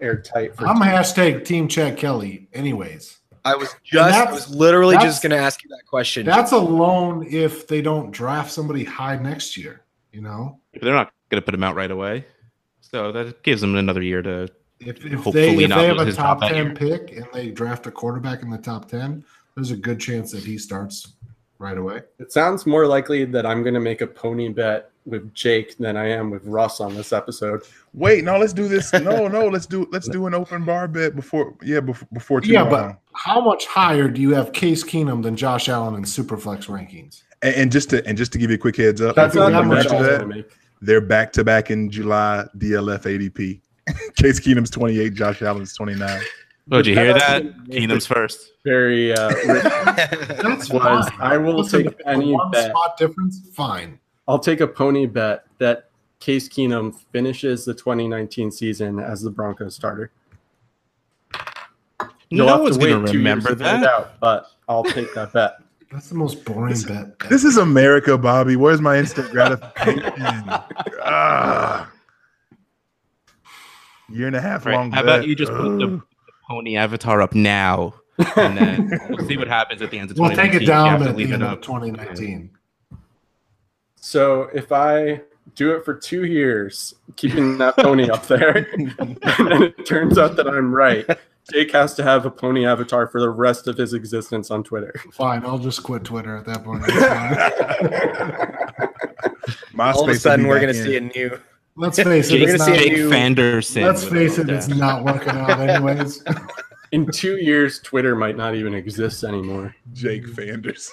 airtight 0.00 0.54
for 0.54 0.64
I'm 0.68 0.76
hashtag 0.76 1.44
Team 1.44 1.66
Chad 1.66 1.96
Kelly. 1.96 2.46
Anyways, 2.52 3.18
I 3.52 3.56
was 3.56 3.74
just 3.84 4.14
I 4.14 4.30
was 4.30 4.48
literally 4.54 4.96
just 4.98 5.22
going 5.22 5.30
to 5.30 5.38
ask 5.38 5.62
you 5.62 5.70
that 5.70 5.86
question. 5.86 6.26
that's 6.26 6.52
a 6.52 6.58
loan 6.58 7.26
if 7.28 7.66
they 7.66 7.80
don't 7.82 8.10
draft 8.10 8.50
somebody 8.52 8.84
high 8.84 9.16
next 9.16 9.56
year. 9.56 9.82
You 10.12 10.22
know, 10.22 10.60
But 10.72 10.82
they're 10.82 10.94
not 10.94 11.12
going 11.30 11.40
to 11.40 11.44
put 11.44 11.54
him 11.54 11.62
out 11.62 11.74
right 11.76 11.90
away. 11.90 12.24
So 12.80 13.12
that 13.12 13.42
gives 13.42 13.62
him 13.62 13.74
another 13.76 14.02
year 14.02 14.22
to. 14.22 14.48
if, 14.80 15.04
if 15.04 15.12
Hopefully 15.12 15.32
they 15.32 15.64
if 15.64 15.70
they 15.70 15.86
have 15.86 15.98
a 15.98 16.12
top 16.12 16.40
ten 16.40 16.66
year. 16.66 16.74
pick 16.74 17.12
and 17.12 17.26
they 17.32 17.50
draft 17.50 17.86
a 17.86 17.90
quarterback 17.90 18.42
in 18.42 18.50
the 18.50 18.58
top 18.58 18.88
ten, 18.88 19.24
there's 19.54 19.70
a 19.70 19.76
good 19.76 20.00
chance 20.00 20.32
that 20.32 20.44
he 20.44 20.56
starts 20.56 21.14
right 21.58 21.76
away. 21.76 22.02
It 22.18 22.32
sounds 22.32 22.66
more 22.66 22.86
likely 22.86 23.24
that 23.26 23.44
I'm 23.44 23.62
going 23.62 23.74
to 23.74 23.80
make 23.80 24.00
a 24.00 24.06
pony 24.06 24.48
bet 24.48 24.90
with 25.08 25.32
Jake 25.34 25.76
than 25.78 25.96
I 25.96 26.08
am 26.08 26.30
with 26.30 26.44
Russ 26.44 26.80
on 26.80 26.94
this 26.94 27.12
episode. 27.12 27.62
Wait, 27.94 28.22
no, 28.24 28.38
let's 28.38 28.52
do 28.52 28.68
this. 28.68 28.92
No, 28.92 29.26
no, 29.28 29.48
let's 29.48 29.66
do 29.66 29.86
let's 29.90 30.08
do 30.08 30.26
an 30.26 30.34
open 30.34 30.64
bar 30.64 30.86
bet 30.88 31.16
before 31.16 31.54
yeah, 31.62 31.80
before 31.80 32.08
before 32.12 32.40
too 32.40 32.50
Yeah, 32.52 32.62
long. 32.62 32.70
but 32.70 32.98
how 33.14 33.40
much 33.40 33.66
higher 33.66 34.08
do 34.08 34.20
you 34.20 34.34
have 34.34 34.52
Case 34.52 34.84
Keenum 34.84 35.22
than 35.22 35.36
Josh 35.36 35.68
Allen 35.68 35.94
in 35.94 36.02
Superflex 36.02 36.66
rankings? 36.66 37.22
and, 37.42 37.54
and 37.54 37.72
just 37.72 37.90
to 37.90 38.04
and 38.06 38.16
just 38.18 38.32
to 38.32 38.38
give 38.38 38.50
you 38.50 38.56
a 38.56 38.58
quick 38.58 38.76
heads 38.76 39.00
up, 39.00 39.16
That's 39.16 39.34
not 39.34 39.46
think 39.46 39.54
how 39.54 39.62
much 39.62 39.86
of 39.86 39.92
was 39.92 40.06
that, 40.06 40.28
make. 40.28 40.50
they're 40.82 41.00
back 41.00 41.32
to 41.34 41.44
back 41.44 41.70
in 41.70 41.90
July 41.90 42.46
DLF 42.58 43.02
ADP. 43.04 43.60
Case 44.16 44.38
Keenum's 44.38 44.70
28, 44.70 45.14
Josh 45.14 45.40
Allen's 45.42 45.72
29. 45.74 46.20
Oh, 46.70 46.82
did 46.82 46.88
you 46.88 46.94
hear 46.94 47.14
that? 47.14 47.42
gonna 47.42 47.64
Keenum's 47.70 48.04
first. 48.06 48.52
Very 48.64 49.14
uh, 49.14 49.30
That's 50.42 50.68
was 50.70 51.08
fine. 51.08 51.20
I 51.20 51.38
will 51.38 51.56
Listen, 51.58 51.78
take 51.84 51.86
if 51.86 51.92
it's 51.94 52.02
a 52.06 52.08
any 52.10 52.32
one 52.32 52.50
bet. 52.50 52.70
spot 52.70 52.98
difference. 52.98 53.40
Fine. 53.54 53.98
I'll 54.28 54.38
take 54.38 54.60
a 54.60 54.68
pony 54.68 55.06
bet 55.06 55.46
that 55.58 55.88
Case 56.20 56.48
Keenum 56.48 56.94
finishes 57.12 57.64
the 57.64 57.72
2019 57.74 58.50
season 58.52 58.98
as 59.00 59.22
the 59.22 59.30
Broncos 59.30 59.74
starter. 59.74 60.10
You'll 62.30 62.46
no 62.46 62.52
have 62.52 62.60
one's 62.60 62.76
going 62.76 63.02
wait 63.04 63.10
to 63.10 63.16
remember 63.18 63.54
that. 63.54 63.84
out, 63.84 64.20
but 64.20 64.46
I'll 64.68 64.84
take 64.84 65.14
that 65.14 65.32
bet. 65.32 65.54
That's 65.90 66.10
the 66.10 66.14
most 66.16 66.44
boring 66.44 66.76
bet. 66.86 67.18
This 67.30 67.42
is 67.44 67.56
America, 67.56 68.18
Bobby. 68.18 68.56
Where's 68.56 68.82
my 68.82 68.98
instant 68.98 69.30
gratification? 69.32 70.04
ah. 71.02 71.90
Year 74.10 74.26
and 74.26 74.36
a 74.36 74.40
half 74.42 74.66
Right, 74.66 74.74
long. 74.74 74.90
How 74.92 75.02
about 75.02 75.26
you 75.26 75.34
just 75.34 75.52
put 75.52 75.78
the 75.78 75.84
Ugh. 75.94 76.02
pony 76.48 76.76
avatar 76.76 77.22
up 77.22 77.34
now, 77.34 77.94
and 78.36 78.58
then 78.58 79.00
we'll 79.08 79.26
see 79.26 79.36
what 79.38 79.48
happens 79.48 79.80
at 79.80 79.90
the 79.90 79.98
end 79.98 80.10
of 80.10 80.18
we'll 80.18 80.30
take 80.36 80.52
it 80.54 80.66
down 80.66 81.02
at 81.02 81.16
the 81.16 81.32
end 81.32 81.42
of 81.42 81.60
2019. 81.62 82.50
So 84.08 84.48
if 84.54 84.72
I 84.72 85.20
do 85.54 85.76
it 85.76 85.84
for 85.84 85.92
two 85.92 86.24
years, 86.24 86.94
keeping 87.16 87.58
that 87.58 87.76
pony 87.76 88.08
up 88.08 88.26
there, 88.26 88.56
and 88.72 88.96
then 88.96 89.62
it 89.64 89.84
turns 89.84 90.16
out 90.16 90.34
that 90.36 90.48
I'm 90.48 90.74
right, 90.74 91.04
Jake 91.52 91.72
has 91.72 91.92
to 91.96 92.02
have 92.02 92.24
a 92.24 92.30
pony 92.30 92.64
avatar 92.64 93.06
for 93.08 93.20
the 93.20 93.28
rest 93.28 93.68
of 93.68 93.76
his 93.76 93.92
existence 93.92 94.50
on 94.50 94.64
Twitter. 94.64 94.94
Fine, 95.12 95.44
I'll 95.44 95.58
just 95.58 95.82
quit 95.82 96.04
Twitter 96.04 96.38
at 96.38 96.46
that 96.46 96.64
point. 96.64 96.84
MySpace 99.74 99.78
All 99.94 100.04
of 100.04 100.08
a 100.08 100.14
sudden, 100.18 100.46
we're 100.46 100.58
going 100.58 100.72
to 100.72 100.82
see 100.82 100.96
a 100.96 101.02
new. 101.02 101.38
Let's 101.76 102.02
face 102.02 102.30
it, 102.30 102.40
it's 102.40 102.66
not, 102.66 102.78
Jake 102.78 102.92
new- 102.94 103.10
Fanderson. 103.10 103.82
let's 103.82 104.04
face 104.04 104.38
it, 104.38 104.48
it's 104.48 104.68
not 104.68 105.04
working 105.04 105.36
out 105.36 105.60
anyways. 105.60 106.24
In 106.92 107.04
two 107.12 107.36
years, 107.36 107.78
Twitter 107.80 108.16
might 108.16 108.38
not 108.38 108.54
even 108.54 108.72
exist 108.72 109.22
anymore. 109.22 109.76
Jake 109.92 110.26
Fanders. 110.28 110.90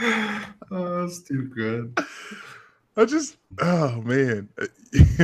oh, 0.70 1.00
that's 1.02 1.22
too 1.22 1.44
good. 1.54 1.98
I 2.96 3.04
just, 3.04 3.36
oh 3.60 4.00
man, 4.02 4.48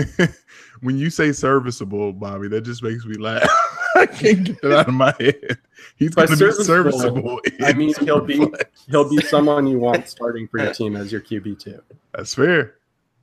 when 0.80 0.96
you 0.98 1.10
say 1.10 1.32
serviceable, 1.32 2.12
Bobby, 2.12 2.48
that 2.48 2.62
just 2.62 2.82
makes 2.82 3.04
me 3.04 3.16
laugh. 3.16 3.48
I 3.96 4.06
can't 4.06 4.44
get 4.44 4.58
it 4.62 4.72
out 4.72 4.88
of 4.88 4.94
my 4.94 5.14
head. 5.18 5.58
He's 5.96 6.14
By 6.14 6.26
going 6.26 6.38
to 6.38 6.46
be 6.46 6.52
serviceable, 6.64 6.98
serviceable. 6.98 7.40
I 7.62 7.72
mean, 7.72 7.94
he'll 8.00 8.20
be 8.20 8.38
Superflex. 8.38 8.64
he'll 8.88 9.08
be 9.08 9.18
someone 9.22 9.66
you 9.66 9.78
want 9.78 10.08
starting 10.08 10.46
for 10.48 10.58
your 10.62 10.72
team 10.72 10.96
as 10.96 11.10
your 11.10 11.20
QB 11.22 11.58
two. 11.58 11.80
That's 12.14 12.34
fair. 12.34 12.74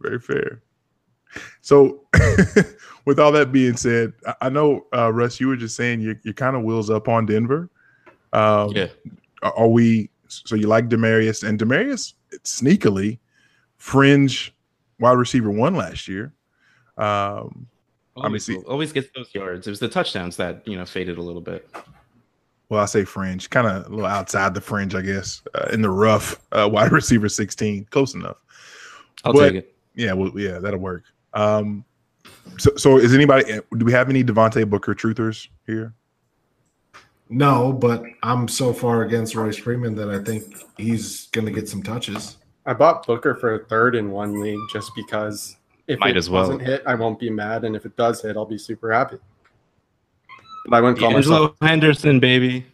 Very 0.02 0.20
fair. 0.20 0.62
So, 1.62 2.02
with 3.06 3.20
all 3.20 3.32
that 3.32 3.52
being 3.52 3.78
said, 3.78 4.14
I- 4.28 4.36
I 4.42 4.50
know 4.50 4.86
uh, 4.96 5.12
Russ, 5.14 5.40
you 5.40 5.48
were 5.48 5.56
just 5.56 5.76
saying 5.76 6.02
you 6.02 6.16
you 6.24 6.34
kind 6.34 6.56
of 6.56 6.64
wheels 6.64 6.90
up 6.90 7.08
on 7.08 7.26
Denver. 7.26 7.70
Um, 8.34 8.70
Yeah. 8.72 8.88
are 9.44 9.54
are 9.58 9.68
So 10.46 10.56
you 10.56 10.68
like 10.68 10.90
Demaryius 10.90 11.48
and 11.48 11.60
Demaryius 11.60 12.14
sneakily 12.44 13.20
fringe 13.78 14.54
wide 15.00 15.18
receiver 15.18 15.50
one 15.52 15.76
last 15.76 16.08
year. 16.08 16.34
Um, 16.98 17.68
Always, 18.16 18.46
see- 18.46 18.58
always 18.68 18.92
gets 18.92 19.10
those 19.16 19.34
yards. 19.34 19.66
It 19.66 19.72
was 19.72 19.80
the 19.80 19.88
touchdowns 19.90 20.38
that 20.38 20.68
you 20.68 20.78
know 20.78 20.86
faded 20.86 21.18
a 21.18 21.22
little 21.22 21.42
bit. 21.42 21.68
well, 22.70 22.82
I 22.82 22.86
say 22.86 23.06
fringe, 23.06 23.50
kind 23.50 23.66
of 23.68 23.88
a 23.88 23.90
little 23.90 24.06
outside 24.06 24.54
the 24.54 24.62
fringe, 24.62 24.94
I 24.94 25.02
guess, 25.02 25.42
uh, 25.56 25.70
in 25.74 25.82
the 25.82 25.90
rough. 25.90 26.40
Uh, 26.52 26.70
wide 26.72 26.92
receiver 26.92 27.28
sixteen, 27.28 27.86
close 27.90 28.14
enough. 28.14 28.38
I'll 29.24 29.34
But- 29.34 29.50
take 29.50 29.56
it. 29.64 29.76
Yeah, 29.96 30.14
well, 30.14 30.32
yeah, 30.36 30.60
that'll 30.60 30.80
work. 30.80 31.04
Um, 31.34 31.84
so, 32.58 32.76
so 32.76 32.98
is 33.00 33.14
anybody? 33.14 33.60
Do 33.78 33.86
we 33.86 33.92
have 33.92 34.10
any 34.10 34.24
Devontae 34.24 34.70
Booker 34.70 34.94
truthers 34.96 35.48
here? 35.68 35.94
No, 37.34 37.74
but 37.74 38.04
I'm 38.22 38.48
so 38.48 38.72
far 38.72 39.02
against 39.02 39.34
Royce 39.34 39.58
Freeman 39.58 39.96
that 39.96 40.08
I 40.08 40.24
think 40.24 40.56
he's 40.78 41.30
going 41.32 41.48
to 41.48 41.52
get 41.52 41.68
some 41.68 41.82
touches. 41.82 42.38
I 42.68 42.74
bought 42.74 43.08
Booker 43.08 43.34
for 43.34 43.56
a 43.56 43.66
third 43.66 43.96
in 43.96 44.12
one 44.12 44.40
league 44.40 44.60
just 44.72 44.92
because 44.96 45.58
if 45.88 45.98
Might 45.98 46.12
it 46.12 46.18
as 46.18 46.30
well. 46.30 46.44
doesn't 46.44 46.60
hit, 46.60 46.84
I 46.86 46.94
won't 46.94 47.20
be 47.20 47.32
mad, 47.32 47.64
and 47.64 47.76
if 47.76 47.88
it 47.88 47.98
does 47.98 48.22
hit, 48.22 48.38
I'll 48.38 48.46
be 48.46 48.60
super 48.60 48.94
happy. 48.94 49.18
But 50.68 50.78
I 50.78 50.82
wouldn't 50.82 51.00
call 51.00 51.10
myself. 51.10 51.56
Angelo 51.60 51.70
Henderson, 51.70 52.20
baby. 52.20 52.68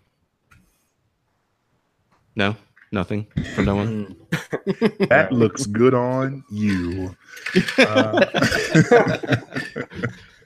No, 2.35 2.53
nothing 2.91 3.27
from 3.55 3.63
no 3.63 3.75
one. 3.75 4.15
That 5.09 5.29
looks 5.31 5.65
good 5.65 5.93
on 5.93 6.43
you. 6.51 7.15
Uh, 7.77 8.25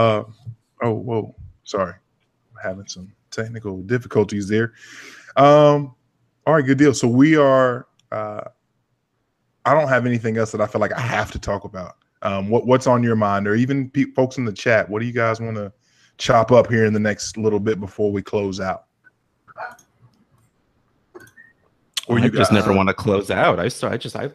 uh, 0.00 0.24
oh, 0.82 0.92
whoa, 0.92 1.34
sorry, 1.64 1.92
I'm 1.94 2.62
having 2.70 2.86
some 2.86 3.12
technical 3.30 3.82
difficulties 3.82 4.48
there. 4.48 4.72
Um, 5.36 5.94
all 6.46 6.54
right, 6.54 6.64
good 6.64 6.78
deal. 6.78 6.94
So 6.94 7.06
we 7.06 7.36
are. 7.36 7.86
Uh, 8.10 8.42
I 9.66 9.74
don't 9.74 9.88
have 9.88 10.06
anything 10.06 10.38
else 10.38 10.52
that 10.52 10.60
I 10.60 10.66
feel 10.66 10.80
like 10.80 10.92
I 10.92 11.00
have 11.00 11.30
to 11.32 11.38
talk 11.38 11.64
about. 11.64 11.96
Um, 12.22 12.48
what 12.48 12.66
what's 12.66 12.86
on 12.86 13.02
your 13.02 13.16
mind, 13.16 13.46
or 13.46 13.54
even 13.54 13.90
pe- 13.90 14.12
folks 14.16 14.38
in 14.38 14.44
the 14.44 14.52
chat? 14.52 14.88
What 14.88 15.00
do 15.00 15.06
you 15.06 15.12
guys 15.12 15.40
want 15.40 15.56
to 15.56 15.72
chop 16.18 16.50
up 16.50 16.68
here 16.68 16.86
in 16.86 16.92
the 16.92 17.00
next 17.00 17.36
little 17.36 17.60
bit 17.60 17.78
before 17.78 18.10
we 18.10 18.22
close 18.22 18.58
out? 18.58 18.84
Or 22.08 22.18
I 22.18 22.24
you 22.24 22.30
just 22.30 22.50
guys- 22.50 22.52
never 22.52 22.72
want 22.72 22.88
to 22.88 22.94
close 22.94 23.30
out. 23.30 23.60
I 23.60 23.68
start. 23.68 23.92
I 23.92 23.96
just. 23.98 24.16
I. 24.16 24.30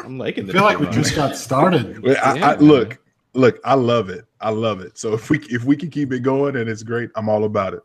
I'm 0.00 0.18
liking 0.18 0.48
I 0.48 0.52
feel 0.52 0.62
like 0.62 0.78
we 0.78 0.88
just 0.88 1.16
got 1.16 1.36
started. 1.36 2.02
Well, 2.02 2.16
I, 2.22 2.38
I, 2.38 2.56
look, 2.56 2.98
look, 3.34 3.58
I 3.64 3.74
love 3.74 4.08
it. 4.10 4.24
I 4.40 4.50
love 4.50 4.80
it. 4.80 4.98
So 4.98 5.12
if 5.14 5.30
we 5.30 5.38
if 5.50 5.64
we 5.64 5.76
can 5.76 5.90
keep 5.90 6.12
it 6.12 6.20
going 6.20 6.56
and 6.56 6.68
it's 6.68 6.82
great, 6.82 7.10
I'm 7.14 7.28
all 7.28 7.44
about 7.44 7.74
it. 7.74 7.82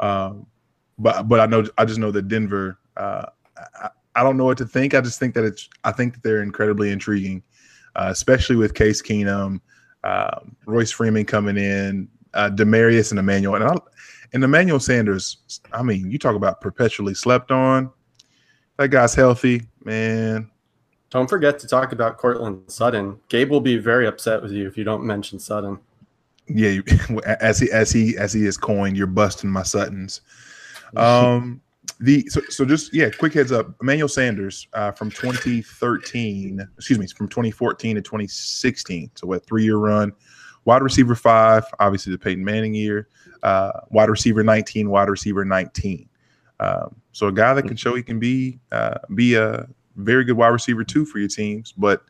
Um, 0.00 0.46
but 0.98 1.28
but 1.28 1.40
I 1.40 1.46
know 1.46 1.64
I 1.78 1.84
just 1.84 1.98
know 1.98 2.10
that 2.10 2.28
Denver. 2.28 2.78
Uh, 2.96 3.26
I, 3.80 3.88
I 4.16 4.22
don't 4.22 4.36
know 4.36 4.44
what 4.44 4.58
to 4.58 4.66
think. 4.66 4.94
I 4.94 5.00
just 5.00 5.18
think 5.18 5.34
that 5.34 5.44
it's. 5.44 5.68
I 5.82 5.92
think 5.92 6.14
that 6.14 6.22
they're 6.22 6.42
incredibly 6.42 6.90
intriguing, 6.90 7.42
uh, 7.96 8.08
especially 8.10 8.56
with 8.56 8.74
Case 8.74 9.02
Keenum, 9.02 9.60
um, 10.04 10.56
Royce 10.66 10.92
Freeman 10.92 11.24
coming 11.24 11.56
in, 11.56 12.08
uh, 12.34 12.50
Demaryius 12.50 13.10
and 13.10 13.18
Emmanuel, 13.18 13.56
and 13.56 13.64
I, 13.64 13.74
and 14.32 14.44
Emmanuel 14.44 14.78
Sanders. 14.78 15.38
I 15.72 15.82
mean, 15.82 16.10
you 16.10 16.18
talk 16.18 16.36
about 16.36 16.60
perpetually 16.60 17.14
slept 17.14 17.50
on. 17.50 17.90
That 18.76 18.88
guy's 18.88 19.14
healthy, 19.14 19.62
man. 19.84 20.50
Don't 21.14 21.30
forget 21.30 21.60
to 21.60 21.68
talk 21.68 21.92
about 21.92 22.18
Courtland 22.18 22.60
Sutton. 22.66 23.20
Gabe 23.28 23.48
will 23.48 23.60
be 23.60 23.78
very 23.78 24.04
upset 24.08 24.42
with 24.42 24.50
you 24.50 24.66
if 24.66 24.76
you 24.76 24.82
don't 24.82 25.04
mention 25.04 25.38
Sutton. 25.38 25.78
Yeah, 26.48 26.70
you- 26.70 26.84
as 27.40 27.60
he 27.60 27.70
as 27.70 27.92
he 27.92 28.18
as 28.18 28.32
he 28.32 28.44
is 28.44 28.56
coined, 28.56 28.96
you're 28.96 29.06
busting 29.06 29.48
my 29.48 29.62
Suttons. 29.62 30.22
Um, 30.96 31.60
the 32.00 32.26
so 32.28 32.40
so 32.48 32.64
just 32.64 32.92
yeah, 32.92 33.10
quick 33.10 33.32
heads 33.32 33.52
up. 33.52 33.76
Emmanuel 33.80 34.08
Sanders 34.08 34.66
uh, 34.72 34.90
from 34.90 35.08
2013, 35.08 36.68
excuse 36.76 36.98
me, 36.98 37.06
from 37.06 37.28
2014 37.28 37.94
to 37.94 38.02
2016. 38.02 39.12
So 39.14 39.28
what 39.28 39.46
three 39.46 39.62
year 39.62 39.76
run, 39.76 40.12
wide 40.64 40.82
receiver 40.82 41.14
five, 41.14 41.64
obviously 41.78 42.10
the 42.10 42.18
Peyton 42.18 42.44
Manning 42.44 42.74
year, 42.74 43.06
uh, 43.44 43.70
wide 43.90 44.10
receiver 44.10 44.42
19, 44.42 44.90
wide 44.90 45.08
receiver 45.08 45.44
19. 45.44 46.08
Um, 46.58 46.96
so 47.12 47.28
a 47.28 47.32
guy 47.32 47.54
that 47.54 47.68
can 47.68 47.76
show 47.76 47.94
he 47.94 48.02
can 48.02 48.18
be 48.18 48.58
uh, 48.72 48.98
be 49.14 49.36
a 49.36 49.68
very 49.96 50.24
good 50.24 50.36
wide 50.36 50.48
receiver 50.48 50.84
two 50.84 51.04
for 51.04 51.18
your 51.18 51.28
teams, 51.28 51.72
but 51.72 52.04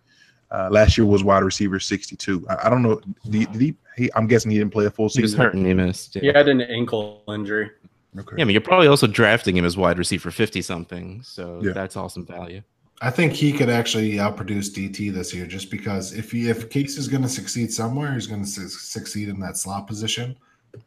uh, 0.51 0.69
last 0.71 0.97
year 0.97 1.07
was 1.07 1.25
wide 1.25 1.43
receiver 1.43 1.81
62. 1.81 2.47
I, 2.49 2.67
I 2.67 2.71
don't 2.71 2.83
know. 2.83 3.01
Did, 3.29 3.51
did 3.53 3.61
he, 3.61 3.75
he? 3.97 4.11
I'm 4.15 4.27
guessing 4.27 4.51
he 4.51 4.59
didn't 4.59 4.73
play 4.73 4.87
a 4.87 4.91
full 4.91 5.09
He 5.09 5.23
was 5.23 5.33
season. 5.33 5.41
hurt 5.41 5.55
and 5.55 5.67
he 5.67 5.75
missed. 5.75 6.15
He 6.15 6.27
had 6.29 6.49
an 6.49 6.61
ankle 6.61 7.23
injury. 7.29 7.71
Okay. 8.17 8.37
yeah, 8.37 8.43
I 8.43 8.45
mean, 8.45 8.55
you're 8.55 8.61
probably 8.61 8.87
also 8.87 9.09
drafting 9.09 9.57
him 9.57 9.65
as 9.65 9.77
wide 9.77 9.99
receiver 9.99 10.31
50 10.31 10.63
something. 10.63 11.23
So 11.25 11.61
Yeah. 11.65 11.73
that's 11.73 11.97
awesome 11.97 12.25
value. 12.25 12.63
I 13.03 13.11
think 13.11 13.33
he 13.33 13.53
could 13.53 13.69
actually 13.69 14.13
outproduce 14.13 14.71
DT 14.73 15.13
this 15.13 15.35
year, 15.35 15.47
just 15.47 15.69
because 15.71 16.13
if 16.15 16.31
he 16.31 16.49
if 16.49 16.71
Case 16.71 16.97
is 16.97 17.09
going 17.09 17.25
to 17.25 17.29
succeed 17.29 17.73
somewhere, 17.73 18.15
he's 18.15 18.29
going 18.29 18.45
to 18.45 18.49
su- 18.49 18.69
succeed 18.69 19.29
in 19.29 19.41
that 19.41 19.57
slot 19.57 19.89
position. 19.89 20.37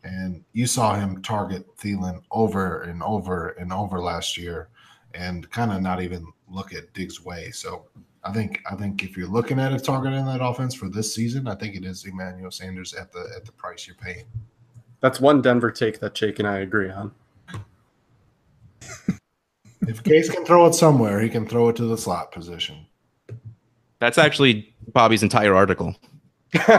And 0.05 0.43
you 0.53 0.67
saw 0.67 0.95
him 0.95 1.21
target 1.21 1.65
Thielen 1.77 2.21
over 2.31 2.83
and 2.83 3.03
over 3.03 3.49
and 3.59 3.73
over 3.73 3.99
last 3.99 4.37
year, 4.37 4.69
and 5.17 5.49
kind 5.49 5.71
of 5.71 5.81
not 5.81 6.01
even 6.01 6.27
look 6.47 6.73
at 6.73 6.93
Diggs' 6.93 7.23
way. 7.23 7.51
So 7.51 7.85
I 8.23 8.31
think 8.31 8.61
I 8.69 8.75
think 8.75 9.03
if 9.03 9.17
you're 9.17 9.27
looking 9.27 9.59
at 9.59 9.73
a 9.73 9.79
target 9.79 10.13
in 10.13 10.25
that 10.25 10.43
offense 10.43 10.75
for 10.75 10.89
this 10.89 11.13
season, 11.13 11.47
I 11.47 11.55
think 11.55 11.75
it 11.75 11.83
is 11.83 12.05
Emmanuel 12.05 12.51
Sanders 12.51 12.93
at 12.93 13.11
the 13.11 13.27
at 13.35 13.45
the 13.45 13.51
price 13.51 13.87
you're 13.87 13.95
paying. 13.95 14.25
That's 15.01 15.19
one 15.19 15.41
Denver 15.41 15.71
take 15.71 15.99
that 15.99 16.13
Jake 16.13 16.39
and 16.39 16.47
I 16.47 16.59
agree 16.59 16.89
on. 16.89 17.11
If 19.87 20.03
Case 20.03 20.29
can 20.29 20.43
throw 20.43 20.65
it 20.65 20.73
somewhere, 20.73 21.21
he 21.21 21.29
can 21.29 21.47
throw 21.47 21.69
it 21.69 21.77
to 21.77 21.85
the 21.85 21.97
slot 21.97 22.33
position. 22.33 22.85
That's 23.99 24.17
actually 24.17 24.75
Bobby's 24.91 25.23
entire 25.23 25.55
article. 25.55 25.95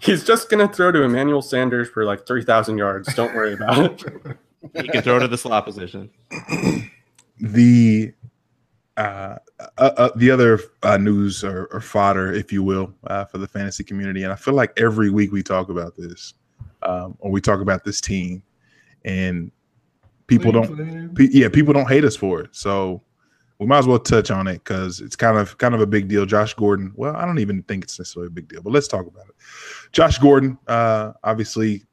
He's 0.00 0.24
just 0.24 0.48
going 0.48 0.66
to 0.66 0.74
throw 0.74 0.92
to 0.92 1.02
Emmanuel 1.02 1.42
Sanders 1.42 1.90
for 1.90 2.06
like 2.06 2.26
3,000 2.26 2.78
yards. 2.78 3.14
Don't 3.14 3.34
worry 3.34 3.52
about 3.52 3.84
it. 3.84 4.02
He 4.74 4.88
can 4.88 5.02
throw 5.02 5.18
to 5.18 5.28
the 5.28 5.38
slot 5.38 5.64
position. 5.64 6.10
the 7.40 8.12
uh, 8.96 9.36
uh, 9.78 9.90
uh, 9.96 10.10
the 10.16 10.30
other 10.30 10.60
uh, 10.82 10.98
news 10.98 11.42
or, 11.42 11.66
or 11.72 11.80
fodder, 11.80 12.32
if 12.32 12.52
you 12.52 12.62
will, 12.62 12.92
uh, 13.06 13.24
for 13.24 13.38
the 13.38 13.48
fantasy 13.48 13.82
community, 13.82 14.24
and 14.24 14.32
I 14.32 14.36
feel 14.36 14.54
like 14.54 14.78
every 14.78 15.10
week 15.10 15.32
we 15.32 15.42
talk 15.42 15.70
about 15.70 15.96
this, 15.96 16.34
um, 16.82 17.16
or 17.20 17.30
we 17.30 17.40
talk 17.40 17.60
about 17.60 17.82
this 17.82 18.00
team, 18.00 18.42
and 19.04 19.50
people 20.26 20.52
don't, 20.52 21.14
pe- 21.14 21.28
yeah, 21.30 21.48
people 21.48 21.72
don't 21.72 21.88
hate 21.88 22.04
us 22.04 22.14
for 22.14 22.42
it. 22.42 22.50
So 22.52 23.02
we 23.58 23.66
might 23.66 23.78
as 23.78 23.86
well 23.86 23.98
touch 23.98 24.30
on 24.30 24.46
it 24.46 24.64
because 24.64 25.00
it's 25.00 25.16
kind 25.16 25.38
of 25.38 25.56
kind 25.58 25.74
of 25.74 25.80
a 25.80 25.86
big 25.86 26.08
deal. 26.08 26.26
Josh 26.26 26.52
Gordon. 26.52 26.92
Well, 26.94 27.16
I 27.16 27.24
don't 27.24 27.38
even 27.38 27.62
think 27.62 27.84
it's 27.84 27.98
necessarily 27.98 28.26
a 28.26 28.30
big 28.30 28.48
deal, 28.48 28.62
but 28.62 28.72
let's 28.72 28.88
talk 28.88 29.06
about 29.06 29.28
it. 29.28 29.34
Josh 29.92 30.18
Gordon, 30.18 30.58
uh, 30.66 31.12
obviously 31.24 31.84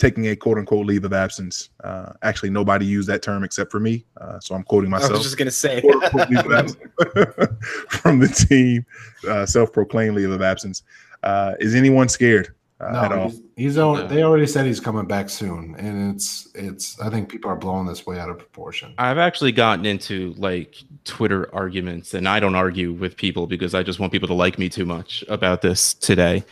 taking 0.00 0.28
a 0.28 0.34
quote 0.34 0.58
unquote 0.58 0.86
leave 0.86 1.04
of 1.04 1.12
absence. 1.12 1.68
Uh, 1.84 2.14
actually, 2.22 2.50
nobody 2.50 2.86
used 2.86 3.08
that 3.08 3.22
term 3.22 3.44
except 3.44 3.70
for 3.70 3.78
me, 3.78 4.04
uh, 4.20 4.40
so 4.40 4.54
I'm 4.56 4.64
quoting 4.64 4.90
myself. 4.90 5.12
I 5.12 5.14
was 5.14 5.22
just 5.22 5.36
gonna 5.36 5.50
say. 5.50 5.80
Quote, 5.82 6.02
unquote, 6.02 6.30
leave 6.30 6.50
of 6.50 6.76
from 7.90 8.18
the 8.18 8.28
team, 8.28 8.84
uh, 9.28 9.46
self-proclaimed 9.46 10.16
leave 10.16 10.30
of 10.30 10.42
absence. 10.42 10.82
Uh, 11.22 11.52
is 11.60 11.74
anyone 11.74 12.08
scared 12.08 12.54
uh, 12.80 13.02
at 13.04 13.10
No, 13.10 13.20
all? 13.20 13.28
he's, 13.28 13.42
he's 13.56 13.78
al- 13.78 14.08
they 14.08 14.22
already 14.22 14.46
said 14.46 14.64
he's 14.64 14.80
coming 14.80 15.06
back 15.06 15.28
soon, 15.28 15.74
and 15.78 16.14
it's 16.14 16.48
it's. 16.54 16.98
I 17.00 17.10
think 17.10 17.28
people 17.28 17.50
are 17.50 17.56
blowing 17.56 17.86
this 17.86 18.06
way 18.06 18.18
out 18.18 18.30
of 18.30 18.38
proportion. 18.38 18.94
I've 18.98 19.18
actually 19.18 19.52
gotten 19.52 19.84
into 19.84 20.32
like 20.38 20.76
Twitter 21.04 21.54
arguments, 21.54 22.14
and 22.14 22.26
I 22.26 22.40
don't 22.40 22.54
argue 22.54 22.94
with 22.94 23.16
people 23.16 23.46
because 23.46 23.74
I 23.74 23.82
just 23.82 24.00
want 24.00 24.12
people 24.12 24.28
to 24.28 24.34
like 24.34 24.58
me 24.58 24.68
too 24.70 24.86
much 24.86 25.22
about 25.28 25.60
this 25.62 25.92
today. 25.94 26.42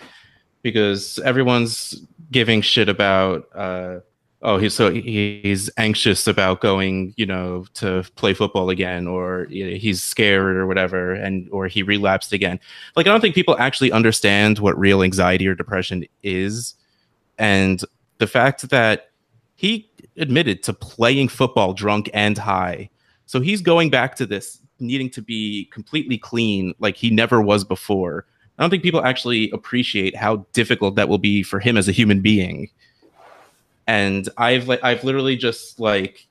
Because 0.62 1.18
everyone's 1.20 2.02
giving 2.30 2.60
shit 2.60 2.88
about, 2.88 3.48
uh, 3.54 4.00
oh, 4.42 4.58
he's 4.58 4.74
so 4.74 4.92
he's 4.92 5.70
anxious 5.76 6.26
about 6.26 6.60
going, 6.60 7.14
you 7.16 7.26
know, 7.26 7.66
to 7.74 8.04
play 8.16 8.34
football 8.34 8.70
again, 8.70 9.06
or 9.06 9.46
he's 9.50 10.02
scared 10.02 10.56
or 10.56 10.66
whatever, 10.66 11.14
and 11.14 11.48
or 11.50 11.66
he 11.66 11.82
relapsed 11.82 12.32
again. 12.32 12.60
Like, 12.96 13.06
I 13.06 13.10
don't 13.10 13.20
think 13.20 13.34
people 13.34 13.56
actually 13.58 13.92
understand 13.92 14.58
what 14.58 14.78
real 14.78 15.02
anxiety 15.02 15.48
or 15.48 15.54
depression 15.54 16.04
is, 16.22 16.74
and 17.38 17.82
the 18.18 18.26
fact 18.26 18.68
that 18.70 19.10
he 19.54 19.90
admitted 20.16 20.62
to 20.64 20.72
playing 20.72 21.28
football 21.28 21.72
drunk 21.72 22.10
and 22.14 22.38
high 22.38 22.90
So 23.28 23.40
he's 23.40 23.60
going 23.60 23.90
back 23.90 24.16
to 24.16 24.26
this 24.26 24.58
needing 24.80 25.10
to 25.10 25.20
be 25.20 25.68
completely 25.70 26.16
clean 26.16 26.74
like 26.78 26.96
he 26.96 27.10
never 27.10 27.42
was 27.42 27.62
before. 27.62 28.24
I 28.58 28.62
don't 28.62 28.70
think 28.70 28.82
people 28.82 29.04
actually 29.04 29.50
appreciate 29.50 30.16
how 30.16 30.46
difficult 30.52 30.96
that 30.96 31.08
will 31.08 31.18
be 31.18 31.42
for 31.42 31.60
him 31.60 31.76
as 31.76 31.88
a 31.88 31.92
human 31.92 32.20
being. 32.20 32.70
And 33.86 34.28
I've 34.36 34.68
like 34.68 34.82
I've 34.82 35.04
literally 35.04 35.36
just 35.36 35.78
like 35.78 36.26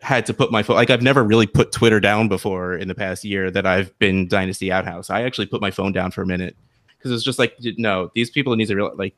had 0.00 0.26
to 0.26 0.34
put 0.34 0.50
my 0.50 0.62
phone 0.62 0.76
like 0.76 0.90
I've 0.90 1.02
never 1.02 1.22
really 1.22 1.46
put 1.46 1.72
Twitter 1.72 2.00
down 2.00 2.28
before 2.28 2.74
in 2.74 2.88
the 2.88 2.94
past 2.94 3.24
year 3.24 3.50
that 3.50 3.66
I've 3.66 3.96
been 3.98 4.26
Dynasty 4.26 4.72
Outhouse. 4.72 5.10
I 5.10 5.22
actually 5.22 5.46
put 5.46 5.60
my 5.60 5.70
phone 5.70 5.92
down 5.92 6.10
for 6.10 6.22
a 6.22 6.26
minute 6.26 6.56
because 6.96 7.12
it's 7.12 7.22
just 7.22 7.38
like 7.38 7.56
no, 7.76 8.10
these 8.14 8.30
people 8.30 8.56
need 8.56 8.66
to 8.66 8.74
real 8.74 8.92
like 8.96 9.14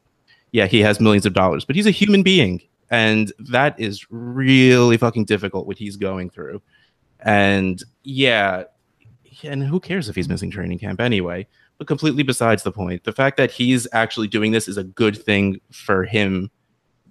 yeah, 0.51 0.67
he 0.67 0.81
has 0.81 1.01
millions 1.01 1.27
of 1.27 1.35
dollars, 1.35 1.65
but 1.65 1.77
he's 1.77 1.87
a 1.87 1.91
human 1.91 2.23
being 2.23 2.61
and 2.91 3.33
that 3.39 3.79
is 3.79 4.07
really 4.11 4.97
fucking 4.97 5.25
difficult 5.25 5.67
what 5.67 5.79
he's 5.79 5.97
going 5.97 6.31
through. 6.31 6.61
And 7.21 7.83
yeah, 8.03 8.65
and 9.43 9.63
who 9.63 9.81
cares 9.81 10.09
if 10.09 10.17
he's 10.17 10.29
missing 10.29 10.51
training 10.51 10.79
camp 10.79 11.01
anyway? 11.01 11.47
But 11.79 11.87
completely 11.87 12.25
besides 12.25 12.65
the 12.65 12.73
point. 12.73 13.05
The 13.05 13.13
fact 13.13 13.37
that 13.37 13.53
he's 13.53 13.87
actually 13.93 14.27
doing 14.27 14.51
this 14.51 14.67
is 14.67 14.77
a 14.77 14.85
good 14.85 15.17
thing 15.17 15.61
for 15.71 16.05
him 16.05 16.51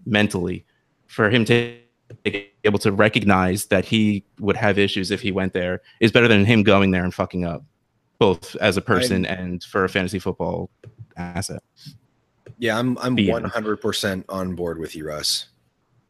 mentally, 0.06 0.66
for 1.08 1.30
him 1.30 1.46
to 1.46 1.78
be 2.24 2.50
able 2.64 2.80
to 2.80 2.92
recognize 2.92 3.66
that 3.68 3.86
he 3.86 4.26
would 4.40 4.58
have 4.58 4.78
issues 4.78 5.10
if 5.12 5.22
he 5.22 5.32
went 5.32 5.54
there 5.54 5.82
is 6.00 6.12
better 6.12 6.28
than 6.28 6.46
him 6.46 6.64
going 6.64 6.92
there 6.92 7.04
and 7.04 7.14
fucking 7.14 7.46
up, 7.46 7.64
both 8.20 8.56
as 8.58 8.78
a 8.78 8.82
person 8.82 9.26
I'm, 9.26 9.40
and 9.40 9.64
for 9.64 9.86
a 9.86 9.90
fantasy 9.90 10.20
football 10.20 10.70
asset. 11.16 11.64
Yeah, 12.58 12.78
I'm 12.78 12.98
I'm 12.98 13.16
100% 13.16 14.26
on 14.30 14.56
board 14.56 14.80
with 14.80 14.96
you, 14.96 15.08
Russ. 15.08 15.48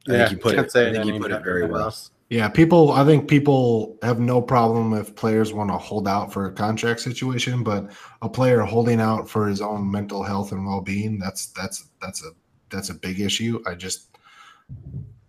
I 0.07 0.13
Yeah, 0.13 0.17
think 0.19 0.31
you 0.31 0.37
put 0.37 0.55
can't 0.55 0.67
it. 0.67 0.75
I 0.75 1.03
think 1.03 1.13
you 1.13 1.19
put 1.19 1.31
it 1.31 1.33
better 1.35 1.43
very 1.43 1.67
well. 1.67 1.85
Russ. 1.85 2.11
Yeah, 2.29 2.49
people. 2.49 2.91
I 2.91 3.05
think 3.05 3.29
people 3.29 3.97
have 4.01 4.19
no 4.19 4.41
problem 4.41 4.93
if 4.93 5.15
players 5.15 5.53
want 5.53 5.69
to 5.69 5.77
hold 5.77 6.09
out 6.09 6.33
for 6.33 6.47
a 6.47 6.51
contract 6.51 6.99
situation, 6.99 7.63
but 7.63 7.91
a 8.21 8.27
player 8.27 8.61
holding 8.61 8.99
out 8.99 9.29
for 9.29 9.47
his 9.47 9.61
own 9.61 9.89
mental 9.89 10.23
health 10.23 10.51
and 10.51 10.65
well-being—that's 10.65 11.47
that's 11.47 11.87
that's 12.01 12.25
a 12.25 12.31
that's 12.69 12.89
a 12.89 12.93
big 12.93 13.21
issue. 13.21 13.63
I 13.65 13.75
just, 13.75 14.17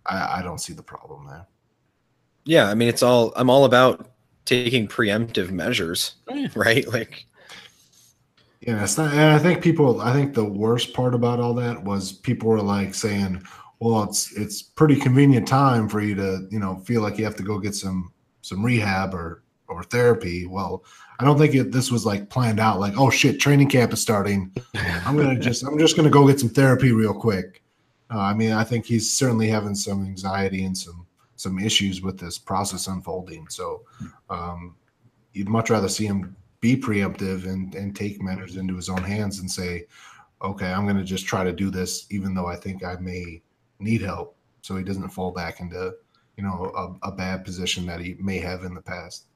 I, 0.07 0.39
I 0.39 0.43
don't 0.43 0.59
see 0.59 0.73
the 0.73 0.83
problem 0.83 1.29
there. 1.29 1.47
Yeah, 2.45 2.69
I 2.69 2.75
mean, 2.75 2.89
it's 2.89 3.03
all. 3.03 3.33
I'm 3.37 3.49
all 3.49 3.65
about 3.65 4.11
taking 4.45 4.89
preemptive 4.89 5.51
measures, 5.51 6.16
oh, 6.29 6.49
right? 6.57 6.85
Like, 6.93 7.27
Yeah, 8.61 8.83
it's 8.83 8.99
not. 8.99 9.12
And 9.12 9.20
I 9.20 9.39
think 9.39 9.62
people. 9.62 10.01
I 10.01 10.12
think 10.12 10.35
the 10.35 10.45
worst 10.45 10.95
part 10.95 11.15
about 11.15 11.39
all 11.39 11.55
that 11.55 11.85
was 11.85 12.11
people 12.11 12.49
were 12.49 12.62
like 12.62 12.93
saying, 12.95 13.45
"Well, 13.81 14.05
it's 14.05 14.33
it's 14.37 14.63
pretty 14.63 14.97
convenient 14.97 15.49
time 15.49 15.89
for 15.89 16.01
you 16.01 16.15
to 16.17 16.47
you 16.51 16.59
know 16.59 16.77
feel 16.85 17.03
like 17.03 17.19
you 17.19 17.25
have 17.25 17.37
to 17.37 17.43
go 17.43 17.59
get 17.59 17.75
some 17.75 18.13
some 18.43 18.65
rehab 18.65 19.15
or 19.15 19.43
or 19.69 19.83
therapy." 19.83 20.47
Well, 20.47 20.85
I 21.21 21.25
don't 21.25 21.39
think 21.39 21.55
it, 21.55 21.73
this 21.73 21.91
was 21.91 22.07
like 22.07 22.31
planned 22.31 22.61
out. 22.61 22.81
Like, 22.81 22.95
oh 22.97 23.11
shit, 23.11 23.41
training 23.41 23.69
camp 23.69 23.93
is 23.93 24.01
starting. 24.01 24.53
I'm 24.75 25.17
gonna 25.17 25.39
just 25.41 25.65
I'm 25.65 25.79
just 25.79 25.97
gonna 25.97 26.11
go 26.11 26.27
get 26.27 26.41
some 26.41 26.49
therapy 26.49 26.93
real 26.93 27.15
quick. 27.15 27.63
Uh, 28.11 28.21
I 28.21 28.35
mean, 28.35 28.53
I 28.53 28.65
think 28.65 28.87
he's 28.87 29.11
certainly 29.11 29.49
having 29.49 29.75
some 29.75 30.05
anxiety 30.05 30.65
and 30.65 30.77
some 30.77 31.07
some 31.37 31.59
issues 31.59 32.03
with 32.03 32.19
this 32.19 32.39
process 32.39 32.89
unfolding. 32.89 33.49
So, 33.49 33.83
um, 34.29 34.75
you'd 35.33 35.49
much 35.49 35.71
rather 35.71 35.89
see 35.89 36.07
him 36.07 36.35
be 36.61 36.77
preemptive 36.77 37.47
and 37.47 37.75
and 37.75 37.95
take 37.95 38.23
matters 38.23 38.57
into 38.57 38.75
his 38.75 38.89
own 38.89 39.03
hands 39.03 39.41
and 39.41 39.51
say, 39.51 39.87
okay, 40.43 40.73
I'm 40.73 40.85
going 40.85 40.97
to 40.97 41.05
just 41.05 41.27
try 41.27 41.45
to 41.45 41.53
do 41.53 41.71
this, 41.71 42.07
even 42.11 42.35
though 42.35 42.47
I 42.47 42.57
think 42.57 42.85
I 42.85 42.97
may 42.97 43.43
need 43.79 44.03
help, 44.03 44.37
so 44.63 44.77
he 44.77 44.85
doesn't 44.85 45.09
fall 45.11 45.31
back 45.31 45.61
into 45.61 45.95
you 46.37 46.45
know 46.45 46.73
a, 47.03 47.09
a 47.09 47.13
bad 47.13 47.45
position 47.45 47.87
that 47.87 48.01
he 48.01 48.17
may 48.19 48.39
have 48.39 48.65
in 48.65 48.75
the 48.75 48.83
past. 48.83 49.27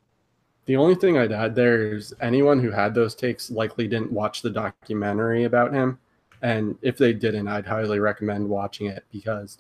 The 0.67 0.77
only 0.77 0.95
thing 0.95 1.19
I'd 1.19 1.33
add 1.33 1.55
there 1.55 1.95
is 1.95 2.15
anyone 2.21 2.61
who 2.61 2.71
had 2.71 2.95
those 2.95 3.15
takes 3.15 3.51
likely 3.51 3.89
didn't 3.89 4.13
watch 4.13 4.43
the 4.43 4.51
documentary 4.51 5.45
about 5.45 5.73
him. 5.73 5.99
And 6.41 6.77
if 6.83 6.97
they 6.97 7.13
didn't, 7.13 7.49
I'd 7.49 7.67
highly 7.67 7.99
recommend 7.99 8.49
watching 8.49 8.87
it 8.87 9.05
because 9.11 9.59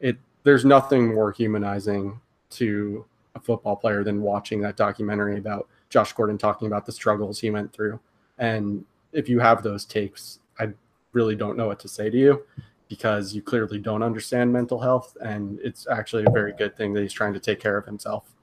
it 0.00 0.18
there's 0.44 0.64
nothing 0.64 1.14
more 1.14 1.32
humanizing 1.32 2.20
to 2.50 3.04
a 3.34 3.40
football 3.40 3.76
player 3.76 4.04
than 4.04 4.20
watching 4.20 4.60
that 4.60 4.76
documentary 4.76 5.38
about 5.38 5.68
Josh 5.88 6.12
Gordon 6.12 6.36
talking 6.36 6.66
about 6.66 6.84
the 6.84 6.92
struggles 6.92 7.40
he 7.40 7.50
went 7.50 7.72
through. 7.72 7.98
And 8.38 8.84
if 9.12 9.28
you 9.28 9.40
have 9.40 9.62
those 9.62 9.84
takes, 9.86 10.40
I 10.58 10.70
really 11.12 11.36
don't 11.36 11.56
know 11.56 11.66
what 11.66 11.80
to 11.80 11.88
say 11.88 12.10
to 12.10 12.18
you 12.18 12.44
because 12.92 13.34
you 13.34 13.40
clearly 13.40 13.78
don't 13.78 14.02
understand 14.02 14.52
mental 14.52 14.78
health. 14.78 15.16
And 15.22 15.58
it's 15.64 15.86
actually 15.88 16.24
a 16.26 16.30
very 16.30 16.52
good 16.52 16.76
thing 16.76 16.92
that 16.92 17.00
he's 17.00 17.12
trying 17.12 17.32
to 17.32 17.40
take 17.40 17.58
care 17.58 17.78
of 17.78 17.86
himself. 17.86 18.34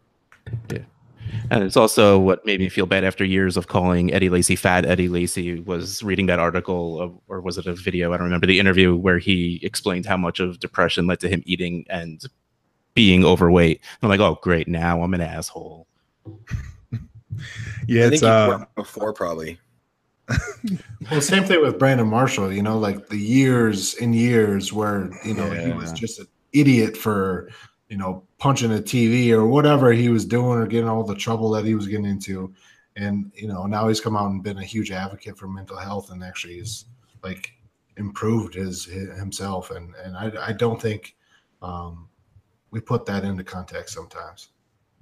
Yeah 0.71 0.85
and 1.51 1.63
it's 1.63 1.77
also 1.77 2.17
what 2.17 2.45
made 2.45 2.59
me 2.59 2.69
feel 2.69 2.85
bad 2.85 3.03
after 3.03 3.23
years 3.23 3.57
of 3.57 3.67
calling 3.67 4.13
Eddie 4.13 4.29
Lacy 4.29 4.55
fat. 4.55 4.85
Eddie 4.85 5.09
Lacy 5.09 5.59
was 5.61 6.03
reading 6.03 6.25
that 6.27 6.39
article, 6.39 7.01
of, 7.01 7.17
or 7.27 7.41
was 7.41 7.57
it 7.57 7.65
a 7.65 7.73
video? 7.73 8.13
I 8.13 8.17
don't 8.17 8.25
remember 8.25 8.47
the 8.47 8.59
interview 8.59 8.95
where 8.95 9.19
he 9.19 9.59
explained 9.63 10.05
how 10.05 10.17
much 10.17 10.39
of 10.39 10.59
depression 10.59 11.07
led 11.07 11.19
to 11.21 11.29
him 11.29 11.43
eating 11.45 11.85
and 11.89 12.23
being 12.93 13.25
overweight. 13.25 13.81
I'm 14.01 14.09
like, 14.09 14.19
oh, 14.19 14.39
great. 14.41 14.67
Now 14.67 15.01
I'm 15.01 15.13
an 15.13 15.21
asshole. 15.21 15.87
Yeah, 17.87 18.03
I 18.03 18.05
it's 18.07 18.09
think 18.19 18.23
you 18.23 18.27
uh, 18.27 18.65
before 18.75 19.13
probably. 19.13 19.57
Well, 21.09 21.21
same 21.21 21.45
thing 21.45 21.61
with 21.61 21.79
Brandon 21.79 22.07
Marshall. 22.07 22.51
You 22.51 22.61
know, 22.61 22.77
like 22.77 23.07
the 23.07 23.17
years 23.17 23.95
and 23.95 24.13
years 24.13 24.73
where 24.73 25.09
you 25.25 25.33
know 25.33 25.49
he 25.49 25.71
was 25.71 25.91
just 25.93 26.19
an 26.19 26.27
idiot 26.51 26.97
for 26.97 27.49
you 27.87 27.97
know 27.97 28.23
punching 28.37 28.71
a 28.71 28.79
TV 28.79 29.31
or 29.31 29.47
whatever 29.47 29.91
he 29.91 30.09
was 30.09 30.25
doing 30.25 30.59
or 30.59 30.67
getting 30.67 30.89
all 30.89 31.03
the 31.03 31.15
trouble 31.15 31.49
that 31.51 31.65
he 31.65 31.73
was 31.73 31.87
getting 31.87 32.05
into, 32.05 32.53
and 32.95 33.31
you 33.33 33.47
know 33.47 33.65
now 33.65 33.87
he's 33.87 34.01
come 34.01 34.17
out 34.17 34.29
and 34.29 34.43
been 34.43 34.57
a 34.57 34.63
huge 34.63 34.91
advocate 34.91 35.37
for 35.37 35.47
mental 35.47 35.77
health 35.77 36.11
and 36.11 36.23
actually 36.23 36.55
he's 36.55 36.85
like 37.23 37.53
improved 37.97 38.53
his, 38.53 38.85
his 38.85 39.17
himself 39.17 39.71
and 39.71 39.95
and 40.03 40.15
I 40.15 40.31
I 40.47 40.53
don't 40.53 40.81
think 40.81 41.15
um, 41.61 42.09
we 42.71 42.79
put 42.79 43.05
that 43.05 43.23
into 43.23 43.43
context 43.43 43.95
sometimes. 43.95 44.49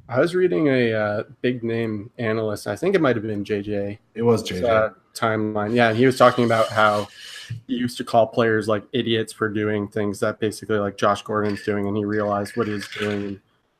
I 0.09 0.19
was 0.19 0.33
reading 0.33 0.67
a 0.67 0.93
uh, 0.93 1.23
big 1.41 1.63
name 1.63 2.09
analyst. 2.17 2.67
I 2.67 2.75
think 2.75 2.95
it 2.95 3.01
might 3.01 3.15
have 3.15 3.23
been 3.23 3.43
JJ 3.43 3.97
It 4.15 4.21
was 4.21 4.41
JJ. 4.41 4.63
uh, 4.63 4.89
timeline. 5.13 5.73
Yeah, 5.73 5.89
and 5.89 5.97
he 5.97 6.05
was 6.05 6.17
talking 6.17 6.45
about 6.45 6.69
how 6.69 7.07
he 7.67 7.75
used 7.75 7.97
to 7.97 8.03
call 8.03 8.27
players 8.27 8.67
like 8.67 8.83
idiots 8.93 9.33
for 9.33 9.49
doing 9.49 9.87
things 9.87 10.19
that 10.21 10.39
basically 10.39 10.77
like 10.77 10.97
Josh 10.97 11.23
Gordon's 11.23 11.63
doing, 11.63 11.87
and 11.87 11.97
he 11.97 12.05
realized 12.05 12.55
what 12.55 12.67
he 12.67 12.73
was 12.73 12.87
doing 12.87 13.23
and 13.23 13.39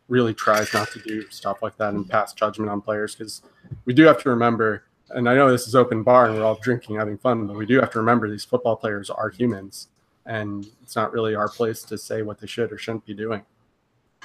really 0.10 0.34
tries 0.34 0.74
not 0.74 0.90
to 0.92 1.00
do 1.00 1.30
stuff 1.30 1.62
like 1.62 1.78
that 1.78 1.94
and 1.94 2.10
pass 2.10 2.34
judgment 2.34 2.70
on 2.70 2.82
players 2.82 3.16
because 3.16 3.42
we 3.86 3.94
do 3.94 4.04
have 4.04 4.22
to 4.24 4.30
remember. 4.30 4.84
And 5.10 5.30
I 5.30 5.36
know 5.36 5.50
this 5.50 5.68
is 5.68 5.76
open 5.76 6.04
bar 6.04 6.28
and 6.28 6.36
we're 6.36 6.44
all 6.44 6.60
drinking, 6.62 6.98
having 6.98 7.18
fun, 7.18 7.48
but 7.48 7.56
we 7.56 7.66
do 7.66 7.80
have 7.80 7.92
to 7.92 8.00
remember 8.00 8.30
these 8.30 8.44
football 8.44 8.76
players 8.76 9.10
are 9.10 9.30
humans, 9.30 9.88
and 10.26 10.68
it's 10.84 10.98
not 10.98 11.14
really 11.14 11.36
our 11.36 11.48
place 11.48 11.84
to 11.84 11.98
say 11.98 12.22
what 12.22 12.40
they 12.40 12.48
should 12.48 12.74
or 12.74 12.78
shouldn't 12.78 13.06
be 13.06 13.14
doing. 13.14 13.44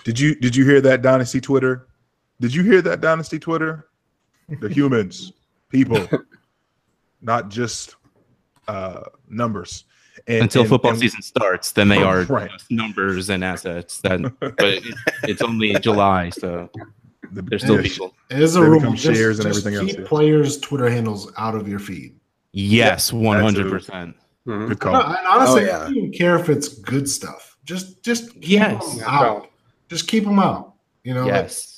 did 0.02 0.18
you 0.18 0.34
did 0.34 0.56
you 0.56 0.64
hear 0.64 0.80
that 0.80 1.02
Dynasty 1.02 1.40
Twitter? 1.40 1.86
Did 2.42 2.52
you 2.54 2.62
hear 2.64 2.82
that 2.82 3.00
Dynasty 3.00 3.38
Twitter? 3.38 3.86
The 4.60 4.68
humans, 4.78 5.32
people, 5.70 6.06
not 7.22 7.48
just 7.48 7.94
uh 8.68 9.02
numbers. 9.28 9.84
And, 10.26 10.42
Until 10.42 10.62
and- 10.62 10.68
football 10.68 10.90
and- 10.90 11.00
season 11.00 11.22
starts, 11.22 11.70
then 11.72 11.88
they 11.88 12.02
are 12.02 12.22
Right. 12.24 12.50
just 12.50 12.70
numbers 12.70 13.30
and 13.30 13.42
assets. 13.44 13.98
Then, 14.00 14.22
but 14.40 14.54
it, 14.60 14.84
it's 15.22 15.40
only 15.40 15.72
July, 15.78 16.30
so 16.30 16.68
the- 17.32 17.42
there's 17.42 17.62
still 17.62 17.76
Yeah. 17.76 17.82
people. 17.82 18.14
It 18.28 18.40
is 18.40 18.56
a 18.56 18.60
They 18.60 18.66
rule. 18.66 18.80
Just- 18.92 19.04
shares 19.18 19.38
and 19.38 19.46
just 19.48 19.60
everything 19.64 19.80
else, 19.80 19.90
Keep 19.92 20.00
yeah. 20.00 20.08
players' 20.08 20.58
Twitter 20.58 20.90
handles 20.90 21.32
out 21.38 21.54
of 21.54 21.66
your 21.68 21.78
feed. 21.78 22.16
Yes, 22.52 23.12
one 23.12 23.40
hundred 23.40 23.70
percent. 23.70 24.16
Mhm. 24.46 24.68
Good 24.68 24.80
call. 24.80 24.96
and 24.96 25.26
honestly, 25.28 25.70
Oh, 25.70 25.76
I 25.76 25.84
don't 25.84 25.96
even 25.96 26.12
care 26.12 26.36
if 26.36 26.48
it's 26.48 26.66
good 26.68 27.08
stuff. 27.08 27.56
Just, 27.64 28.02
just 28.02 28.32
keep 28.34 28.48
Yes. 28.50 28.96
them 28.96 29.04
out. 29.06 29.48
Just 29.88 30.08
keep 30.08 30.24
them 30.24 30.40
out. 30.40 30.74
You 31.04 31.14
know, 31.14 31.22
like, 31.22 31.28
Yes. 31.32 31.71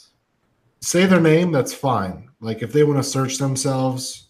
Say 0.84 1.06
their 1.06 1.20
name. 1.20 1.50
That's 1.50 1.72
fine. 1.74 2.28
Like 2.40 2.62
if 2.62 2.72
they 2.72 2.84
want 2.84 2.98
to 2.98 3.02
search 3.02 3.38
themselves, 3.38 4.28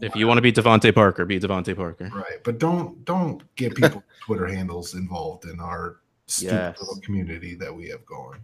If 0.00 0.16
you 0.16 0.26
want 0.26 0.38
to 0.38 0.42
be 0.42 0.52
DeVante 0.52 0.92
Parker, 0.94 1.24
be 1.24 1.38
DeVante 1.38 1.74
Parker. 1.76 2.10
right. 2.12 2.42
But 2.42 2.58
don't 2.58 3.04
don't 3.04 3.42
get 3.56 3.74
people 3.76 4.02
Twitter 4.26 4.46
handles 4.46 4.94
involved 4.94 5.44
in 5.44 5.60
our 5.60 6.00
stupid 6.26 6.52
Yes. 6.54 6.80
little 6.80 7.00
community 7.00 7.54
that 7.56 7.74
we 7.74 7.88
have 7.90 8.04
going. 8.06 8.40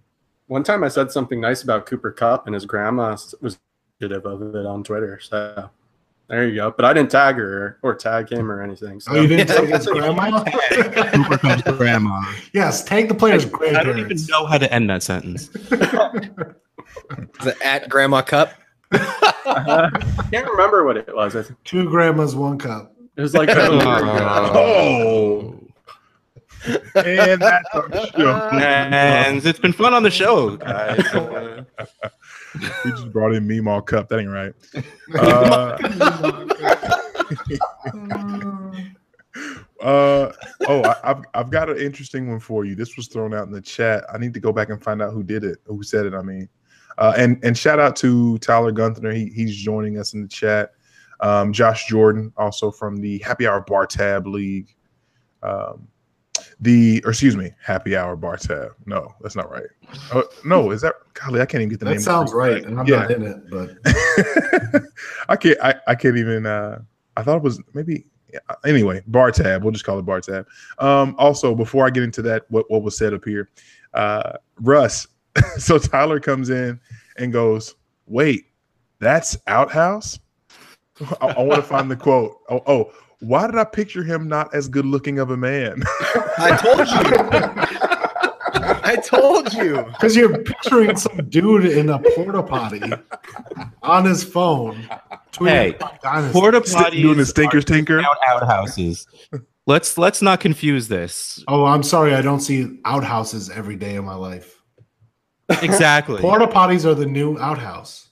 One 0.46 0.62
time 0.62 0.84
I 0.84 0.88
said 0.88 1.10
something 1.10 1.40
nice 1.40 1.62
about 1.62 1.86
Cooper 1.86 2.10
Kupp, 2.12 2.46
and 2.46 2.54
his 2.54 2.64
grandma 2.66 3.16
was 3.40 3.58
appreciative 3.98 4.26
of 4.26 4.54
it 4.54 4.66
on 4.66 4.82
Twitter. 4.84 5.18
So 5.20 5.70
there 6.28 6.46
you 6.48 6.54
go. 6.56 6.70
But 6.76 6.84
I 6.84 6.92
didn't 6.92 7.10
tag 7.10 7.36
her 7.36 7.78
or 7.82 7.94
tag 7.94 8.30
him 8.30 8.50
or 8.50 8.62
anything. 8.62 9.00
So 9.00 9.12
Oh, 9.12 9.20
you 9.20 9.26
didn't 9.28 9.48
tag 9.48 9.68
his 9.68 9.86
grandma? 9.96 10.44
Cooper 10.44 11.38
Kupp's 11.38 11.62
grandma. 11.76 12.22
yes, 12.54 12.84
take 12.84 13.08
the 13.08 13.14
player's 13.14 13.44
I 13.46 13.82
don't 13.82 13.98
even 13.98 14.18
know 14.28 14.46
how 14.46 14.58
to 14.58 14.72
end 14.72 14.88
that 14.90 15.02
sentence. 15.02 15.50
The 17.42 17.56
at 17.62 17.88
Grandma 17.88 18.22
Kupp. 18.22 18.52
I 18.92 19.90
can't 20.32 20.48
remember 20.50 20.84
what 20.84 20.96
it 20.96 21.14
was. 21.14 21.36
I 21.36 21.42
think 21.42 21.62
Two 21.64 21.88
grandmas, 21.88 22.34
one 22.34 22.58
cup. 22.58 22.92
it 23.16 23.22
was 23.22 23.34
like 23.34 23.48
Oh. 23.52 25.56
and 26.94 27.40
that's 27.40 27.68
our 27.72 27.88
show. 28.16 28.50
And 28.52 29.44
it's 29.46 29.58
been 29.58 29.72
fun 29.72 29.94
on 29.94 30.02
the 30.02 30.10
show, 30.10 30.56
guys. 30.56 30.98
Uh, 31.14 31.64
we 32.84 32.90
just 32.90 33.10
brought 33.12 33.34
in 33.34 33.46
Meemaw 33.48 33.86
Kupp. 33.86 34.08
That 34.08 34.18
ain't 34.20 34.28
right. 34.28 34.52
Uh, 35.14 35.78
uh, 39.80 40.32
oh, 40.68 40.82
I, 40.84 40.96
I've 41.04 41.24
I've 41.34 41.50
got 41.50 41.70
an 41.70 41.78
interesting 41.78 42.28
one 42.28 42.40
for 42.40 42.64
you. 42.64 42.74
This 42.74 42.96
was 42.96 43.08
thrown 43.08 43.32
out 43.32 43.46
in 43.46 43.52
the 43.52 43.60
chat. 43.62 44.04
I 44.12 44.18
need 44.18 44.34
to 44.34 44.40
go 44.40 44.52
back 44.52 44.68
and 44.68 44.82
find 44.82 45.00
out 45.00 45.12
who 45.12 45.22
did 45.22 45.44
it, 45.44 45.58
who 45.64 45.82
said 45.82 46.06
it. 46.06 46.14
I 46.14 46.22
mean, 46.22 46.48
uh, 46.98 47.14
and 47.16 47.42
and 47.44 47.56
shout 47.56 47.78
out 47.78 47.96
to 47.96 48.38
Tyler 48.38 48.72
Gunther. 48.72 49.10
He, 49.12 49.26
he's 49.26 49.56
joining 49.56 49.98
us 49.98 50.14
in 50.14 50.22
the 50.22 50.28
chat. 50.28 50.72
Um, 51.20 51.52
Josh 51.52 51.86
Jordan, 51.86 52.32
also 52.36 52.70
from 52.70 52.96
the 52.96 53.18
Happy 53.18 53.46
Hour 53.46 53.60
Bar 53.60 53.86
Tab 53.86 54.26
League. 54.26 54.74
Um, 55.42 55.86
the 56.60 57.02
or 57.04 57.10
excuse 57.10 57.36
me, 57.36 57.50
Happy 57.62 57.96
Hour 57.96 58.16
Bar 58.16 58.36
Tab. 58.36 58.72
No, 58.86 59.14
that's 59.20 59.36
not 59.36 59.50
right. 59.50 59.66
Oh, 60.12 60.24
no, 60.44 60.70
is 60.70 60.80
that 60.82 60.94
golly? 61.14 61.40
I 61.40 61.46
can't 61.46 61.62
even 61.62 61.70
get 61.70 61.80
the 61.80 61.86
name. 61.86 61.96
That 61.96 62.02
sounds 62.02 62.32
right, 62.32 62.64
and 62.64 62.78
I'm 62.78 62.86
Yeah. 62.86 63.00
not 63.00 63.10
in 63.10 63.22
it, 63.22 63.50
but 63.50 64.82
I 65.28 65.36
can't. 65.36 65.58
I, 65.62 65.74
I 65.86 65.94
can't 65.94 66.16
even. 66.16 66.46
Uh, 66.46 66.80
I 67.16 67.22
thought 67.22 67.36
it 67.36 67.42
was 67.42 67.60
maybe. 67.74 68.06
Anyway, 68.64 69.02
bar 69.08 69.32
tab. 69.32 69.64
We'll 69.64 69.72
just 69.72 69.84
call 69.84 69.98
it 69.98 70.02
bar 70.02 70.20
tab. 70.20 70.46
Um, 70.78 71.16
also, 71.18 71.52
before 71.54 71.84
I 71.84 71.90
get 71.90 72.04
into 72.04 72.22
that, 72.22 72.44
what 72.48 72.70
what 72.70 72.82
was 72.82 72.96
said 72.96 73.12
up 73.12 73.24
here, 73.24 73.50
uh, 73.94 74.34
Russ. 74.60 75.06
so 75.58 75.78
Tyler 75.78 76.20
comes 76.20 76.50
in 76.50 76.80
and 77.16 77.32
goes, 77.32 77.74
"Wait, 78.06 78.46
that's 78.98 79.36
Outhouse." 79.46 80.18
I, 81.20 81.28
I 81.28 81.42
want 81.42 81.62
to 81.62 81.62
find 81.62 81.90
the 81.90 81.96
quote. 81.96 82.36
Oh, 82.50 82.62
oh, 82.66 82.92
why 83.20 83.46
did 83.46 83.56
I 83.56 83.64
picture 83.64 84.02
him 84.04 84.28
not 84.28 84.54
as 84.54 84.68
good 84.68 84.86
looking 84.86 85.18
of 85.18 85.30
a 85.30 85.36
man? 85.36 85.82
I 86.38 86.56
told 86.60 86.88
you. 86.88 88.10
I 88.82 88.96
told 88.96 89.52
you. 89.54 89.84
because 89.92 90.16
you're 90.16 90.36
picturing 90.42 90.96
some 90.96 91.28
dude 91.28 91.66
in 91.66 91.88
a 91.90 91.98
porta 92.14 92.42
potty 92.42 92.82
on 93.82 94.04
his 94.04 94.24
phone. 94.24 94.88
tweeting 95.32 95.48
Hey, 95.48 95.74
about 95.74 96.02
Dynasty. 96.02 96.32
Porta 96.32 96.60
Doing 96.90 97.16
the 97.16 97.22
potties 97.22 97.26
stinkers 97.28 97.64
tinker. 97.64 98.00
out 98.00 98.16
outhouses. 98.26 99.06
Let's 99.66 99.96
let's 99.96 100.20
not 100.22 100.40
confuse 100.40 100.88
this. 100.88 101.44
Oh, 101.46 101.64
I'm 101.64 101.82
sorry. 101.82 102.14
I 102.14 102.22
don't 102.22 102.40
see 102.40 102.80
outhouses 102.84 103.48
every 103.50 103.76
day 103.76 103.96
of 103.96 104.04
my 104.04 104.14
life. 104.14 104.59
Exactly. 105.62 106.20
Porta 106.20 106.46
potties 106.46 106.84
are 106.84 106.94
the 106.94 107.06
new 107.06 107.38
outhouse. 107.38 108.08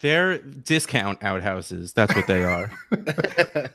They're 0.00 0.38
discount 0.38 1.22
outhouses. 1.22 1.92
That's 1.92 2.14
what 2.14 2.26
they 2.26 2.44
are. 2.44 2.72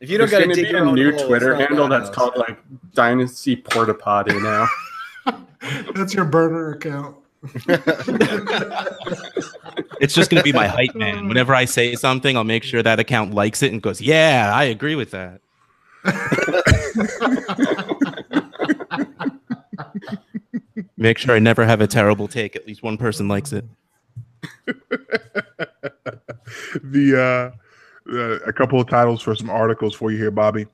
If 0.00 0.10
you 0.10 0.18
don't 0.18 0.28
There's 0.28 0.46
got 0.46 0.54
to 0.54 0.62
to 0.62 0.70
be 0.70 0.76
a 0.76 0.84
new 0.84 1.16
hole, 1.16 1.28
Twitter 1.28 1.54
handle 1.54 1.88
that's 1.88 2.08
house. 2.08 2.14
called 2.14 2.36
like 2.36 2.58
Dynasty 2.92 3.56
Porta 3.56 3.94
Potty 3.94 4.38
now. 4.38 4.68
That's 5.94 6.12
your 6.12 6.26
burner 6.26 6.72
account. 6.72 7.16
It's 9.98 10.14
just 10.14 10.30
going 10.30 10.40
to 10.40 10.42
be 10.42 10.52
my 10.52 10.66
hype 10.66 10.94
man. 10.94 11.26
Whenever 11.26 11.54
I 11.54 11.64
say 11.64 11.94
something, 11.94 12.36
I'll 12.36 12.44
make 12.44 12.64
sure 12.64 12.82
that 12.82 13.00
account 13.00 13.32
likes 13.32 13.62
it 13.62 13.72
and 13.72 13.80
goes, 13.80 14.00
"Yeah, 14.00 14.52
I 14.54 14.64
agree 14.64 14.94
with 14.94 15.10
that." 15.12 15.40
Make 21.04 21.18
sure 21.18 21.34
I 21.34 21.38
never 21.38 21.66
have 21.66 21.82
a 21.82 21.86
terrible 21.86 22.26
take. 22.28 22.56
At 22.56 22.66
least 22.66 22.82
one 22.82 22.96
person 22.96 23.28
likes 23.28 23.52
it. 23.52 23.66
the 26.82 27.52
uh, 28.08 28.10
uh, 28.10 28.38
a 28.46 28.52
couple 28.54 28.80
of 28.80 28.88
titles 28.88 29.20
for 29.20 29.34
some 29.34 29.50
articles 29.50 29.94
for 29.94 30.10
you 30.10 30.16
here, 30.16 30.30
Bobby. 30.30 30.66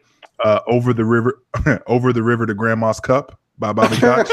Uh, 0.44 0.60
over 0.68 0.92
the 0.92 1.04
river, 1.04 1.42
over 1.88 2.12
the 2.12 2.22
river 2.22 2.46
to 2.46 2.54
Grandma's 2.54 3.00
Cup 3.00 3.40
by 3.58 3.72
Bobby 3.72 3.96
Koch. 4.00 4.28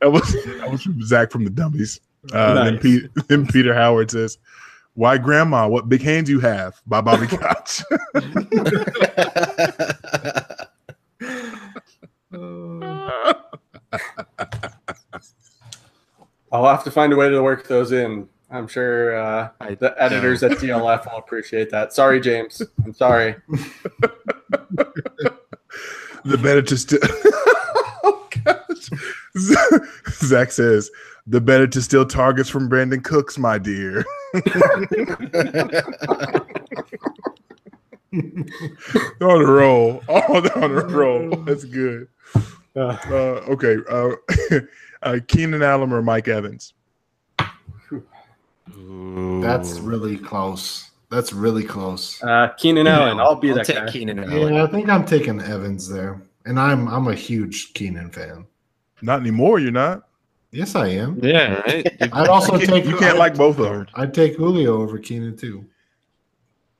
that 0.00 0.10
was 0.10 0.32
that 0.32 0.68
was 0.70 0.82
from 0.82 1.02
Zach 1.02 1.30
from 1.30 1.44
the 1.44 1.50
Dummies. 1.50 2.00
Uh, 2.32 2.54
then, 2.64 2.74
Nice. 2.76 2.82
Pete, 2.82 3.10
then 3.28 3.46
Peter 3.46 3.74
Howard 3.74 4.10
says, 4.10 4.38
"Why, 4.94 5.18
Grandma? 5.18 5.68
What 5.68 5.86
big 5.90 6.00
hands 6.00 6.30
you 6.30 6.40
have?" 6.40 6.80
by 6.86 7.02
Bobby 7.02 7.26
Koch. 7.26 7.82
I'll 16.52 16.66
have 16.66 16.84
to 16.84 16.90
find 16.90 17.12
a 17.12 17.16
way 17.16 17.28
to 17.28 17.42
work 17.42 17.68
those 17.68 17.92
in. 17.92 18.28
I'm 18.50 18.66
sure 18.66 19.16
uh, 19.16 19.50
I 19.60 19.74
the 19.74 19.94
editors 20.02 20.42
at 20.42 20.52
DLF 20.52 21.10
will 21.10 21.18
appreciate 21.18 21.70
that. 21.70 21.92
Sorry, 21.92 22.20
James. 22.20 22.60
I'm 22.84 22.92
sorry. 22.92 23.36
the 26.24 26.38
better 26.42 26.62
to 26.62 26.76
still. 26.76 26.98
oh 28.04 28.28
gosh. 28.44 28.90
Zach 30.08 30.50
says 30.50 30.90
the 31.28 31.40
better 31.40 31.68
to 31.68 31.80
steal 31.80 32.04
targets 32.04 32.50
from 32.50 32.68
Brandin 32.68 33.04
Cooks, 33.04 33.38
my 33.38 33.56
dear. 33.56 34.04
on 39.20 39.40
a 39.40 39.46
roll, 39.46 40.02
all 40.08 40.36
on 40.60 40.72
a 40.72 40.84
roll. 40.86 41.36
That's 41.44 41.64
good. 41.64 42.08
Uh, 42.76 42.96
Uh, 43.06 43.14
okay, 43.50 43.76
uh, 43.90 44.10
uh, 45.02 45.18
Keenan 45.26 45.62
Allen 45.62 45.92
or 45.92 46.02
Mike 46.02 46.28
Evans? 46.28 46.74
That's 48.66 49.78
really 49.80 50.16
close. 50.16 50.90
That's 51.10 51.32
really 51.32 51.64
close. 51.64 52.22
uh, 52.22 52.48
Keenan 52.56 52.86
Allen, 52.86 53.18
I'll 53.18 53.34
be 53.34 53.50
I'll 53.50 53.56
that 53.56 53.66
take 53.66 53.76
guy. 53.76 53.90
Keenan 53.90 54.20
Allen. 54.22 54.54
Yeah, 54.54 54.62
I 54.62 54.66
think 54.68 54.88
I'm 54.88 55.04
taking 55.04 55.40
Evans 55.40 55.88
there, 55.88 56.22
and 56.46 56.58
I'm 56.58 56.86
I'm 56.88 57.08
a 57.08 57.14
huge 57.14 57.74
Keenan 57.74 58.10
fan. 58.10 58.46
Not 59.02 59.20
anymore. 59.20 59.58
You're 59.58 59.72
not. 59.72 60.04
Yes, 60.52 60.74
I 60.74 60.88
am. 60.88 61.18
Yeah, 61.22 61.60
right. 61.62 61.86
I'd 62.12 62.28
also 62.28 62.52
You 62.58 62.66
can't, 62.66 62.70
take 62.70 62.84
you 62.84 62.96
can't 62.96 63.18
like 63.18 63.34
both 63.36 63.58
of 63.58 63.64
them. 63.66 63.86
I'd 63.94 64.14
take 64.14 64.36
Julio 64.36 64.80
over 64.80 64.98
Keenan 64.98 65.36
too. 65.36 65.64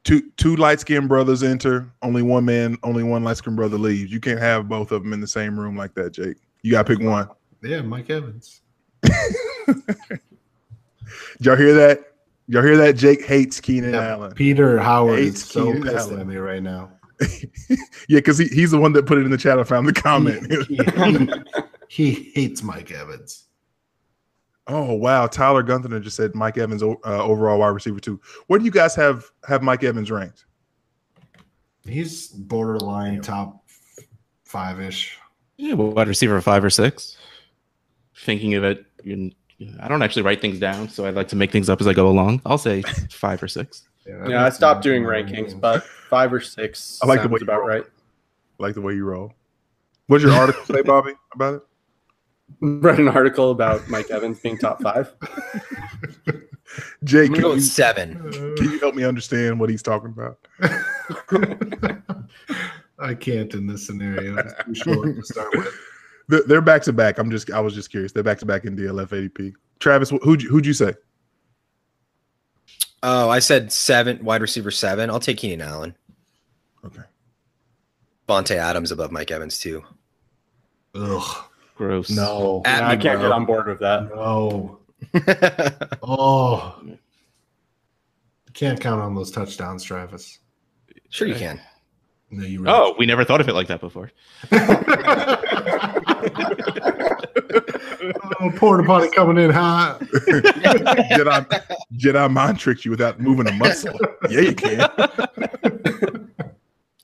Two 0.05 0.23
two 0.37 0.57
light 0.57 0.81
skinned 0.81 1.09
brothers 1.09 1.43
enter. 1.43 1.93
Only 2.03 2.23
one 2.23 2.45
man, 2.45 2.77
only 2.83 3.03
one 3.03 3.25
light 3.25 3.37
skinned 3.39 3.57
brother 3.57 3.79
leaves. 3.79 4.13
You 4.13 4.21
can't 4.21 4.41
have 4.41 4.69
both 4.69 4.93
of 4.93 5.03
them 5.03 5.13
in 5.13 5.21
the 5.21 5.27
same 5.27 5.59
room 5.59 5.77
like 5.77 5.95
that, 5.95 6.13
Jake. 6.13 6.37
You 6.63 6.73
gotta 6.73 6.97
pick 6.97 7.05
one. 7.05 7.29
Yeah, 7.63 7.83
Mike 7.83 8.09
Evans. 8.11 8.63
Y'all 11.41 11.57
hear 11.57 11.75
that? 11.75 12.15
Y'all 12.49 12.63
hear 12.63 12.77
that? 12.77 12.97
Jake 12.97 13.25
hates 13.25 13.61
Keenan 13.61 13.93
Yeah, 13.95 14.09
Allen. 14.09 14.33
Peter 14.33 14.79
Howard 14.79 15.19
Hates 15.19 15.41
is 15.43 15.47
so 15.47 15.67
Keenan 15.67 15.83
pissed 15.83 16.09
Allen. 16.09 16.21
at 16.21 16.27
me 16.27 16.37
right 16.37 16.63
now. 16.63 16.91
yeah, 18.09 18.19
because 18.19 18.39
he, 18.39 18.47
he's 18.47 18.71
the 18.71 18.79
one 18.79 18.93
that 18.95 19.07
put 19.07 19.19
it 19.19 19.25
in 19.25 19.31
the 19.31 19.37
chat. 19.39 19.59
I 19.59 19.65
found 19.65 19.87
the 19.87 19.93
comment. 19.93 20.51
He, 21.89 22.13
he 22.13 22.33
hates 22.35 22.63
Mike 22.63 22.91
Evans. 22.91 23.47
Oh 24.71 24.95
wow, 24.95 25.27
Tyler 25.27 25.63
Gunther 25.63 26.01
just 26.01 26.17
said 26.17 26.35
Mike 26.35 26.57
Evans 26.57 26.83
uh, 26.83 26.97
overall 27.05 27.59
wide 27.59 27.69
receiver 27.69 28.01
too. 28.01 28.21
Where 28.47 28.59
do 28.59 28.65
you 28.65 28.71
guys 28.71 28.95
have 28.95 29.25
have 29.47 29.63
Mike 29.63 29.85
Evans 29.85 30.11
ranked? 30.11 30.45
He's 31.85 32.29
borderline 32.29 33.21
top 33.21 33.65
five 34.45 34.81
ish. 34.81 35.19
Yeah, 35.57 35.75
wide 35.75 36.09
receiver 36.09 36.41
five 36.41 36.65
or 36.65 36.71
six. 36.71 37.17
Thinking 38.17 38.55
of 38.55 38.65
it, 38.65 38.85
I 39.81 39.89
don't 39.89 40.03
actually 40.03 40.23
write 40.23 40.41
things 40.41 40.59
down, 40.59 40.89
so 40.89 41.05
I 41.05 41.11
like 41.11 41.29
to 41.29 41.37
make 41.37 41.51
things 41.51 41.69
up 41.69 41.81
as 41.81 41.87
I 41.87 41.93
go 41.93 42.09
along. 42.09 42.43
I'll 42.47 42.59
say 42.59 42.83
five 43.11 43.43
or 43.43 43.49
six. 43.49 43.89
Yeah, 44.07 44.45
I 44.45 44.51
stopped 44.51 44.83
doing 44.83 45.03
rankings, 45.03 45.59
but 45.59 45.85
five 45.85 46.33
or 46.33 46.41
six 46.41 46.99
I 47.03 47.07
like 47.07 47.19
the 47.19 47.25
sounds 47.25 47.33
way 47.33 47.39
about 47.43 47.61
roll. 47.61 47.69
right. 47.69 47.85
I 47.85 48.63
like 48.63 48.75
the 48.75 48.81
way 48.81 48.95
you 48.95 49.05
roll. 49.05 49.35
What's 50.07 50.25
your 50.25 50.33
article 50.33 50.65
say, 50.65 50.83
Bobby, 50.83 51.13
about 51.35 51.55
it? 51.55 51.63
Read 52.61 52.99
an 52.99 53.09
article 53.09 53.51
about 53.51 53.89
Mike 53.89 54.11
Evans 54.11 54.39
being 54.41 54.59
top 54.59 54.83
five. 54.83 55.13
Jake, 57.05 57.33
can 57.33 57.41
go 57.43 57.55
you, 57.55 57.61
seven. 57.61 58.15
can 58.57 58.71
you 58.71 58.79
help 58.79 58.95
me 58.95 59.05
understand 59.05 59.59
what 59.59 59.71
he's 59.71 59.83
talking 59.83 60.11
about? 60.17 60.39
I 62.99 63.15
can't 63.15 63.53
in 63.55 63.67
this 63.67 63.87
scenario. 63.87 64.37
It's 64.37 64.53
too 64.65 64.75
short 64.95 65.17
to 65.17 65.23
start 65.23 65.49
with. 65.57 65.75
They're- 66.29 66.43
They're 66.47 66.61
back 66.61 66.83
to 66.83 66.93
back. 66.93 67.19
I'm 67.19 67.31
just 67.31 67.51
I 67.51 67.61
was 67.61 67.75
just 67.75 67.91
curious. 67.91 68.13
They're 68.13 68.23
back 68.23 68.39
to 68.41 68.47
back 68.47 68.65
in 68.65 68.77
DLF 68.77 69.09
ADP. 69.09 69.53
Travis, 69.79 70.11
who'd 70.11 70.43
you, 70.43 70.49
who'd 70.51 70.67
you 70.67 70.75
say? 70.75 70.95
Oh, 73.03 73.31
I 73.31 73.39
said 73.39 73.73
seven, 73.73 74.23
wide 74.23 74.43
receiver 74.43 74.71
seven. 74.71 75.09
I'll 75.09 75.19
take 75.21 75.39
Keenan 75.39 75.63
Allen. 75.63 75.97
Okay. 76.85 77.01
Vontae 78.29 78.57
Adams 78.57 78.93
above 78.93 79.11
Mike 79.11 79.31
Evans 79.31 79.59
too. 79.59 79.83
Ugh. 80.95 81.45
Gross. 81.81 82.11
No. 82.11 82.61
At 82.67 82.81
Yeah, 82.81 82.89
I 82.91 82.97
can't 82.99 83.19
bro. 83.21 83.31
get 83.31 83.33
on 83.35 83.47
board 83.47 83.67
with 83.67 83.79
that. 83.81 84.15
No. 84.15 84.77
Oh. 86.03 86.79
Can't 88.53 88.79
count 88.79 89.01
on 89.01 89.15
those 89.15 89.31
touchdowns, 89.31 89.83
Travis. 89.83 90.41
sure 91.09 91.27
you 91.27 91.35
can. 91.35 91.59
No, 92.31 92.45
you 92.45 92.61
really 92.61 92.71
Oh, 92.77 92.95
we 92.99 93.07
never 93.07 93.25
thought 93.25 93.41
of 93.41 93.49
it 93.49 93.55
like 93.55 93.69
that 93.69 93.81
before. 93.81 94.11
Oh, 98.43 98.51
porta 98.57 98.85
potty 98.85 99.11
coming 99.11 99.43
in 99.43 99.51
hot. 99.51 100.01
Jedi, 100.01 101.77
Jedi 101.97 102.31
mind 102.33 102.59
tricked 102.59 102.85
you 102.85 102.91
without 102.91 103.21
moving 103.21 103.47
a 103.47 103.53
muscle. 103.53 103.99
Yeah, 104.31 104.41
you 104.41 104.55
can. 104.55 104.79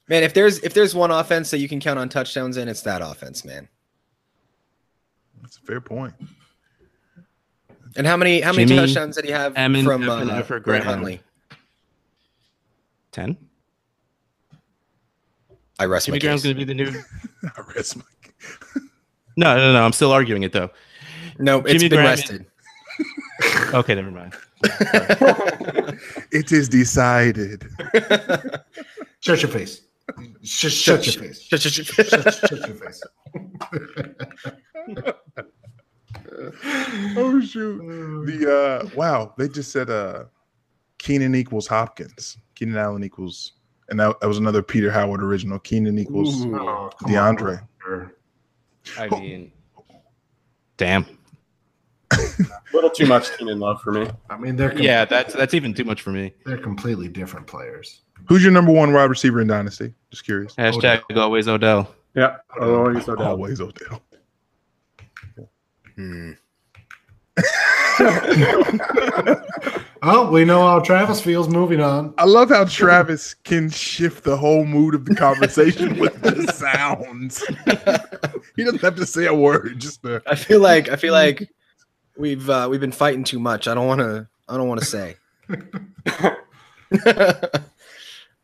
Man, 0.09 0.23
if 0.23 0.33
there's 0.35 0.59
if 0.61 0.73
there's 0.75 0.95
one 0.95 1.11
offense 1.11 1.51
that 1.51 1.59
you 1.59 1.69
can 1.69 1.81
count 1.81 1.99
on 1.99 2.09
touchdowns 2.09 2.57
in, 2.57 2.69
it's 2.69 2.83
that 2.83 3.03
offense, 3.03 3.45
man. 3.45 3.69
That's 5.67 5.69
a 5.69 5.73
fair 5.73 5.81
point. 5.81 6.15
And 7.97 8.07
how 8.07 8.17
many 8.17 8.41
how 8.41 8.53
many 8.53 8.67
Jimmy, 8.67 8.81
touchdowns 8.87 9.17
did 9.17 9.25
he 9.25 9.31
have 9.33 9.55
Emmett, 9.57 9.85
from 9.85 10.03
Evan, 10.03 10.31
uh, 10.31 10.35
Effort, 10.35 10.65
Brett 10.65 10.83
Graham. 10.83 10.95
Huntley? 10.99 11.21
Ten. 13.13 13.37
I 15.79 15.85
rest 15.87 16.07
Jimmy 16.07 16.17
my 16.17 16.21
Graham's 16.21 16.43
case. 16.43 16.53
going 16.55 16.57
to 16.67 16.67
be 16.67 16.85
the 16.85 16.91
new. 16.91 17.03
I 17.57 17.63
rest 17.75 17.97
my 17.97 18.03
No, 19.37 19.57
no, 19.57 19.73
no. 19.73 19.83
I'm 19.85 19.93
still 19.93 20.13
arguing 20.13 20.43
it 20.43 20.53
though. 20.53 20.71
No, 21.39 21.61
it's 21.61 21.73
Jimmy 21.73 21.89
been 21.89 21.99
Graham- 21.99 22.07
rested. 22.19 22.47
Okay, 23.75 23.95
never 23.95 24.11
mind. 24.11 24.33
It 26.33 26.51
is 26.53 26.69
decided. 26.69 27.69
Shut 29.21 29.43
your 29.43 29.51
face. 29.51 29.83
Shut, 30.43 30.73
shut 30.73 31.05
your 31.07 31.25
face. 31.25 31.43
Shut- 31.43 31.61
shut- 31.61 31.73
shut- 31.73 32.07
Shut, 32.07 32.35
shut 32.35 32.69
your 32.69 32.77
face. 32.77 33.03
Oh 37.17 37.41
shoot. 37.41 37.79
The 38.27 38.53
uh 38.85 38.89
wow, 38.97 39.35
they 39.39 39.49
just 39.49 39.73
said 39.73 39.91
uh 39.91 40.25
Keenan 40.99 41.35
equals 41.35 41.67
Hopkins. 41.67 42.39
Keenan 42.55 42.77
Allen 42.77 43.05
equals 43.05 43.53
and 43.89 44.01
that, 44.01 44.19
that 44.21 44.27
was 44.27 44.39
another 44.39 44.63
Peter 44.63 44.91
Howard 44.91 45.23
original. 45.23 45.59
Keenan 45.59 45.99
equals 45.99 46.45
Ooh. 46.45 46.59
Oh, 46.59 46.91
DeAndre. 47.03 47.67
on. 47.89 48.11
I 48.99 49.09
mean, 49.09 49.53
damn. 50.77 51.07
A 52.13 52.19
little 52.73 52.91
too 52.91 53.07
much 53.07 53.37
Keenan 53.37 53.59
love 53.59 53.81
for 53.83 53.93
me. 53.93 54.09
I 54.31 54.37
mean, 54.37 54.57
they're 54.57 54.77
Yeah, 54.81 55.05
that's 55.05 55.35
that's 55.35 55.55
even 55.55 55.75
too 55.75 55.85
much 55.85 56.03
for 56.03 56.11
me. 56.11 56.33
they're 56.45 56.59
completely 56.59 57.09
different 57.09 57.47
players. 57.47 58.03
Who's 58.29 58.43
your 58.43 58.53
number 58.53 58.73
one 58.73 58.93
wide 58.93 59.11
receiver 59.11 59.41
in 59.41 59.47
Dynasty? 59.49 59.93
Just 60.11 60.25
curious. 60.25 60.55
Hashtag 60.55 61.03
always 61.17 61.49
Odell. 61.49 61.95
Yeah. 62.15 62.37
Oh, 62.59 62.93
he's 62.93 63.09
Odell. 63.09 63.27
Always 63.27 63.61
Odell. 63.61 64.03
Hmm. 65.97 66.33
Oh, 70.09 70.31
we 70.31 70.45
know 70.45 70.65
how 70.65 70.79
Travis 70.79 71.21
feels. 71.21 71.49
Moving 71.49 71.81
on. 71.81 72.15
I 72.17 72.27
love 72.27 72.51
how 72.51 72.65
Travis 72.65 73.35
can 73.35 73.69
shift 73.69 74.23
the 74.23 74.37
whole 74.37 74.65
mood 74.65 74.95
of 74.95 75.05
the 75.05 75.17
conversation 75.17 75.99
with 75.99 76.23
the 76.23 76.47
sounds. 76.53 77.45
he 78.55 78.63
doesn't 78.63 78.83
have 78.83 78.95
to 78.95 79.05
say 79.05 79.27
a 79.27 79.35
word, 79.35 79.81
just 79.81 80.03
the 80.03 80.23
I 80.27 80.37
feel 80.37 80.61
like 80.61 80.89
I 80.91 80.97
feel 80.97 81.13
like 81.13 81.51
we've 82.17 82.49
uh, 82.49 82.69
we've 82.71 82.81
been 82.81 82.93
fighting 82.93 83.25
too 83.25 83.41
much. 83.41 83.67
I 83.67 83.75
don't 83.75 83.89
want 83.89 84.01
to. 84.01 84.29
I 84.49 84.57
don't 84.57 84.69
want 84.69 84.79
to 84.81 84.87
say. 84.87 85.17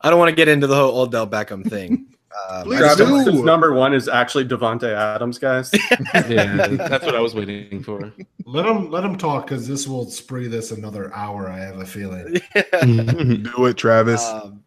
I 0.05 0.11
don't 0.11 0.19
want 0.19 0.31
to 0.31 0.37
get 0.37 0.49
into 0.49 0.67
the 0.67 0.75
whole 0.75 1.03
Odell 1.03 1.29
Beckham 1.29 1.69
thing. 1.69 2.13
Um, 2.49 2.65
Please 2.65 2.83
I 2.83 2.95
do. 2.95 3.43
number 3.45 3.73
one 3.73 3.93
is 3.95 4.09
actually 4.09 4.45
Davante 4.45 4.93
Adams, 4.95 5.39
guys. 5.39 5.71
Yeah, 6.15 6.69
that's 6.69 7.05
what 7.05 7.15
I 7.15 7.21
was 7.21 7.35
waiting 7.35 7.83
for. 7.83 8.13
Let 8.45 8.67
him 8.67 8.91
let 8.91 9.05
him 9.05 9.17
talk 9.17 9.47
because 9.47 9.67
this 9.67 9.87
will 9.87 10.11
spree 10.11 10.47
this 10.47 10.71
another 10.71 11.13
hour. 11.15 11.49
I 11.49 11.59
have 11.59 11.79
a 11.79 11.87
feeling. 11.87 12.35
do 12.83 13.67
it, 13.67 13.77
Travis. 13.77 14.25
um, 14.25 14.63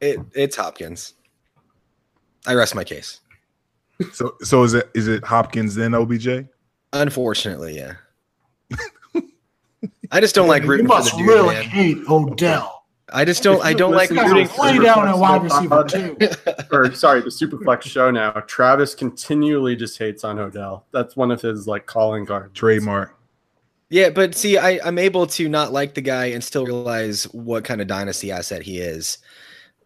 it 0.00 0.18
it's 0.34 0.56
Hopkins. 0.56 1.14
I 2.46 2.54
rest 2.54 2.74
my 2.74 2.84
case. 2.84 3.20
so 4.12 4.34
so 4.42 4.62
is 4.62 4.74
it 4.74 4.90
is 4.94 5.08
it 5.08 5.24
Hopkins 5.24 5.74
then 5.74 5.94
OBJ? 5.94 6.46
Unfortunately, 6.92 7.76
yeah. 7.76 7.94
I 10.10 10.20
just 10.20 10.34
don't 10.34 10.48
like 10.48 10.64
you 10.64 10.68
rooting 10.70 10.86
for 10.86 10.94
the 10.94 10.98
must 10.98 11.16
dude, 11.16 11.26
really 11.26 11.54
man. 11.54 11.64
hate 11.64 11.98
Odell. 12.08 12.81
I 13.12 13.24
just 13.24 13.42
don't. 13.42 13.62
I 13.64 13.72
don't 13.72 13.92
like 13.92 14.10
Listen 14.10 14.24
to 14.24 14.30
rooting. 14.30 14.46
the 14.46 14.52
For, 14.52 14.82
down 14.82 14.94
Flex 14.94 15.08
at 15.08 15.18
wide 15.18 15.42
receiver 15.42 15.84
too. 15.84 16.16
or 16.70 16.92
sorry, 16.94 17.20
the 17.20 17.28
Superflex 17.28 17.82
show 17.82 18.10
now. 18.10 18.30
Travis 18.46 18.94
continually 18.94 19.76
just 19.76 19.98
hates 19.98 20.24
on 20.24 20.38
Odell. 20.38 20.86
That's 20.92 21.16
one 21.16 21.30
of 21.30 21.40
his 21.40 21.66
like 21.66 21.86
calling 21.86 22.26
cards. 22.26 22.52
Trademark. 22.54 23.16
yeah, 23.90 24.10
but 24.10 24.34
see, 24.34 24.56
I, 24.58 24.80
I'm 24.84 24.98
able 24.98 25.26
to 25.28 25.48
not 25.48 25.72
like 25.72 25.94
the 25.94 26.00
guy 26.00 26.26
and 26.26 26.42
still 26.42 26.64
realize 26.64 27.24
what 27.32 27.64
kind 27.64 27.80
of 27.80 27.86
dynasty 27.86 28.32
asset 28.32 28.62
he 28.62 28.78
is. 28.78 29.18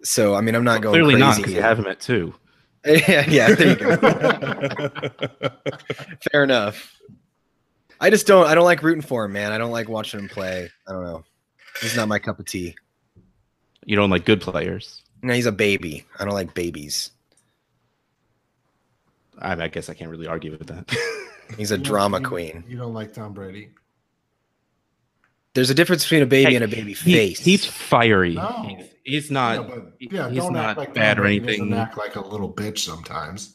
So 0.03 0.35
I 0.35 0.41
mean, 0.41 0.55
I'm 0.55 0.65
not 0.65 0.83
going 0.83 0.93
Clearly 0.95 1.17
not, 1.17 1.37
because 1.37 1.53
you 1.53 1.63
have 1.63 1.79
him 1.79 1.87
at 1.87 2.01
two. 2.01 2.35
yeah, 2.87 3.29
yeah. 3.29 3.53
There 3.55 3.69
you 3.71 3.77
go. 3.77 3.97
Fair 6.31 6.45
enough. 6.45 6.93
I 8.01 8.11
just 8.11 8.27
don't. 8.27 8.47
I 8.47 8.55
don't 8.55 8.65
like 8.65 8.83
rooting 8.83 9.03
for 9.03 9.25
him, 9.25 9.33
man. 9.33 9.51
I 9.51 9.59
don't 9.59 9.73
like 9.73 9.89
watching 9.89 10.21
him 10.21 10.29
play. 10.29 10.71
I 10.87 10.93
don't 10.93 11.03
know. 11.03 11.25
He's 11.81 11.97
not 11.97 12.07
my 12.07 12.19
cup 12.21 12.39
of 12.39 12.47
tea. 12.47 12.77
You 13.87 13.97
don't 13.97 14.11
like 14.11 14.27
good 14.27 14.43
players. 14.43 15.01
No, 15.23 15.33
he's 15.33 15.47
a 15.47 15.53
baby. 15.53 16.05
I 16.19 16.25
don't 16.27 16.35
like 16.35 16.53
babies. 16.53 17.11
I, 19.39 19.53
I 19.65 19.69
guess 19.69 19.89
I 19.89 19.95
can't 19.95 20.11
really 20.11 20.27
argue 20.27 20.51
with 20.53 20.67
that. 20.69 20.95
He's 21.57 21.71
a 21.71 21.79
drama 21.79 22.21
queen. 22.21 22.65
You 22.67 22.77
don't 22.77 22.95
like 22.95 23.13
Tom 23.15 23.33
Brady? 23.33 23.69
There's 25.55 25.71
a 25.71 25.75
difference 25.75 26.03
between 26.03 26.23
a 26.23 26.27
baby 26.27 26.51
Hey, 26.51 26.57
and 26.57 26.65
a 26.65 26.69
baby 26.69 26.93
He- 26.93 27.13
face. 27.15 27.39
he's 27.39 27.65
fiery. 27.65 28.35
No. 28.35 28.65
He's, 28.69 28.87
he's 29.05 29.31
not. 29.31 29.55
yeah, 29.69 29.75
but 29.75 29.93
yeah, 30.01 30.29
he's 30.31 30.39
don't 30.43 30.53
not 30.53 30.71
act 30.71 30.79
like 30.79 30.95
bad 30.95 31.15
Tom 31.15 31.21
or 31.21 31.23
Brady 31.29 31.39
doesn't 31.47 31.61
anything. 31.61 31.79
Act 31.79 31.97
like 31.97 32.17
a 32.17 32.21
little 32.27 32.53
bitch 32.53 32.79
sometimes. 32.81 33.55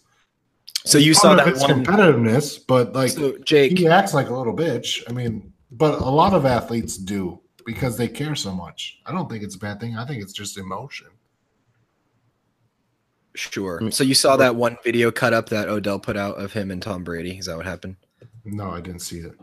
so 0.86 0.98
you 0.98 1.14
Part 1.14 1.22
saw 1.22 1.32
of 1.32 1.38
that 1.40 1.48
it's 1.49 1.62
one. 1.62 1.84
competitiveness, 1.86 2.60
but 2.66 2.94
like 2.94 3.10
So 3.12 3.38
Jake, 3.40 3.78
he 3.78 3.88
acts 3.88 4.14
like 4.14 4.30
a 4.30 4.34
little 4.36 4.56
bitch. 4.56 5.03
I 5.10 5.12
mean, 5.12 5.52
but 5.72 5.99
a 5.99 6.10
lot 6.10 6.34
of 6.34 6.45
athletes 6.45 6.95
do 6.98 7.41
because 7.66 7.98
they 7.98 8.08
care 8.08 8.36
so 8.36 8.52
much. 8.54 9.00
I 9.06 9.12
don't 9.12 9.30
think 9.30 9.44
it's 9.44 9.56
a 9.56 9.60
bad 9.60 9.80
thing. 9.80 9.98
I 9.98 10.06
think 10.06 10.22
it's 10.22 10.34
just 10.34 10.58
emotion. 10.58 11.08
sure. 13.36 13.92
So 13.92 14.04
you 14.04 14.14
saw 14.14 14.36
that 14.38 14.56
one 14.56 14.78
video 14.84 15.12
cut 15.12 15.34
up 15.34 15.50
that 15.50 15.70
Odell 15.70 16.00
put 16.00 16.18
out 16.18 16.36
of 16.38 16.54
him 16.54 16.72
and 16.72 16.82
Tom 16.82 17.04
Brady. 17.04 17.38
Is 17.38 17.46
that 17.46 17.58
what 17.58 17.66
happened? 17.66 17.96
No, 18.44 18.72
I 18.72 18.82
didn't 18.82 19.02
see 19.02 19.20
it. 19.20 19.34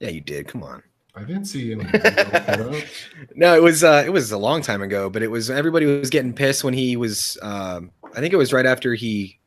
Yeah, 0.00 0.10
you 0.10 0.20
did. 0.20 0.48
Come 0.48 0.62
on. 0.62 0.82
I 1.14 1.24
didn't 1.24 1.44
see 1.44 1.72
any. 1.72 1.84
video 1.84 2.10
put 2.24 2.60
up. 2.60 2.84
No, 3.34 3.54
it 3.54 3.62
was 3.62 3.84
uh, 3.84 4.02
it 4.06 4.10
was 4.10 4.32
a 4.32 4.38
long 4.38 4.62
time 4.62 4.80
ago, 4.82 5.10
but 5.10 5.22
it 5.22 5.30
was 5.30 5.50
everybody 5.50 5.84
was 5.84 6.10
getting 6.10 6.32
pissed 6.32 6.64
when 6.64 6.74
he 6.74 6.96
was. 6.96 7.36
Um, 7.42 7.90
I 8.14 8.20
think 8.20 8.32
it 8.32 8.38
was 8.38 8.52
right 8.52 8.64
after 8.66 8.94
he 8.94 9.38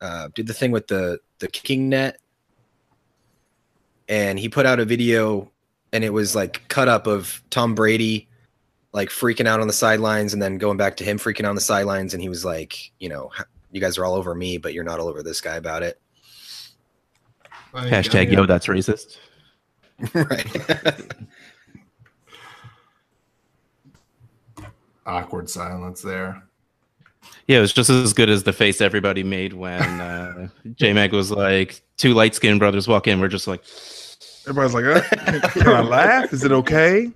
uh, 0.00 0.28
did 0.34 0.46
the 0.46 0.54
thing 0.54 0.70
with 0.70 0.86
the 0.86 1.18
the 1.38 1.48
kicking 1.48 1.88
net, 1.90 2.18
and 4.08 4.38
he 4.38 4.48
put 4.48 4.64
out 4.64 4.80
a 4.80 4.84
video, 4.84 5.50
and 5.94 6.04
it 6.04 6.12
was 6.12 6.34
like 6.34 6.66
cut 6.68 6.88
up 6.88 7.06
of 7.06 7.40
Tom 7.50 7.74
Brady, 7.74 8.28
like 8.92 9.08
freaking 9.08 9.46
out 9.46 9.60
on 9.60 9.68
the 9.68 9.72
sidelines, 9.72 10.34
and 10.34 10.42
then 10.42 10.58
going 10.58 10.76
back 10.76 10.96
to 10.98 11.04
him 11.04 11.18
freaking 11.18 11.44
out 11.44 11.50
on 11.50 11.54
the 11.54 11.60
sidelines, 11.60 12.12
and 12.12 12.22
he 12.22 12.28
was 12.28 12.44
like, 12.44 12.92
you 12.98 13.08
know, 13.08 13.30
you 13.70 13.80
guys 13.80 13.96
are 13.96 14.04
all 14.04 14.14
over 14.14 14.34
me, 14.34 14.58
but 14.58 14.74
you're 14.74 14.84
not 14.84 14.98
all 14.98 15.08
over 15.08 15.22
this 15.22 15.40
guy 15.40 15.54
about 15.54 15.82
it, 15.84 16.00
I- 17.72 17.88
Hashtag 17.88 18.28
I- 18.28 18.32
yo, 18.32 18.44
that's 18.44 18.66
racist. 18.66 19.18
right? 20.14 21.12
Awkward 25.06 25.48
silence 25.48 26.02
there. 26.02 26.42
Yeah, 27.46 27.58
it 27.58 27.60
was 27.60 27.72
just 27.72 27.90
as 27.90 28.14
good 28.14 28.30
as 28.30 28.42
the 28.42 28.52
face 28.54 28.80
everybody 28.80 29.22
made 29.22 29.52
when 29.52 29.82
uh, 29.82 30.48
J 30.76 30.92
Mag 30.94 31.12
was 31.12 31.30
like, 31.30 31.82
two 31.98 32.14
light 32.14 32.34
skinned 32.34 32.58
brothers 32.58 32.88
walk 32.88 33.06
in. 33.06 33.20
We're 33.20 33.28
just 33.28 33.46
like, 33.46 33.62
Everybody's 34.46 34.74
like, 34.74 34.84
uh, 34.84 35.00
can, 35.24 35.40
can 35.40 35.68
I 35.68 35.80
laugh? 35.80 36.32
Is 36.32 36.44
it 36.44 36.52
okay? 36.52 37.10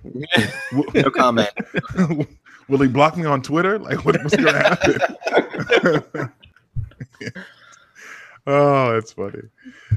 no 0.93 1.09
comment. 1.11 1.49
Will 2.69 2.79
he 2.79 2.87
block 2.87 3.17
me 3.17 3.25
on 3.25 3.41
Twitter? 3.41 3.79
Like, 3.79 4.05
what, 4.05 4.21
what's 4.23 4.35
going 4.35 4.53
to 4.53 4.59
happen? 4.59 6.31
oh, 8.47 8.93
that's 8.93 9.13
funny. 9.13 9.41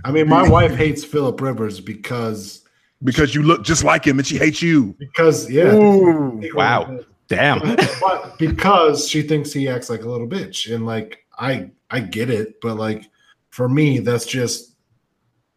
I 0.04 0.10
mean, 0.10 0.28
my 0.28 0.48
wife 0.48 0.74
hates 0.74 1.04
Philip 1.04 1.40
Rivers 1.40 1.80
because 1.80 2.62
Because 3.04 3.34
you 3.34 3.42
look 3.42 3.62
just 3.64 3.84
like 3.84 4.06
him 4.06 4.18
and 4.18 4.26
she 4.26 4.38
hates 4.38 4.62
you. 4.62 4.94
because 4.98 5.50
yeah. 5.50 5.74
Ooh, 5.74 6.40
wow. 6.54 6.98
damn. 7.28 7.60
but 8.00 8.38
because 8.38 9.08
she 9.08 9.22
thinks 9.22 9.52
he 9.52 9.68
acts 9.68 9.88
like 9.90 10.02
a 10.02 10.08
little 10.08 10.28
bitch 10.28 10.72
and 10.74 10.84
like 10.84 11.24
i 11.38 11.70
i 11.90 11.98
get 11.98 12.28
it 12.28 12.60
but 12.60 12.76
like 12.76 13.08
for 13.48 13.68
me 13.70 14.00
that's 14.00 14.26
just 14.26 14.74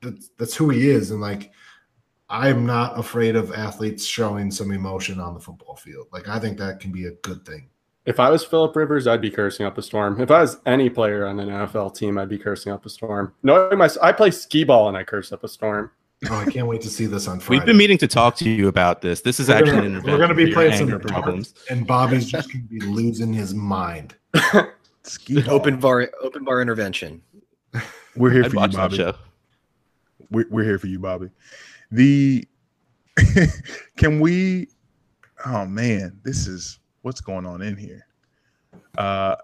that's, 0.02 0.30
that's 0.38 0.56
who 0.56 0.70
he 0.70 0.90
is 0.90 1.12
and 1.12 1.20
like 1.20 1.52
i'm 2.30 2.66
not 2.66 2.98
afraid 3.00 3.36
of 3.36 3.52
athletes 3.54 4.06
showing 4.06 4.50
some 4.52 4.72
emotion 4.72 5.20
on 5.20 5.34
the 5.34 5.40
football 5.40 5.76
field 5.76 6.08
like 6.12 6.28
i 6.28 6.40
think 6.40 6.58
that 6.58 6.80
can 6.80 6.92
be 6.92 7.06
a 7.06 7.12
good 7.24 7.46
thing 7.46 7.68
If 8.06 8.20
I 8.20 8.30
was 8.30 8.44
Philip 8.46 8.76
Rivers, 8.76 9.08
I'd 9.08 9.20
be 9.22 9.32
cursing 9.32 9.66
up 9.66 9.80
a 9.80 9.82
storm. 9.82 10.22
If 10.22 10.30
I 10.30 10.42
was 10.42 10.58
any 10.68 10.92
player 10.92 11.26
on 11.26 11.40
an 11.40 11.50
NFL 11.50 11.96
team, 11.96 12.20
I'd 12.20 12.30
be 12.30 12.38
cursing 12.38 12.72
up 12.72 12.86
a 12.86 12.90
storm. 12.90 13.34
No, 13.42 13.68
my, 13.76 13.90
I 14.00 14.12
play 14.12 14.30
skee 14.30 14.64
ball 14.64 14.88
and 14.90 14.96
I 14.96 15.04
curse 15.04 15.32
up 15.34 15.44
a 15.44 15.48
storm. 15.48 15.90
oh 16.30 16.36
i 16.36 16.46
can't 16.46 16.68
wait 16.68 16.82
to 16.82 16.88
see 16.98 17.08
this 17.08 17.28
on 17.28 17.40
friday 17.40 17.58
We've 17.62 17.66
been 17.66 17.78
meeting 17.78 17.98
to 17.98 18.08
talk 18.08 18.36
to 18.44 18.48
you 18.50 18.68
about 18.68 19.02
this. 19.02 19.22
This 19.22 19.40
is 19.40 19.48
We're 19.50 19.56
actually 19.56 19.72
gonna- 19.72 19.80
an 19.82 19.86
intervention. 19.96 20.12
we're 20.14 20.20
gonna 20.28 20.36
be 20.46 20.54
playing 20.54 20.74
some 20.74 20.82
anger 20.82 21.00
darts. 21.00 21.12
problems. 21.12 21.54
and 21.72 21.88
bobby's 21.88 22.28
just 22.30 22.52
gonna 22.54 22.64
be 22.66 22.80
losing 22.82 23.34
his 23.34 23.56
mind 23.56 24.14
Ski 25.04 25.42
ball. 25.42 25.56
open 25.56 25.80
bar, 25.80 26.08
open 26.22 26.44
bar 26.44 26.62
intervention. 26.62 27.24
We're 28.16 28.30
here 28.30 28.44
I'd 28.46 28.52
for 28.52 28.56
you, 28.58 28.60
watch 28.62 28.72
that 28.74 28.78
Bobby. 28.78 28.98
show. 28.98 29.14
we're, 30.30 30.46
we're 30.52 30.64
here 30.64 30.78
for 30.78 30.88
you, 30.88 31.00
Bobby. 31.00 31.30
The 31.96 32.46
can 33.98 34.20
we? 34.20 34.68
Oh 35.46 35.66
man, 35.66 36.20
this 36.24 36.46
is 36.46 36.80
what's 37.04 37.22
going 37.22 37.46
on 37.46 37.62
in 37.62 37.78
here. 37.78 38.06
Uh, 38.98 39.36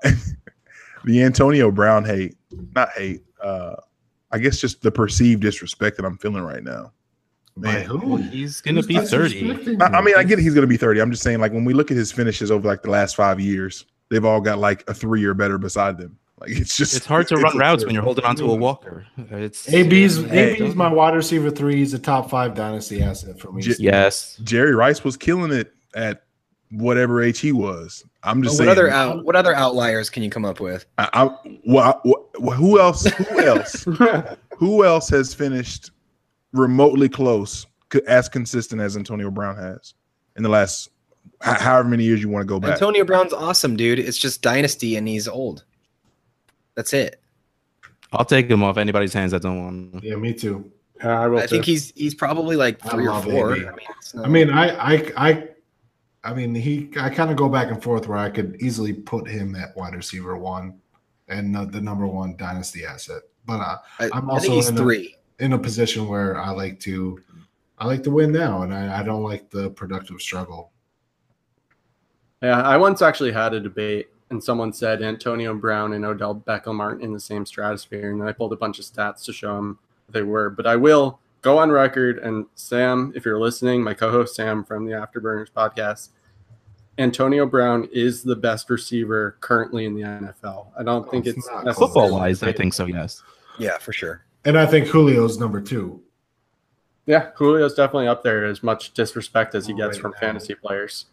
the 1.05 1.23
Antonio 1.23 1.71
Brown 1.71 2.03
hate, 2.03 2.35
not 2.75 2.89
hate. 2.89 3.23
Uh, 3.41 3.75
I 4.31 4.39
guess 4.39 4.59
just 4.59 4.81
the 4.81 4.91
perceived 4.91 5.41
disrespect 5.41 5.95
that 5.97 6.05
I'm 6.05 6.17
feeling 6.17 6.43
right 6.43 6.63
now. 6.63 6.91
By 7.55 7.73
Man. 7.73 7.85
who? 7.85 8.17
He's 8.17 8.59
gonna 8.59 8.83
be 8.83 8.97
thirty. 8.99 9.51
I, 9.79 9.85
I 9.85 10.01
mean, 10.01 10.15
I 10.17 10.23
get 10.23 10.39
it. 10.39 10.41
He's 10.41 10.53
going 10.53 10.63
to 10.63 10.67
be 10.67 10.77
30. 10.77 11.01
I'm 11.01 11.11
just 11.11 11.23
saying, 11.23 11.39
like, 11.39 11.51
when 11.51 11.65
we 11.65 11.73
look 11.73 11.91
at 11.91 11.97
his 11.97 12.11
finishes 12.11 12.49
over 12.49 12.67
like 12.67 12.81
the 12.81 12.89
last 12.89 13.15
five 13.15 13.39
years, 13.39 13.85
they've 14.09 14.23
all 14.23 14.39
got 14.39 14.57
like 14.57 14.83
a 14.89 14.93
three 14.93 15.23
or 15.25 15.33
better 15.33 15.57
beside 15.57 15.97
them. 15.97 16.17
Like, 16.41 16.49
it's 16.51 16.75
just 16.75 16.95
It's 16.95 17.05
hard 17.05 17.27
to 17.27 17.35
it's 17.35 17.43
run 17.43 17.57
routes 17.57 17.83
absurd. 17.83 17.85
when 17.87 17.93
you're 17.93 18.03
holding 18.03 18.25
onto 18.25 18.51
a 18.51 18.55
walker. 18.55 19.05
It's 19.17 19.71
AB's 19.71 20.23
Hey. 20.25 20.55
AB's 20.59 20.75
my 20.75 20.91
wide 20.91 21.13
receiver 21.15 21.51
three. 21.51 21.75
He's 21.77 21.93
a 21.93 21.99
top 21.99 22.29
five 22.31 22.55
dynasty 22.55 23.01
asset 23.03 23.39
for 23.39 23.51
me. 23.51 23.61
J- 23.61 23.75
yes. 23.77 24.39
Jerry 24.43 24.73
Rice 24.73 25.03
was 25.03 25.15
killing 25.17 25.51
it 25.51 25.71
at 25.95 26.23
whatever 26.71 27.21
age 27.21 27.39
he 27.39 27.51
was. 27.51 28.03
I'm 28.23 28.41
just 28.41 28.53
what 28.53 28.57
saying. 28.65 28.69
other 28.71 28.89
out? 28.89 29.23
What 29.23 29.35
other 29.35 29.53
outliers 29.53 30.09
can 30.09 30.23
you 30.23 30.29
come 30.31 30.45
up 30.45 30.59
with? 30.59 30.85
I, 30.97 31.09
I, 31.13 31.29
well, 31.67 32.01
I- 32.03 32.09
well, 32.39 32.55
who 32.55 32.79
else? 32.79 33.05
Who 33.05 33.39
else? 33.41 33.85
who 34.57 34.83
else 34.83 35.09
has 35.09 35.33
finished 35.35 35.91
remotely 36.53 37.07
close, 37.09 37.65
as 38.07 38.29
consistent 38.29 38.81
as 38.81 38.97
Antonio 38.97 39.29
Brown 39.29 39.55
has 39.57 39.93
in 40.37 40.43
the 40.43 40.49
last 40.49 40.89
however 41.41 41.87
many 41.87 42.03
years 42.03 42.21
you 42.21 42.29
want 42.29 42.41
to 42.41 42.47
go 42.47 42.59
back? 42.59 42.71
Antonio 42.71 43.03
Brown's 43.05 43.33
awesome, 43.33 43.75
dude. 43.75 43.99
It's 43.99 44.17
just 44.17 44.41
dynasty, 44.41 44.95
and 44.95 45.07
he's 45.07 45.27
old. 45.27 45.65
That's 46.81 46.93
it. 46.93 47.21
I'll 48.11 48.25
take 48.25 48.49
him 48.49 48.63
off 48.63 48.77
anybody's 48.77 49.13
hands 49.13 49.33
that 49.33 49.43
don't 49.43 49.63
want 49.63 49.93
him. 49.93 50.01
Yeah, 50.03 50.15
me 50.15 50.33
too. 50.33 50.71
Yeah, 50.97 51.19
I. 51.21 51.35
I 51.43 51.45
think 51.45 51.63
too. 51.63 51.71
he's 51.73 51.91
he's 51.91 52.15
probably 52.15 52.55
like 52.55 52.81
three 52.81 53.07
or 53.07 53.21
four. 53.21 53.55
AB. 53.55 53.67
I 53.67 53.71
mean, 53.71 54.25
I 54.25 54.27
mean, 54.27 54.49
I 54.49 54.95
I 54.95 55.13
I 55.15 55.47
I 56.23 56.33
mean 56.33 56.55
he 56.55 56.89
I 56.99 57.11
kind 57.11 57.29
of 57.29 57.37
go 57.37 57.47
back 57.47 57.69
and 57.69 57.81
forth 57.83 58.07
where 58.07 58.17
I 58.17 58.31
could 58.31 58.59
easily 58.59 58.93
put 58.93 59.27
him 59.27 59.55
at 59.55 59.77
wide 59.77 59.93
receiver 59.93 60.35
one 60.37 60.79
and 61.27 61.55
uh, 61.55 61.65
the 61.65 61.79
number 61.79 62.07
one 62.07 62.35
dynasty 62.35 62.83
asset. 62.83 63.21
But 63.45 63.59
uh, 63.59 63.77
I, 63.99 64.09
I'm 64.11 64.27
I 64.27 64.33
also 64.33 64.47
think 64.47 64.55
he's 64.55 64.69
in 64.69 64.75
a- 64.75 64.81
three. 64.81 65.17
in 65.39 65.53
a 65.53 65.59
position 65.59 66.07
where 66.07 66.39
I 66.39 66.49
like 66.49 66.79
to 66.79 67.21
I 67.77 67.85
like 67.85 68.01
to 68.03 68.09
win 68.11 68.31
now, 68.31 68.63
and 68.63 68.73
I, 68.73 69.01
I 69.01 69.03
don't 69.03 69.23
like 69.23 69.51
the 69.51 69.69
productive 69.69 70.19
struggle. 70.19 70.71
Yeah, 72.41 72.59
I 72.59 72.75
once 72.77 73.03
actually 73.03 73.31
had 73.31 73.53
a 73.53 73.59
debate, 73.59 74.07
and 74.31 74.43
someone 74.43 74.73
said 74.73 75.01
Antonio 75.01 75.53
Brown 75.53 75.93
and 75.93 76.03
Odell 76.05 76.35
Beckham 76.35 76.79
aren't 76.79 77.01
in 77.03 77.13
the 77.13 77.19
same 77.19 77.45
stratosphere, 77.45 78.11
and 78.11 78.19
then 78.19 78.27
I 78.27 78.31
pulled 78.31 78.53
a 78.53 78.57
bunch 78.57 78.79
of 78.79 78.85
stats 78.85 79.23
to 79.25 79.33
show 79.33 79.55
them 79.55 79.77
they 80.09 80.23
were. 80.23 80.49
But 80.49 80.65
I 80.65 80.75
will 80.77 81.19
go 81.41 81.57
on 81.57 81.69
record, 81.71 82.17
and 82.19 82.45
Sam, 82.55 83.11
if 83.15 83.25
you're 83.25 83.39
listening, 83.39 83.83
my 83.83 83.93
co-host 83.93 84.35
Sam 84.35 84.63
from 84.63 84.85
the 84.85 84.93
Afterburners 84.93 85.51
podcast, 85.51 86.09
Antonio 86.97 87.45
Brown 87.45 87.87
is 87.91 88.23
the 88.23 88.35
best 88.35 88.69
receiver 88.69 89.37
currently 89.39 89.85
in 89.85 89.95
the 89.95 90.01
NFL. 90.01 90.67
I 90.77 90.83
don't 90.83 91.09
think 91.09 91.25
It's 91.25 91.47
it's 91.65 91.77
Football 91.77 92.11
wise, 92.11 92.43
I 92.43 92.51
think 92.51 92.73
so. 92.73 92.85
Yes. 92.85 93.23
Yeah, 93.59 93.77
for 93.77 93.93
sure. 93.93 94.25
And 94.45 94.57
I 94.57 94.65
think 94.65 94.87
Julio's 94.91 95.37
number 95.37 95.61
two. 95.61 96.01
Yeah, 97.05 97.31
Julio's 97.37 97.73
definitely 97.73 98.07
up 98.07 98.23
there 98.23 98.45
as 98.45 98.61
much 98.61 98.93
disrespect 98.93 99.55
as 99.55 99.65
he 99.67 99.73
gets 99.73 99.95
Right 99.97 100.01
from 100.01 100.11
now. 100.11 100.19
fantasy 100.19 100.53
players. 100.55 101.05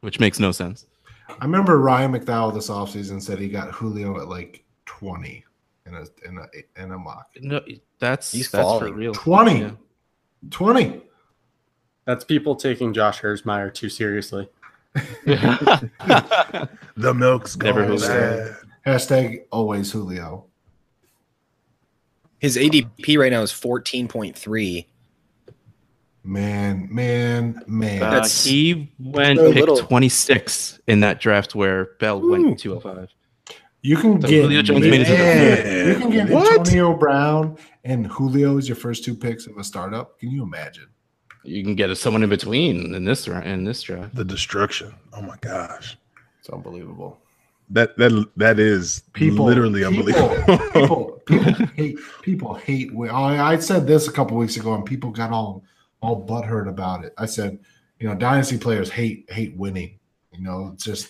Which 0.00 0.20
makes 0.20 0.38
no 0.38 0.52
sense. 0.52 0.86
I 1.28 1.44
remember 1.44 1.78
Ryan 1.78 2.12
McDowell 2.12 2.54
this 2.54 2.68
offseason 2.68 3.20
said 3.20 3.38
he 3.38 3.48
got 3.48 3.70
Julio 3.72 4.20
at 4.20 4.28
like 4.28 4.64
twenty 4.84 5.44
in 5.86 5.94
a 5.94 6.04
in 6.28 6.38
a 6.38 6.82
in 6.82 6.92
a 6.92 6.98
mock. 6.98 7.28
No, 7.40 7.60
that's 7.98 8.32
He's 8.32 8.50
that's 8.50 8.78
for 8.78 8.92
real. 8.92 9.12
20. 9.12 9.60
Yeah. 9.60 9.70
20. 10.50 11.02
That's 12.04 12.24
people 12.24 12.54
taking 12.54 12.92
Josh 12.92 13.20
Hermsmeyer 13.20 13.72
too 13.72 13.88
seriously. 13.88 14.48
the 15.24 16.68
milk's 17.14 17.56
Never 17.56 17.86
gone 17.86 18.00
heard 18.00 18.56
bad. 18.84 18.94
Hashtag 18.94 19.44
always 19.50 19.90
Julio. 19.90 20.46
His 22.38 22.56
ADP 22.56 23.18
right 23.18 23.32
now 23.32 23.42
is 23.42 23.50
fourteen 23.52 24.08
point 24.08 24.38
three. 24.38 24.86
Man, 26.26 26.88
man, 26.90 27.62
man. 27.68 28.02
Uh, 28.02 28.10
That's 28.10 28.44
he 28.44 28.92
went 28.98 29.38
so 29.38 29.52
pick 29.52 29.60
little. 29.60 29.76
26 29.76 30.80
in 30.88 31.00
that 31.00 31.20
draft 31.20 31.54
where 31.54 31.90
Bell 32.00 32.22
Ooh. 32.22 32.32
went 32.32 32.58
205. 32.58 33.08
You 33.82 33.96
can 33.96 34.20
So 34.20 34.26
get 34.26 34.42
Julio 34.42 34.62
Jones 34.62 34.80
made 34.84 35.02
it 35.02 35.04
to 35.04 35.12
the 35.12 35.88
you 35.92 36.00
can 36.00 36.10
get 36.10 36.28
What? 36.28 36.58
Antonio 36.58 36.96
Brown 36.96 37.56
and 37.84 38.08
Julio 38.08 38.58
as 38.58 38.68
your 38.68 38.74
first 38.74 39.04
two 39.04 39.14
picks 39.14 39.46
of 39.46 39.56
a 39.56 39.62
startup. 39.62 40.18
Can 40.18 40.32
you 40.32 40.42
imagine? 40.42 40.86
You 41.44 41.62
can 41.62 41.76
get 41.76 41.96
someone 41.96 42.24
in 42.24 42.28
between 42.28 42.92
in 42.92 43.04
this 43.04 43.28
ra- 43.28 43.42
in 43.42 43.62
this 43.62 43.80
draft. 43.82 44.16
The 44.16 44.24
destruction. 44.24 44.92
Oh 45.12 45.22
my 45.22 45.36
gosh. 45.40 45.96
It's 46.40 46.50
unbelievable. 46.50 47.18
That 47.70 47.96
that 47.98 48.28
that 48.36 48.58
is 48.58 49.02
People 49.12 49.44
literally 49.46 49.84
unbelievable. 49.84 50.34
people, 50.72 51.22
people 51.26 51.66
hate 51.76 51.98
people 52.22 52.54
hate. 52.54 52.90
I, 53.12 53.52
I 53.52 53.58
said 53.60 53.86
this 53.86 54.08
a 54.08 54.12
couple 54.12 54.36
weeks 54.36 54.56
ago, 54.56 54.74
and 54.74 54.84
people 54.84 55.10
got 55.12 55.30
all 55.30 55.62
all 56.00 56.26
butthurt 56.26 56.68
about 56.68 57.04
it. 57.04 57.12
I 57.18 57.26
said, 57.26 57.58
you 57.98 58.08
know, 58.08 58.14
dynasty 58.14 58.58
players 58.58 58.90
hate 58.90 59.26
hate 59.30 59.56
winning. 59.56 59.98
You 60.32 60.42
know, 60.42 60.70
it's 60.74 60.84
just 60.84 61.08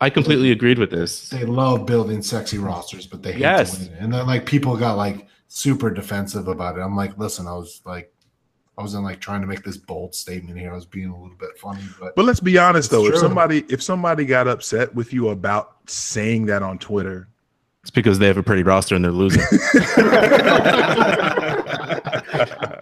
I 0.00 0.10
completely 0.10 0.50
agreed 0.50 0.78
with 0.78 0.90
this. 0.90 1.30
they 1.30 1.44
love 1.44 1.86
building 1.86 2.20
sexy 2.22 2.58
rosters, 2.58 3.06
but 3.06 3.22
they 3.22 3.32
hate 3.32 3.40
Yes. 3.40 3.86
to. 3.86 3.92
And 3.98 4.12
then 4.12 4.26
like 4.26 4.44
people 4.44 4.76
got 4.76 4.96
like 4.96 5.28
super 5.48 5.90
defensive 5.90 6.48
about 6.48 6.76
it. 6.76 6.80
I'm 6.80 6.96
like, 6.96 7.16
listen, 7.16 7.46
I 7.46 7.52
was 7.54 7.80
like, 7.86 8.12
I 8.76 8.82
wasn't 8.82 9.04
like 9.04 9.20
trying 9.20 9.40
to 9.40 9.46
make 9.46 9.62
this 9.62 9.76
bold 9.76 10.14
statement 10.16 10.58
here. 10.58 10.72
I 10.72 10.74
was 10.74 10.84
being 10.84 11.10
a 11.10 11.14
little 11.22 11.36
bit 11.38 11.56
funny, 11.58 11.84
but 12.00 12.16
But 12.16 12.24
let's 12.24 12.40
be 12.40 12.58
honest 12.58 12.86
It's 12.86 12.92
though, 12.92 13.06
if 13.06 13.16
somebody 13.18 13.64
if 13.68 13.80
somebody 13.80 14.24
got 14.24 14.48
upset 14.48 14.92
with 14.94 15.12
you 15.12 15.28
about 15.28 15.76
saying 15.86 16.46
that 16.46 16.64
on 16.64 16.78
Twitter, 16.78 17.28
It's 17.82 17.90
because 17.92 18.18
they 18.18 18.26
have 18.26 18.36
a 18.36 18.42
pretty 18.42 18.64
roster 18.64 18.96
and 18.96 19.04
they're 19.04 19.12
losing. 19.12 19.42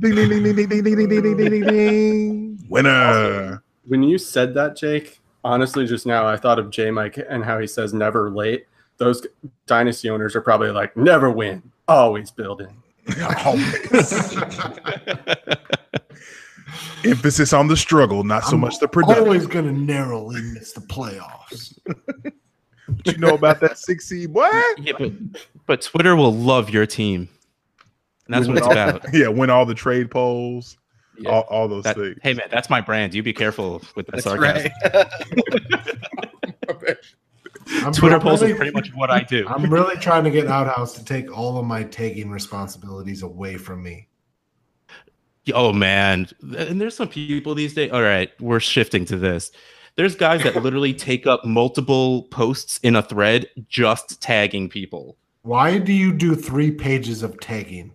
ding, 0.00 0.14
ding, 0.14 0.28
ding, 0.28 0.42
ding, 0.42 0.54
ding, 0.56 0.68
ding, 0.68 0.82
ding, 0.82 0.96
ding, 0.96 1.08
ding, 1.08 1.36
ding, 1.36 1.50
ding, 1.50 1.64
ding. 1.66 2.58
winner. 2.68 3.62
When 3.86 4.02
you 4.02 4.18
said 4.18 4.54
that, 4.54 4.76
Jake, 4.76 5.20
honestly, 5.44 5.86
just 5.86 6.06
now 6.06 6.26
I 6.26 6.36
thought 6.36 6.58
of 6.58 6.70
J 6.70 6.90
Mike 6.90 7.18
and 7.28 7.44
how 7.44 7.58
he 7.58 7.66
says 7.66 7.94
never 7.94 8.30
late. 8.30 8.66
Those 8.98 9.26
dynasty 9.66 10.10
owners 10.10 10.34
are 10.34 10.40
probably 10.40 10.70
like, 10.70 10.96
never 10.96 11.30
win, 11.30 11.62
always 11.86 12.30
building. 12.30 12.82
Always. 13.44 14.36
Emphasis 17.04 17.52
on 17.52 17.68
the 17.68 17.76
struggle, 17.76 18.24
not 18.24 18.44
so 18.44 18.54
I'm 18.54 18.60
much 18.60 18.80
the 18.80 18.88
production. 18.88 19.22
always 19.22 19.46
gonna 19.46 19.70
narrowly 19.72 20.40
miss 20.42 20.72
the 20.72 20.80
playoffs. 20.80 21.78
What 22.86 23.06
you 23.06 23.18
know 23.18 23.34
about 23.34 23.60
that 23.60 23.78
six 23.78 24.06
seed, 24.08 24.32
boy? 24.32 24.48
yeah, 24.78 24.92
but, 24.98 25.12
but 25.66 25.82
Twitter 25.82 26.16
will 26.16 26.32
love 26.34 26.70
your 26.70 26.86
team. 26.86 27.28
And 28.26 28.34
that's 28.34 28.48
what 28.48 28.58
it's 28.58 28.66
about. 28.66 29.04
Yeah, 29.14 29.28
win 29.28 29.50
all 29.50 29.64
the 29.66 29.74
trade 29.74 30.10
polls, 30.10 30.76
Yeah. 31.18 31.30
all, 31.30 31.42
all 31.42 31.68
those 31.68 31.84
That- 31.84 31.96
things. 31.96 32.16
hey 32.22 32.34
man, 32.34 32.48
that's 32.50 32.68
my 32.70 32.80
brand. 32.80 33.14
You 33.14 33.22
be 33.22 33.32
careful 33.32 33.82
with 33.94 34.06
that 34.06 34.12
That's 34.12 34.24
sarcasm. 34.24 34.70
right. 34.92 35.06
I'm, 37.82 37.92
Twitter 37.92 38.16
I'm 38.16 38.20
polls 38.20 38.42
really, 38.42 38.52
is 38.52 38.56
pretty 38.58 38.72
much 38.72 38.94
what 38.94 39.10
I 39.10 39.22
do. 39.22 39.46
I'm 39.48 39.68
really 39.72 39.96
trying 39.96 40.22
to 40.24 40.30
get 40.30 40.46
Outhouse 40.46 40.92
to 40.94 41.04
take 41.04 41.36
all 41.36 41.58
of 41.58 41.64
my 41.66 41.82
taking 41.84 42.30
responsibilities 42.30 43.22
away 43.22 43.56
from 43.56 43.82
me. 43.82 44.08
Oh 45.52 45.72
man, 45.72 46.28
and 46.56 46.80
there's 46.80 46.96
some 46.96 47.08
people 47.08 47.54
these 47.54 47.74
days. 47.74 47.90
All 47.92 48.02
right, 48.02 48.30
we're 48.40 48.60
shifting 48.60 49.04
to 49.06 49.16
this. 49.16 49.50
There's 49.96 50.14
guys 50.14 50.42
that 50.42 50.54
literally 50.62 50.92
take 50.92 51.26
up 51.26 51.44
multiple 51.44 52.24
posts 52.24 52.78
in 52.82 52.94
a 52.96 53.02
thread 53.02 53.46
just 53.68 54.20
tagging 54.20 54.68
people. 54.68 55.16
Why 55.42 55.78
do 55.78 55.92
you 55.92 56.12
do 56.12 56.34
three 56.34 56.70
pages 56.70 57.22
of 57.22 57.38
tagging? 57.40 57.92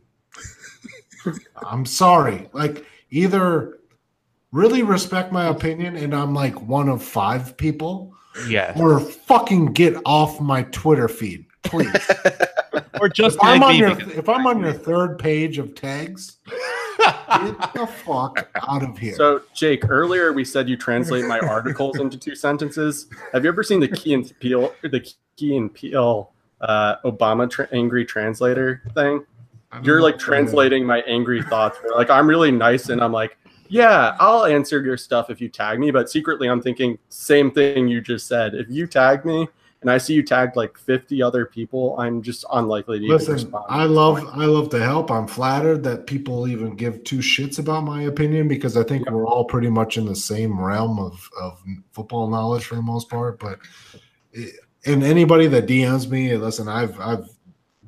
I'm 1.68 1.85
sorry. 1.85 2.49
Like, 2.53 2.85
either 3.10 3.80
really 4.52 4.84
respect 4.84 5.31
my 5.31 5.48
opinion 5.48 5.95
and 5.95 6.14
I'm 6.14 6.34
like 6.34 6.61
one 6.61 6.89
of 6.89 7.03
five 7.03 7.56
people, 7.57 8.14
Yeah, 8.48 8.73
or 8.77 8.99
fucking 8.99 9.73
get 9.73 9.98
off 10.06 10.39
my 10.39 10.64
Twitter 10.64 11.07
feed, 11.07 11.45
please. 11.64 11.93
or 12.99 13.10
just 13.10 13.38
if 13.38 13.43
I'm 13.43 13.64
on 13.64 13.76
your 13.76 13.91
if 14.11 14.30
I'm 14.30 14.45
on 14.45 14.60
your 14.60 14.73
third 14.73 15.19
page 15.19 15.57
of 15.57 15.76
tags, 15.76 16.38
get 16.98 17.73
the 17.73 17.88
fuck 18.06 18.49
out 18.68 18.84
of 18.84 18.98
here. 18.98 19.15
So, 19.15 19.41
Jake, 19.53 19.89
earlier 19.89 20.34
we 20.34 20.45
said 20.45 20.69
you 20.69 20.77
translate 20.77 21.26
my 21.26 21.39
articles 21.39 21.99
into 21.99 22.18
two 22.18 22.35
sentences. 22.35 23.07
Have 23.34 23.43
you 23.43 23.49
ever 23.49 23.64
seen 23.64 23.80
the 23.80 23.88
Key 23.88 24.14
and 24.14 24.39
Peele, 24.39 24.73
the 24.81 25.14
Key 25.38 25.57
and 25.57 25.73
Peele 25.73 26.31
uh, 26.61 26.98
Obama 27.03 27.49
tra- 27.49 27.69
angry 27.72 28.06
translator 28.06 28.84
thing? 28.93 29.26
You're 29.84 30.02
like 30.02 30.14
what 30.15 30.19
that 30.19 30.23
is. 30.23 30.23
translating 30.26 30.85
my 30.85 31.02
angry 31.02 31.41
thoughts. 31.43 31.77
Like 31.95 32.10
I'm 32.10 32.27
really 32.27 32.52
nice, 32.52 32.89
and 32.89 33.02
I'm 33.02 33.11
like, 33.11 33.38
yeah, 33.72 34.18
I'll 34.19 34.45
answer 34.45 34.81
your 34.81 34.98
stuff 34.98 35.30
if 35.30 35.39
you 35.39 35.48
tag 35.48 35.80
me. 35.80 35.91
But 35.91 36.10
secretly, 36.10 36.49
I'm 36.49 36.61
thinking 36.61 36.98
same 37.10 37.52
thing 37.52 37.88
you 37.88 38.02
just 38.02 38.27
said. 38.27 38.53
If 38.53 38.69
you 38.69 38.85
tag 38.85 39.23
me 39.26 39.48
and 39.81 39.89
I 39.89 39.98
see 39.98 40.14
you 40.14 40.23
tagged 40.23 40.57
like 40.57 40.77
50 40.77 41.22
other 41.23 41.45
people, 41.45 41.98
I'm 41.98 42.22
just 42.22 42.43
unlikely 42.52 42.99
to 42.99 43.06
even 43.06 43.15
Listen, 43.15 43.34
respond. 43.34 43.65
I 43.69 43.85
love 43.85 44.27
I 44.34 44.45
love 44.45 44.69
to 44.72 44.80
help. 44.80 45.10
I'm 45.10 45.26
flattered 45.26 45.84
that 45.84 46.06
people 46.06 46.49
even 46.49 46.76
give 46.76 47.03
two 47.06 47.19
shits 47.19 47.60
about 47.60 47.85
my 47.85 48.03
opinion 48.03 48.49
because 48.49 48.76
I 48.76 48.84
think 48.84 49.10
we're 49.10 49.26
all 49.26 49.45
pretty 49.45 49.69
much 49.69 49.98
in 49.98 50.06
the 50.06 50.15
same 50.15 50.60
realm 50.60 50.99
of 50.99 51.30
of 51.39 51.64
football 51.93 52.27
knowledge 52.27 52.65
for 52.65 52.76
the 52.76 52.81
most 52.81 53.10
part. 53.10 53.39
But 53.39 53.60
it, 54.34 54.53
and 54.85 55.03
anybody 55.03 55.48
that 55.48 55.68
DMs 55.68 56.10
me, 56.10 56.35
listen, 56.35 56.68
I've 56.68 56.99
I've 56.99 57.30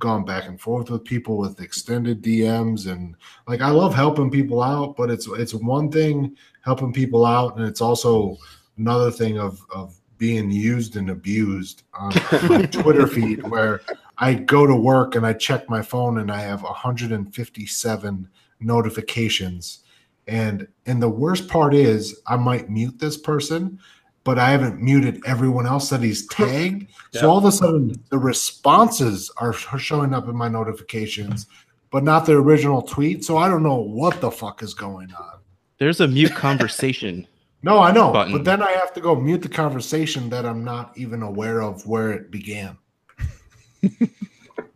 gone 0.04 0.26
back 0.26 0.50
and 0.50 0.60
forth 0.60 0.90
with 0.90 1.06
people 1.06 1.38
with 1.38 1.62
extended 1.62 2.22
DMs 2.22 2.92
and 2.92 3.16
like 3.48 3.62
I 3.62 3.70
love 3.70 3.96
helping 3.96 4.30
people 4.30 4.62
out, 4.62 4.98
but 4.98 5.10
it's 5.10 5.28
it's 5.28 5.54
one 5.54 5.90
thing 5.90 6.36
helping 6.60 6.92
people 6.92 7.26
out 7.26 7.56
and 7.56 7.66
it's 7.66 7.80
also 7.80 8.38
another 8.78 9.10
thing 9.10 9.40
of 9.40 9.66
of 9.74 9.96
being 10.18 10.52
used 10.52 10.98
and 10.98 11.10
abused 11.10 11.84
on 11.94 12.12
my 12.50 12.66
Twitter 12.82 13.08
feed 13.08 13.48
where 13.48 13.80
I 14.18 14.34
go 14.34 14.68
to 14.68 14.76
work 14.76 15.16
and 15.16 15.26
I 15.26 15.32
check 15.32 15.70
my 15.70 15.82
phone 15.82 16.18
and 16.18 16.30
I 16.30 16.42
have 16.42 16.64
157 16.64 18.30
notifications. 18.60 19.86
And 20.28 20.68
and 20.86 21.02
the 21.02 21.10
worst 21.10 21.48
part 21.48 21.74
is 21.74 22.22
I 22.28 22.36
might 22.36 22.70
mute 22.70 23.00
this 23.00 23.18
person, 23.18 23.80
but 24.24 24.40
I 24.40 24.50
haven't 24.52 24.82
muted 24.82 25.22
everyone 25.26 25.66
else 25.68 25.90
that 25.90 26.02
he's 26.02 26.26
tagged. 26.28 26.88
Yeah. 27.12 27.22
So 27.22 27.30
all 27.30 27.38
of 27.38 27.46
a 27.46 27.52
sudden 27.52 27.94
the 28.10 28.18
responses 28.18 29.32
are 29.38 29.54
showing 29.54 30.14
up 30.14 30.28
in 30.28 30.36
my 30.36 30.48
notifications, 30.48 31.48
but 31.92 32.04
not 32.04 32.26
the 32.26 32.34
original 32.34 32.82
tweet. 32.82 33.24
So 33.26 33.38
I 33.38 33.48
don't 33.50 33.64
know 33.64 33.80
what 33.82 34.22
the 34.22 34.32
fuck 34.32 34.64
is 34.64 34.74
going 34.74 35.12
on. 35.14 35.40
There's 35.78 36.00
a 36.00 36.08
mute 36.08 36.34
conversation. 36.36 37.28
No, 37.66 37.80
I 37.80 37.94
know, 37.94 38.12
Button. 38.12 38.34
but 38.34 38.44
then 38.44 38.62
I 38.62 38.72
have 38.72 38.92
to 38.92 39.00
go 39.00 39.16
mute 39.16 39.42
the 39.42 39.48
conversation 39.48 40.30
that 40.32 40.46
I'm 40.46 40.66
not 40.66 40.92
even 40.98 41.24
aware 41.24 41.62
of 41.62 41.88
where 41.88 42.12
it 42.12 42.30
began. 42.30 42.78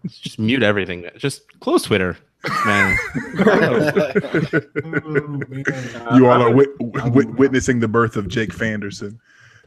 Just 0.07 0.39
mute 0.39 0.63
everything. 0.63 1.05
Just 1.17 1.41
close 1.59 1.83
Twitter, 1.83 2.17
man. 2.65 2.97
Oh, 3.39 5.27
man. 5.49 6.15
You 6.15 6.27
all 6.27 6.41
are 6.41 6.51
wit- 6.53 6.69
wit- 6.79 7.35
witnessing 7.35 7.81
the 7.81 7.89
birth 7.89 8.15
of 8.15 8.29
Jake 8.29 8.53
Fanderson. 8.53 9.19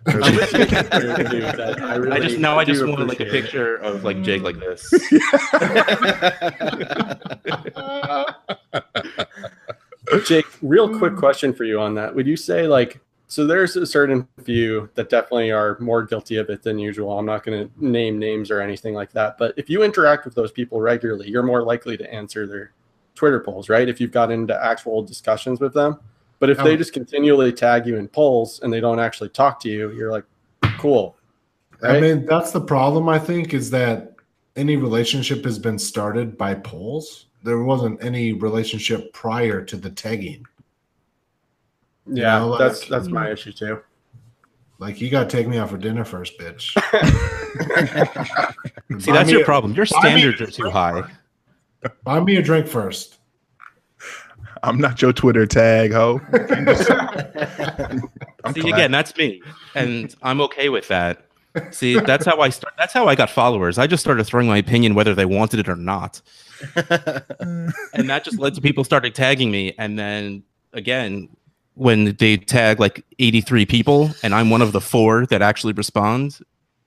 I 0.06 1.96
really 1.96 2.12
I 2.12 2.20
just 2.20 2.38
know 2.38 2.58
I 2.58 2.64
just 2.64 2.82
wanted 2.86 3.06
like 3.08 3.20
a 3.20 3.24
appreciate 3.24 3.38
it. 3.38 3.42
picture 3.42 3.76
of 3.76 4.02
like 4.02 4.22
Jake 4.22 4.42
like 4.42 4.58
this. 4.58 4.90
Jake, 10.26 10.46
real 10.62 10.98
quick 10.98 11.16
question 11.16 11.52
for 11.52 11.64
you 11.64 11.78
on 11.78 11.94
that. 11.96 12.14
Would 12.14 12.26
you 12.26 12.36
say 12.36 12.66
like 12.66 13.00
so 13.30 13.46
there's 13.46 13.76
a 13.76 13.86
certain 13.86 14.26
few 14.42 14.90
that 14.94 15.08
definitely 15.08 15.52
are 15.52 15.78
more 15.78 16.02
guilty 16.02 16.36
of 16.36 16.50
it 16.50 16.64
than 16.64 16.80
usual. 16.80 17.16
I'm 17.16 17.26
not 17.26 17.44
going 17.44 17.68
to 17.68 17.86
name 17.86 18.18
names 18.18 18.50
or 18.50 18.60
anything 18.60 18.92
like 18.92 19.12
that, 19.12 19.38
but 19.38 19.54
if 19.56 19.70
you 19.70 19.84
interact 19.84 20.24
with 20.24 20.34
those 20.34 20.50
people 20.50 20.80
regularly, 20.80 21.28
you're 21.30 21.44
more 21.44 21.62
likely 21.62 21.96
to 21.96 22.12
answer 22.12 22.44
their 22.48 22.72
Twitter 23.14 23.38
polls, 23.38 23.68
right? 23.68 23.88
If 23.88 24.00
you've 24.00 24.10
got 24.10 24.32
into 24.32 24.60
actual 24.60 25.02
discussions 25.02 25.60
with 25.60 25.74
them. 25.74 26.00
But 26.40 26.50
if 26.50 26.58
they 26.58 26.72
Oh. 26.72 26.76
just 26.76 26.92
continually 26.92 27.52
tag 27.52 27.86
you 27.86 27.96
in 27.96 28.08
polls 28.08 28.60
and 28.62 28.72
they 28.72 28.80
don't 28.80 28.98
actually 28.98 29.28
talk 29.28 29.60
to 29.60 29.68
you, 29.68 29.92
you're 29.92 30.10
like, 30.10 30.24
cool. 30.78 31.16
I 31.82 32.00
mean, 32.00 32.26
that's 32.26 32.50
the 32.50 32.60
problem, 32.60 33.08
I 33.08 33.18
think, 33.18 33.54
is 33.54 33.70
that 33.70 34.14
any 34.56 34.76
relationship 34.76 35.44
has 35.44 35.58
been 35.58 35.78
started 35.78 36.36
by 36.36 36.54
polls. 36.54 37.26
There 37.44 37.62
wasn't 37.62 38.02
any 38.02 38.32
relationship 38.32 39.12
prior 39.12 39.62
to 39.64 39.76
the 39.76 39.90
tagging. 39.90 40.44
yeah, 42.06 42.38
know, 42.40 42.48
like- 42.48 42.58
that's 42.58 42.86
that's 42.88 43.08
my 43.08 43.30
issue 43.30 43.52
too. 43.52 43.80
Like, 44.78 44.98
you 45.00 45.10
got 45.10 45.28
to 45.28 45.36
take 45.36 45.46
me 45.46 45.58
out 45.58 45.68
for 45.68 45.76
dinner 45.76 46.04
first, 46.06 46.38
bitch. 46.38 46.72
See, 49.00 49.12
that's 49.12 49.26
me 49.28 49.36
your 49.36 49.44
problem. 49.44 49.74
Your 49.74 49.84
standards 49.84 50.40
are 50.40 50.46
too 50.46 50.70
high. 50.70 51.02
Buy 52.02 52.18
me 52.20 52.36
a 52.36 52.42
drink 52.42 52.66
first. 52.66 53.18
I'm 54.62 54.78
not 54.78 55.00
your 55.00 55.12
Twitter 55.12 55.46
tag, 55.46 55.92
ho. 55.92 56.20
I'm 56.32 56.44
See, 58.54 58.60
clap- 58.60 58.74
again, 58.74 58.90
that's 58.90 59.16
me, 59.16 59.42
and 59.74 60.14
I'm 60.22 60.40
okay 60.42 60.68
with 60.68 60.88
that. 60.88 61.26
See, 61.70 61.98
that's 61.98 62.26
how 62.26 62.40
I 62.40 62.50
start. 62.50 62.74
That's 62.78 62.92
how 62.92 63.08
I 63.08 63.14
got 63.14 63.30
followers. 63.30 63.78
I 63.78 63.86
just 63.86 64.02
started 64.02 64.24
throwing 64.24 64.46
my 64.46 64.58
opinion 64.58 64.94
whether 64.94 65.14
they 65.14 65.24
wanted 65.24 65.60
it 65.60 65.68
or 65.68 65.76
not, 65.76 66.20
and 66.76 68.08
that 68.08 68.22
just 68.24 68.38
led 68.38 68.54
to 68.54 68.60
people 68.60 68.84
starting 68.84 69.12
tagging 69.12 69.50
me. 69.50 69.74
And 69.78 69.98
then 69.98 70.42
again, 70.72 71.28
when 71.74 72.14
they 72.16 72.36
tag 72.36 72.78
like 72.78 73.04
83 73.18 73.66
people, 73.66 74.10
and 74.22 74.34
I'm 74.34 74.50
one 74.50 74.62
of 74.62 74.72
the 74.72 74.80
four 74.80 75.26
that 75.26 75.42
actually 75.42 75.72
respond, 75.72 76.38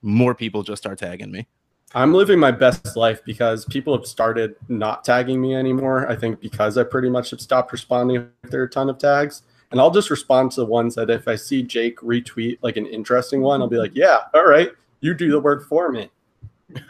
more 0.01 0.35
people 0.35 0.63
just 0.63 0.81
start 0.81 0.99
tagging 0.99 1.31
me. 1.31 1.47
I'm 1.95 2.13
living 2.13 2.39
my 2.39 2.51
best 2.51 2.95
life 2.95 3.23
because 3.23 3.65
people 3.65 3.95
have 3.95 4.07
started 4.07 4.55
not 4.67 5.03
tagging 5.03 5.39
me 5.39 5.55
anymore. 5.55 6.09
I 6.09 6.15
think 6.15 6.39
because 6.39 6.77
I 6.77 6.83
pretty 6.83 7.09
much 7.09 7.29
have 7.31 7.41
stopped 7.41 7.71
responding 7.71 8.29
if 8.43 8.49
there 8.49 8.61
are 8.61 8.65
a 8.65 8.69
ton 8.69 8.89
of 8.89 8.97
tags. 8.97 9.43
And 9.71 9.79
I'll 9.79 9.91
just 9.91 10.09
respond 10.09 10.51
to 10.51 10.61
the 10.61 10.65
ones 10.65 10.95
that 10.95 11.09
if 11.09 11.27
I 11.27 11.35
see 11.35 11.63
Jake 11.63 11.97
retweet 11.99 12.59
like 12.61 12.77
an 12.77 12.85
interesting 12.85 13.41
one, 13.41 13.61
I'll 13.61 13.67
be 13.67 13.77
like, 13.77 13.95
yeah, 13.95 14.19
all 14.33 14.45
right, 14.45 14.71
you 15.01 15.13
do 15.13 15.31
the 15.31 15.39
work 15.39 15.67
for 15.67 15.91
me. 15.91 16.09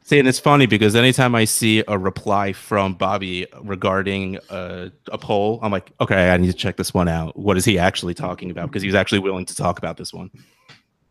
See, 0.03 0.19
and 0.19 0.27
it's 0.27 0.37
funny 0.37 0.67
because 0.67 0.95
anytime 0.95 1.33
I 1.33 1.45
see 1.45 1.83
a 1.87 1.97
reply 1.97 2.53
from 2.53 2.93
Bobby 2.93 3.47
regarding 3.63 4.37
a, 4.51 4.91
a 5.11 5.17
poll, 5.17 5.59
I'm 5.63 5.71
like, 5.71 5.91
okay, 5.99 6.29
I 6.29 6.37
need 6.37 6.45
to 6.45 6.53
check 6.53 6.77
this 6.77 6.93
one 6.93 7.07
out. 7.07 7.35
What 7.35 7.57
is 7.57 7.65
he 7.65 7.79
actually 7.79 8.13
talking 8.13 8.51
about? 8.51 8.67
Because 8.67 8.83
he 8.83 8.87
was 8.87 8.93
actually 8.93 9.19
willing 9.19 9.45
to 9.45 9.55
talk 9.55 9.79
about 9.79 9.97
this 9.97 10.13
one. 10.13 10.29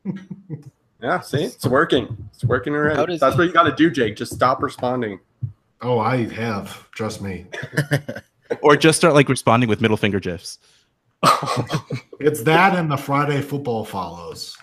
Yeah, 1.05 1.21
see, 1.21 1.45
it's 1.45 1.67
working. 1.67 2.17
It's 2.33 2.45
working 2.45 2.73
How 2.73 2.79
already. 2.79 3.13
does 3.13 3.21
That's 3.21 3.35
he- 3.35 3.39
what 3.41 3.47
you 3.49 3.53
got 3.53 3.65
to 3.65 3.75
do, 3.77 3.91
Jake. 3.91 4.17
Just 4.17 4.33
stop 4.33 4.63
responding. 4.63 5.21
Oh, 5.83 5.99
I 5.99 6.25
have. 6.33 6.91
Trust 6.93 7.21
me. 7.23 7.47
Or 8.61 8.77
just 8.77 8.99
start 8.99 9.15
like 9.15 9.29
responding 9.31 9.69
with 9.71 9.81
middle 9.81 9.97
finger 9.97 10.21
gifs. 10.21 10.59
It's 12.21 12.43
that 12.43 12.77
and 12.77 12.91
the 12.91 12.97
Friday 12.97 13.41
football 13.41 13.85
follows. 13.85 14.57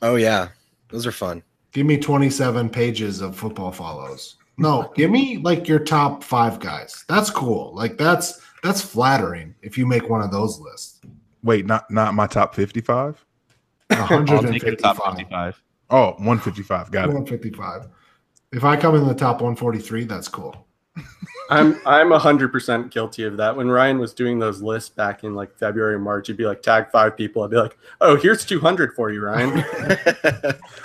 oh 0.00 0.14
yeah, 0.16 0.48
those 0.88 1.06
are 1.06 1.12
fun. 1.12 1.42
Give 1.72 1.84
me 1.86 1.98
27 1.98 2.70
pages 2.70 3.20
of 3.20 3.36
football 3.36 3.72
follows. 3.72 4.36
No, 4.58 4.92
give 4.94 5.10
me 5.10 5.38
like 5.38 5.66
your 5.68 5.80
top 5.80 6.22
five 6.24 6.60
guys. 6.60 7.04
That's 7.08 7.30
cool. 7.30 7.74
Like 7.74 7.98
that's 7.98 8.40
that's 8.62 8.80
flattering 8.80 9.54
if 9.60 9.76
you 9.76 9.84
make 9.84 10.08
one 10.08 10.22
of 10.22 10.30
those 10.30 10.58
lists. 10.60 11.00
Wait, 11.42 11.66
not 11.66 11.90
not 11.90 12.14
my 12.14 12.26
top 12.28 12.54
55? 12.54 13.22
155. 13.88 15.62
Oh, 15.90 16.06
155. 16.12 16.90
Got 16.90 17.04
it. 17.04 17.14
155. 17.14 17.88
If 18.52 18.64
I 18.64 18.76
come 18.76 18.94
in 18.94 19.06
the 19.06 19.14
top 19.14 19.36
143, 19.36 20.04
that's 20.04 20.28
cool. 20.28 20.66
I'm 21.50 21.78
I'm 21.84 22.10
hundred 22.12 22.52
percent 22.52 22.90
guilty 22.90 23.24
of 23.24 23.36
that. 23.36 23.54
When 23.54 23.68
Ryan 23.68 23.98
was 23.98 24.14
doing 24.14 24.38
those 24.38 24.62
lists 24.62 24.88
back 24.88 25.24
in 25.24 25.34
like 25.34 25.54
February, 25.58 25.98
March, 25.98 26.28
he'd 26.28 26.36
be 26.36 26.46
like, 26.46 26.62
tag 26.62 26.90
five 26.90 27.16
people. 27.16 27.42
I'd 27.42 27.50
be 27.50 27.56
like, 27.56 27.76
oh, 28.00 28.16
here's 28.16 28.46
two 28.46 28.60
hundred 28.60 28.94
for 28.94 29.10
you, 29.10 29.22
Ryan. 29.22 29.58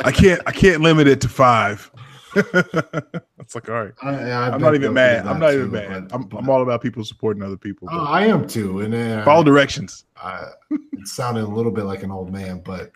I 0.03 0.11
can't 0.11 0.41
I 0.45 0.51
can't 0.51 0.81
limit 0.81 1.07
it 1.07 1.21
to 1.21 1.29
5. 1.29 1.91
It's 3.39 3.55
like, 3.55 3.67
all 3.67 3.83
right. 3.83 3.93
I, 4.03 4.31
I'm 4.51 4.61
not 4.61 4.75
even 4.75 4.93
mad. 4.93 5.25
I'm 5.25 5.39
not 5.39 5.53
even 5.55 5.71
mad. 5.71 6.09
but- 6.09 6.15
I'm, 6.15 6.29
I'm 6.37 6.49
all 6.49 6.61
about 6.61 6.81
people 6.83 7.03
supporting 7.03 7.41
other 7.41 7.57
people. 7.57 7.87
Oh, 7.91 8.05
I 8.05 8.25
am 8.27 8.47
too. 8.47 8.81
And 8.81 8.93
uh, 8.93 9.23
follow 9.25 9.43
directions. 9.43 10.05
I, 10.15 10.49
it 10.69 11.07
sounded 11.07 11.45
a 11.45 11.47
little 11.47 11.71
bit 11.71 11.85
like 11.85 12.03
an 12.03 12.11
old 12.11 12.31
man, 12.31 12.59
but 12.63 12.91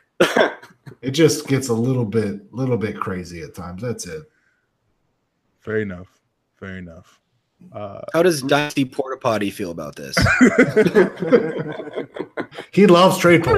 it 1.01 1.11
just 1.11 1.47
gets 1.47 1.69
a 1.69 1.73
little 1.73 2.05
bit, 2.05 2.53
little 2.53 2.77
bit 2.77 2.99
crazy 2.99 3.41
at 3.41 3.55
times. 3.55 3.81
That's 3.81 4.05
it. 4.05 4.23
Fair 5.61 5.77
enough. 5.79 6.19
Fair 6.55 6.77
enough. 6.77 7.19
Uh, 7.71 8.01
How 8.13 8.21
does 8.23 8.41
Dynasty 8.41 8.85
Porta 8.85 9.17
Potty 9.17 9.49
feel 9.51 9.71
about 9.71 9.95
this? 9.95 10.15
He 12.71 12.85
loves 12.87 13.17
trade 13.17 13.43
polls. 13.43 13.57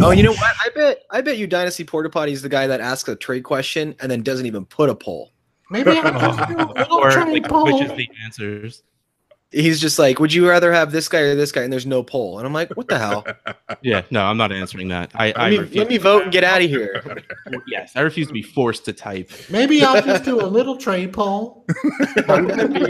oh, 0.00 0.10
you 0.12 0.22
know 0.22 0.32
what? 0.32 0.54
I 0.64 0.68
bet 0.74 1.02
I 1.10 1.20
bet 1.20 1.36
you 1.38 1.46
Dynasty 1.46 1.84
Porta 1.84 2.08
Potty 2.08 2.32
is 2.32 2.40
the 2.42 2.48
guy 2.48 2.66
that 2.66 2.80
asks 2.80 3.08
a 3.08 3.16
trade 3.16 3.42
question 3.44 3.94
and 4.00 4.10
then 4.10 4.22
doesn't 4.22 4.46
even 4.46 4.64
put 4.64 4.88
a 4.88 4.94
poll. 4.94 5.30
Maybe 5.70 5.90
I 5.90 6.10
just 6.10 6.48
do 6.48 6.56
a 6.56 6.66
little 6.72 6.98
Or 6.98 7.10
trade 7.10 7.32
like 7.32 7.48
poll. 7.48 7.66
switches 7.68 7.94
the 7.96 8.08
answers. 8.24 8.82
He's 9.52 9.80
just 9.80 9.98
like, 9.98 10.18
would 10.18 10.32
you 10.32 10.48
rather 10.48 10.72
have 10.72 10.92
this 10.92 11.08
guy 11.08 11.20
or 11.20 11.34
this 11.34 11.52
guy? 11.52 11.62
And 11.62 11.72
there's 11.72 11.84
no 11.86 12.02
poll. 12.02 12.38
And 12.38 12.46
I'm 12.46 12.52
like, 12.54 12.70
what 12.76 12.88
the 12.88 12.98
hell? 12.98 13.26
Yeah, 13.84 14.02
no, 14.12 14.22
I'm 14.22 14.36
not 14.36 14.52
answering 14.52 14.88
that. 14.88 15.10
I, 15.14 15.32
I 15.32 15.50
Let 15.50 15.70
me, 15.70 15.78
let 15.78 15.88
me 15.88 15.96
vote 15.98 16.22
and 16.22 16.30
get 16.32 16.44
out 16.44 16.62
of 16.62 16.70
here. 16.70 17.02
yes, 17.66 17.92
I 17.96 18.00
refuse 18.02 18.28
to 18.28 18.32
be 18.32 18.42
forced 18.42 18.84
to 18.84 18.92
type. 18.92 19.30
Maybe 19.50 19.82
I'll 19.82 20.00
just 20.04 20.22
do 20.24 20.40
a 20.40 20.46
little 20.46 20.76
trade 20.76 21.12
poll. 21.12 21.66
I'm 22.28 22.46
gonna 22.46 22.68
be 22.68 22.84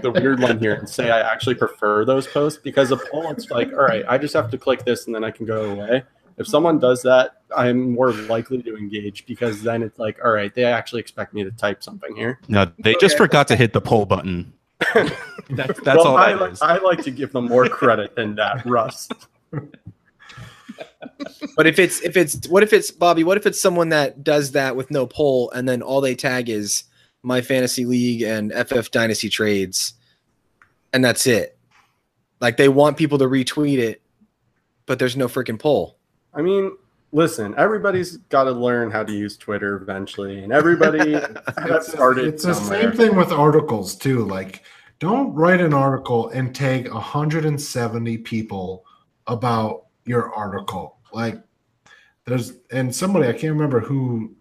the 0.00 0.10
weird 0.14 0.40
one 0.40 0.58
here 0.58 0.72
and 0.74 0.88
say 0.88 1.10
I 1.10 1.20
actually 1.20 1.56
prefer 1.56 2.06
those 2.06 2.26
posts 2.26 2.58
because 2.62 2.90
a 2.90 2.96
poll 2.96 3.30
it's 3.32 3.50
like, 3.50 3.70
all 3.72 3.80
right, 3.84 4.04
I 4.08 4.16
just 4.16 4.32
have 4.32 4.50
to 4.52 4.56
click 4.56 4.84
this 4.86 5.04
and 5.04 5.14
then 5.14 5.24
I 5.24 5.30
can 5.30 5.44
go 5.44 5.72
away. 5.72 6.04
If 6.38 6.46
someone 6.46 6.78
does 6.78 7.02
that, 7.02 7.42
I'm 7.54 7.92
more 7.92 8.12
likely 8.12 8.62
to 8.62 8.76
engage 8.78 9.26
because 9.26 9.62
then 9.62 9.82
it's 9.82 9.98
like, 9.98 10.18
all 10.24 10.30
right, 10.30 10.54
they 10.54 10.64
actually 10.64 11.00
expect 11.00 11.34
me 11.34 11.44
to 11.44 11.50
type 11.50 11.82
something 11.82 12.16
here. 12.16 12.40
No, 12.48 12.70
they 12.78 12.94
just 12.94 13.16
Okay. 13.16 13.24
forgot 13.24 13.48
to 13.48 13.56
hit 13.56 13.74
the 13.74 13.80
poll 13.82 14.06
button. 14.06 14.54
that's 15.50 15.80
that's 15.80 15.84
well, 15.84 16.08
all 16.08 16.16
I, 16.16 16.32
that 16.32 16.40
like. 16.40 16.62
I 16.62 16.78
like 16.78 17.02
to 17.04 17.10
give 17.10 17.32
them 17.32 17.46
more 17.46 17.68
credit 17.68 18.16
than 18.16 18.34
that, 18.36 18.64
Russ. 18.64 19.08
but 21.56 21.66
if 21.66 21.78
it's 21.78 22.00
if 22.00 22.16
it's 22.16 22.48
what 22.48 22.62
if 22.62 22.72
it's 22.72 22.90
Bobby? 22.90 23.24
What 23.24 23.36
if 23.36 23.46
it's 23.46 23.60
someone 23.60 23.90
that 23.90 24.24
does 24.24 24.52
that 24.52 24.76
with 24.76 24.90
no 24.90 25.06
poll 25.06 25.50
and 25.50 25.68
then 25.68 25.82
all 25.82 26.00
they 26.00 26.14
tag 26.14 26.48
is 26.48 26.84
my 27.22 27.42
fantasy 27.42 27.84
league 27.84 28.22
and 28.22 28.52
FF 28.52 28.90
Dynasty 28.90 29.28
trades, 29.28 29.94
and 30.92 31.04
that's 31.04 31.26
it. 31.26 31.58
Like 32.40 32.56
they 32.56 32.68
want 32.68 32.96
people 32.96 33.18
to 33.18 33.26
retweet 33.26 33.78
it, 33.78 34.00
but 34.86 34.98
there's 34.98 35.16
no 35.16 35.28
freaking 35.28 35.58
poll. 35.58 35.98
I 36.32 36.42
mean, 36.42 36.72
listen, 37.12 37.54
everybody's 37.56 38.16
got 38.16 38.44
to 38.44 38.52
learn 38.52 38.90
how 38.90 39.02
to 39.02 39.12
use 39.12 39.36
Twitter 39.36 39.76
eventually, 39.76 40.42
and 40.42 40.52
everybody 40.52 41.12
got 41.12 41.56
It's, 41.58 41.92
started. 41.92 42.26
it's 42.26 42.44
the 42.44 42.54
same 42.54 42.92
thing 42.92 43.16
with 43.16 43.32
articles 43.32 43.94
too. 43.96 44.24
Like, 44.24 44.62
don't 44.98 45.32
write 45.34 45.60
an 45.60 45.72
article 45.74 46.28
and 46.30 46.54
tag 46.54 46.90
170 46.92 48.18
people 48.18 48.84
about 49.26 49.86
your 50.04 50.32
article. 50.34 50.98
Like, 51.12 51.42
there's 52.26 52.52
and 52.70 52.94
somebody 52.94 53.28
I 53.28 53.32
can't 53.32 53.52
remember 53.52 53.80
who. 53.80 54.34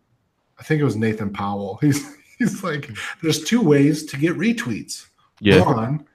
I 0.59 0.63
think 0.63 0.81
it 0.81 0.85
was 0.85 0.97
Nathan 0.97 1.31
Powell. 1.31 1.77
He's 1.81 2.15
he's 2.37 2.63
like, 2.63 2.89
there's 3.21 3.43
two 3.43 3.61
ways 3.61 4.05
to 4.05 4.17
get 4.17 4.35
retweets. 4.37 5.07
Yeah. 5.39 5.61
One, 5.63 6.05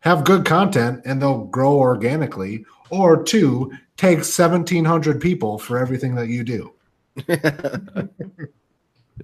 have 0.00 0.24
good 0.24 0.44
content 0.46 1.02
and 1.04 1.20
they'll 1.20 1.44
grow 1.44 1.74
organically, 1.74 2.64
or 2.90 3.22
two, 3.22 3.72
take 4.02 4.18
1,700 4.18 5.20
people 5.20 5.58
for 5.60 5.78
everything 5.78 6.16
that 6.16 6.26
you 6.26 6.42
do. 6.42 6.72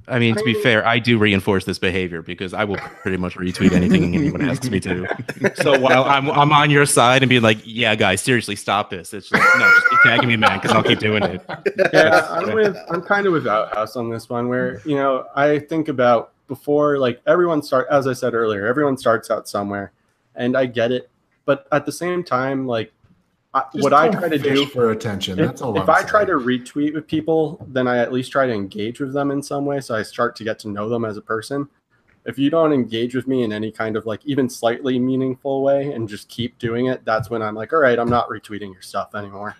I 0.06 0.20
mean, 0.20 0.36
to 0.36 0.44
be 0.44 0.54
fair, 0.54 0.86
I 0.86 1.00
do 1.00 1.18
reinforce 1.18 1.64
this 1.64 1.80
behavior 1.80 2.22
because 2.22 2.54
I 2.54 2.62
will 2.62 2.76
pretty 2.76 3.16
much 3.16 3.34
retweet 3.34 3.72
anything 3.72 4.14
anyone 4.14 4.48
asks 4.48 4.70
me 4.70 4.78
to. 4.80 5.08
So 5.56 5.76
while 5.80 6.04
I'm 6.04 6.30
I'm 6.30 6.52
on 6.52 6.70
your 6.70 6.86
side 6.86 7.22
and 7.22 7.28
being 7.28 7.42
like, 7.42 7.58
yeah, 7.64 7.96
guys, 7.96 8.20
seriously, 8.20 8.54
stop 8.54 8.90
this. 8.90 9.12
It's 9.12 9.28
just 9.28 9.58
no, 9.58 9.70
just 9.70 9.90
keep 9.90 9.98
tagging 10.02 10.28
me, 10.28 10.36
man, 10.36 10.60
because 10.60 10.76
I'll 10.76 10.84
keep 10.84 11.00
doing 11.00 11.24
it. 11.24 11.42
yeah, 11.92 12.28
I'm 12.30 12.54
with 12.54 12.76
I'm 12.88 13.02
kind 13.02 13.26
of 13.26 13.32
with 13.32 13.48
Outhouse 13.48 13.96
on 13.96 14.10
this 14.10 14.28
one 14.28 14.48
where 14.48 14.80
you 14.84 14.94
know 14.94 15.26
I 15.34 15.58
think 15.58 15.88
about 15.88 16.32
before 16.46 16.98
like 16.98 17.20
everyone 17.26 17.62
start 17.62 17.88
as 17.90 18.06
I 18.06 18.12
said 18.12 18.34
earlier, 18.34 18.66
everyone 18.66 18.96
starts 18.96 19.28
out 19.30 19.48
somewhere, 19.48 19.90
and 20.36 20.56
I 20.56 20.66
get 20.66 20.92
it, 20.92 21.10
but 21.44 21.66
at 21.72 21.84
the 21.86 21.92
same 21.92 22.22
time, 22.22 22.66
like 22.66 22.92
I, 23.54 23.64
what 23.74 23.94
I 23.94 24.08
try 24.08 24.28
to 24.28 24.38
do 24.38 24.66
for 24.66 24.90
attention. 24.90 25.38
if, 25.38 25.46
That's 25.46 25.62
all. 25.62 25.76
if 25.76 25.88
I'm 25.88 26.04
I 26.04 26.06
try 26.06 26.24
to 26.24 26.32
retweet 26.32 26.94
with 26.94 27.06
people, 27.06 27.64
then 27.68 27.88
I 27.88 27.98
at 27.98 28.12
least 28.12 28.30
try 28.30 28.46
to 28.46 28.52
engage 28.52 29.00
with 29.00 29.14
them 29.14 29.30
in 29.30 29.42
some 29.42 29.64
way, 29.64 29.80
so 29.80 29.94
I 29.94 30.02
start 30.02 30.36
to 30.36 30.44
get 30.44 30.58
to 30.60 30.68
know 30.68 30.88
them 30.88 31.04
as 31.04 31.16
a 31.16 31.22
person. 31.22 31.68
If 32.26 32.38
you 32.38 32.50
don't 32.50 32.74
engage 32.74 33.14
with 33.14 33.26
me 33.26 33.44
in 33.44 33.52
any 33.52 33.72
kind 33.72 33.96
of 33.96 34.04
like 34.04 34.20
even 34.26 34.50
slightly 34.50 34.98
meaningful 34.98 35.62
way 35.62 35.92
and 35.92 36.06
just 36.06 36.28
keep 36.28 36.58
doing 36.58 36.86
it, 36.86 37.02
that's 37.06 37.30
when 37.30 37.40
I'm 37.40 37.54
like, 37.54 37.72
all 37.72 37.78
right, 37.78 37.98
I'm 37.98 38.10
not 38.10 38.28
retweeting 38.28 38.72
your 38.72 38.82
stuff 38.82 39.14
anymore. 39.14 39.56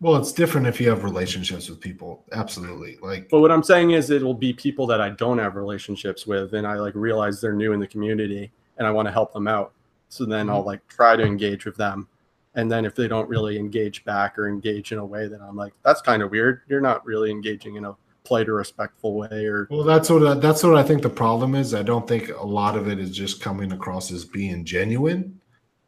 Well, 0.00 0.16
it's 0.16 0.32
different 0.32 0.66
if 0.66 0.80
you 0.80 0.88
have 0.90 1.02
relationships 1.04 1.68
with 1.68 1.80
people. 1.80 2.24
Absolutely. 2.32 2.98
Like, 3.02 3.28
But 3.30 3.40
what 3.40 3.50
I'm 3.50 3.62
saying 3.62 3.92
is 3.92 4.10
it'll 4.10 4.34
be 4.34 4.52
people 4.52 4.86
that 4.88 5.00
I 5.00 5.10
don't 5.10 5.38
have 5.38 5.56
relationships 5.56 6.26
with 6.26 6.54
and 6.54 6.66
I 6.66 6.74
like 6.74 6.94
realize 6.94 7.40
they're 7.40 7.52
new 7.54 7.72
in 7.72 7.80
the 7.80 7.86
community 7.86 8.50
and 8.78 8.86
I 8.86 8.90
want 8.90 9.08
to 9.08 9.12
help 9.12 9.32
them 9.32 9.48
out. 9.48 9.72
So 10.08 10.26
then 10.26 10.46
mm-hmm. 10.46 10.56
I'll 10.56 10.64
like 10.64 10.86
try 10.88 11.16
to 11.16 11.22
engage 11.22 11.64
with 11.64 11.76
them. 11.76 12.08
And 12.54 12.70
then 12.70 12.84
if 12.84 12.94
they 12.94 13.06
don't 13.06 13.28
really 13.28 13.58
engage 13.58 14.04
back 14.04 14.38
or 14.38 14.48
engage 14.48 14.92
in 14.92 14.98
a 14.98 15.04
way 15.04 15.28
that 15.28 15.40
I'm 15.40 15.56
like, 15.56 15.72
that's 15.84 16.00
kind 16.00 16.22
of 16.22 16.30
weird. 16.30 16.62
You're 16.68 16.80
not 16.80 17.04
really 17.06 17.30
engaging 17.30 17.76
in 17.76 17.84
a 17.84 17.94
polite 18.24 18.48
or 18.48 18.54
respectful 18.54 19.14
way 19.14 19.46
or 19.46 19.66
well, 19.70 19.84
that's 19.84 20.10
what 20.10 20.26
I, 20.26 20.34
that's 20.34 20.62
what 20.62 20.76
I 20.76 20.82
think 20.82 21.02
the 21.02 21.10
problem 21.10 21.54
is. 21.54 21.74
I 21.74 21.82
don't 21.82 22.06
think 22.06 22.28
a 22.28 22.46
lot 22.46 22.76
of 22.76 22.88
it 22.88 22.98
is 22.98 23.10
just 23.10 23.40
coming 23.40 23.72
across 23.72 24.10
as 24.10 24.24
being 24.24 24.64
genuine. 24.64 25.40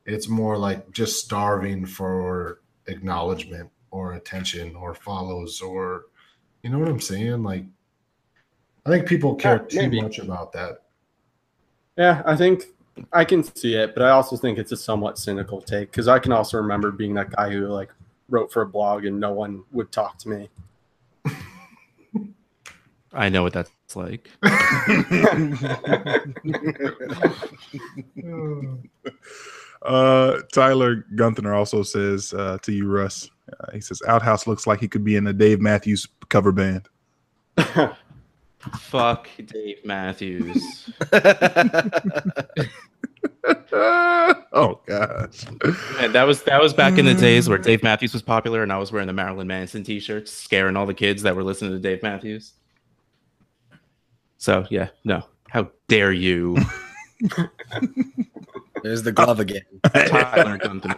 It's 0.06 0.28
more 0.28 0.56
like 0.56 0.90
just 0.92 1.24
starving 1.24 1.84
for 1.86 2.60
acknowledgement 2.86 3.70
or 3.90 4.14
attention 4.14 4.74
or 4.74 4.94
follows 4.94 5.60
or, 5.60 6.06
you 6.62 6.70
know 6.70 6.78
what 6.78 6.88
I'm 6.88 7.00
saying? 7.00 7.42
Like, 7.42 7.64
I 8.86 8.90
think 8.90 9.06
people 9.06 9.34
care 9.34 9.66
Yeah, 9.70 9.88
too 9.88 10.02
much 10.02 10.18
about 10.18 10.52
that. 10.52 10.82
Yeah, 11.96 12.22
I 12.24 12.34
think 12.36 12.64
I 13.12 13.24
can 13.24 13.42
see 13.42 13.74
it, 13.74 13.94
but 13.94 14.02
I 14.02 14.10
also 14.10 14.36
think 14.36 14.58
it's 14.58 14.72
a 14.72 14.76
somewhat 14.76 15.18
cynical 15.18 15.60
take 15.60 15.90
because 15.90 16.08
I 16.08 16.18
can 16.18 16.32
also 16.32 16.58
remember 16.58 16.90
being 16.90 17.14
that 17.14 17.30
guy 17.30 17.50
who 17.50 17.66
like 17.68 17.90
wrote 18.28 18.52
for 18.52 18.62
a 18.62 18.66
blog 18.66 19.04
and 19.04 19.18
no 19.18 19.32
one 19.32 19.64
would 19.72 19.92
talk 19.92 20.18
to 20.18 20.28
me. 20.28 20.48
I 23.14 23.28
know 23.28 23.42
what 23.42 23.52
that's 23.52 23.70
like. 23.94 24.30
Uh, 29.84 30.40
Tyler 30.52 31.06
Gunther 31.16 31.52
also 31.52 31.82
says 31.82 32.32
uh, 32.34 32.58
to 32.62 32.72
you, 32.72 32.88
Russ. 32.88 33.30
Uh, 33.52 33.72
he 33.72 33.80
says 33.80 34.00
Outhouse 34.06 34.46
looks 34.46 34.66
like 34.66 34.80
he 34.80 34.88
could 34.88 35.04
be 35.04 35.16
in 35.16 35.26
a 35.26 35.32
Dave 35.32 35.60
Matthews 35.60 36.06
cover 36.28 36.52
band. 36.52 36.88
Fuck 38.78 39.28
Dave 39.46 39.84
Matthews. 39.84 40.90
oh 43.72 44.80
gosh. 44.86 45.44
And 45.98 46.14
that 46.14 46.24
was 46.26 46.42
that 46.44 46.60
was 46.60 46.72
back 46.72 46.98
in 46.98 47.04
the 47.04 47.14
days 47.14 47.48
where 47.48 47.58
Dave 47.58 47.82
Matthews 47.82 48.12
was 48.12 48.22
popular, 48.22 48.62
and 48.62 48.72
I 48.72 48.78
was 48.78 48.92
wearing 48.92 49.08
the 49.08 49.12
Marilyn 49.12 49.46
Manson 49.46 49.82
T-shirts, 49.84 50.30
scaring 50.30 50.76
all 50.76 50.86
the 50.86 50.94
kids 50.94 51.22
that 51.22 51.34
were 51.34 51.44
listening 51.44 51.72
to 51.72 51.78
Dave 51.78 52.02
Matthews. 52.02 52.52
So 54.38 54.66
yeah, 54.70 54.88
no, 55.04 55.24
how 55.48 55.70
dare 55.88 56.12
you, 56.12 56.56
There's 58.82 59.02
the 59.02 59.12
glove 59.12 59.40
again. 59.40 59.62
Tyler 59.84 60.58
Gunther. 60.58 60.94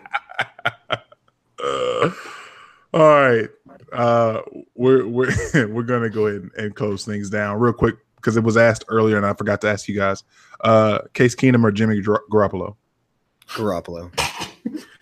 Uh, 1.62 2.10
all 2.94 3.00
right. 3.00 3.48
Uh, 3.94 4.42
we're 4.74 5.06
we're 5.06 5.30
we're 5.68 5.82
gonna 5.82 6.10
go 6.10 6.26
ahead 6.26 6.42
and, 6.42 6.52
and 6.56 6.74
close 6.76 7.04
things 7.04 7.30
down 7.30 7.58
real 7.58 7.72
quick 7.72 7.96
because 8.16 8.36
it 8.36 8.42
was 8.42 8.56
asked 8.56 8.84
earlier 8.88 9.16
and 9.16 9.24
I 9.26 9.34
forgot 9.34 9.60
to 9.62 9.68
ask 9.68 9.86
you 9.88 9.94
guys. 9.94 10.24
Uh, 10.62 10.98
Case 11.12 11.34
Keenum 11.34 11.62
or 11.64 11.70
Jimmy 11.70 12.00
Gar- 12.00 12.24
Garoppolo? 12.30 12.74
Garoppolo. 13.48 14.10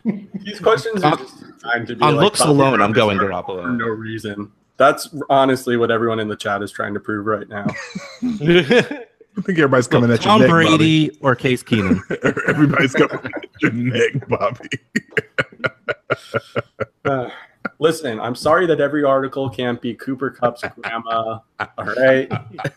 These 0.44 0.58
questions 0.60 1.04
are 1.04 1.16
just 1.16 1.44
trying 1.60 1.86
to 1.86 1.94
be 1.94 2.02
On 2.02 2.16
like, 2.16 2.24
looks 2.24 2.40
alone, 2.40 2.82
I'm 2.82 2.92
going 2.92 3.18
this 3.18 3.26
for 3.26 3.32
Garoppolo. 3.32 3.76
no 3.78 3.86
reason. 3.86 4.50
That's 4.76 5.14
honestly 5.30 5.76
what 5.76 5.92
everyone 5.92 6.18
in 6.18 6.26
the 6.26 6.34
chat 6.34 6.62
is 6.62 6.72
trying 6.72 6.94
to 6.94 7.00
prove 7.00 7.24
right 7.26 7.48
now. 7.48 7.66
I 8.22 9.40
think 9.40 9.58
everybody's 9.58 9.86
coming 9.86 10.10
at 10.10 10.18
your 10.24 10.32
Tom 10.32 10.40
neck, 10.40 10.50
Brady 10.50 11.16
or 11.20 11.36
Case 11.36 11.62
Keenum. 11.62 12.00
Bobby. 12.08 12.40
everybody's 12.48 12.92
coming 12.92 13.20
at 13.24 13.62
your 13.62 13.72
neck, 13.72 14.28
Bobby. 14.28 14.68
Listen, 17.82 18.20
I'm 18.20 18.36
sorry 18.36 18.64
that 18.66 18.80
every 18.80 19.02
article 19.02 19.50
can't 19.50 19.80
be 19.82 19.92
Cooper 19.94 20.30
Kupp's 20.30 20.62
grandma. 20.80 21.40
All 21.58 21.84
right. 21.84 22.28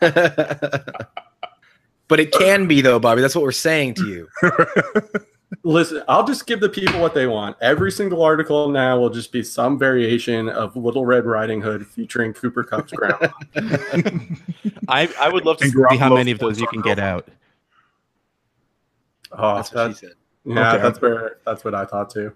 but 2.08 2.18
it 2.18 2.32
can 2.32 2.66
be 2.66 2.80
though, 2.80 2.98
Bobby. 2.98 3.20
That's 3.20 3.36
what 3.36 3.44
we're 3.44 3.52
saying 3.52 3.94
to 3.94 4.08
you. 4.08 4.28
Listen, 5.62 6.02
I'll 6.08 6.26
just 6.26 6.44
give 6.48 6.58
the 6.58 6.68
people 6.68 6.98
what 7.00 7.14
they 7.14 7.28
want. 7.28 7.56
Every 7.60 7.92
single 7.92 8.20
article 8.20 8.68
now 8.68 8.98
will 8.98 9.10
just 9.10 9.30
be 9.30 9.44
some 9.44 9.78
variation 9.78 10.48
of 10.48 10.74
Little 10.74 11.06
Red 11.06 11.24
Riding 11.24 11.60
Hood 11.60 11.86
featuring 11.86 12.32
Cooper 12.32 12.64
Kupp's 12.64 12.90
grandma. 12.92 13.28
I, 14.88 15.08
I 15.20 15.28
would 15.28 15.44
love 15.44 15.58
to 15.58 15.64
And 15.66 15.72
see 15.72 15.96
how 15.98 16.12
many 16.12 16.32
of 16.32 16.40
those 16.40 16.60
you 16.60 16.66
can 16.66 16.80
get 16.82 16.98
out. 16.98 17.28
Oh, 19.30 19.54
That's 19.54 19.72
what 19.72 19.90
she 19.92 19.98
said. 19.98 20.14
yeah, 20.44 20.72
Okay. 20.72 20.82
that's 20.82 21.00
where 21.00 21.38
that's 21.46 21.64
what 21.64 21.76
I 21.76 21.84
thought 21.84 22.10
too. 22.10 22.32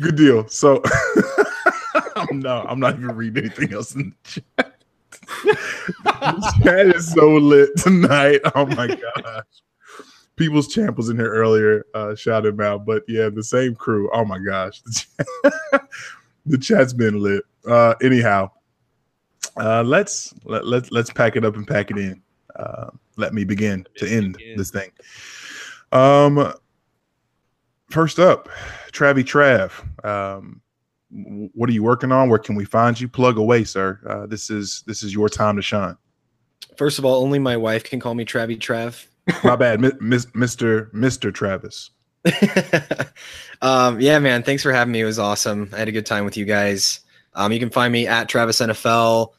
Good 0.00 0.16
deal. 0.16 0.46
So 0.48 0.82
I'm 2.16 2.40
no, 2.40 2.64
I'm 2.68 2.80
not 2.80 2.94
even 2.94 3.14
reading 3.14 3.44
anything 3.44 3.72
else 3.72 3.94
in 3.94 4.14
the 4.22 4.42
chat. 4.58 4.72
this 5.44 6.54
chat 6.62 6.86
is 6.94 7.12
so 7.12 7.36
lit 7.36 7.70
tonight. 7.78 8.40
Oh 8.54 8.66
my 8.66 8.88
gosh. 8.88 9.44
People's 10.36 10.68
Champ 10.68 10.98
was 10.98 11.08
in 11.08 11.16
here 11.16 11.32
earlier. 11.32 11.86
Uh, 11.94 12.14
shout 12.14 12.44
him 12.44 12.60
out. 12.60 12.84
But 12.84 13.04
yeah, 13.08 13.30
the 13.30 13.42
same 13.42 13.74
crew. 13.74 14.10
Oh 14.12 14.24
my 14.24 14.38
gosh. 14.38 14.82
The, 14.82 14.92
chat, 14.92 15.88
the 16.46 16.58
chat's 16.58 16.92
been 16.92 17.20
lit. 17.20 17.42
Uh, 17.66 17.94
anyhow, 18.02 18.50
uh, 19.56 19.82
let's 19.82 20.34
let, 20.44 20.66
let, 20.66 20.92
let's 20.92 21.10
pack 21.10 21.36
it 21.36 21.44
up 21.44 21.56
and 21.56 21.66
pack 21.66 21.90
it 21.90 21.96
in. 21.96 22.22
Uh, 22.54 22.90
let 23.16 23.32
me 23.32 23.44
begin 23.44 23.86
to 23.96 24.06
end 24.06 24.36
begin. 24.36 24.56
this 24.58 24.70
thing. 24.70 24.90
Um, 25.92 26.52
first 27.90 28.18
up, 28.18 28.50
Travi 28.96 29.24
Trav. 29.24 29.72
Um, 30.04 30.60
what 31.10 31.68
are 31.68 31.72
you 31.72 31.82
working 31.82 32.12
on? 32.12 32.28
Where 32.28 32.38
can 32.38 32.54
we 32.54 32.64
find 32.64 32.98
you? 33.00 33.08
Plug 33.08 33.38
away, 33.38 33.64
sir. 33.64 34.00
Uh, 34.06 34.26
this 34.26 34.50
is 34.50 34.82
this 34.86 35.02
is 35.02 35.12
your 35.12 35.28
time 35.28 35.56
to 35.56 35.62
shine. 35.62 35.96
First 36.76 36.98
of 36.98 37.04
all, 37.04 37.22
only 37.22 37.38
my 37.38 37.56
wife 37.56 37.84
can 37.84 38.00
call 38.00 38.14
me 38.14 38.24
Travie 38.24 38.58
Trav. 38.58 39.06
My 39.44 39.56
bad, 39.56 39.80
Mi- 39.80 39.90
Mr. 39.90 40.90
Mr. 40.92 41.32
Travis. 41.32 41.90
um, 43.62 44.00
yeah, 44.00 44.18
man. 44.18 44.42
Thanks 44.42 44.62
for 44.62 44.72
having 44.72 44.92
me. 44.92 45.00
It 45.00 45.04
was 45.04 45.18
awesome. 45.18 45.70
I 45.72 45.78
had 45.78 45.88
a 45.88 45.92
good 45.92 46.06
time 46.06 46.24
with 46.24 46.36
you 46.36 46.44
guys. 46.44 47.00
Um, 47.34 47.52
you 47.52 47.58
can 47.58 47.70
find 47.70 47.92
me 47.92 48.06
at 48.06 48.28
Travis 48.28 48.60
NFL. 48.60 49.32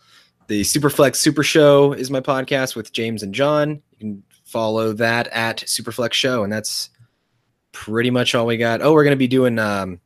The 0.48 0.62
Superflex 0.62 1.18
Super 1.18 1.44
Show 1.44 1.94
is 1.94 2.10
my 2.10 2.22
podcast 2.22 2.76
with 2.76 2.94
James 2.94 3.24
and 3.24 3.34
John. 3.34 3.82
You 3.92 3.98
can 3.98 4.24
follow 4.46 4.94
that 4.94 5.28
at 5.28 5.58
Superflex 5.58 6.14
Show, 6.14 6.44
and 6.44 6.52
that's 6.52 6.90
pretty 7.86 8.10
much 8.10 8.34
all 8.34 8.46
we 8.46 8.58
got. 8.58 8.82
Oh, 8.82 8.94
we're 8.94 9.04
gonna 9.04 9.16
be 9.16 9.28
doing 9.28 9.60
um, 9.60 10.00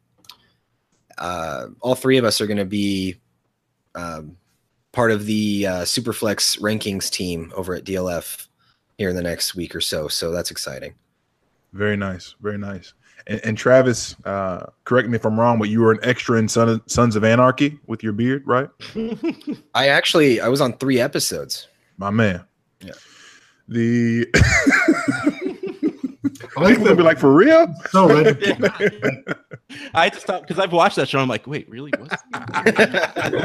uh, 1.22 1.68
all 1.82 1.96
three 1.96 2.18
of 2.18 2.26
us 2.26 2.42
are 2.42 2.48
going 2.48 2.58
to 2.58 2.66
be 2.66 3.16
um, 3.94 4.36
part 4.92 5.12
of 5.12 5.28
the 5.28 5.68
uh, 5.68 5.82
Superflex 5.82 6.60
rankings 6.60 7.10
team 7.10 7.54
over 7.56 7.76
at 7.76 7.84
DLF 7.84 8.48
here 8.98 9.10
in 9.10 9.16
the 9.16 9.22
next 9.22 9.56
week 9.56 9.76
or 9.76 9.82
so. 9.82 10.08
So 10.08 10.32
that's 10.32 10.50
exciting. 10.50 10.96
Very 11.74 11.96
nice, 11.96 12.36
very 12.42 12.58
nice. 12.58 12.94
And, 13.28 13.40
and 13.44 13.58
Travis, 13.58 14.16
uh, 14.26 14.66
correct 14.84 15.08
me 15.08 15.16
if 15.16 15.24
I'm 15.24 15.40
wrong, 15.40 15.60
but 15.60 15.70
you 15.70 15.82
were 15.82 15.92
an 15.92 16.00
extra 16.02 16.40
in 16.40 16.48
Son 16.48 16.68
of, 16.68 16.82
Sons 16.88 17.16
of 17.16 17.24
Anarchy 17.24 17.80
with 17.86 18.02
your 18.02 18.14
beard, 18.14 18.46
right? 18.48 18.68
I 19.76 19.90
actually 19.90 20.42
I 20.42 20.48
was 20.48 20.60
on 20.60 20.74
three 20.78 21.00
episodes. 21.00 21.68
My 21.98 22.10
man. 22.10 22.44
Yeah. 22.82 22.94
The 23.68 24.28
I 26.58 26.62
like 26.62 26.70
people 26.72 26.86
gonna 26.86 26.96
be 26.98 27.04
like, 27.04 27.18
for 27.20 27.34
real? 27.34 27.74
so 27.90 28.08
ready. 28.08 28.54
I 29.94 30.04
had 30.06 30.14
to 30.14 30.20
stop 30.20 30.42
because 30.42 30.60
I've 30.60 30.74
watched 30.74 30.98
that 30.98 31.08
show. 31.08 31.20
I'm 31.20 31.28
like, 31.30 31.48
wait, 31.48 31.70
really? 31.70 31.92
What's 31.98 32.16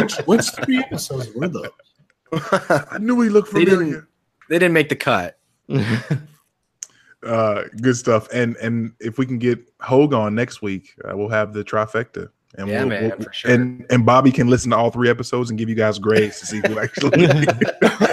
which, 0.01 0.17
which 0.27 0.65
three 0.65 0.79
episodes 0.79 1.29
were 1.35 1.49
those? 1.49 1.69
I 2.33 2.99
knew 3.01 3.21
he 3.21 3.29
looked 3.29 3.53
They 3.53 3.65
didn't- 3.65 3.79
familiar. 3.79 4.09
They 4.49 4.59
didn't 4.59 4.75
make 4.75 4.89
the 4.89 4.97
cut. 4.97 5.39
Uh, 7.25 7.63
good 7.81 7.97
stuff. 7.97 8.29
And 8.33 8.57
and 8.57 8.93
if 9.01 9.19
we 9.19 9.27
can 9.27 9.39
get 9.39 9.59
Hogue 9.81 10.13
on 10.15 10.35
next 10.35 10.63
week, 10.63 10.95
uh, 11.05 11.17
we'll 11.17 11.29
have 11.29 11.53
the 11.53 11.65
trifecta. 11.65 12.29
And 12.59 12.69
Yeah, 12.69 12.81
we'll, 12.81 12.89
man, 12.89 13.09
we'll- 13.11 13.19
for 13.27 13.33
sure. 13.33 13.51
And 13.51 13.85
and 13.91 14.07
Bobby 14.07 14.31
can 14.31 14.49
listen 14.49 14.71
to 14.71 14.77
all 14.77 14.91
three 14.91 15.09
episodes 15.11 15.51
and 15.51 15.59
give 15.59 15.69
you 15.69 15.75
guys 15.75 15.99
grades 15.99 16.39
to 16.41 16.47
see 16.47 16.61
who 16.67 16.79
actually 16.79 17.27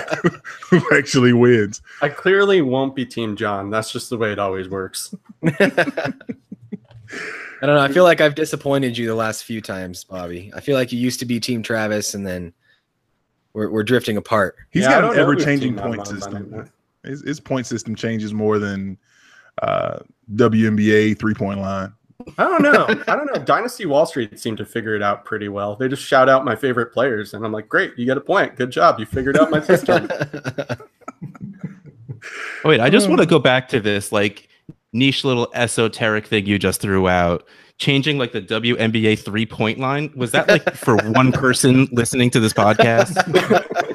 who 0.69 0.81
actually 0.95 1.33
wins. 1.33 1.81
I 2.01 2.09
clearly 2.09 2.61
won't 2.61 2.95
be 2.95 3.05
Team 3.05 3.35
John. 3.35 3.69
That's 3.69 3.91
just 3.91 4.09
the 4.09 4.17
way 4.17 4.31
it 4.31 4.39
always 4.39 4.69
works. 4.69 5.13
I 7.63 7.65
don't 7.65 7.75
know. 7.75 7.81
I 7.81 7.87
feel 7.87 8.03
like 8.03 8.19
I've 8.21 8.35
disappointed 8.35 8.97
you 8.97 9.07
the 9.07 9.15
last 9.15 9.43
few 9.43 9.61
times, 9.61 10.03
Bobby. 10.03 10.51
I 10.55 10.59
feel 10.59 10.75
like 10.75 10.91
you 10.91 10.99
used 10.99 11.19
to 11.19 11.25
be 11.25 11.39
Team 11.39 11.63
Travis, 11.63 12.13
and 12.13 12.25
then 12.25 12.53
we're 13.53 13.69
we're 13.69 13.83
drifting 13.83 14.17
apart. 14.17 14.57
He's 14.71 14.83
Yeah, 14.83 15.01
got 15.01 15.13
an 15.13 15.19
ever 15.19 15.35
changing 15.35 15.75
Team 15.75 15.83
point 15.83 16.05
system. 16.07 16.69
His, 17.03 17.21
his 17.21 17.39
point 17.39 17.67
system 17.67 17.95
changes 17.95 18.33
more 18.33 18.59
than 18.59 18.97
uh, 19.61 19.99
WNBA 20.35 21.17
three 21.17 21.33
point 21.33 21.59
line. 21.59 21.93
I 22.37 22.43
don't 22.43 22.61
know. 22.61 22.85
I 23.07 23.15
don't 23.15 23.25
know. 23.25 23.43
Dynasty 23.43 23.85
Wall 23.85 24.05
Street 24.05 24.39
seemed 24.39 24.57
to 24.57 24.65
figure 24.65 24.95
it 24.95 25.01
out 25.01 25.25
pretty 25.25 25.49
well. 25.49 25.75
They 25.75 25.87
just 25.87 26.03
shout 26.03 26.29
out 26.29 26.45
my 26.45 26.55
favorite 26.55 26.93
players, 26.93 27.33
and 27.33 27.45
I'm 27.45 27.51
like, 27.51 27.69
great, 27.69 27.97
you 27.97 28.05
get 28.05 28.17
a 28.17 28.21
point. 28.21 28.55
Good 28.55 28.71
job. 28.71 28.99
You 28.99 29.05
figured 29.05 29.37
out 29.37 29.51
my 29.51 29.61
system. 29.61 30.09
Oh, 32.63 32.69
wait, 32.69 32.79
I 32.79 32.89
just 32.89 33.09
want 33.09 33.19
to 33.19 33.27
go 33.27 33.39
back 33.39 33.67
to 33.69 33.79
this 33.79 34.11
like 34.11 34.47
niche 34.93 35.23
little 35.23 35.49
esoteric 35.53 36.27
thing 36.27 36.45
you 36.45 36.57
just 36.57 36.81
threw 36.81 37.07
out. 37.07 37.45
Changing 37.79 38.17
like 38.17 38.31
the 38.31 38.41
WNBA 38.41 39.19
three 39.19 39.45
point 39.45 39.79
line. 39.79 40.13
Was 40.15 40.31
that 40.31 40.47
like 40.47 40.75
for 40.75 40.95
one 41.09 41.31
person 41.33 41.87
listening 41.91 42.29
to 42.29 42.39
this 42.39 42.53
podcast 42.53 43.17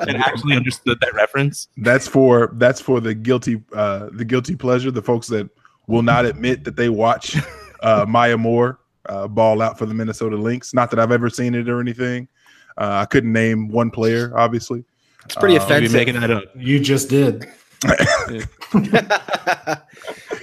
and 0.06 0.16
actually 0.18 0.56
understood 0.56 0.98
that 1.00 1.14
reference? 1.14 1.68
That's 1.78 2.06
for 2.06 2.50
that's 2.54 2.80
for 2.80 3.00
the 3.00 3.14
guilty 3.14 3.62
uh, 3.72 4.10
the 4.12 4.24
guilty 4.24 4.56
pleasure. 4.56 4.90
The 4.90 5.00
folks 5.00 5.28
that 5.28 5.48
will 5.86 6.02
not 6.02 6.26
admit 6.26 6.64
that 6.64 6.76
they 6.76 6.88
watch 6.88 7.36
uh, 7.82 8.04
Maya 8.08 8.36
Moore 8.36 8.78
uh, 9.08 9.26
ball 9.28 9.62
out 9.62 9.78
for 9.78 9.86
the 9.86 9.94
Minnesota 9.94 10.36
Lynx. 10.36 10.74
Not 10.74 10.90
that 10.90 10.98
I've 11.00 11.12
ever 11.12 11.30
seen 11.30 11.54
it 11.54 11.68
or 11.68 11.80
anything. 11.80 12.28
Uh, 12.76 13.00
I 13.02 13.04
couldn't 13.06 13.32
name 13.32 13.68
one 13.68 13.90
player, 13.90 14.32
obviously. 14.38 14.84
It's 15.24 15.34
pretty 15.34 15.56
Uh, 15.56 15.60
I'll 15.60 15.66
offensive. 15.66 15.92
making 15.92 16.20
that 16.20 16.30
up. 16.30 16.44
You 16.56 16.78
just 16.80 17.08
did. 17.08 17.46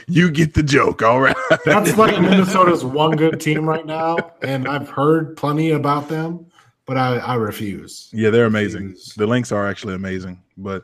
You 0.07 0.29
get 0.29 0.53
the 0.53 0.61
joke, 0.61 1.01
all 1.01 1.19
right. 1.19 1.35
That's 1.65 1.97
like 1.97 2.21
Minnesota's 2.21 2.85
one 2.85 3.15
good 3.17 3.39
team 3.41 3.67
right 3.67 3.85
now, 3.87 4.17
and 4.43 4.67
I've 4.67 4.87
heard 4.87 5.35
plenty 5.35 5.71
about 5.71 6.07
them, 6.09 6.45
but 6.85 6.95
I, 6.95 7.17
I 7.17 7.33
refuse. 7.35 8.09
Yeah, 8.13 8.29
they're 8.29 8.45
amazing. 8.45 8.93
Jeez. 8.93 9.15
The 9.15 9.25
Lynx 9.25 9.51
are 9.51 9.67
actually 9.67 9.95
amazing, 9.95 10.39
but 10.57 10.83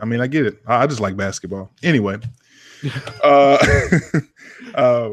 I 0.00 0.04
mean, 0.04 0.20
I 0.20 0.26
get 0.26 0.44
it. 0.44 0.60
I 0.66 0.82
I 0.82 0.86
just 0.86 1.00
like 1.00 1.16
basketball. 1.16 1.72
Anyway, 1.82 2.18
uh, 3.24 3.56
uh, 4.74 5.10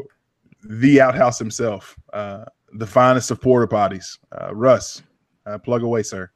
the 0.67 1.01
outhouse 1.01 1.39
himself, 1.39 1.95
uh, 2.13 2.45
the 2.73 2.87
finest 2.87 3.31
of 3.31 3.41
porta 3.41 3.67
potties, 3.67 4.17
uh, 4.39 4.53
Russ. 4.53 5.01
Uh, 5.45 5.59
plug 5.59 5.83
away, 5.83 6.01
sir. 6.01 6.29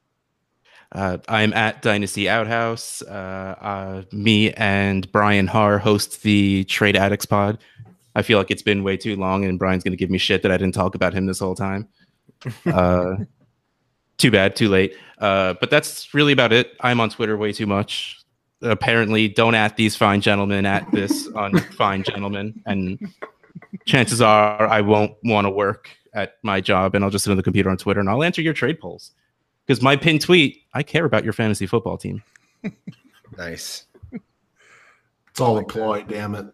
Uh, 0.92 1.18
I'm 1.28 1.54
at 1.54 1.82
Dynasty 1.82 2.30
Outhouse. 2.30 3.02
Uh, 3.04 3.56
uh, 3.60 4.02
me 4.12 4.52
and 4.54 5.12
Brian 5.12 5.48
Har 5.48 5.78
host 5.78 6.24
the 6.24 6.64
Trade 6.66 6.96
Addicts 6.96 7.26
Pod. 7.26 7.60
I 8.16 8.22
feel 8.22 8.38
like 8.38 8.50
it's 8.52 8.62
been 8.62 8.84
way 8.84 8.98
too 8.98 9.16
long, 9.16 9.46
and 9.46 9.60
Brian's 9.60 9.84
going 9.84 9.92
to 9.92 9.98
give 9.98 10.10
me 10.10 10.18
shit 10.18 10.42
that 10.42 10.52
I 10.52 10.58
didn't 10.58 10.74
talk 10.74 10.96
about 10.96 11.14
him 11.14 11.26
this 11.26 11.40
whole 11.40 11.56
time. 11.56 11.88
Uh, 12.66 13.18
too 14.18 14.32
bad, 14.32 14.56
too 14.56 14.70
late. 14.70 14.96
Uh, 15.18 15.56
but 15.60 15.70
that's 15.70 16.14
really 16.14 16.34
about 16.34 16.52
it. 16.54 16.74
I'm 16.82 17.00
on 17.00 17.10
Twitter 17.10 17.38
way 17.38 17.52
too 17.54 17.66
much. 17.66 18.20
Apparently, 18.62 19.28
don't 19.28 19.56
at 19.56 19.78
these 19.78 19.96
fine 19.96 20.22
gentlemen 20.22 20.66
at 20.66 20.90
this 20.92 21.28
on 21.30 21.58
fine 21.58 22.04
gentlemen, 22.04 22.62
and 22.66 23.00
chances 23.86 24.22
are 24.22 24.68
I 24.68 24.82
won't 24.82 25.14
want 25.24 25.46
to 25.46 25.52
work 25.52 25.90
at 26.14 26.38
my 26.44 26.62
job, 26.62 26.96
and 26.96 27.04
I'll 27.04 27.12
just 27.12 27.26
sit 27.26 27.32
on 27.32 27.38
the 27.38 27.44
computer 27.44 27.70
on 27.70 27.78
Twitter, 27.78 28.00
and 28.00 28.10
I'll 28.10 28.24
answer 28.24 28.42
your 28.42 28.54
trade 28.54 28.80
polls 28.80 29.12
because 29.66 29.82
my 29.82 29.96
pinned 29.96 30.22
tweet, 30.22 30.64
I 30.74 30.84
care 30.84 31.06
about 31.06 31.24
your 31.24 31.34
fantasy 31.34 31.68
football 31.68 31.98
team. 31.98 32.24
nice. 33.38 33.86
It's 35.30 35.40
all 35.40 35.58
a 35.58 35.64
ploy, 35.64 36.04
damn 36.04 36.36
it. 36.36 36.48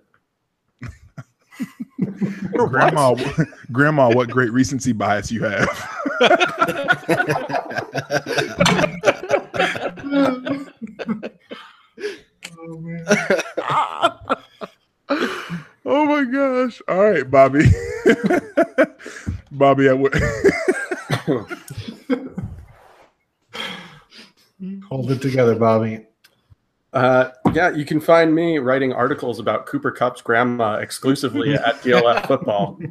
Grandma, 2.51 3.15
Grandma, 3.71 4.13
what 4.13 4.29
great 4.29 4.51
recency 4.51 4.91
bias 4.91 5.31
you 5.31 5.43
have. 5.43 5.69
oh 15.09 15.65
my 15.85 16.23
gosh! 16.25 16.81
All 16.87 17.11
right, 17.11 17.29
Bobby. 17.29 17.65
Bobby, 19.51 19.89
I 19.89 19.93
would. 19.93 20.13
Hold 24.89 25.11
it 25.11 25.21
together, 25.21 25.55
Bobby. 25.55 26.05
Uh, 26.93 27.29
yeah, 27.53 27.71
you 27.71 27.83
can 27.83 27.99
find 27.99 28.33
me 28.33 28.57
writing 28.57 28.93
articles 28.93 29.37
about 29.39 29.65
Cooper 29.65 29.91
Kupp's 29.91 30.21
grandma 30.21 30.75
exclusively 30.75 31.53
at 31.53 31.75
DLF 31.81 32.27
Football. 32.27 32.79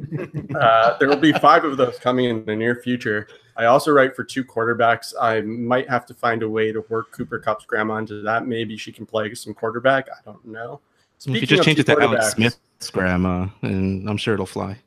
Uh, 0.55 0.97
there 0.99 1.09
will 1.09 1.17
be 1.17 1.33
five 1.33 1.65
of 1.65 1.75
those 1.75 1.99
coming 1.99 2.25
in 2.25 2.45
the 2.45 2.55
near 2.55 2.75
future. 2.75 3.27
I 3.57 3.65
also 3.65 3.91
write 3.91 4.15
for 4.15 4.23
two 4.23 4.45
quarterbacks. 4.45 5.13
I 5.19 5.41
might 5.41 5.89
have 5.89 6.05
to 6.05 6.13
find 6.13 6.43
a 6.43 6.49
way 6.49 6.71
to 6.71 6.85
work 6.87 7.11
Cooper 7.11 7.39
Kupp's 7.39 7.65
grandma 7.65 7.97
into 7.97 8.21
that. 8.21 8.47
Maybe 8.47 8.77
she 8.77 8.93
can 8.93 9.05
play 9.05 9.33
some 9.33 9.53
quarterback. 9.53 10.07
I 10.09 10.21
don't 10.23 10.45
know. 10.45 10.79
if 11.27 11.41
you 11.41 11.45
just 11.47 11.63
change 11.63 11.79
it 11.79 11.85
to 11.87 11.99
Alex 12.01 12.27
quarterbacks- 12.27 12.35
Smith's 12.35 12.59
grandma, 12.91 13.47
and 13.61 14.09
I'm 14.09 14.17
sure 14.17 14.33
it'll 14.33 14.45
fly. 14.45 14.77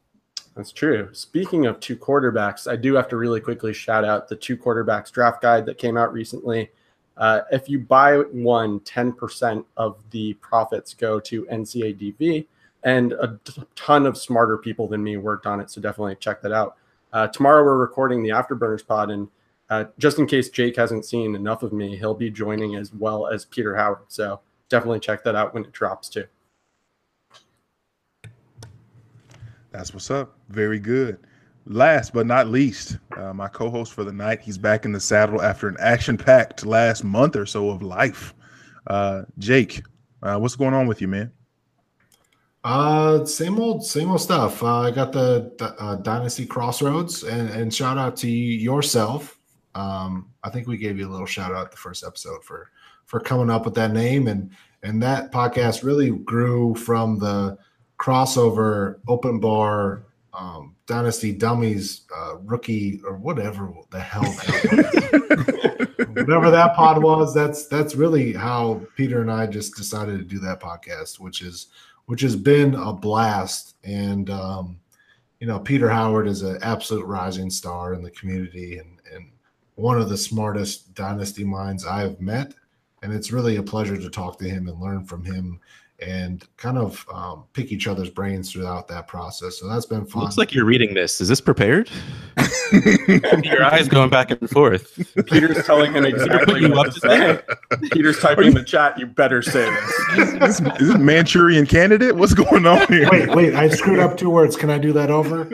That's 0.54 0.72
true. 0.72 1.08
Speaking 1.12 1.66
of 1.66 1.78
two 1.78 1.96
quarterbacks, 1.96 2.70
I 2.70 2.74
do 2.74 2.94
have 2.94 3.08
to 3.08 3.16
really 3.16 3.40
quickly 3.40 3.72
shout 3.72 4.04
out 4.04 4.28
the 4.28 4.34
two 4.34 4.56
quarterbacks 4.56 5.12
draft 5.12 5.40
guide 5.40 5.64
that 5.66 5.78
came 5.78 5.96
out 5.96 6.12
recently. 6.12 6.70
Uh, 7.16 7.42
if 7.52 7.68
you 7.68 7.78
buy 7.78 8.18
one, 8.18 8.80
10% 8.80 9.64
of 9.76 10.02
the 10.10 10.34
profits 10.34 10.94
go 10.94 11.20
to 11.20 11.44
NCADV, 11.44 12.46
and 12.84 13.12
a 13.12 13.38
ton 13.76 14.06
of 14.06 14.16
smarter 14.18 14.58
people 14.58 14.88
than 14.88 15.02
me 15.02 15.16
worked 15.16 15.46
on 15.46 15.60
it. 15.60 15.70
So 15.70 15.80
definitely 15.80 16.16
check 16.16 16.42
that 16.42 16.52
out. 16.52 16.76
Uh, 17.12 17.28
tomorrow 17.28 17.64
we're 17.64 17.78
recording 17.78 18.22
the 18.22 18.30
Afterburners 18.30 18.86
pod, 18.86 19.10
and 19.10 19.28
uh, 19.70 19.84
just 19.98 20.18
in 20.18 20.26
case 20.26 20.48
Jake 20.48 20.76
hasn't 20.76 21.04
seen 21.04 21.34
enough 21.34 21.62
of 21.62 21.72
me, 21.72 21.96
he'll 21.96 22.14
be 22.14 22.30
joining 22.30 22.76
as 22.76 22.92
well 22.92 23.26
as 23.28 23.44
Peter 23.44 23.76
Howard. 23.76 23.98
So 24.08 24.40
definitely 24.68 25.00
check 25.00 25.24
that 25.24 25.34
out 25.34 25.54
when 25.54 25.64
it 25.64 25.72
drops 25.72 26.08
too. 26.08 26.24
That's 29.78 29.94
what's 29.94 30.10
up. 30.10 30.36
Very 30.48 30.80
good. 30.80 31.18
Last 31.64 32.12
but 32.12 32.26
not 32.26 32.48
least, 32.48 32.98
uh, 33.16 33.32
my 33.32 33.46
co-host 33.46 33.92
for 33.92 34.02
the 34.02 34.12
night. 34.12 34.40
He's 34.40 34.58
back 34.58 34.84
in 34.84 34.90
the 34.90 34.98
saddle 34.98 35.40
after 35.40 35.68
an 35.68 35.76
action-packed 35.78 36.66
last 36.66 37.04
month 37.04 37.36
or 37.36 37.46
so 37.46 37.70
of 37.70 37.80
life. 37.80 38.34
Uh, 38.88 39.22
Jake, 39.38 39.82
uh, 40.24 40.36
what's 40.36 40.56
going 40.56 40.74
on 40.74 40.88
with 40.88 41.00
you, 41.00 41.06
man? 41.06 41.30
Uh, 42.64 43.24
same 43.24 43.60
old, 43.60 43.84
same 43.84 44.10
old 44.10 44.20
stuff. 44.20 44.64
Uh, 44.64 44.80
I 44.80 44.90
got 44.90 45.12
the, 45.12 45.54
the 45.58 45.72
uh, 45.80 45.94
Dynasty 45.94 46.44
Crossroads, 46.44 47.22
and, 47.22 47.48
and 47.48 47.72
shout 47.72 47.98
out 47.98 48.16
to 48.16 48.28
you 48.28 48.54
yourself. 48.54 49.38
Um, 49.76 50.30
I 50.42 50.50
think 50.50 50.66
we 50.66 50.76
gave 50.76 50.98
you 50.98 51.06
a 51.06 51.12
little 51.12 51.24
shout 51.24 51.54
out 51.54 51.70
the 51.70 51.76
first 51.76 52.02
episode 52.04 52.42
for 52.42 52.72
for 53.04 53.20
coming 53.20 53.48
up 53.48 53.64
with 53.64 53.74
that 53.74 53.92
name, 53.92 54.26
and 54.26 54.50
and 54.82 55.00
that 55.04 55.30
podcast 55.30 55.84
really 55.84 56.10
grew 56.10 56.74
from 56.74 57.20
the 57.20 57.56
crossover 57.98 59.00
open 59.08 59.40
bar 59.40 60.04
um, 60.34 60.76
Dynasty 60.86 61.32
Dummies 61.32 62.02
uh, 62.16 62.36
rookie 62.38 63.00
or 63.04 63.16
whatever 63.16 63.72
the 63.90 64.00
hell 64.00 64.22
whatever 66.12 66.50
that 66.50 66.74
pod 66.74 67.02
was. 67.02 67.34
That's 67.34 67.66
that's 67.66 67.94
really 67.94 68.32
how 68.32 68.82
Peter 68.96 69.20
and 69.20 69.30
I 69.30 69.46
just 69.46 69.76
decided 69.76 70.18
to 70.18 70.24
do 70.24 70.38
that 70.40 70.60
podcast, 70.60 71.18
which 71.18 71.42
is 71.42 71.68
which 72.06 72.20
has 72.22 72.36
been 72.36 72.74
a 72.74 72.92
blast. 72.92 73.76
And 73.84 74.30
um, 74.30 74.78
you 75.40 75.46
know, 75.46 75.58
Peter 75.58 75.88
Howard 75.88 76.26
is 76.26 76.42
an 76.42 76.58
absolute 76.62 77.04
rising 77.04 77.50
star 77.50 77.94
in 77.94 78.02
the 78.02 78.10
community 78.10 78.78
and, 78.78 79.00
and 79.12 79.30
one 79.74 80.00
of 80.00 80.08
the 80.08 80.16
smartest 80.16 80.94
dynasty 80.94 81.44
minds 81.44 81.86
I've 81.86 82.20
met. 82.20 82.54
And 83.02 83.12
it's 83.12 83.30
really 83.30 83.56
a 83.56 83.62
pleasure 83.62 83.96
to 83.96 84.10
talk 84.10 84.38
to 84.38 84.48
him 84.48 84.68
and 84.68 84.80
learn 84.80 85.04
from 85.04 85.24
him 85.24 85.60
and 86.00 86.46
kind 86.56 86.78
of 86.78 87.04
um, 87.12 87.44
pick 87.54 87.72
each 87.72 87.88
other's 87.88 88.08
brains 88.08 88.52
throughout 88.52 88.86
that 88.88 89.08
process. 89.08 89.58
So 89.58 89.68
that's 89.68 89.86
been 89.86 90.06
fun. 90.06 90.22
Looks 90.22 90.38
like 90.38 90.54
you're 90.54 90.64
reading 90.64 90.94
this. 90.94 91.20
Is 91.20 91.28
this 91.28 91.40
prepared? 91.40 91.90
Your 93.42 93.64
eyes 93.64 93.88
going 93.88 94.10
back 94.10 94.30
and 94.30 94.48
forth. 94.48 94.94
Peter's 95.26 95.64
telling 95.66 95.92
him 95.92 96.04
exactly 96.04 96.60
you 96.60 96.70
what 96.70 96.88
up 96.88 96.94
to 96.94 97.00
to 97.00 97.08
say. 97.08 97.88
Peter's 97.90 98.20
typing 98.20 98.48
in 98.48 98.54
the 98.54 98.62
chat. 98.62 98.98
You 98.98 99.06
better 99.06 99.42
say 99.42 99.68
this. 99.68 100.18
is, 100.18 100.38
this, 100.38 100.60
is 100.80 100.88
this 100.88 100.98
Manchurian 100.98 101.66
candidate? 101.66 102.14
What's 102.14 102.34
going 102.34 102.66
on 102.66 102.86
here? 102.86 103.08
wait, 103.10 103.34
wait, 103.34 103.54
I 103.54 103.68
screwed 103.68 103.98
up 103.98 104.16
two 104.16 104.30
words. 104.30 104.56
Can 104.56 104.70
I 104.70 104.78
do 104.78 104.92
that 104.92 105.10
over? 105.10 105.48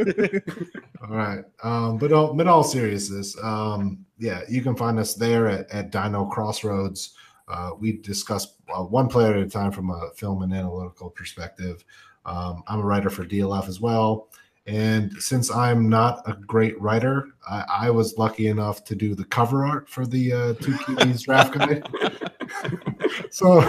all 1.02 1.16
right. 1.16 1.44
Um, 1.62 1.96
but 1.96 2.12
all, 2.12 2.34
but 2.34 2.46
all 2.46 2.64
seriousness, 2.64 3.36
um, 3.42 4.04
yeah, 4.18 4.42
you 4.48 4.60
can 4.60 4.76
find 4.76 4.98
us 4.98 5.14
there 5.14 5.48
at, 5.48 5.70
at 5.70 5.90
Dino 5.90 6.26
Crossroads. 6.26 7.14
Uh, 7.48 7.72
we 7.78 7.98
discuss 7.98 8.56
uh, 8.74 8.82
one 8.82 9.08
player 9.08 9.34
at 9.34 9.42
a 9.42 9.48
time 9.48 9.70
from 9.70 9.90
a 9.90 10.10
film 10.16 10.42
and 10.42 10.52
analytical 10.52 11.10
perspective. 11.10 11.84
Um, 12.24 12.62
I'm 12.66 12.80
a 12.80 12.84
writer 12.84 13.10
for 13.10 13.24
DLF 13.24 13.68
as 13.68 13.80
well. 13.80 14.28
And 14.66 15.12
since 15.22 15.50
I'm 15.50 15.90
not 15.90 16.22
a 16.26 16.34
great 16.34 16.80
writer, 16.80 17.28
I, 17.48 17.64
I 17.68 17.90
was 17.90 18.16
lucky 18.16 18.46
enough 18.46 18.82
to 18.84 18.94
do 18.94 19.14
the 19.14 19.26
cover 19.26 19.64
art 19.64 19.90
for 19.90 20.06
the 20.06 20.32
uh, 20.32 20.54
Two 20.54 20.72
QBs 20.72 21.22
draft 21.24 21.58
guide. 21.58 21.86
so 23.30 23.60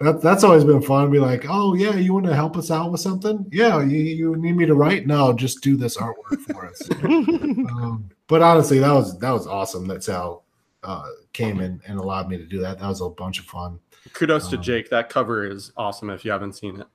that, 0.00 0.22
that's 0.22 0.42
always 0.42 0.64
been 0.64 0.80
fun. 0.80 1.10
Be 1.10 1.18
like, 1.18 1.44
oh, 1.48 1.74
yeah, 1.74 1.96
you 1.96 2.14
want 2.14 2.24
to 2.26 2.34
help 2.34 2.56
us 2.56 2.70
out 2.70 2.90
with 2.90 3.02
something? 3.02 3.46
Yeah, 3.52 3.82
you, 3.82 3.98
you 3.98 4.36
need 4.36 4.56
me 4.56 4.64
to 4.64 4.74
write? 4.74 5.06
No, 5.06 5.34
just 5.34 5.62
do 5.62 5.76
this 5.76 5.98
artwork 5.98 6.40
for 6.40 6.66
us. 6.66 6.80
um, 7.04 8.08
but 8.26 8.40
honestly, 8.40 8.78
that 8.78 8.92
was 8.92 9.18
that 9.18 9.30
was 9.30 9.46
awesome 9.46 9.86
That's 9.86 10.06
Sal 10.06 10.43
uh, 10.84 11.08
came 11.32 11.60
in 11.60 11.80
and 11.86 11.98
allowed 11.98 12.28
me 12.28 12.36
to 12.36 12.46
do 12.46 12.60
that. 12.60 12.78
That 12.78 12.88
was 12.88 13.00
a 13.00 13.08
bunch 13.08 13.38
of 13.38 13.46
fun. 13.46 13.80
Kudos 14.12 14.48
to 14.48 14.56
Um, 14.56 14.62
Jake. 14.62 14.90
That 14.90 15.08
cover 15.08 15.44
is 15.46 15.72
awesome 15.76 16.10
if 16.10 16.24
you 16.24 16.30
haven't 16.30 16.52
seen 16.54 16.80
it. 16.80 16.86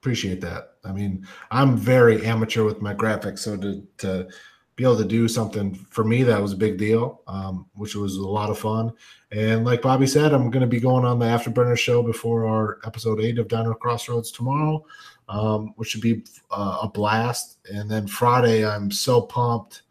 Appreciate 0.00 0.40
that. 0.42 0.74
I 0.84 0.92
mean, 0.92 1.26
I'm 1.50 1.76
very 1.76 2.26
amateur 2.26 2.64
with 2.64 2.82
my 2.82 2.94
graphics, 2.94 3.40
so 3.40 3.56
to 3.56 3.82
to 3.98 4.28
be 4.74 4.84
able 4.84 4.96
to 4.96 5.04
do 5.04 5.28
something 5.28 5.74
for 5.90 6.02
me 6.02 6.22
that 6.22 6.40
was 6.40 6.52
a 6.52 6.56
big 6.56 6.78
deal, 6.78 7.20
um, 7.26 7.66
which 7.74 7.94
was 7.94 8.16
a 8.16 8.26
lot 8.26 8.48
of 8.50 8.58
fun. 8.58 8.90
And 9.30 9.64
like 9.66 9.82
Bobby 9.82 10.06
said, 10.06 10.32
I'm 10.32 10.50
going 10.50 10.62
to 10.62 10.66
be 10.66 10.80
going 10.80 11.04
on 11.04 11.18
the 11.18 11.26
Afterburner 11.26 11.76
show 11.76 12.02
before 12.02 12.46
our 12.46 12.78
episode 12.86 13.20
eight 13.20 13.38
of 13.38 13.48
Dino 13.48 13.74
Crossroads 13.74 14.32
tomorrow, 14.32 14.82
um, 15.28 15.74
which 15.76 15.90
should 15.90 16.00
be 16.00 16.24
uh, 16.50 16.78
a 16.82 16.88
blast. 16.88 17.58
And 17.70 17.88
then 17.88 18.06
Friday, 18.06 18.66
I'm 18.66 18.90
so 18.90 19.20
pumped 19.20 19.82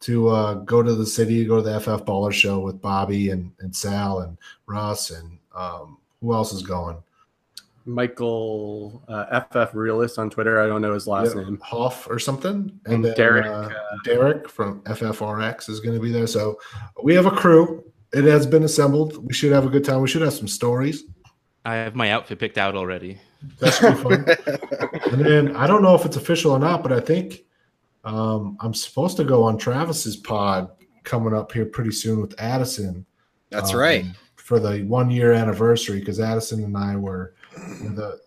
to 0.00 0.28
uh, 0.28 0.54
go 0.54 0.82
to 0.82 0.94
the 0.94 1.06
city, 1.06 1.44
go 1.44 1.56
to 1.56 1.62
the 1.62 1.80
FF 1.80 2.04
Baller 2.04 2.32
show 2.32 2.60
with 2.60 2.80
Bobby 2.80 3.30
and, 3.30 3.52
and 3.60 3.74
Sal 3.74 4.20
and 4.20 4.36
Russ 4.66 5.10
and 5.10 5.38
um, 5.54 5.98
who 6.20 6.34
else 6.34 6.52
is 6.52 6.62
going? 6.62 7.02
Michael 7.86 9.02
uh, 9.08 9.40
FF 9.40 9.74
Realist 9.74 10.18
on 10.18 10.28
Twitter. 10.28 10.60
I 10.60 10.66
don't 10.66 10.82
know 10.82 10.92
his 10.92 11.06
last 11.06 11.36
Yeah, 11.36 11.42
name. 11.42 11.58
Hoff 11.62 12.08
or 12.10 12.18
something. 12.18 12.78
And 12.86 13.04
then, 13.04 13.14
Derek, 13.16 13.46
uh, 13.46 13.48
uh, 13.48 13.70
Derek 14.04 14.48
from 14.48 14.80
FFRX 14.82 15.68
is 15.70 15.80
going 15.80 15.94
to 15.94 16.00
be 16.00 16.10
there. 16.10 16.26
So 16.26 16.58
we 17.02 17.14
have 17.14 17.26
a 17.26 17.30
crew. 17.30 17.84
It 18.12 18.24
has 18.24 18.46
been 18.46 18.64
assembled. 18.64 19.24
We 19.24 19.32
should 19.32 19.52
have 19.52 19.64
a 19.66 19.68
good 19.68 19.84
time. 19.84 20.00
We 20.00 20.08
should 20.08 20.22
have 20.22 20.32
some 20.32 20.48
stories. 20.48 21.04
I 21.64 21.76
have 21.76 21.94
my 21.94 22.10
outfit 22.10 22.38
picked 22.38 22.58
out 22.58 22.76
already. 22.76 23.20
That 23.60 23.74
should 23.74 23.98
fun. 23.98 25.12
and 25.12 25.24
then 25.24 25.56
I 25.56 25.66
don't 25.66 25.82
know 25.82 25.94
if 25.94 26.04
it's 26.04 26.16
official 26.16 26.52
or 26.52 26.58
not, 26.58 26.82
but 26.82 26.92
I 26.92 27.00
think 27.00 27.44
um, 28.06 28.56
I'm 28.60 28.72
supposed 28.72 29.16
to 29.16 29.24
go 29.24 29.42
on 29.42 29.58
Travis's 29.58 30.16
pod 30.16 30.70
coming 31.02 31.34
up 31.34 31.50
here 31.50 31.66
pretty 31.66 31.90
soon 31.90 32.20
with 32.20 32.40
Addison. 32.40 33.04
That's 33.50 33.72
um, 33.72 33.78
right. 33.78 34.04
For 34.36 34.60
the 34.60 34.84
one 34.84 35.10
year 35.10 35.32
anniversary, 35.32 35.98
because 35.98 36.20
Addison 36.20 36.62
and 36.62 36.76
I 36.76 36.94
were 36.94 37.34
the 37.80 38.20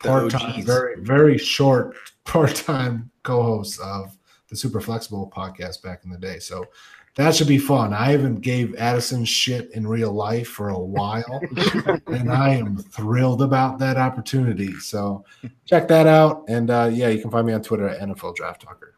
part 0.00 0.32
time, 0.32 0.62
very, 0.64 1.00
very 1.00 1.38
short 1.38 1.96
part 2.24 2.56
time 2.56 3.08
co 3.22 3.40
hosts 3.42 3.78
of 3.78 4.18
the 4.48 4.56
Super 4.56 4.80
Flexible 4.80 5.32
podcast 5.34 5.80
back 5.80 6.02
in 6.04 6.10
the 6.10 6.18
day. 6.18 6.40
So 6.40 6.66
that 7.14 7.32
should 7.32 7.46
be 7.46 7.58
fun. 7.58 7.92
I 7.92 8.06
haven't 8.06 8.40
gave 8.40 8.74
Addison 8.74 9.24
shit 9.24 9.70
in 9.74 9.86
real 9.86 10.12
life 10.12 10.48
for 10.48 10.70
a 10.70 10.78
while, 10.78 11.40
and 12.08 12.32
I 12.32 12.54
am 12.54 12.76
thrilled 12.78 13.42
about 13.42 13.78
that 13.78 13.96
opportunity. 13.96 14.74
So 14.80 15.24
check 15.66 15.86
that 15.86 16.08
out. 16.08 16.44
And 16.48 16.68
uh, 16.68 16.90
yeah, 16.92 17.10
you 17.10 17.20
can 17.20 17.30
find 17.30 17.46
me 17.46 17.52
on 17.52 17.62
Twitter 17.62 17.88
at 17.88 18.00
NFL 18.00 18.34
Draft 18.34 18.62
Talker. 18.62 18.96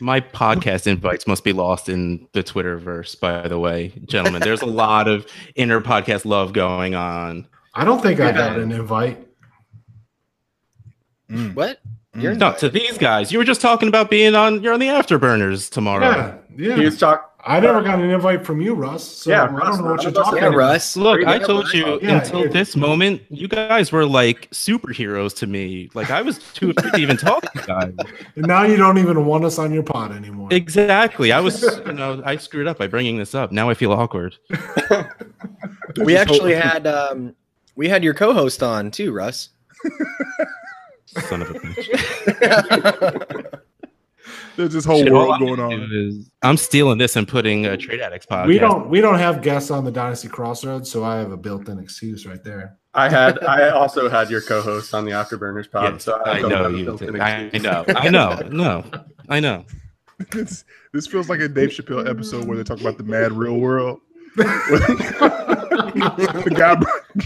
My 0.00 0.20
podcast 0.20 0.86
invites 0.86 1.26
must 1.26 1.44
be 1.44 1.52
lost 1.52 1.88
in 1.88 2.26
the 2.32 2.42
Twitterverse, 2.42 3.18
by 3.20 3.46
the 3.48 3.58
way, 3.58 3.92
gentlemen. 4.06 4.40
There's 4.42 4.62
a 4.62 4.66
lot 4.84 5.08
of 5.08 5.26
inner 5.54 5.80
podcast 5.80 6.24
love 6.24 6.52
going 6.52 6.94
on. 6.94 7.46
I 7.74 7.84
don't 7.84 8.02
think 8.02 8.18
I 8.20 8.32
got 8.32 8.58
an 8.58 8.72
invite. 8.72 9.26
Mm. 11.30 11.54
What? 11.54 11.80
You're 12.14 12.34
No, 12.34 12.52
to 12.54 12.68
these 12.68 12.98
guys. 12.98 13.30
You 13.30 13.38
were 13.38 13.44
just 13.44 13.60
talking 13.60 13.88
about 13.88 14.10
being 14.10 14.34
on. 14.34 14.62
You're 14.62 14.72
on 14.72 14.80
the 14.80 14.88
afterburners 14.88 15.70
tomorrow. 15.70 16.04
Yeah, 16.04 16.38
yeah. 16.56 16.76
He 16.76 16.84
was 16.84 16.98
talk. 16.98 17.29
I 17.44 17.60
never 17.60 17.82
got 17.82 17.98
an 18.00 18.10
invite 18.10 18.44
from 18.44 18.60
you, 18.60 18.74
Russ. 18.74 19.04
So 19.04 19.30
Yeah, 19.30 19.44
I 19.44 19.46
Russ, 19.48 19.76
don't 19.76 19.84
know 19.86 19.92
what 19.92 20.02
you're 20.02 20.12
talking 20.12 20.38
yeah, 20.42 20.48
about. 20.48 20.56
Russ. 20.58 20.96
Look, 20.96 21.24
I 21.26 21.38
told 21.38 21.72
you 21.72 21.98
Yeah, 22.02 22.18
until 22.18 22.42
it- 22.44 22.52
this 22.52 22.76
moment, 22.76 23.22
you 23.30 23.48
guys 23.48 23.92
were 23.92 24.04
like 24.04 24.50
superheroes 24.50 25.34
to 25.36 25.46
me. 25.46 25.88
Like 25.94 26.10
I 26.10 26.22
was 26.22 26.38
too 26.52 26.70
afraid 26.76 26.92
to 26.94 27.00
even 27.00 27.16
talk 27.16 27.42
to 27.42 27.50
you 27.60 27.66
guys. 27.66 27.94
And 28.36 28.46
now 28.46 28.62
you 28.64 28.76
don't 28.76 28.98
even 28.98 29.24
want 29.26 29.44
us 29.44 29.58
on 29.58 29.72
your 29.72 29.82
pod 29.82 30.12
anymore. 30.12 30.48
Exactly. 30.50 31.32
I 31.32 31.40
was, 31.40 31.62
you 31.86 31.92
know, 31.92 32.22
I 32.24 32.36
screwed 32.36 32.66
up 32.66 32.78
by 32.78 32.86
bringing 32.86 33.18
this 33.18 33.34
up. 33.34 33.52
Now 33.52 33.70
I 33.70 33.74
feel 33.74 33.92
awkward. 33.92 34.36
We 36.04 36.16
actually 36.16 36.54
had 36.54 36.86
um, 36.86 37.34
we 37.74 37.88
had 37.88 38.04
your 38.04 38.14
co-host 38.14 38.62
on 38.62 38.92
too, 38.92 39.10
Russ. 39.12 39.48
Son 41.06 41.42
of 41.42 41.50
a 41.50 41.54
bitch. 41.54 43.60
There's 44.60 44.74
this 44.74 44.84
whole 44.84 45.02
Shit, 45.02 45.10
world 45.12 45.38
going 45.38 45.58
on. 45.58 45.88
is- 45.90 46.30
I'm 46.42 46.58
stealing 46.58 46.98
this 46.98 47.16
and 47.16 47.26
putting 47.26 47.64
a 47.64 47.76
Trade 47.78 48.00
Addicts 48.00 48.26
podcast. 48.26 48.46
we 48.46 48.58
don't 48.58 48.90
we 48.90 49.00
don't 49.00 49.18
have 49.18 49.40
guests 49.40 49.70
on 49.70 49.84
the 49.84 49.90
Dynasty 49.90 50.28
Crossroads, 50.28 50.90
so 50.90 51.02
I 51.02 51.16
have 51.16 51.32
a 51.32 51.36
built-in 51.36 51.78
excuse 51.78 52.26
right 52.26 52.42
there. 52.44 52.76
I 52.92 53.08
had. 53.08 53.42
I 53.44 53.70
also 53.70 54.10
had 54.10 54.30
your 54.30 54.42
co-host 54.42 54.92
on 54.92 55.06
the 55.06 55.12
Afterburners 55.12 55.70
pod. 55.70 55.94
Yes, 55.94 56.04
so 56.04 56.20
I 56.26 56.40
don't 56.40 56.50
know 56.50 56.68
you. 56.68 56.84
built-in 56.84 57.18
I 57.20 57.48
know. 57.54 57.84
I 57.88 58.08
know. 58.10 58.38
No, 58.50 58.84
I 59.28 59.40
know. 59.40 59.64
This, 60.32 60.64
this 60.92 61.06
feels 61.06 61.30
like 61.30 61.40
a 61.40 61.48
Dave 61.48 61.70
Chappelle 61.70 62.06
episode 62.06 62.46
where 62.46 62.54
they 62.54 62.62
talk 62.62 62.78
about 62.78 62.98
the 62.98 63.04
mad 63.04 63.32
real 63.32 63.56
world. 63.56 64.00
The 64.36 64.46
guy, 66.56 66.76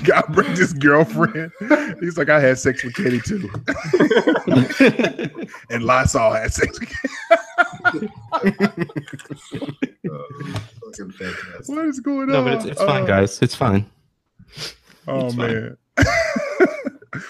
guy 0.04 0.22
brings 0.32 0.58
his 0.58 0.72
girlfriend. 0.72 1.52
He's 2.00 2.16
like, 2.18 2.28
I 2.30 2.40
had 2.40 2.58
sex 2.58 2.82
with 2.84 2.94
Katie 2.94 3.20
too. 3.20 3.50
and 5.70 5.82
Lysol 5.84 6.32
had 6.32 6.52
sex 6.52 6.78
with 6.80 6.88
Katie. 6.88 8.08
Fucking. 10.80 11.12
What 11.66 11.86
is 11.86 12.00
going 12.00 12.28
No, 12.28 12.38
on? 12.38 12.44
but 12.44 12.54
it's, 12.54 12.64
it's 12.66 12.82
fine, 12.82 13.02
Uh, 13.04 13.06
guys. 13.06 13.40
It's 13.42 13.54
fine. 13.54 13.86
Oh 15.06 15.26
It's 15.26 15.34
fine. 15.34 15.52
man. 15.52 15.76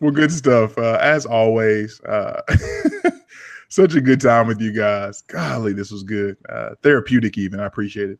well, 0.00 0.10
good 0.12 0.30
stuff. 0.32 0.76
Uh, 0.78 0.98
as 1.00 1.26
always, 1.26 2.00
uh, 2.02 2.40
such 3.68 3.94
a 3.94 4.00
good 4.00 4.20
time 4.20 4.46
with 4.46 4.60
you 4.60 4.72
guys. 4.72 5.22
Golly, 5.22 5.72
this 5.72 5.90
was 5.90 6.02
good. 6.02 6.36
Uh, 6.48 6.70
therapeutic, 6.82 7.36
even. 7.38 7.58
I 7.60 7.66
appreciate 7.66 8.10
it. 8.10 8.18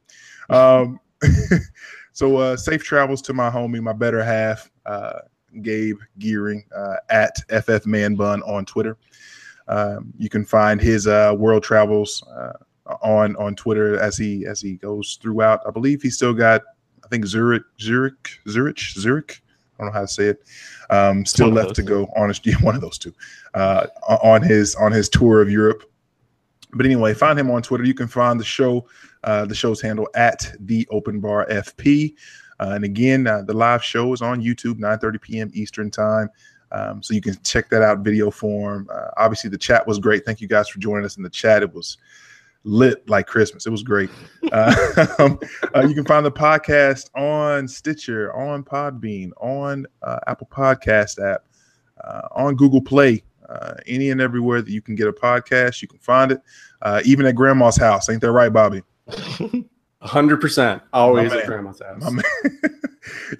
Um, 0.51 1.01
so, 2.13 2.37
uh, 2.37 2.57
safe 2.57 2.83
travels 2.83 3.23
to 3.23 3.33
my 3.33 3.51
homie, 3.51 3.81
my 3.81 3.93
better 3.93 4.23
half, 4.23 4.71
uh, 4.85 5.21
Gabe 5.63 5.99
Gearing 6.19 6.65
uh, 6.75 6.97
at 7.09 7.35
FF 7.65 7.87
Man 7.87 8.15
Bun 8.15 8.43
on 8.43 8.65
Twitter. 8.65 8.97
Um, 9.69 10.13
you 10.19 10.29
can 10.29 10.45
find 10.45 10.81
his 10.81 11.07
uh, 11.07 11.35
world 11.37 11.63
travels 11.63 12.23
uh, 12.37 12.53
on 13.03 13.35
on 13.37 13.55
Twitter 13.57 13.99
as 13.99 14.17
he 14.17 14.47
as 14.47 14.61
he 14.61 14.75
goes 14.75 15.19
throughout. 15.21 15.61
I 15.67 15.71
believe 15.71 16.03
he's 16.03 16.17
still 16.17 16.35
got 16.35 16.63
I 17.07 17.09
think 17.09 17.25
Zurich, 17.25 17.63
Zurich, 17.81 18.41
Zurich, 18.49 18.79
Zurich. 18.79 19.43
I 19.79 19.83
don't 19.83 19.93
know 19.93 19.93
how 19.93 20.01
to 20.03 20.09
say 20.09 20.25
it. 20.27 20.43
Um, 20.91 21.25
still 21.25 21.49
left 21.49 21.75
to 21.77 21.83
go 21.83 22.07
on 22.17 22.29
his, 22.29 22.41
yeah, 22.45 22.57
one 22.63 22.75
of 22.75 22.81
those 22.81 22.99
two 22.99 23.13
uh, 23.55 23.87
on 24.09 24.43
his 24.43 24.75
on 24.75 24.93
his 24.93 25.09
tour 25.09 25.41
of 25.41 25.51
Europe. 25.51 25.83
But 26.73 26.85
anyway, 26.85 27.15
find 27.15 27.39
him 27.39 27.51
on 27.51 27.63
Twitter. 27.63 27.85
You 27.85 27.95
can 27.95 28.09
find 28.09 28.41
the 28.41 28.45
show, 28.45 28.87
the 29.23 29.55
show's 29.55 29.81
handle 29.81 30.09
at 30.15 30.53
the 30.61 30.87
Open 30.91 31.21
Bar 31.21 31.47
FP. 31.51 32.15
Uh, 32.59 32.73
and 32.75 32.85
again, 32.85 33.27
uh, 33.27 33.43
the 33.43 33.53
live 33.53 33.85
show 33.85 34.13
is 34.13 34.23
on 34.23 34.43
YouTube, 34.43 34.79
9:30 34.79 35.21
p.m. 35.21 35.51
Eastern 35.53 35.91
time. 35.91 36.29
Um, 36.73 37.03
so 37.03 37.15
you 37.15 37.21
can 37.21 37.37
check 37.43 37.71
that 37.71 37.83
out 37.83 38.01
video 38.01 38.31
form. 38.31 38.89
Uh, 38.93 39.09
obviously, 39.17 39.51
the 39.51 39.59
chat 39.59 39.87
was 39.87 39.99
great. 39.99 40.25
Thank 40.25 40.41
you 40.41 40.49
guys 40.49 40.69
for 40.69 40.79
joining 40.79 41.05
us 41.05 41.17
in 41.17 41.23
the 41.23 41.31
chat. 41.31 41.63
It 41.63 41.73
was 41.73 41.99
lit 42.65 43.09
like 43.09 43.27
Christmas. 43.27 43.67
It 43.67 43.71
was 43.71 43.83
great. 43.83 44.11
Uh, 44.53 45.07
um, 45.19 45.41
uh, 45.75 45.81
you 45.81 45.93
can 45.93 46.05
find 46.05 46.25
the 46.25 46.31
podcast 46.31 47.11
on 47.17 47.67
Stitcher, 47.67 48.33
on 48.33 48.63
Podbean, 48.63 49.33
on 49.39 49.87
uh, 50.03 50.21
Apple 50.29 50.49
Podcast 50.53 51.21
app, 51.21 51.43
uh, 52.05 52.29
on 52.31 52.55
Google 52.55 52.81
Play. 52.81 53.25
Uh, 53.49 53.75
any 53.89 54.11
and 54.11 54.21
everywhere 54.21 54.63
that 54.63 54.71
you 54.71 54.81
can 54.81 54.95
get 54.95 55.09
a 55.09 55.13
podcast, 55.13 55.83
you 55.83 55.89
can 55.89 55.99
find 55.99 56.31
it. 56.31 56.41
Uh, 56.81 57.03
even 57.05 57.27
at 57.27 57.35
grandma's 57.35 57.77
house. 57.77 58.09
Ain't 58.09 58.21
that 58.21 58.31
right, 58.31 58.53
Bobby? 58.53 58.83
100%. 60.03 60.83
Always 60.93 61.33
at 61.33 61.47
grandma's 61.47 61.81
house. 61.81 62.23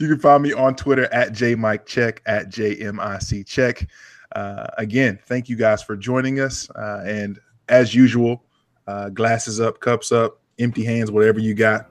You 0.01 0.09
can 0.09 0.19
find 0.19 0.43
me 0.43 0.53
on 0.53 0.77
Twitter 0.77 1.13
at 1.13 1.33
jmikecheck 1.33 2.19
at 2.27 2.49
jmic 2.51 3.47
check. 3.47 3.89
Uh, 4.35 4.67
again, 4.79 5.19
thank 5.27 5.49
you 5.49 5.57
guys 5.57 5.83
for 5.83 5.97
joining 5.97 6.41
us. 6.41 6.69
Uh, 6.71 7.03
and 7.07 7.39
as 7.69 7.95
usual, 7.95 8.45
uh, 8.87 9.09
glasses 9.11 9.61
up, 9.61 9.81
cups 9.81 10.13
up, 10.13 10.41
empty 10.59 10.85
hands, 10.85 11.11
whatever 11.11 11.41
you 11.41 11.55
got. 11.55 11.91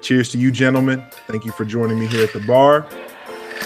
Cheers 0.00 0.30
to 0.30 0.38
you, 0.38 0.50
gentlemen. 0.50 1.04
Thank 1.28 1.44
you 1.44 1.52
for 1.52 1.64
joining 1.64 1.98
me 1.98 2.06
here 2.06 2.24
at 2.24 2.32
the 2.32 2.40
bar. 2.40 2.86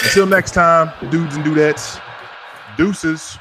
Until 0.05 0.27
next 0.27 0.53
time, 0.53 0.93
dudes 1.11 1.37
and 1.37 1.45
dudettes, 1.45 2.01
deuces. 2.77 3.39